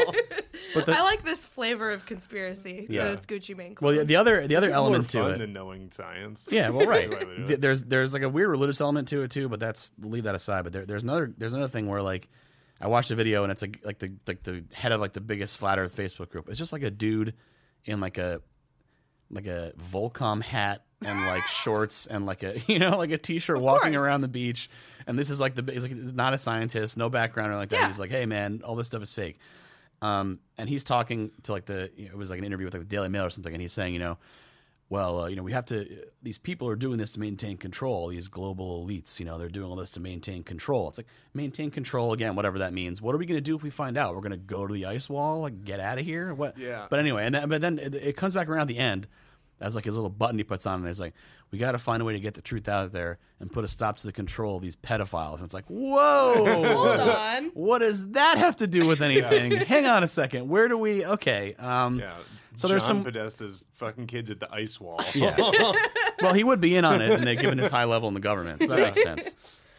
But 0.73 0.85
the, 0.85 0.97
I 0.97 1.01
like 1.01 1.23
this 1.23 1.45
flavor 1.45 1.91
of 1.91 2.05
conspiracy 2.05 2.85
Yeah. 2.89 3.05
that 3.05 3.13
it's 3.13 3.25
Gucci 3.25 3.55
Mane. 3.55 3.75
well, 3.81 3.95
the, 3.95 4.05
the 4.05 4.15
other 4.15 4.45
the 4.47 4.55
other 4.55 4.67
It's 4.67 4.75
element 4.75 5.13
more 5.13 5.23
to 5.23 5.29
fun 5.29 5.35
it. 5.35 5.37
than 5.39 5.53
knowing 5.53 5.91
science. 5.91 6.47
Yeah, 6.51 6.69
well, 6.69 6.85
right. 6.87 7.09
That's 7.09 7.23
why 7.23 7.29
they 7.29 7.35
do 7.37 7.47
Th- 7.47 7.51
it. 7.57 7.61
there's 7.61 7.83
there's 7.83 8.13
like 8.13 8.23
a 8.23 8.29
weird 8.29 8.49
religious 8.49 8.79
element 8.81 9.07
to 9.09 9.23
it 9.23 9.31
too, 9.31 9.49
but 9.49 9.59
that's 9.59 9.91
leave 10.01 10.23
that 10.23 10.35
aside. 10.35 10.63
But 10.63 10.73
there, 10.73 10.85
there's 10.85 11.03
another 11.03 11.33
there's 11.37 11.53
another 11.53 11.69
thing 11.71 11.87
where 11.87 12.01
like 12.01 12.29
I 12.81 12.87
watched 12.87 13.11
a 13.11 13.15
video 13.15 13.43
and 13.43 13.51
it's 13.51 13.61
like 13.61 13.79
like 13.83 13.99
the 13.99 14.13
like 14.27 14.43
the 14.43 14.63
head 14.73 14.91
of 14.91 15.01
like 15.01 15.13
the 15.13 15.21
biggest 15.21 15.57
flat 15.57 15.79
Earth 15.79 15.95
Facebook 15.95 16.29
group. 16.29 16.47
It's 16.49 16.59
just 16.59 16.71
like 16.73 16.83
a 16.83 16.91
dude 16.91 17.33
in 17.85 17.99
like 17.99 18.17
a 18.17 18.41
like 19.31 19.45
a 19.45 19.73
Volcom 19.91 20.41
hat 20.41 20.83
and 21.05 21.25
like 21.27 21.43
shorts 21.47 22.07
and 22.07 22.25
like 22.25 22.43
a 22.43 22.59
you 22.67 22.79
know 22.79 22.97
like 22.97 23.11
a 23.11 23.17
t-shirt 23.17 23.59
walking 23.59 23.91
course. 23.91 24.01
around 24.01 24.21
the 24.21 24.27
beach. 24.27 24.69
And 25.07 25.17
this 25.17 25.29
is 25.29 25.39
like 25.39 25.55
the 25.55 25.71
he's 25.71 25.83
like 25.83 25.95
not 25.95 26.33
a 26.33 26.37
scientist, 26.37 26.97
no 26.97 27.09
background 27.09 27.51
or 27.51 27.55
like 27.55 27.69
that. 27.69 27.77
Yeah. 27.77 27.87
He's 27.87 27.99
like, 27.99 28.11
hey 28.11 28.25
man, 28.25 28.61
all 28.63 28.75
this 28.75 28.87
stuff 28.87 29.01
is 29.01 29.13
fake. 29.13 29.39
Um, 30.01 30.39
and 30.57 30.69
he's 30.69 30.83
talking 30.83 31.31
to 31.43 31.51
like 31.51 31.65
the 31.65 31.91
it 31.99 32.15
was 32.15 32.29
like 32.29 32.39
an 32.39 32.45
interview 32.45 32.65
with 32.65 32.73
like 32.73 32.83
the 32.83 32.87
Daily 32.89 33.09
Mail 33.09 33.25
or 33.25 33.29
something, 33.29 33.53
and 33.53 33.61
he's 33.61 33.73
saying, 33.73 33.93
you 33.93 33.99
know, 33.99 34.17
well, 34.89 35.21
uh, 35.21 35.27
you 35.27 35.35
know, 35.35 35.43
we 35.43 35.51
have 35.53 35.65
to. 35.65 35.87
These 36.23 36.39
people 36.39 36.67
are 36.67 36.75
doing 36.75 36.97
this 36.97 37.11
to 37.11 37.19
maintain 37.19 37.57
control. 37.57 38.07
These 38.09 38.27
global 38.27 38.85
elites, 38.85 39.19
you 39.19 39.25
know, 39.25 39.37
they're 39.37 39.47
doing 39.47 39.69
all 39.69 39.75
this 39.75 39.91
to 39.91 39.99
maintain 39.99 40.41
control. 40.43 40.89
It's 40.89 40.97
like 40.97 41.07
maintain 41.33 41.69
control 41.69 42.11
again, 42.13 42.35
whatever 42.35 42.59
that 42.59 42.73
means. 42.73 43.01
What 43.01 43.13
are 43.13 43.19
we 43.19 43.25
going 43.27 43.37
to 43.37 43.41
do 43.41 43.55
if 43.55 43.61
we 43.61 43.69
find 43.69 43.97
out? 43.97 44.15
We're 44.15 44.21
going 44.21 44.31
to 44.31 44.37
go 44.37 44.65
to 44.65 44.73
the 44.73 44.85
ice 44.85 45.07
wall, 45.07 45.41
like 45.41 45.63
get 45.63 45.79
out 45.79 45.99
of 45.99 46.05
here. 46.05 46.33
What? 46.33 46.57
Yeah. 46.57 46.87
But 46.89 46.99
anyway, 46.99 47.25
and 47.25 47.35
then, 47.35 47.49
but 47.49 47.61
then 47.61 47.77
it, 47.77 47.93
it 47.93 48.17
comes 48.17 48.33
back 48.33 48.49
around 48.49 48.61
at 48.61 48.67
the 48.69 48.77
end. 48.79 49.07
As 49.61 49.75
like 49.75 49.83
his 49.83 49.95
little 49.95 50.09
button 50.09 50.37
he 50.37 50.45
puts 50.45 50.65
on, 50.65 50.79
and 50.79 50.87
it's 50.87 51.01
like, 51.01 51.13
we 51.51 51.57
got 51.59 51.73
to 51.73 51.77
find 51.79 52.01
a 52.01 52.05
way 52.05 52.13
to 52.13 52.19
get 52.21 52.33
the 52.33 52.41
truth 52.41 52.69
out 52.69 52.93
there 52.93 53.19
and 53.41 53.51
put 53.51 53.65
a 53.65 53.67
stop 53.67 53.97
to 53.97 54.05
the 54.07 54.13
control 54.13 54.55
of 54.55 54.61
these 54.61 54.77
pedophiles. 54.77 55.35
And 55.35 55.43
it's 55.43 55.53
like, 55.53 55.65
whoa, 55.67 56.45
Hold 56.75 56.99
on. 57.01 57.51
what 57.55 57.79
does 57.79 58.07
that 58.11 58.37
have 58.37 58.55
to 58.57 58.67
do 58.67 58.87
with 58.87 59.01
anything? 59.01 59.51
Hang 59.51 59.85
on 59.85 60.01
a 60.01 60.07
second. 60.07 60.47
Where 60.47 60.69
do 60.69 60.77
we? 60.77 61.05
Okay. 61.05 61.55
Um, 61.55 61.99
Yeah. 61.99 62.15
So 62.59 62.67
John 62.67 62.71
there's 62.73 62.83
some- 62.85 63.03
Podesta's 63.05 63.63
fucking 63.75 64.07
kids 64.07 64.29
at 64.29 64.39
the 64.39 64.51
ice 64.53 64.79
wall. 64.79 64.99
Yeah. 65.15 65.35
well, 66.21 66.33
he 66.33 66.43
would 66.43 66.59
be 66.59 66.75
in 66.75 66.83
on 66.83 67.01
it, 67.01 67.11
and 67.11 67.25
they're 67.25 67.35
given 67.35 67.57
his 67.57 67.71
high 67.71 67.85
level 67.85 68.07
in 68.09 68.13
the 68.13 68.19
government, 68.19 68.61
so 68.61 68.67
that 68.67 68.79
makes 68.79 69.01
sense. 69.01 69.35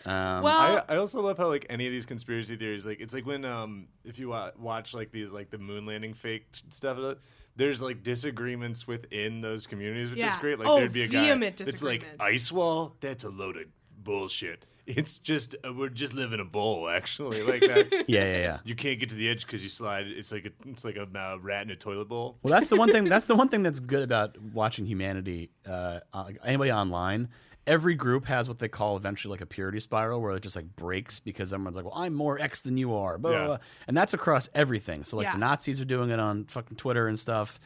Um, 0.07 0.43
Well, 0.43 0.83
I, 0.89 0.95
I 0.95 0.97
also 0.97 1.21
love 1.21 1.37
how 1.37 1.49
like 1.49 1.67
any 1.69 1.87
of 1.87 1.93
these 1.93 2.07
conspiracy 2.07 2.57
theories 2.57 2.87
like 2.87 3.01
it's 3.01 3.13
like 3.13 3.27
when 3.27 3.45
um 3.45 3.87
if 4.03 4.19
you 4.19 4.31
wa- 4.31 4.51
watch 4.59 4.95
like 4.95 5.13
the 5.13 5.27
like 5.27 5.51
the 5.51 5.59
moon 5.59 5.85
landing 5.85 6.15
fake 6.15 6.47
stuff 6.71 6.97
uh, 6.97 7.17
there's 7.57 7.83
like 7.83 8.03
disagreements 8.03 8.87
within 8.87 9.43
those 9.43 9.67
communities 9.67 10.09
which 10.09 10.19
is 10.21 10.37
great 10.41 10.59
like 10.59 10.67
Oh, 10.69 10.79
there'd 10.79 10.93
be 10.95 11.03
a 11.03 11.07
guy 11.07 11.29
It's 11.59 11.83
like 11.83 12.07
ice 12.19 12.51
wall 12.51 12.97
that's 13.03 13.25
a 13.25 13.29
loaded 13.29 13.73
bullshit 14.03 14.65
it's 14.97 15.19
just 15.19 15.55
uh, 15.67 15.73
we're 15.73 15.89
just 15.89 16.13
living 16.15 16.41
a 16.41 16.45
bowl 16.45 16.89
actually 16.89 17.43
like 17.43 17.61
that's 17.61 18.09
yeah, 18.09 18.25
yeah, 18.25 18.39
yeah. 18.39 18.59
you 18.65 18.75
can't 18.75 18.99
get 19.01 19.09
to 19.11 19.15
the 19.15 19.29
edge 19.29 19.47
because 19.47 19.63
you 19.63 19.69
slide 19.69 20.07
it's 20.07 20.31
like 20.33 20.45
a 20.47 20.51
it's 20.71 20.85
like 20.85 20.97
a 20.97 21.03
uh, 21.19 21.37
rat 21.41 21.63
in 21.63 21.71
a 21.71 21.77
toilet 21.77 22.09
bowl 22.09 22.39
Well, 22.43 22.53
that's 22.53 22.69
the 22.69 22.77
one 22.77 22.91
thing. 22.93 23.05
That's 23.09 23.25
the 23.27 23.35
one 23.37 23.49
thing 23.49 23.63
that's 23.63 23.81
good 23.81 24.03
about 24.03 24.37
watching 24.53 24.87
humanity. 24.87 25.51
Uh, 25.69 26.01
uh, 26.13 26.31
anybody 26.45 26.71
online, 26.73 27.29
every 27.67 27.95
group 27.95 28.27
has 28.27 28.49
what 28.49 28.59
they 28.59 28.69
call 28.69 28.97
eventually 28.97 29.31
like 29.33 29.41
a 29.41 29.47
purity 29.47 29.81
spiral, 29.81 30.21
where 30.21 30.35
it 30.37 30.43
just 30.43 30.57
like 30.57 30.75
breaks 30.77 31.19
because 31.21 31.53
everyone's 31.53 31.77
like, 31.77 31.85
"Well, 31.85 31.95
I'm 31.97 32.15
more 32.15 32.39
X 32.39 32.63
than 32.63 32.77
you 32.77 32.95
are," 32.95 33.19
blah, 33.19 33.31
blah, 33.31 33.41
Yeah. 33.41 33.47
blah. 33.47 33.59
and 33.89 33.97
that's 33.97 34.15
across 34.15 34.49
everything. 34.55 35.05
So 35.05 35.17
like 35.17 35.25
Yeah. 35.25 35.33
the 35.33 35.39
Nazis 35.39 35.81
are 35.81 35.85
doing 35.85 36.11
it 36.11 36.19
on 36.21 36.45
fucking 36.47 36.77
Twitter 36.77 37.09
and 37.09 37.19
stuff. 37.19 37.59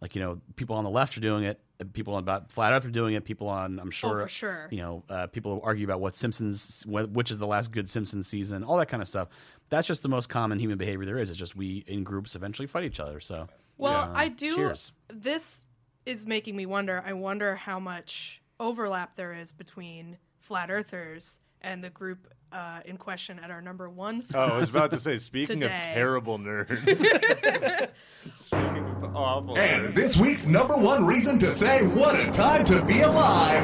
Like 0.00 0.14
you 0.14 0.22
know, 0.22 0.40
people 0.56 0.76
on 0.76 0.84
the 0.84 0.90
left 0.90 1.16
are 1.16 1.20
doing 1.20 1.44
it. 1.44 1.60
People 1.92 2.14
on 2.14 2.22
about 2.22 2.50
flat 2.52 2.72
Earth 2.72 2.84
are 2.84 2.90
doing 2.90 3.14
it. 3.14 3.24
People 3.24 3.48
on, 3.48 3.78
I'm 3.78 3.90
sure, 3.90 4.18
Oh, 4.20 4.22
for 4.24 4.28
sure. 4.28 4.68
You 4.70 4.78
know, 4.82 5.04
uh, 5.08 5.26
people 5.28 5.60
argue 5.64 5.84
about 5.84 6.00
what 6.00 6.14
Simpsons, 6.14 6.84
which 6.86 7.30
is 7.30 7.38
the 7.38 7.46
last 7.46 7.72
good 7.72 7.88
Simpsons 7.88 8.26
season, 8.28 8.62
all 8.64 8.76
that 8.78 8.88
kind 8.88 9.02
of 9.02 9.08
stuff. 9.08 9.28
That's 9.70 9.86
just 9.86 10.02
the 10.02 10.08
most 10.08 10.28
common 10.28 10.58
human 10.58 10.78
behavior 10.78 11.06
there 11.06 11.18
is. 11.18 11.30
It's 11.30 11.38
just 11.38 11.56
we 11.56 11.84
in 11.86 12.04
groups 12.04 12.34
eventually 12.34 12.66
fight 12.66 12.84
each 12.84 13.00
other. 13.00 13.20
So 13.20 13.48
Well. 13.78 14.10
I 14.14 14.28
do. 14.28 14.54
Cheers. 14.54 14.92
This 15.08 15.62
is 16.06 16.26
making 16.26 16.56
me 16.56 16.66
wonder. 16.66 17.02
I 17.06 17.12
wonder 17.12 17.54
how 17.56 17.78
much 17.80 18.42
overlap 18.58 19.16
there 19.16 19.32
is 19.32 19.52
between 19.52 20.18
flat 20.40 20.70
earthers 20.70 21.38
and 21.62 21.82
the 21.84 21.90
group 21.90 22.26
uh, 22.52 22.80
in 22.84 22.96
question 22.96 23.38
at 23.38 23.50
our 23.50 23.60
number 23.62 23.88
one 23.88 24.16
Oh, 24.16 24.20
spot. 24.20 24.52
I 24.52 24.56
was 24.56 24.68
about 24.70 24.90
to 24.92 24.98
say, 24.98 25.16
speaking 25.18 25.60
Today. 25.60 25.78
of 25.78 25.84
terrible 25.84 26.38
nerds. 26.38 27.90
speaking 28.34 28.84
of 29.02 29.16
awful 29.16 29.56
And 29.58 29.88
nerds. 29.88 29.94
this 29.94 30.16
week's 30.16 30.46
number 30.46 30.76
one 30.76 31.06
reason 31.06 31.38
to 31.40 31.54
say 31.54 31.86
what 31.86 32.18
a 32.18 32.30
time 32.32 32.64
to 32.66 32.82
be 32.84 33.00
alive. 33.00 33.62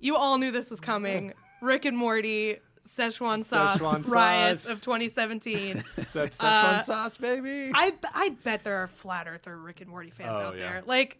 you 0.00 0.16
all 0.16 0.38
knew 0.38 0.50
this 0.50 0.70
was 0.70 0.80
coming. 0.80 1.32
Rick 1.62 1.86
and 1.86 1.96
Morty, 1.96 2.58
Szechuan 2.86 3.42
sauce 3.44 3.80
Szechuan 3.80 4.06
riots 4.08 4.64
sauce. 4.64 4.72
of 4.74 4.80
2017. 4.82 5.82
That's 6.12 6.36
Szechuan 6.36 6.44
Uh, 6.44 6.82
sauce, 6.82 7.16
baby. 7.16 7.70
I 7.74 7.94
I 8.12 8.28
bet 8.44 8.64
there 8.64 8.76
are 8.82 8.86
flat 8.88 9.26
earther 9.26 9.56
Rick 9.56 9.80
and 9.80 9.88
Morty 9.88 10.10
fans 10.10 10.38
Oh, 10.40 10.48
out 10.48 10.56
yeah. 10.58 10.70
there. 10.72 10.82
Like 10.84 11.18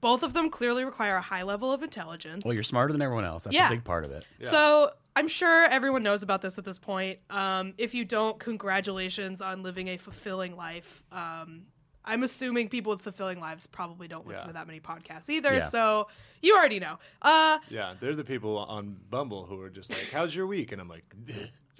both 0.00 0.22
of 0.22 0.32
them 0.32 0.50
clearly 0.50 0.84
require 0.84 1.16
a 1.16 1.20
high 1.22 1.42
level 1.42 1.72
of 1.72 1.82
intelligence. 1.82 2.44
Well, 2.44 2.54
you're 2.54 2.62
smarter 2.62 2.92
than 2.92 3.02
everyone 3.02 3.24
else. 3.24 3.44
That's 3.44 3.54
Yeah. 3.54 3.66
a 3.68 3.70
big 3.70 3.84
part 3.84 4.04
of 4.04 4.10
it. 4.12 4.26
So 4.40 4.90
I'm 5.16 5.28
sure 5.28 5.64
everyone 5.64 6.02
knows 6.02 6.22
about 6.22 6.40
this 6.42 6.56
at 6.58 6.64
this 6.64 6.78
point. 6.78 7.18
Um, 7.30 7.74
if 7.78 7.94
you 7.94 8.04
don't, 8.04 8.38
congratulations 8.38 9.42
on 9.42 9.62
living 9.62 9.88
a 9.88 9.96
fulfilling 9.96 10.56
life. 10.56 11.02
Um, 11.12 11.62
I'm 12.04 12.22
assuming 12.22 12.68
people 12.68 12.92
with 12.92 13.02
fulfilling 13.02 13.40
lives 13.40 13.66
probably 13.66 14.08
don't 14.08 14.26
listen 14.26 14.44
Yeah. 14.44 14.48
to 14.48 14.52
that 14.54 14.66
many 14.66 14.80
podcasts 14.80 15.28
either. 15.28 15.54
Yeah. 15.54 15.60
So 15.60 16.08
you 16.40 16.56
already 16.56 16.78
know. 16.80 16.98
Uh, 17.20 17.58
Yeah, 17.68 17.94
they're 18.00 18.14
the 18.14 18.24
people 18.24 18.56
on 18.58 18.96
Bumble 19.10 19.44
who 19.46 19.60
are 19.60 19.68
just 19.68 19.90
like, 19.90 20.10
"How's 20.10 20.34
your 20.34 20.46
week?" 20.46 20.72
And 20.72 20.80
I'm 20.80 20.88
like, 20.88 21.04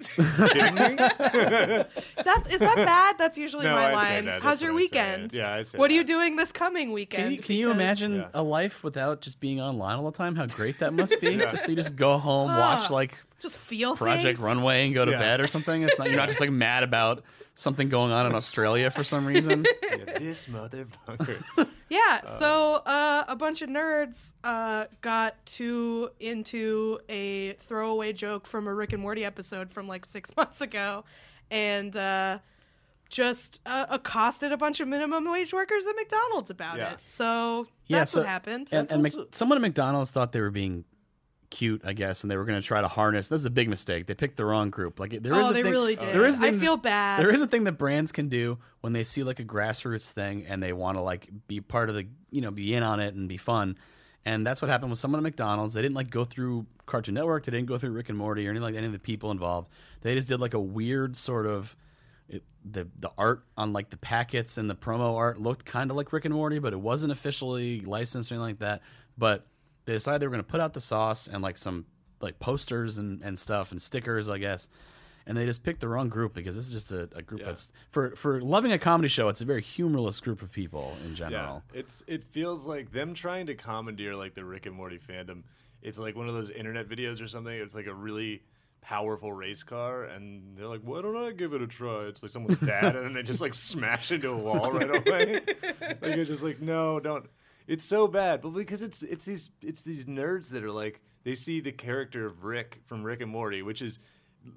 "Kidding 0.09 0.75
me?" 0.75 0.95
that's 2.23 2.47
is 2.49 2.59
that 2.59 2.75
bad? 2.75 3.17
That's 3.17 3.37
usually 3.37 3.65
No, 3.65 3.73
my 3.75 3.93
I 3.95 4.07
say 4.07 4.15
line. 4.15 4.25
that. 4.25 4.41
How's 4.41 4.59
That's 4.59 4.61
your 4.63 4.73
what 4.73 4.77
I 4.77 4.81
say. 4.81 4.83
weekend? 4.85 5.33
Yeah, 5.33 5.53
I 5.53 5.63
say 5.63 5.77
What 5.77 5.91
are 5.91 5.93
you 5.93 6.01
that. 6.01 6.07
doing 6.07 6.35
this 6.35 6.51
coming 6.51 6.91
weekend? 6.91 7.23
Can 7.23 7.31
you, 7.33 7.39
can 7.39 7.55
you 7.55 7.67
Because- 7.67 7.81
imagine 7.81 8.15
Yeah. 8.15 8.27
a 8.33 8.43
life 8.43 8.83
without 8.83 9.21
just 9.21 9.39
being 9.39 9.61
online 9.61 9.97
all 9.97 10.05
the 10.09 10.17
time? 10.17 10.35
How 10.35 10.45
great 10.45 10.79
that 10.79 10.93
must 10.93 11.19
be! 11.21 11.35
Just 11.51 11.65
so 11.65 11.69
you 11.71 11.75
just 11.75 11.95
go 11.95 12.17
home, 12.17 12.49
watch 12.49 12.89
Ah, 12.89 12.93
like 12.93 13.17
Just 13.39 13.57
feel 13.57 13.95
Project 13.95 14.23
things? 14.23 14.39
Runway, 14.41 14.85
and 14.85 14.93
go 14.93 15.03
to 15.05 15.11
Yeah. 15.11 15.19
bed 15.19 15.41
or 15.41 15.47
something. 15.47 15.81
It's 15.83 15.97
not 15.97 16.07
you're 16.07 16.17
not 16.17 16.29
just 16.29 16.39
like 16.41 16.51
mad 16.67 16.83
about 16.83 17.23
something 17.55 17.89
going 17.89 18.11
on 18.11 18.25
in 18.25 18.33
Australia 18.35 18.89
for 18.91 19.03
some 19.03 19.25
reason. 19.25 19.65
Yeah, 19.91 20.17
this 20.19 20.45
motherfucker. 20.45 21.67
Yeah, 21.89 22.23
so 22.23 22.75
uh, 22.85 23.25
a 23.27 23.35
bunch 23.35 23.61
of 23.61 23.67
nerds 23.69 24.33
uh, 24.45 24.85
got 25.01 25.45
too 25.45 26.09
into 26.21 26.99
a 27.09 27.51
throwaway 27.67 28.13
joke 28.13 28.47
from 28.47 28.67
a 28.67 28.73
Rick 28.73 28.93
and 28.93 29.01
Morty 29.01 29.25
episode 29.25 29.73
from 29.73 29.89
like 29.89 30.05
six 30.05 30.33
months 30.37 30.61
ago, 30.61 31.03
and 31.51 31.93
uh, 31.97 32.39
just 33.09 33.59
uh, 33.65 33.87
accosted 33.89 34.53
a 34.53 34.57
bunch 34.57 34.79
of 34.79 34.87
minimum 34.87 35.29
wage 35.29 35.53
workers 35.53 35.85
at 35.85 35.95
McDonald's 35.97 36.49
about 36.49 36.77
Yeah. 36.77 36.93
it. 36.93 36.99
So 37.07 37.67
Yeah, 37.87 37.99
that's 37.99 38.11
so- 38.13 38.21
what 38.21 38.27
happened. 38.27 38.69
And, 38.71 38.89
and 38.89 39.05
also- 39.05 39.23
Mc, 39.25 39.35
someone 39.35 39.57
at 39.57 39.61
McDonald's 39.61 40.11
thought 40.11 40.31
they 40.31 40.39
were 40.39 40.49
being 40.51 40.85
cute, 41.51 41.81
I 41.85 41.93
guess, 41.93 42.23
and 42.23 42.31
they 42.31 42.37
were 42.37 42.45
going 42.45 42.59
to 42.59 42.65
try 42.65 42.81
to 42.81 42.87
harness. 42.87 43.27
This 43.27 43.41
is 43.41 43.45
a 43.45 43.51
big 43.51 43.69
mistake. 43.69 44.07
They 44.07 44.15
picked 44.15 44.37
the 44.37 44.45
wrong 44.45 44.71
group. 44.71 44.99
Like 44.99 45.21
there 45.21 45.35
oh, 45.35 45.39
is 45.39 45.47
oh, 45.47 45.49
a 45.51 45.53
they 45.53 45.61
thing, 45.61 45.71
really 45.71 45.95
oh, 45.97 45.99
did. 45.99 46.15
There 46.15 46.25
is 46.25 46.37
a 46.37 46.39
I 46.39 46.49
thing 46.49 46.59
feel 46.59 46.77
that- 46.77 46.83
bad. 46.83 47.19
There 47.19 47.29
is 47.29 47.41
a 47.41 47.47
thing 47.47 47.65
that 47.65 47.73
brands 47.73 48.11
can 48.11 48.29
do 48.29 48.57
when 48.79 48.93
they 48.93 49.03
see 49.03 49.21
like 49.21 49.39
a 49.39 49.45
grassroots 49.45 50.11
thing 50.11 50.45
and 50.47 50.63
they 50.63 50.73
want 50.73 50.97
to 50.97 51.01
like 51.01 51.29
be 51.47 51.61
part 51.61 51.89
of 51.89 51.95
the, 51.95 52.07
you 52.31 52.41
know, 52.41 52.49
be 52.49 52.73
in 52.73 52.81
on 52.81 52.99
it 52.99 53.13
and 53.13 53.29
be 53.29 53.37
fun. 53.37 53.77
And 54.25 54.45
that's 54.45 54.61
what 54.61 54.69
happened 54.69 54.91
with 54.91 54.99
someone 54.99 55.19
at 55.19 55.23
McDonald's. 55.23 55.73
They 55.73 55.81
didn't 55.81 55.95
like 55.95 56.09
go 56.09 56.25
through 56.25 56.65
Cartoon 56.85 57.15
Network. 57.15 57.45
They 57.45 57.51
didn't 57.51 57.67
go 57.67 57.77
through 57.77 57.91
Rick 57.91 58.09
and 58.09 58.17
Morty 58.17 58.47
or 58.47 58.51
anything 58.51 58.63
like 58.63 58.75
any 58.75 58.85
of 58.85 58.93
the 58.93 58.99
people 58.99 59.31
involved. 59.31 59.69
They 60.01 60.15
just 60.15 60.27
did 60.27 60.39
like 60.39 60.53
a 60.53 60.59
weird 60.59 61.17
sort 61.17 61.47
of 61.47 61.75
it, 62.29 62.43
the 62.63 62.87
the 62.99 63.11
art 63.17 63.43
on 63.57 63.73
like 63.73 63.89
the 63.89 63.97
packets 63.97 64.57
and 64.57 64.69
the 64.69 64.75
promo 64.75 65.17
art 65.17 65.41
looked 65.41 65.65
kind 65.65 65.91
of 65.91 65.97
like 65.97 66.13
Rick 66.13 66.25
and 66.25 66.33
Morty, 66.33 66.59
but 66.59 66.71
it 66.71 66.79
wasn't 66.79 67.11
officially 67.11 67.81
licensed 67.81 68.31
or 68.31 68.35
anything 68.35 68.47
like 68.47 68.59
that. 68.59 68.81
But 69.17 69.45
they 69.85 69.93
decided 69.93 70.21
they 70.21 70.27
were 70.27 70.31
going 70.31 70.43
to 70.43 70.49
put 70.51 70.59
out 70.61 70.73
the 70.73 70.81
sauce 70.81 71.27
and 71.27 71.41
like 71.41 71.57
some 71.57 71.85
like 72.19 72.39
posters 72.39 72.97
and, 72.99 73.21
and 73.23 73.37
stuff 73.37 73.71
and 73.71 73.81
stickers, 73.81 74.29
I 74.29 74.37
guess. 74.37 74.69
And 75.27 75.37
they 75.37 75.45
just 75.45 75.63
picked 75.63 75.79
the 75.81 75.87
wrong 75.87 76.09
group 76.09 76.33
because 76.33 76.55
this 76.55 76.65
is 76.67 76.73
just 76.73 76.91
a, 76.91 77.07
a 77.15 77.21
group 77.21 77.41
Yeah. 77.41 77.47
that's 77.47 77.71
for 77.91 78.15
for 78.15 78.41
loving 78.41 78.71
a 78.71 78.79
comedy 78.79 79.07
show. 79.07 79.27
It's 79.29 79.41
a 79.41 79.45
very 79.45 79.61
humorless 79.61 80.19
group 80.19 80.41
of 80.41 80.51
people 80.51 80.95
in 81.03 81.11
Yeah, 81.11 81.15
general. 81.15 81.63
it's 81.73 82.03
it 82.07 82.23
feels 82.23 82.65
like 82.65 82.91
them 82.91 83.13
trying 83.13 83.45
to 83.47 83.55
commandeer 83.55 84.15
like 84.15 84.33
the 84.33 84.43
Rick 84.43 84.65
and 84.65 84.75
Morty 84.75 84.97
fandom. 84.99 85.43
It's 85.83 85.97
like 85.99 86.15
one 86.15 86.27
of 86.27 86.33
those 86.33 86.49
internet 86.49 86.87
videos 86.89 87.23
or 87.23 87.27
something. 87.27 87.53
It's 87.53 87.75
like 87.75 87.87
a 87.87 87.93
really 87.93 88.41
powerful 88.81 89.31
race 89.31 89.61
car, 89.61 90.05
and 90.05 90.57
they're 90.57 90.67
like, 90.67 90.81
"Why 90.81 91.01
don't 91.03 91.15
I 91.15 91.31
give 91.31 91.53
it 91.53 91.61
a 91.61 91.67
try?" 91.67 92.05
It's 92.05 92.23
like 92.23 92.31
someone's 92.31 92.59
dad, 92.59 92.95
and 92.95 93.05
then 93.05 93.13
they 93.13 93.21
just 93.23 93.41
like 93.41 93.53
smash 93.53 94.11
into 94.11 94.29
a 94.31 94.37
wall 94.37 94.71
right 94.71 94.89
away. 95.07 95.41
like 96.01 96.17
it's 96.17 96.29
just 96.29 96.43
like, 96.43 96.61
no, 96.61 96.99
don't. 96.99 97.27
It's 97.71 97.85
so 97.85 98.05
bad, 98.05 98.41
but 98.41 98.49
because 98.49 98.81
it's 98.81 99.01
it's 99.01 99.23
these 99.23 99.49
it's 99.61 99.81
these 99.81 100.03
nerds 100.03 100.49
that 100.49 100.61
are 100.61 100.71
like 100.71 100.99
they 101.23 101.35
see 101.35 101.61
the 101.61 101.71
character 101.71 102.25
of 102.25 102.43
Rick 102.43 102.81
from 102.85 103.01
Rick 103.01 103.21
and 103.21 103.31
Morty, 103.31 103.61
which 103.61 103.81
is 103.81 103.97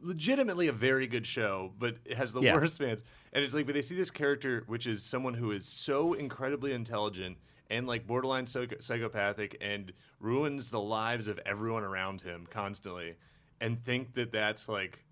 legitimately 0.02 0.66
a 0.66 0.72
very 0.72 1.06
good 1.06 1.24
show, 1.24 1.72
but 1.78 1.96
it 2.04 2.16
has 2.16 2.32
the 2.32 2.40
Yeah. 2.40 2.54
worst 2.54 2.76
fans. 2.78 3.04
And 3.32 3.44
it's 3.44 3.54
like, 3.54 3.66
but 3.66 3.74
they 3.74 3.82
see 3.82 3.94
this 3.94 4.10
character, 4.10 4.64
which 4.66 4.88
is 4.88 5.04
someone 5.04 5.34
who 5.34 5.52
is 5.52 5.64
so 5.64 6.14
incredibly 6.14 6.72
intelligent 6.72 7.36
and 7.70 7.86
like 7.86 8.04
borderline 8.04 8.48
psych- 8.48 8.82
psychopathic 8.82 9.56
and 9.60 9.92
ruins 10.18 10.72
the 10.72 10.80
lives 10.80 11.28
of 11.28 11.38
everyone 11.46 11.84
around 11.84 12.20
him 12.20 12.48
constantly, 12.50 13.14
and 13.60 13.84
think 13.84 14.14
that 14.14 14.32
that's 14.32 14.68
like 14.68 15.03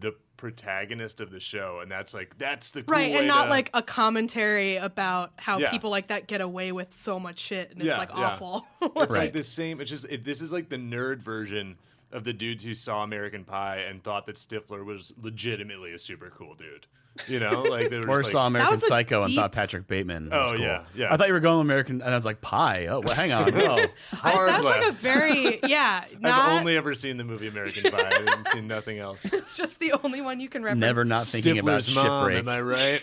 the 0.00 0.12
protagonist 0.36 1.20
of 1.20 1.30
the 1.30 1.40
show, 1.40 1.78
and 1.80 1.90
that's 1.90 2.12
like 2.14 2.36
that's 2.38 2.70
the 2.72 2.82
cool 2.82 2.92
right, 2.94 3.12
way 3.12 3.18
and 3.18 3.26
not 3.28 3.44
to- 3.44 3.50
like 3.50 3.70
a 3.74 3.82
commentary 3.82 4.76
about 4.76 5.32
how 5.36 5.58
Yeah. 5.58 5.70
people 5.70 5.90
like 5.90 6.08
that 6.08 6.26
get 6.26 6.40
away 6.40 6.72
with 6.72 6.92
so 6.92 7.18
much 7.18 7.38
shit, 7.38 7.70
and 7.72 7.82
Yeah, 7.82 7.90
it's 7.92 7.98
like 7.98 8.10
yeah. 8.10 8.16
awful. 8.32 8.66
It's 8.82 8.94
Right. 8.96 9.10
like 9.10 9.32
the 9.32 9.42
same. 9.42 9.80
It's 9.80 9.90
just 9.90 10.06
it, 10.10 10.24
this 10.24 10.40
is 10.42 10.52
like 10.52 10.68
the 10.68 10.76
nerd 10.76 11.20
version 11.22 11.76
of 12.12 12.24
the 12.24 12.32
dudes 12.32 12.62
who 12.64 12.74
saw 12.74 13.02
American 13.02 13.44
Pie 13.44 13.78
and 13.88 14.02
thought 14.02 14.26
that 14.26 14.36
Stifler 14.36 14.84
was 14.84 15.12
legitimately 15.20 15.92
a 15.92 15.98
super 15.98 16.30
cool 16.30 16.54
dude. 16.54 16.86
You 17.28 17.38
know, 17.38 17.62
like 17.62 17.90
they 17.90 18.00
were 18.00 18.10
Or 18.10 18.20
just 18.22 18.32
saw 18.32 18.40
like, 18.42 18.48
American 18.48 18.70
was 18.72 18.82
a 18.82 18.86
Psycho 18.86 19.22
and 19.22 19.34
thought 19.34 19.52
Patrick 19.52 19.86
Bateman. 19.86 20.30
Was 20.30 20.48
Oh, 20.48 20.52
cool. 20.56 20.60
yeah, 20.60 20.84
yeah. 20.96 21.12
I 21.12 21.16
thought 21.16 21.28
you 21.28 21.32
were 21.32 21.38
going 21.40 21.60
American, 21.60 22.02
and 22.02 22.10
I 22.10 22.14
was 22.16 22.24
like 22.24 22.40
pie. 22.40 22.86
Oh, 22.88 23.00
well, 23.04 23.14
hang 23.14 23.32
on. 23.32 23.52
Oh, 23.64 23.86
I, 24.22 24.30
hard 24.30 24.48
that's 24.48 24.64
like 24.64 24.86
a 24.88 24.92
very 24.92 25.60
yeah. 25.66 26.04
Not, 26.20 26.40
I've 26.40 26.60
only 26.60 26.76
ever 26.76 26.94
seen 26.94 27.16
the 27.16 27.24
movie 27.24 27.48
American 27.48 27.90
Pie. 27.90 28.24
I've 28.26 28.52
seen 28.52 28.66
nothing 28.66 28.98
else. 28.98 29.24
it's 29.32 29.56
just 29.56 29.78
the 29.78 29.92
only 30.02 30.20
one 30.20 30.40
you 30.40 30.48
can 30.48 30.62
reference. 30.62 30.80
never 30.80 31.04
not 31.04 31.24
thinking 31.24 31.58
about 31.58 31.80
Stifler's 31.82 31.94
mom, 31.94 32.30
shipwreck. 32.30 32.38
am 32.40 32.48
I 32.48 32.60
right? 32.60 33.02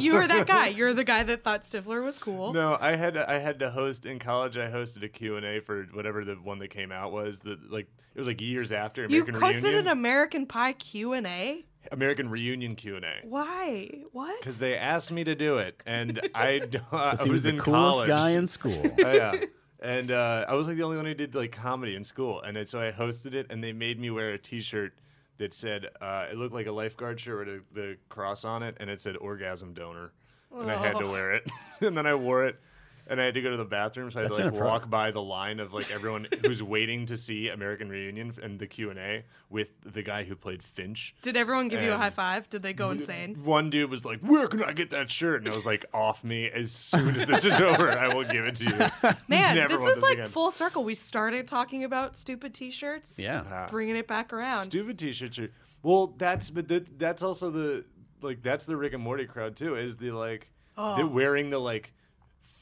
you 0.00 0.14
were 0.14 0.26
that 0.26 0.46
guy. 0.46 0.68
You're 0.68 0.94
the 0.94 1.04
guy 1.04 1.22
that 1.24 1.44
thought 1.44 1.62
Stifler 1.62 2.04
was 2.04 2.18
cool. 2.18 2.52
no, 2.52 2.76
I 2.80 2.96
had 2.96 3.16
I 3.16 3.38
had 3.38 3.58
to 3.60 3.70
host 3.70 4.06
in 4.06 4.18
college. 4.18 4.56
I 4.56 4.68
hosted 4.70 5.02
a 5.04 5.08
Q 5.08 5.36
and 5.36 5.44
A 5.46 5.60
for 5.60 5.84
whatever 5.92 6.24
the 6.24 6.34
one 6.34 6.58
that 6.60 6.68
came 6.68 6.92
out 6.92 7.12
was. 7.12 7.40
The 7.40 7.58
like 7.68 7.86
it 8.14 8.18
was 8.18 8.26
like 8.28 8.40
years 8.40 8.72
after 8.72 9.02
you 9.02 9.24
American 9.24 9.34
hosted 9.34 9.62
Reunion. 9.64 9.86
an 9.86 9.88
American 9.88 10.46
Pie 10.46 10.72
Q 10.74 11.12
and 11.12 11.26
A. 11.26 11.64
American 11.92 12.28
Reunion 12.30 12.74
Q 12.76 12.96
and 12.96 13.04
A. 13.04 13.14
Why? 13.24 13.90
What? 14.12 14.38
Because 14.40 14.58
they 14.58 14.76
asked 14.76 15.10
me 15.12 15.24
to 15.24 15.34
do 15.34 15.58
it, 15.58 15.80
and 15.86 16.20
I, 16.34 16.60
I 16.92 17.10
'Cause 17.10 17.22
he 17.22 17.30
was, 17.30 17.36
was 17.36 17.42
the 17.44 17.48
in 17.50 17.58
coolest 17.58 17.94
college. 17.98 18.08
guy 18.08 18.30
in 18.30 18.46
school. 18.46 18.82
Oh, 19.04 19.12
yeah. 19.12 19.34
And 19.80 20.10
uh, 20.10 20.46
I 20.48 20.54
was 20.54 20.66
like 20.66 20.78
the 20.78 20.82
only 20.82 20.96
one 20.96 21.04
who 21.04 21.12
did 21.14 21.34
like 21.34 21.52
comedy 21.52 21.94
in 21.94 22.04
school, 22.04 22.40
and 22.40 22.56
then, 22.56 22.64
so 22.66 22.80
I 22.80 22.90
hosted 22.90 23.34
it, 23.34 23.48
and 23.50 23.62
they 23.62 23.72
made 23.72 24.00
me 24.00 24.10
wear 24.10 24.30
a 24.32 24.38
T-shirt 24.38 24.94
that 25.36 25.52
said 25.52 25.88
uh, 26.00 26.26
it 26.30 26.38
looked 26.38 26.54
like 26.54 26.66
a 26.66 26.72
lifeguard 26.72 27.20
shirt 27.20 27.46
with 27.46 27.56
a, 27.56 27.60
the 27.74 27.96
cross 28.08 28.44
on 28.46 28.62
it, 28.62 28.76
and 28.80 28.88
it 28.88 29.00
said 29.02 29.16
"orgasm 29.18 29.74
donor," 29.74 30.12
and 30.58 30.70
I 30.70 30.76
had 30.76 30.98
to 31.00 31.06
wear 31.06 31.32
it, 31.34 31.50
and 31.80 31.94
then 31.98 32.06
I 32.06 32.14
wore 32.14 32.46
it. 32.46 32.58
And 33.06 33.20
I 33.20 33.26
had 33.26 33.34
to 33.34 33.42
go 33.42 33.50
to 33.50 33.56
the 33.58 33.66
bathroom, 33.66 34.10
so 34.10 34.20
I 34.20 34.22
had 34.22 34.30
That's 34.32 34.38
to 34.40 34.44
like 34.50 34.54
walk 34.54 34.88
by 34.88 35.10
the 35.10 35.20
line 35.20 35.60
of 35.60 35.74
like 35.74 35.90
everyone 35.90 36.26
who's 36.40 36.62
waiting 36.62 37.04
to 37.06 37.18
see 37.18 37.48
American 37.48 37.90
Reunion 37.90 38.32
and 38.42 38.58
the 38.58 38.66
Q 38.66 38.88
and 38.88 38.98
A 38.98 39.24
with 39.50 39.68
the 39.84 40.02
guy 40.02 40.24
who 40.24 40.34
played 40.34 40.62
Finch. 40.62 41.14
Did 41.20 41.36
everyone 41.36 41.68
give 41.68 41.82
you 41.82 41.92
a 41.92 41.98
high 41.98 42.08
five? 42.08 42.48
Did 42.48 42.62
they 42.62 42.72
go 42.72 42.90
insane? 42.90 43.44
One 43.44 43.68
dude 43.68 43.90
was 43.90 44.06
like, 44.06 44.20
"Where 44.20 44.48
can 44.48 44.64
I 44.64 44.72
get 44.72 44.88
that 44.90 45.10
shirt?" 45.10 45.42
And 45.42 45.52
I 45.52 45.54
was 45.54 45.66
like, 45.66 45.84
"Off 45.92 46.24
me! 46.24 46.48
As 46.48 46.72
soon 46.72 47.14
as 47.16 47.28
this 47.28 47.44
is 47.44 47.60
over, 47.60 47.90
I 47.92 48.08
will 48.14 48.24
give 48.24 48.46
it 48.46 48.54
to 48.56 48.64
you." 48.64 49.10
Man, 49.28 49.56
Never 49.56 49.68
this 49.74 49.80
want 49.82 49.96
is 49.98 50.02
like 50.02 50.12
again. 50.14 50.26
full 50.28 50.50
circle. 50.50 50.82
We 50.82 50.94
started 50.94 51.46
talking 51.46 51.84
about 51.84 52.16
stupid 52.16 52.54
T-shirts. 52.54 53.18
Yeah. 53.18 53.42
Ah. 53.50 53.66
Bringing 53.70 53.96
it 53.96 54.08
back 54.08 54.32
around. 54.32 54.64
Stupid 54.64 54.98
T-shirts 54.98 55.38
are 55.38 55.50
well. 55.82 56.14
That's 56.16 56.48
but 56.48 56.68
that, 56.68 56.98
that's 56.98 57.22
also 57.22 57.50
the 57.50 57.84
like 58.22 58.42
that's 58.42 58.64
the 58.64 58.76
Rick 58.78 58.94
and 58.94 59.02
Morty 59.02 59.26
crowd 59.26 59.56
too. 59.56 59.76
Is 59.76 59.98
the 59.98 60.10
like 60.12 60.48
Oh. 60.76 60.96
they're 60.96 61.06
wearing 61.06 61.50
the 61.50 61.58
like 61.58 61.92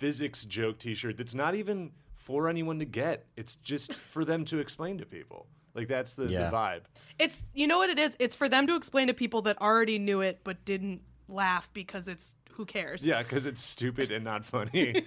physics 0.03 0.44
joke 0.44 0.78
T-shirt 0.80 1.16
that's 1.16 1.32
not 1.34 1.55
even 1.55 1.92
for 2.16 2.48
anyone 2.48 2.78
to 2.80 2.84
get. 2.84 3.26
It's 3.36 3.55
just 3.57 3.94
for 3.94 4.24
them 4.24 4.44
to 4.46 4.59
explain 4.59 4.98
to 4.98 5.07
people. 5.07 5.46
Like 5.74 5.86
that's 5.88 6.14
the, 6.14 6.26
Yeah. 6.26 6.50
the 6.50 6.57
vibe. 6.57 6.80
It's 7.20 7.42
you 7.55 7.66
know 7.68 7.78
what 7.78 7.88
it 7.88 7.98
is. 8.00 8.16
It's 8.18 8.34
for 8.34 8.48
them 8.48 8.66
to 8.66 8.74
explain 8.74 9.07
to 9.07 9.14
people 9.14 9.42
that 9.42 9.61
already 9.61 9.98
knew 9.98 10.20
it 10.20 10.40
but 10.44 10.64
didn't 10.64 11.03
laugh 11.28 11.70
because 11.72 12.09
it's 12.09 12.34
who 12.55 12.66
cares. 12.66 13.07
Yeah, 13.07 13.22
because 13.22 13.46
it's 13.46 13.62
stupid 13.62 14.11
and 14.12 14.24
not 14.24 14.44
funny. 14.44 15.07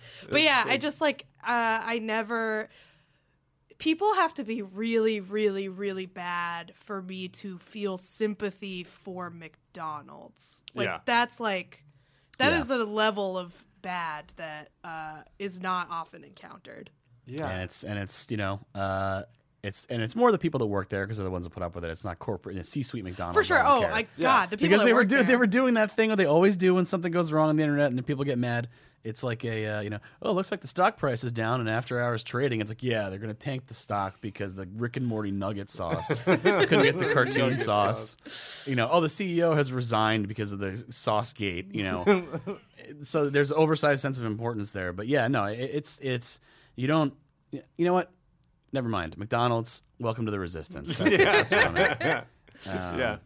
But 0.30 0.42
yeah, 0.42 0.64
I 0.66 0.76
just 0.78 1.00
like 1.02 1.26
uh, 1.44 1.78
I 1.94 1.98
never. 1.98 2.68
People 3.78 4.14
have 4.14 4.34
to 4.34 4.44
be 4.44 4.60
really, 4.62 5.20
really, 5.20 5.68
really 5.68 6.04
bad 6.06 6.72
for 6.74 7.00
me 7.00 7.28
to 7.28 7.56
feel 7.58 7.96
sympathy 7.96 8.84
for 8.84 9.30
McDonald's. 9.30 10.62
Like 10.74 10.86
Yeah. 10.86 10.98
that's 11.06 11.40
like 11.40 11.84
that 12.38 12.52
Yeah. 12.52 12.60
is 12.60 12.70
a 12.70 12.84
level 12.84 13.38
of 13.38 13.64
bad 13.82 14.32
that 14.36 14.70
uh, 14.84 15.18
is 15.38 15.60
not 15.60 15.88
often 15.90 16.24
encountered. 16.24 16.90
Yeah. 17.26 17.48
and 17.48 17.62
it's 17.62 17.84
and 17.84 17.98
it's 17.98 18.26
you 18.30 18.36
know 18.38 18.60
uh, 18.74 19.22
it's 19.62 19.86
and 19.90 20.02
it's 20.02 20.16
more 20.16 20.32
the 20.32 20.38
people 20.38 20.58
that 20.58 20.66
work 20.66 20.88
there 20.88 21.04
because 21.04 21.18
they're 21.18 21.24
the 21.24 21.30
ones 21.30 21.44
that 21.44 21.50
put 21.50 21.62
up 21.62 21.74
with 21.74 21.84
it. 21.84 21.90
It's 21.90 22.04
not 22.04 22.18
corporate, 22.18 22.54
you 22.54 22.58
know, 22.60 22.62
C-suite 22.64 23.04
McDonald's. 23.04 23.36
For 23.36 23.44
sure. 23.44 23.62
I 23.64 23.76
Oh, 23.76 23.80
care. 23.82 23.92
I 23.92 24.06
God, 24.18 24.50
the 24.50 24.56
people 24.56 24.68
because 24.68 24.80
that 24.80 24.86
they 24.86 24.92
were 24.92 25.00
work 25.00 25.08
doing 25.08 25.26
they 25.26 25.36
were 25.36 25.46
doing 25.46 25.74
that 25.74 25.90
thing 25.92 26.08
that 26.08 26.16
they 26.16 26.24
always 26.26 26.56
do 26.56 26.74
when 26.74 26.86
something 26.86 27.12
goes 27.12 27.30
wrong 27.30 27.50
on 27.50 27.56
the 27.56 27.62
internet 27.62 27.88
and 27.88 27.96
then 27.96 28.04
people 28.04 28.24
get 28.24 28.38
mad. 28.38 28.68
It's 29.02 29.22
like 29.22 29.44
a 29.44 29.66
uh, 29.66 29.80
you 29.80 29.90
know 29.90 29.98
oh 30.20 30.30
it 30.30 30.34
looks 30.34 30.50
like 30.50 30.60
the 30.60 30.66
stock 30.66 30.98
price 30.98 31.24
is 31.24 31.32
down 31.32 31.60
and 31.60 31.68
after 31.70 32.00
hours 32.00 32.22
trading 32.22 32.60
it's 32.60 32.70
like 32.70 32.82
yeah 32.82 33.08
they're 33.08 33.18
gonna 33.18 33.32
tank 33.32 33.66
the 33.66 33.74
stock 33.74 34.20
because 34.20 34.54
the 34.54 34.68
Rick 34.76 34.98
and 34.98 35.06
Morty 35.06 35.30
nugget 35.30 35.70
sauce 35.70 36.24
couldn't 36.24 36.68
get 36.68 36.98
the 36.98 37.10
cartoon 37.12 37.50
Nugget 37.50 37.60
sauce. 37.60 38.16
You 38.66 38.76
know 38.76 38.88
oh 38.90 39.00
the 39.00 39.08
CEO 39.08 39.56
has 39.56 39.72
resigned 39.72 40.28
because 40.28 40.52
of 40.52 40.58
the 40.58 40.84
sauce 40.90 41.32
gate. 41.32 41.74
You 41.74 41.84
know 41.84 42.26
so 43.02 43.30
there's 43.30 43.52
oversized 43.52 44.02
sense 44.02 44.18
of 44.18 44.26
importance 44.26 44.72
there. 44.72 44.92
But 44.92 45.06
yeah 45.08 45.28
no 45.28 45.44
it, 45.44 45.58
it's 45.58 45.98
it's 46.02 46.40
you 46.76 46.86
don't 46.86 47.14
you 47.52 47.62
know 47.78 47.94
what 47.94 48.10
never 48.72 48.88
mind 48.88 49.16
McDonald's 49.16 49.82
welcome 49.98 50.26
to 50.26 50.30
the 50.30 50.38
resistance. 50.38 50.98
That's, 50.98 51.16
that's 51.16 51.52
what 51.52 51.66
I'm 51.66 51.76
at. 51.76 52.26
yeah. 52.66 53.16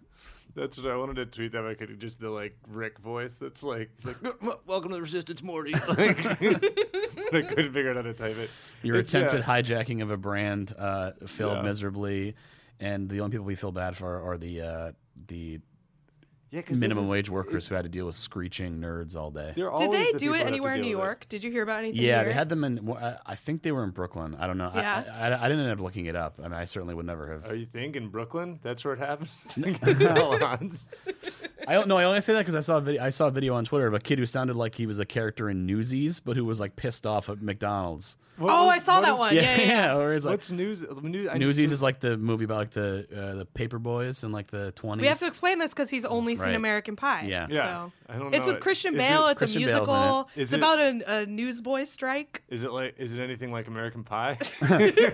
That's 0.54 0.78
what 0.80 0.90
I 0.92 0.96
wanted 0.96 1.16
to 1.16 1.26
tweet 1.26 1.52
that 1.52 1.66
I 1.66 1.74
could 1.74 1.98
just 2.00 2.20
the 2.20 2.30
like 2.30 2.56
Rick 2.68 2.98
voice 2.98 3.34
that's 3.40 3.62
like 3.62 3.90
like 4.04 4.16
welcome 4.66 4.90
to 4.90 4.94
the 4.96 5.00
resistance 5.02 5.42
Morty 5.42 5.72
like 5.88 6.24
I 6.26 7.42
couldn't 7.42 7.72
figure 7.72 7.90
out 7.90 7.96
how 7.96 8.02
to 8.02 8.14
type 8.14 8.36
it. 8.38 8.50
Your 8.82 8.96
It's- 8.96 9.12
attempted 9.12 9.40
yeah. 9.40 9.44
hijacking 9.62 10.02
of 10.02 10.10
a 10.10 10.16
brand 10.16 10.72
uh, 10.78 11.12
failed 11.26 11.56
Yeah. 11.56 11.62
miserably, 11.62 12.36
and 12.78 13.08
the 13.08 13.20
only 13.20 13.32
people 13.32 13.46
we 13.46 13.56
feel 13.56 13.72
bad 13.72 13.96
for 13.96 14.22
are 14.30 14.36
the 14.38 14.60
uh, 14.60 14.92
the 15.26 15.60
yeah, 16.54 16.60
'cause 16.62 16.70
this 16.70 16.78
minimum 16.78 17.04
is- 17.04 17.10
wage 17.10 17.30
workers 17.30 17.66
who 17.68 17.74
had 17.74 17.82
to 17.82 17.88
deal 17.88 18.06
with 18.06 18.14
screeching 18.14 18.80
nerds 18.80 19.16
all 19.16 19.30
day. 19.30 19.52
Did 19.56 19.92
they 19.92 20.12
the 20.12 20.18
do 20.18 20.34
it 20.34 20.38
that 20.38 20.38
have 20.38 20.46
to 20.46 20.48
anywhere 20.52 20.74
in 20.74 20.80
New 20.82 20.96
with 20.96 21.04
it. 21.04 21.06
York? 21.06 21.26
Did 21.28 21.44
you 21.44 21.50
hear 21.50 21.62
about 21.64 21.80
anything? 21.80 22.00
Yeah, 22.00 22.18
here? 22.20 22.24
they 22.26 22.32
had 22.32 22.48
them 22.48 22.64
in. 22.64 22.88
I 22.90 23.16
I 23.26 23.34
think 23.34 23.62
they 23.62 23.72
were 23.72 23.82
in 23.84 23.90
Brooklyn. 23.90 24.36
I 24.38 24.46
don't 24.46 24.58
know. 24.58 24.70
I- 24.72 24.80
Yeah. 24.80 25.04
I, 25.14 25.28
I, 25.30 25.44
I 25.44 25.48
didn't 25.48 25.64
end 25.64 25.72
up 25.72 25.80
looking 25.80 26.06
it 26.06 26.16
up. 26.16 26.38
I 26.38 26.42
mean, 26.44 26.52
I 26.54 26.64
certainly 26.64 26.94
would 26.94 27.06
never 27.06 27.30
have. 27.32 27.50
Are 27.50 27.54
you 27.56 27.66
think 27.66 27.96
in 27.96 28.08
Brooklyn? 28.08 28.60
That's 28.62 28.84
where 28.84 28.94
it 28.94 29.00
happened. 29.00 29.28
I 31.66 31.72
don't 31.72 31.88
know. 31.88 31.96
I 31.96 32.04
only 32.04 32.20
say 32.20 32.34
that 32.34 32.40
because 32.40 32.54
I 32.54 32.60
saw 32.60 32.76
a 32.76 32.80
video. 32.80 33.02
I 33.02 33.10
saw 33.10 33.28
a 33.28 33.30
video 33.30 33.54
on 33.54 33.64
Twitter 33.64 33.86
of 33.86 33.94
a 33.94 33.98
kid 34.00 34.18
who 34.18 34.26
sounded 34.26 34.54
like 34.56 34.74
he 34.74 34.86
was 34.86 34.98
a 34.98 35.06
character 35.06 35.48
in 35.48 35.66
Newsies, 35.66 36.20
but 36.20 36.36
who 36.36 36.44
was 36.44 36.60
like 36.60 36.76
pissed 36.76 37.06
off 37.06 37.28
at 37.30 37.40
McDonald's. 37.42 38.16
What 38.36 38.52
Oh, 38.52 38.66
was- 38.66 38.74
I 38.74 38.78
saw 38.78 38.94
what 38.96 39.04
that 39.04 39.12
is- 39.12 39.18
one. 39.18 39.34
Yeah, 39.34 39.42
yeah, 39.42 39.60
yeah. 39.66 39.94
Where 39.96 40.12
he's 40.12 40.24
like, 40.24 40.32
What's 40.32 40.50
news? 40.52 40.84
news 41.02 41.28
I- 41.32 41.38
Newsies 41.38 41.72
is 41.72 41.82
like 41.82 42.00
the 42.00 42.16
movie 42.18 42.44
about 42.44 42.56
like 42.56 42.70
the 42.72 43.06
uh, 43.16 43.34
the 43.36 43.44
paper 43.46 43.78
boys 43.78 44.24
in 44.24 44.32
like 44.32 44.48
the 44.48 44.72
twenties. 44.72 45.02
We 45.02 45.08
have 45.08 45.20
to 45.20 45.26
explain 45.26 45.58
this 45.58 45.72
because 45.72 45.88
he's 45.88 46.04
only 46.04 46.36
seen 46.44 46.50
Right. 46.52 46.56
American 46.56 46.96
Pie. 46.96 47.24
Yeah. 47.26 47.46
Yeah, 47.50 47.62
So. 47.62 47.92
I 48.14 48.18
don't 48.18 48.34
It's 48.34 48.46
with. 48.46 48.60
Christian 48.60 48.96
Bale. 48.96 49.26
it- 49.26 49.32
it's 49.32 49.38
Christian 49.38 49.62
a 49.62 49.66
Bale's 49.66 49.88
in 49.88 49.94
it. 49.94 49.98
musical. 49.98 50.30
It's 50.36 50.52
it- 50.52 50.56
about 50.56 50.78
a, 50.78 51.22
a 51.22 51.26
newsboy 51.26 51.84
strike. 51.84 52.42
Is 52.48 52.62
it 52.64 52.70
like? 52.72 52.94
Is 52.98 53.12
it 53.14 53.20
anything 53.20 53.50
like 53.52 53.66
American 53.68 54.04
Pie? 54.04 54.38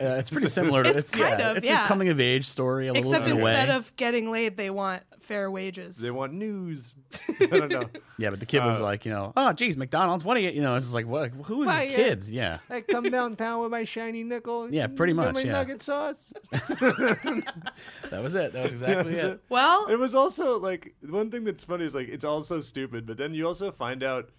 Uh, 0.00 0.16
it's 0.18 0.30
pretty 0.30 0.48
similar 0.48 0.82
to 0.82 0.90
It's 0.90 1.12
kind 1.12 1.38
yeah, 1.38 1.50
of, 1.50 1.56
it's 1.58 1.68
yeah. 1.68 1.84
a 1.84 1.86
coming 1.86 2.08
of 2.08 2.18
age 2.18 2.44
story 2.44 2.88
a 2.88 2.92
Except 2.92 3.06
little 3.24 3.36
in 3.36 3.40
a 3.40 3.44
way. 3.44 3.52
instead 3.52 3.70
of 3.70 3.94
getting 3.94 4.32
laid, 4.32 4.56
they 4.56 4.68
want 4.68 5.04
fair 5.22 5.50
wages. 5.50 5.96
they 5.96 6.10
want 6.10 6.32
news. 6.32 6.94
I 7.40 7.46
don't 7.46 7.70
know. 7.70 7.88
yeah, 8.18 8.30
but 8.30 8.40
the 8.40 8.46
kid 8.46 8.64
was 8.64 8.80
uh, 8.80 8.84
like, 8.84 9.04
you 9.04 9.12
know, 9.12 9.32
oh 9.36 9.52
geez, 9.52 9.76
McDonald's, 9.76 10.24
what 10.24 10.34
do 10.34 10.40
you, 10.40 10.50
you 10.50 10.60
know, 10.60 10.74
it's 10.74 10.86
just 10.86 10.94
like, 10.94 11.06
what? 11.06 11.30
Who 11.44 11.62
is 11.62 11.66
Why, 11.68 11.86
this 11.86 11.94
uh, 11.94 11.96
kid? 11.96 12.24
Yeah, 12.24 12.58
I 12.70 12.80
come 12.80 13.04
downtown 13.10 13.62
with 13.62 13.70
my 13.70 13.84
shiny 13.84 14.22
nickel. 14.22 14.72
Yeah, 14.72 14.86
pretty 14.86 15.12
and 15.12 15.16
much, 15.20 15.34
My 15.34 15.40
yeah. 15.42 15.52
nugget 15.52 15.82
sauce. 15.82 16.32
that 16.50 18.22
was 18.22 18.34
it. 18.34 18.52
That 18.52 18.64
was 18.64 18.72
exactly 18.72 19.14
That's 19.14 19.24
it. 19.26 19.30
it. 19.32 19.40
well, 19.48 19.86
It 19.88 19.98
was 19.98 20.14
also 20.14 20.58
like 20.58 20.94
one 21.08 21.30
thing 21.30 21.44
that's 21.44 21.64
funny 21.64 21.84
is 21.84 21.94
like 21.94 22.08
it's 22.08 22.24
also 22.24 22.60
stupid, 22.60 23.06
but 23.06 23.16
then 23.16 23.34
you 23.34 23.46
also 23.46 23.70
find 23.70 24.02
out 24.02 24.30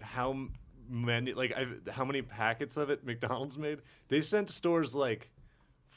how 0.00 0.30
m- 0.30 0.52
many 0.88 1.32
like 1.34 1.52
I've, 1.56 1.80
how 1.90 2.04
many 2.04 2.22
packets 2.22 2.76
of 2.76 2.90
it 2.90 3.04
McDonald's 3.04 3.56
made. 3.58 3.80
They 4.08 4.20
sent 4.20 4.50
stores 4.50 4.94
like 4.94 5.30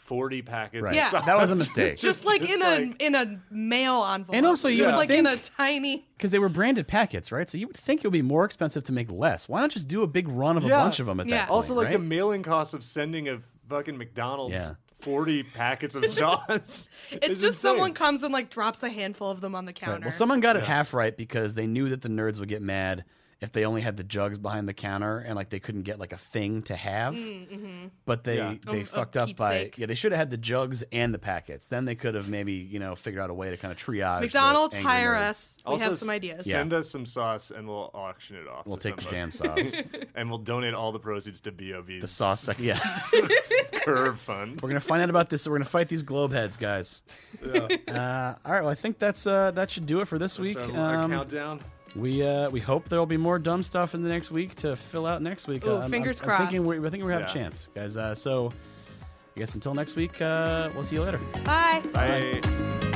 forty 0.07 0.41
packets. 0.41 0.83
Right. 0.83 0.95
Yeah. 0.95 1.11
That 1.11 1.37
was 1.37 1.51
a 1.51 1.55
mistake. 1.55 1.97
just 1.97 2.25
like 2.25 2.49
in 2.49 2.61
a 2.63 2.93
in 2.99 3.13
a 3.13 3.39
mail 3.51 4.03
envelope. 4.05 4.35
And 4.35 4.45
also 4.45 4.67
you 4.69 4.77
just 4.77 4.93
would 4.93 4.97
like 4.97 5.09
in 5.09 5.27
a 5.27 5.37
tiny. 5.37 6.07
Because 6.17 6.31
they 6.31 6.39
were 6.39 6.49
branded 6.49 6.87
packets, 6.87 7.31
right? 7.31 7.47
So 7.49 7.57
you 7.57 7.67
would 7.67 7.77
think 7.77 8.01
it 8.01 8.07
would 8.07 8.13
be 8.13 8.21
more 8.23 8.45
expensive 8.45 8.83
to 8.85 8.91
make 8.91 9.11
less. 9.11 9.47
Why 9.47 9.61
not 9.61 9.69
just 9.69 9.87
do 9.87 10.01
a 10.01 10.07
big 10.07 10.27
run 10.27 10.57
of 10.57 10.65
a 10.65 10.69
bunch 10.69 10.99
of 10.99 11.05
them 11.05 11.19
at 11.19 11.27
Yeah. 11.27 11.35
that 11.37 11.47
point? 11.49 11.51
also 11.55 11.75
like 11.75 11.87
right? 11.87 11.93
the 11.93 11.99
mailing 11.99 12.41
cost 12.41 12.73
of 12.73 12.83
sending 12.83 13.27
a 13.29 13.41
fucking 13.69 13.97
McDonald's. 13.97 14.55
Yeah. 14.55 14.73
40 15.01 15.43
packets 15.43 15.93
of 15.93 16.05
sauce. 16.07 16.89
It's 17.11 17.39
just 17.39 17.59
someone 17.61 17.93
comes 17.93 18.23
and 18.23 18.33
like 18.33 18.49
drops 18.49 18.81
a 18.81 18.89
handful 18.89 19.29
of 19.29 19.41
them 19.41 19.53
on 19.53 19.65
the 19.65 19.73
counter. 19.73 19.93
Right. 19.93 20.01
Well, 20.05 20.11
someone 20.11 20.39
got 20.39 20.55
it 20.55 20.63
half 20.63 20.93
right 20.93 21.15
because 21.15 21.53
they 21.53 21.67
knew 21.67 21.89
that 21.89 22.01
the 22.01 22.09
nerds 22.09 22.39
would 22.39 22.49
get 22.49 22.63
mad 22.63 23.03
if 23.39 23.51
they 23.51 23.65
only 23.65 23.81
had 23.81 23.97
the 23.97 24.03
jugs 24.03 24.37
behind 24.39 24.67
the 24.67 24.73
counter 24.73 25.19
and 25.19 25.35
like 25.35 25.49
they 25.51 25.59
couldn't 25.59 25.83
get 25.83 25.99
like 25.99 26.11
a 26.11 26.17
thing 26.17 26.63
to 26.63 26.75
have. 26.75 27.15
But 28.05 28.23
they 28.23 28.37
Yeah. 28.37 28.55
they 28.65 28.79
A- 28.79 28.81
a 28.81 28.85
fucked 28.85 29.15
up 29.17 29.35
by 29.35 29.57
keepsake. 29.65 29.77
yeah 29.77 29.85
they 29.85 29.93
should 29.95 30.11
have 30.11 30.17
had 30.19 30.31
the 30.31 30.37
jugs 30.37 30.83
and 30.91 31.13
the 31.13 31.19
packets. 31.19 31.65
Then 31.67 31.85
they 31.85 31.93
could 31.95 32.15
have 32.15 32.29
maybe 32.29 32.53
you 32.53 32.79
know 32.79 32.95
figured 32.95 33.21
out 33.21 33.29
a 33.29 33.33
way 33.35 33.49
to 33.51 33.57
kind 33.57 33.71
of 33.71 33.77
triage. 33.77 34.19
the 34.19 34.25
McDonald's 34.25 34.75
angry 34.75 34.91
hire 34.91 35.13
nerds. 35.13 35.29
us. 35.29 35.57
We 35.67 35.79
have 35.79 35.97
some 35.97 36.09
ideas. 36.09 36.47
Yeah. 36.47 36.53
Send 36.53 36.73
us 36.73 36.89
some 36.89 37.05
sauce 37.05 37.51
and 37.51 37.67
we'll 37.67 37.91
auction 37.93 38.37
it 38.37 38.47
off. 38.47 38.65
We'll 38.65 38.77
to 38.77 38.89
take 38.89 38.95
the 38.95 39.01
somebody. 39.03 39.17
damn 39.17 39.31
sauce, 39.31 39.83
and 40.15 40.29
we'll 40.29 40.39
donate 40.39 40.73
all 40.73 40.91
the 40.91 40.99
proceeds 40.99 41.39
to 41.41 41.51
BOV's 41.51 42.01
the 42.01 42.07
sauce. 42.07 42.41
Sec- 42.43 42.59
yeah, 42.59 42.79
curve 43.83 44.19
fund. 44.19 44.61
we're 44.61 44.69
gonna 44.69 44.79
find 44.79 45.01
out 45.03 45.09
about 45.09 45.29
this. 45.29 45.47
We're 45.47 45.55
gonna 45.57 45.65
fight 45.65 45.89
these 45.89 46.03
globe 46.03 46.31
heads, 46.33 46.57
guys. 46.57 47.01
Yeah. 47.45 47.67
Uh, 47.87 48.35
all 48.45 48.51
right, 48.51 48.61
well 48.61 48.71
I 48.71 48.75
think 48.75 48.99
that's 48.99 49.27
uh, 49.27 49.51
that 49.51 49.69
should 49.71 49.85
do 49.85 50.01
it 50.01 50.07
for 50.07 50.17
this 50.17 50.39
week. 50.39 50.55
That's 50.57 50.69
our, 50.71 50.77
our 50.79 50.95
Um, 51.03 51.11
countdown. 51.11 51.61
We 51.95 52.21
uh, 52.25 52.49
we 52.49 52.59
hope 52.59 52.89
there 52.89 52.99
will 52.99 53.05
be 53.05 53.17
more 53.17 53.39
dumb 53.39 53.63
stuff 53.63 53.95
in 53.95 54.03
the 54.03 54.09
next 54.09 54.29
week 54.31 54.55
to 54.55 54.75
fill 54.75 55.05
out 55.05 55.21
next 55.21 55.47
week. 55.47 55.65
Ooh, 55.65 55.71
Uh, 55.71 55.79
I'm- 55.79 55.89
fingers 55.91 56.21
I'm, 56.21 56.29
I'm 56.29 56.37
thinking 56.39 56.61
crossed. 56.63 56.79
we 56.81 56.87
I 56.87 56.89
think 56.91 57.03
we 57.03 57.11
have 57.11 57.21
Yeah. 57.21 57.27
a 57.29 57.33
chance, 57.33 57.67
guys. 57.73 57.97
Uh, 57.97 58.13
so 58.13 58.51
I 59.35 59.39
guess 59.39 59.55
until 59.55 59.73
next 59.73 59.95
week, 59.95 60.21
uh, 60.21 60.69
we'll 60.73 60.83
see 60.83 60.95
you 60.95 61.03
later. 61.03 61.19
Bye. 61.43 61.81
Bye. 61.93 62.93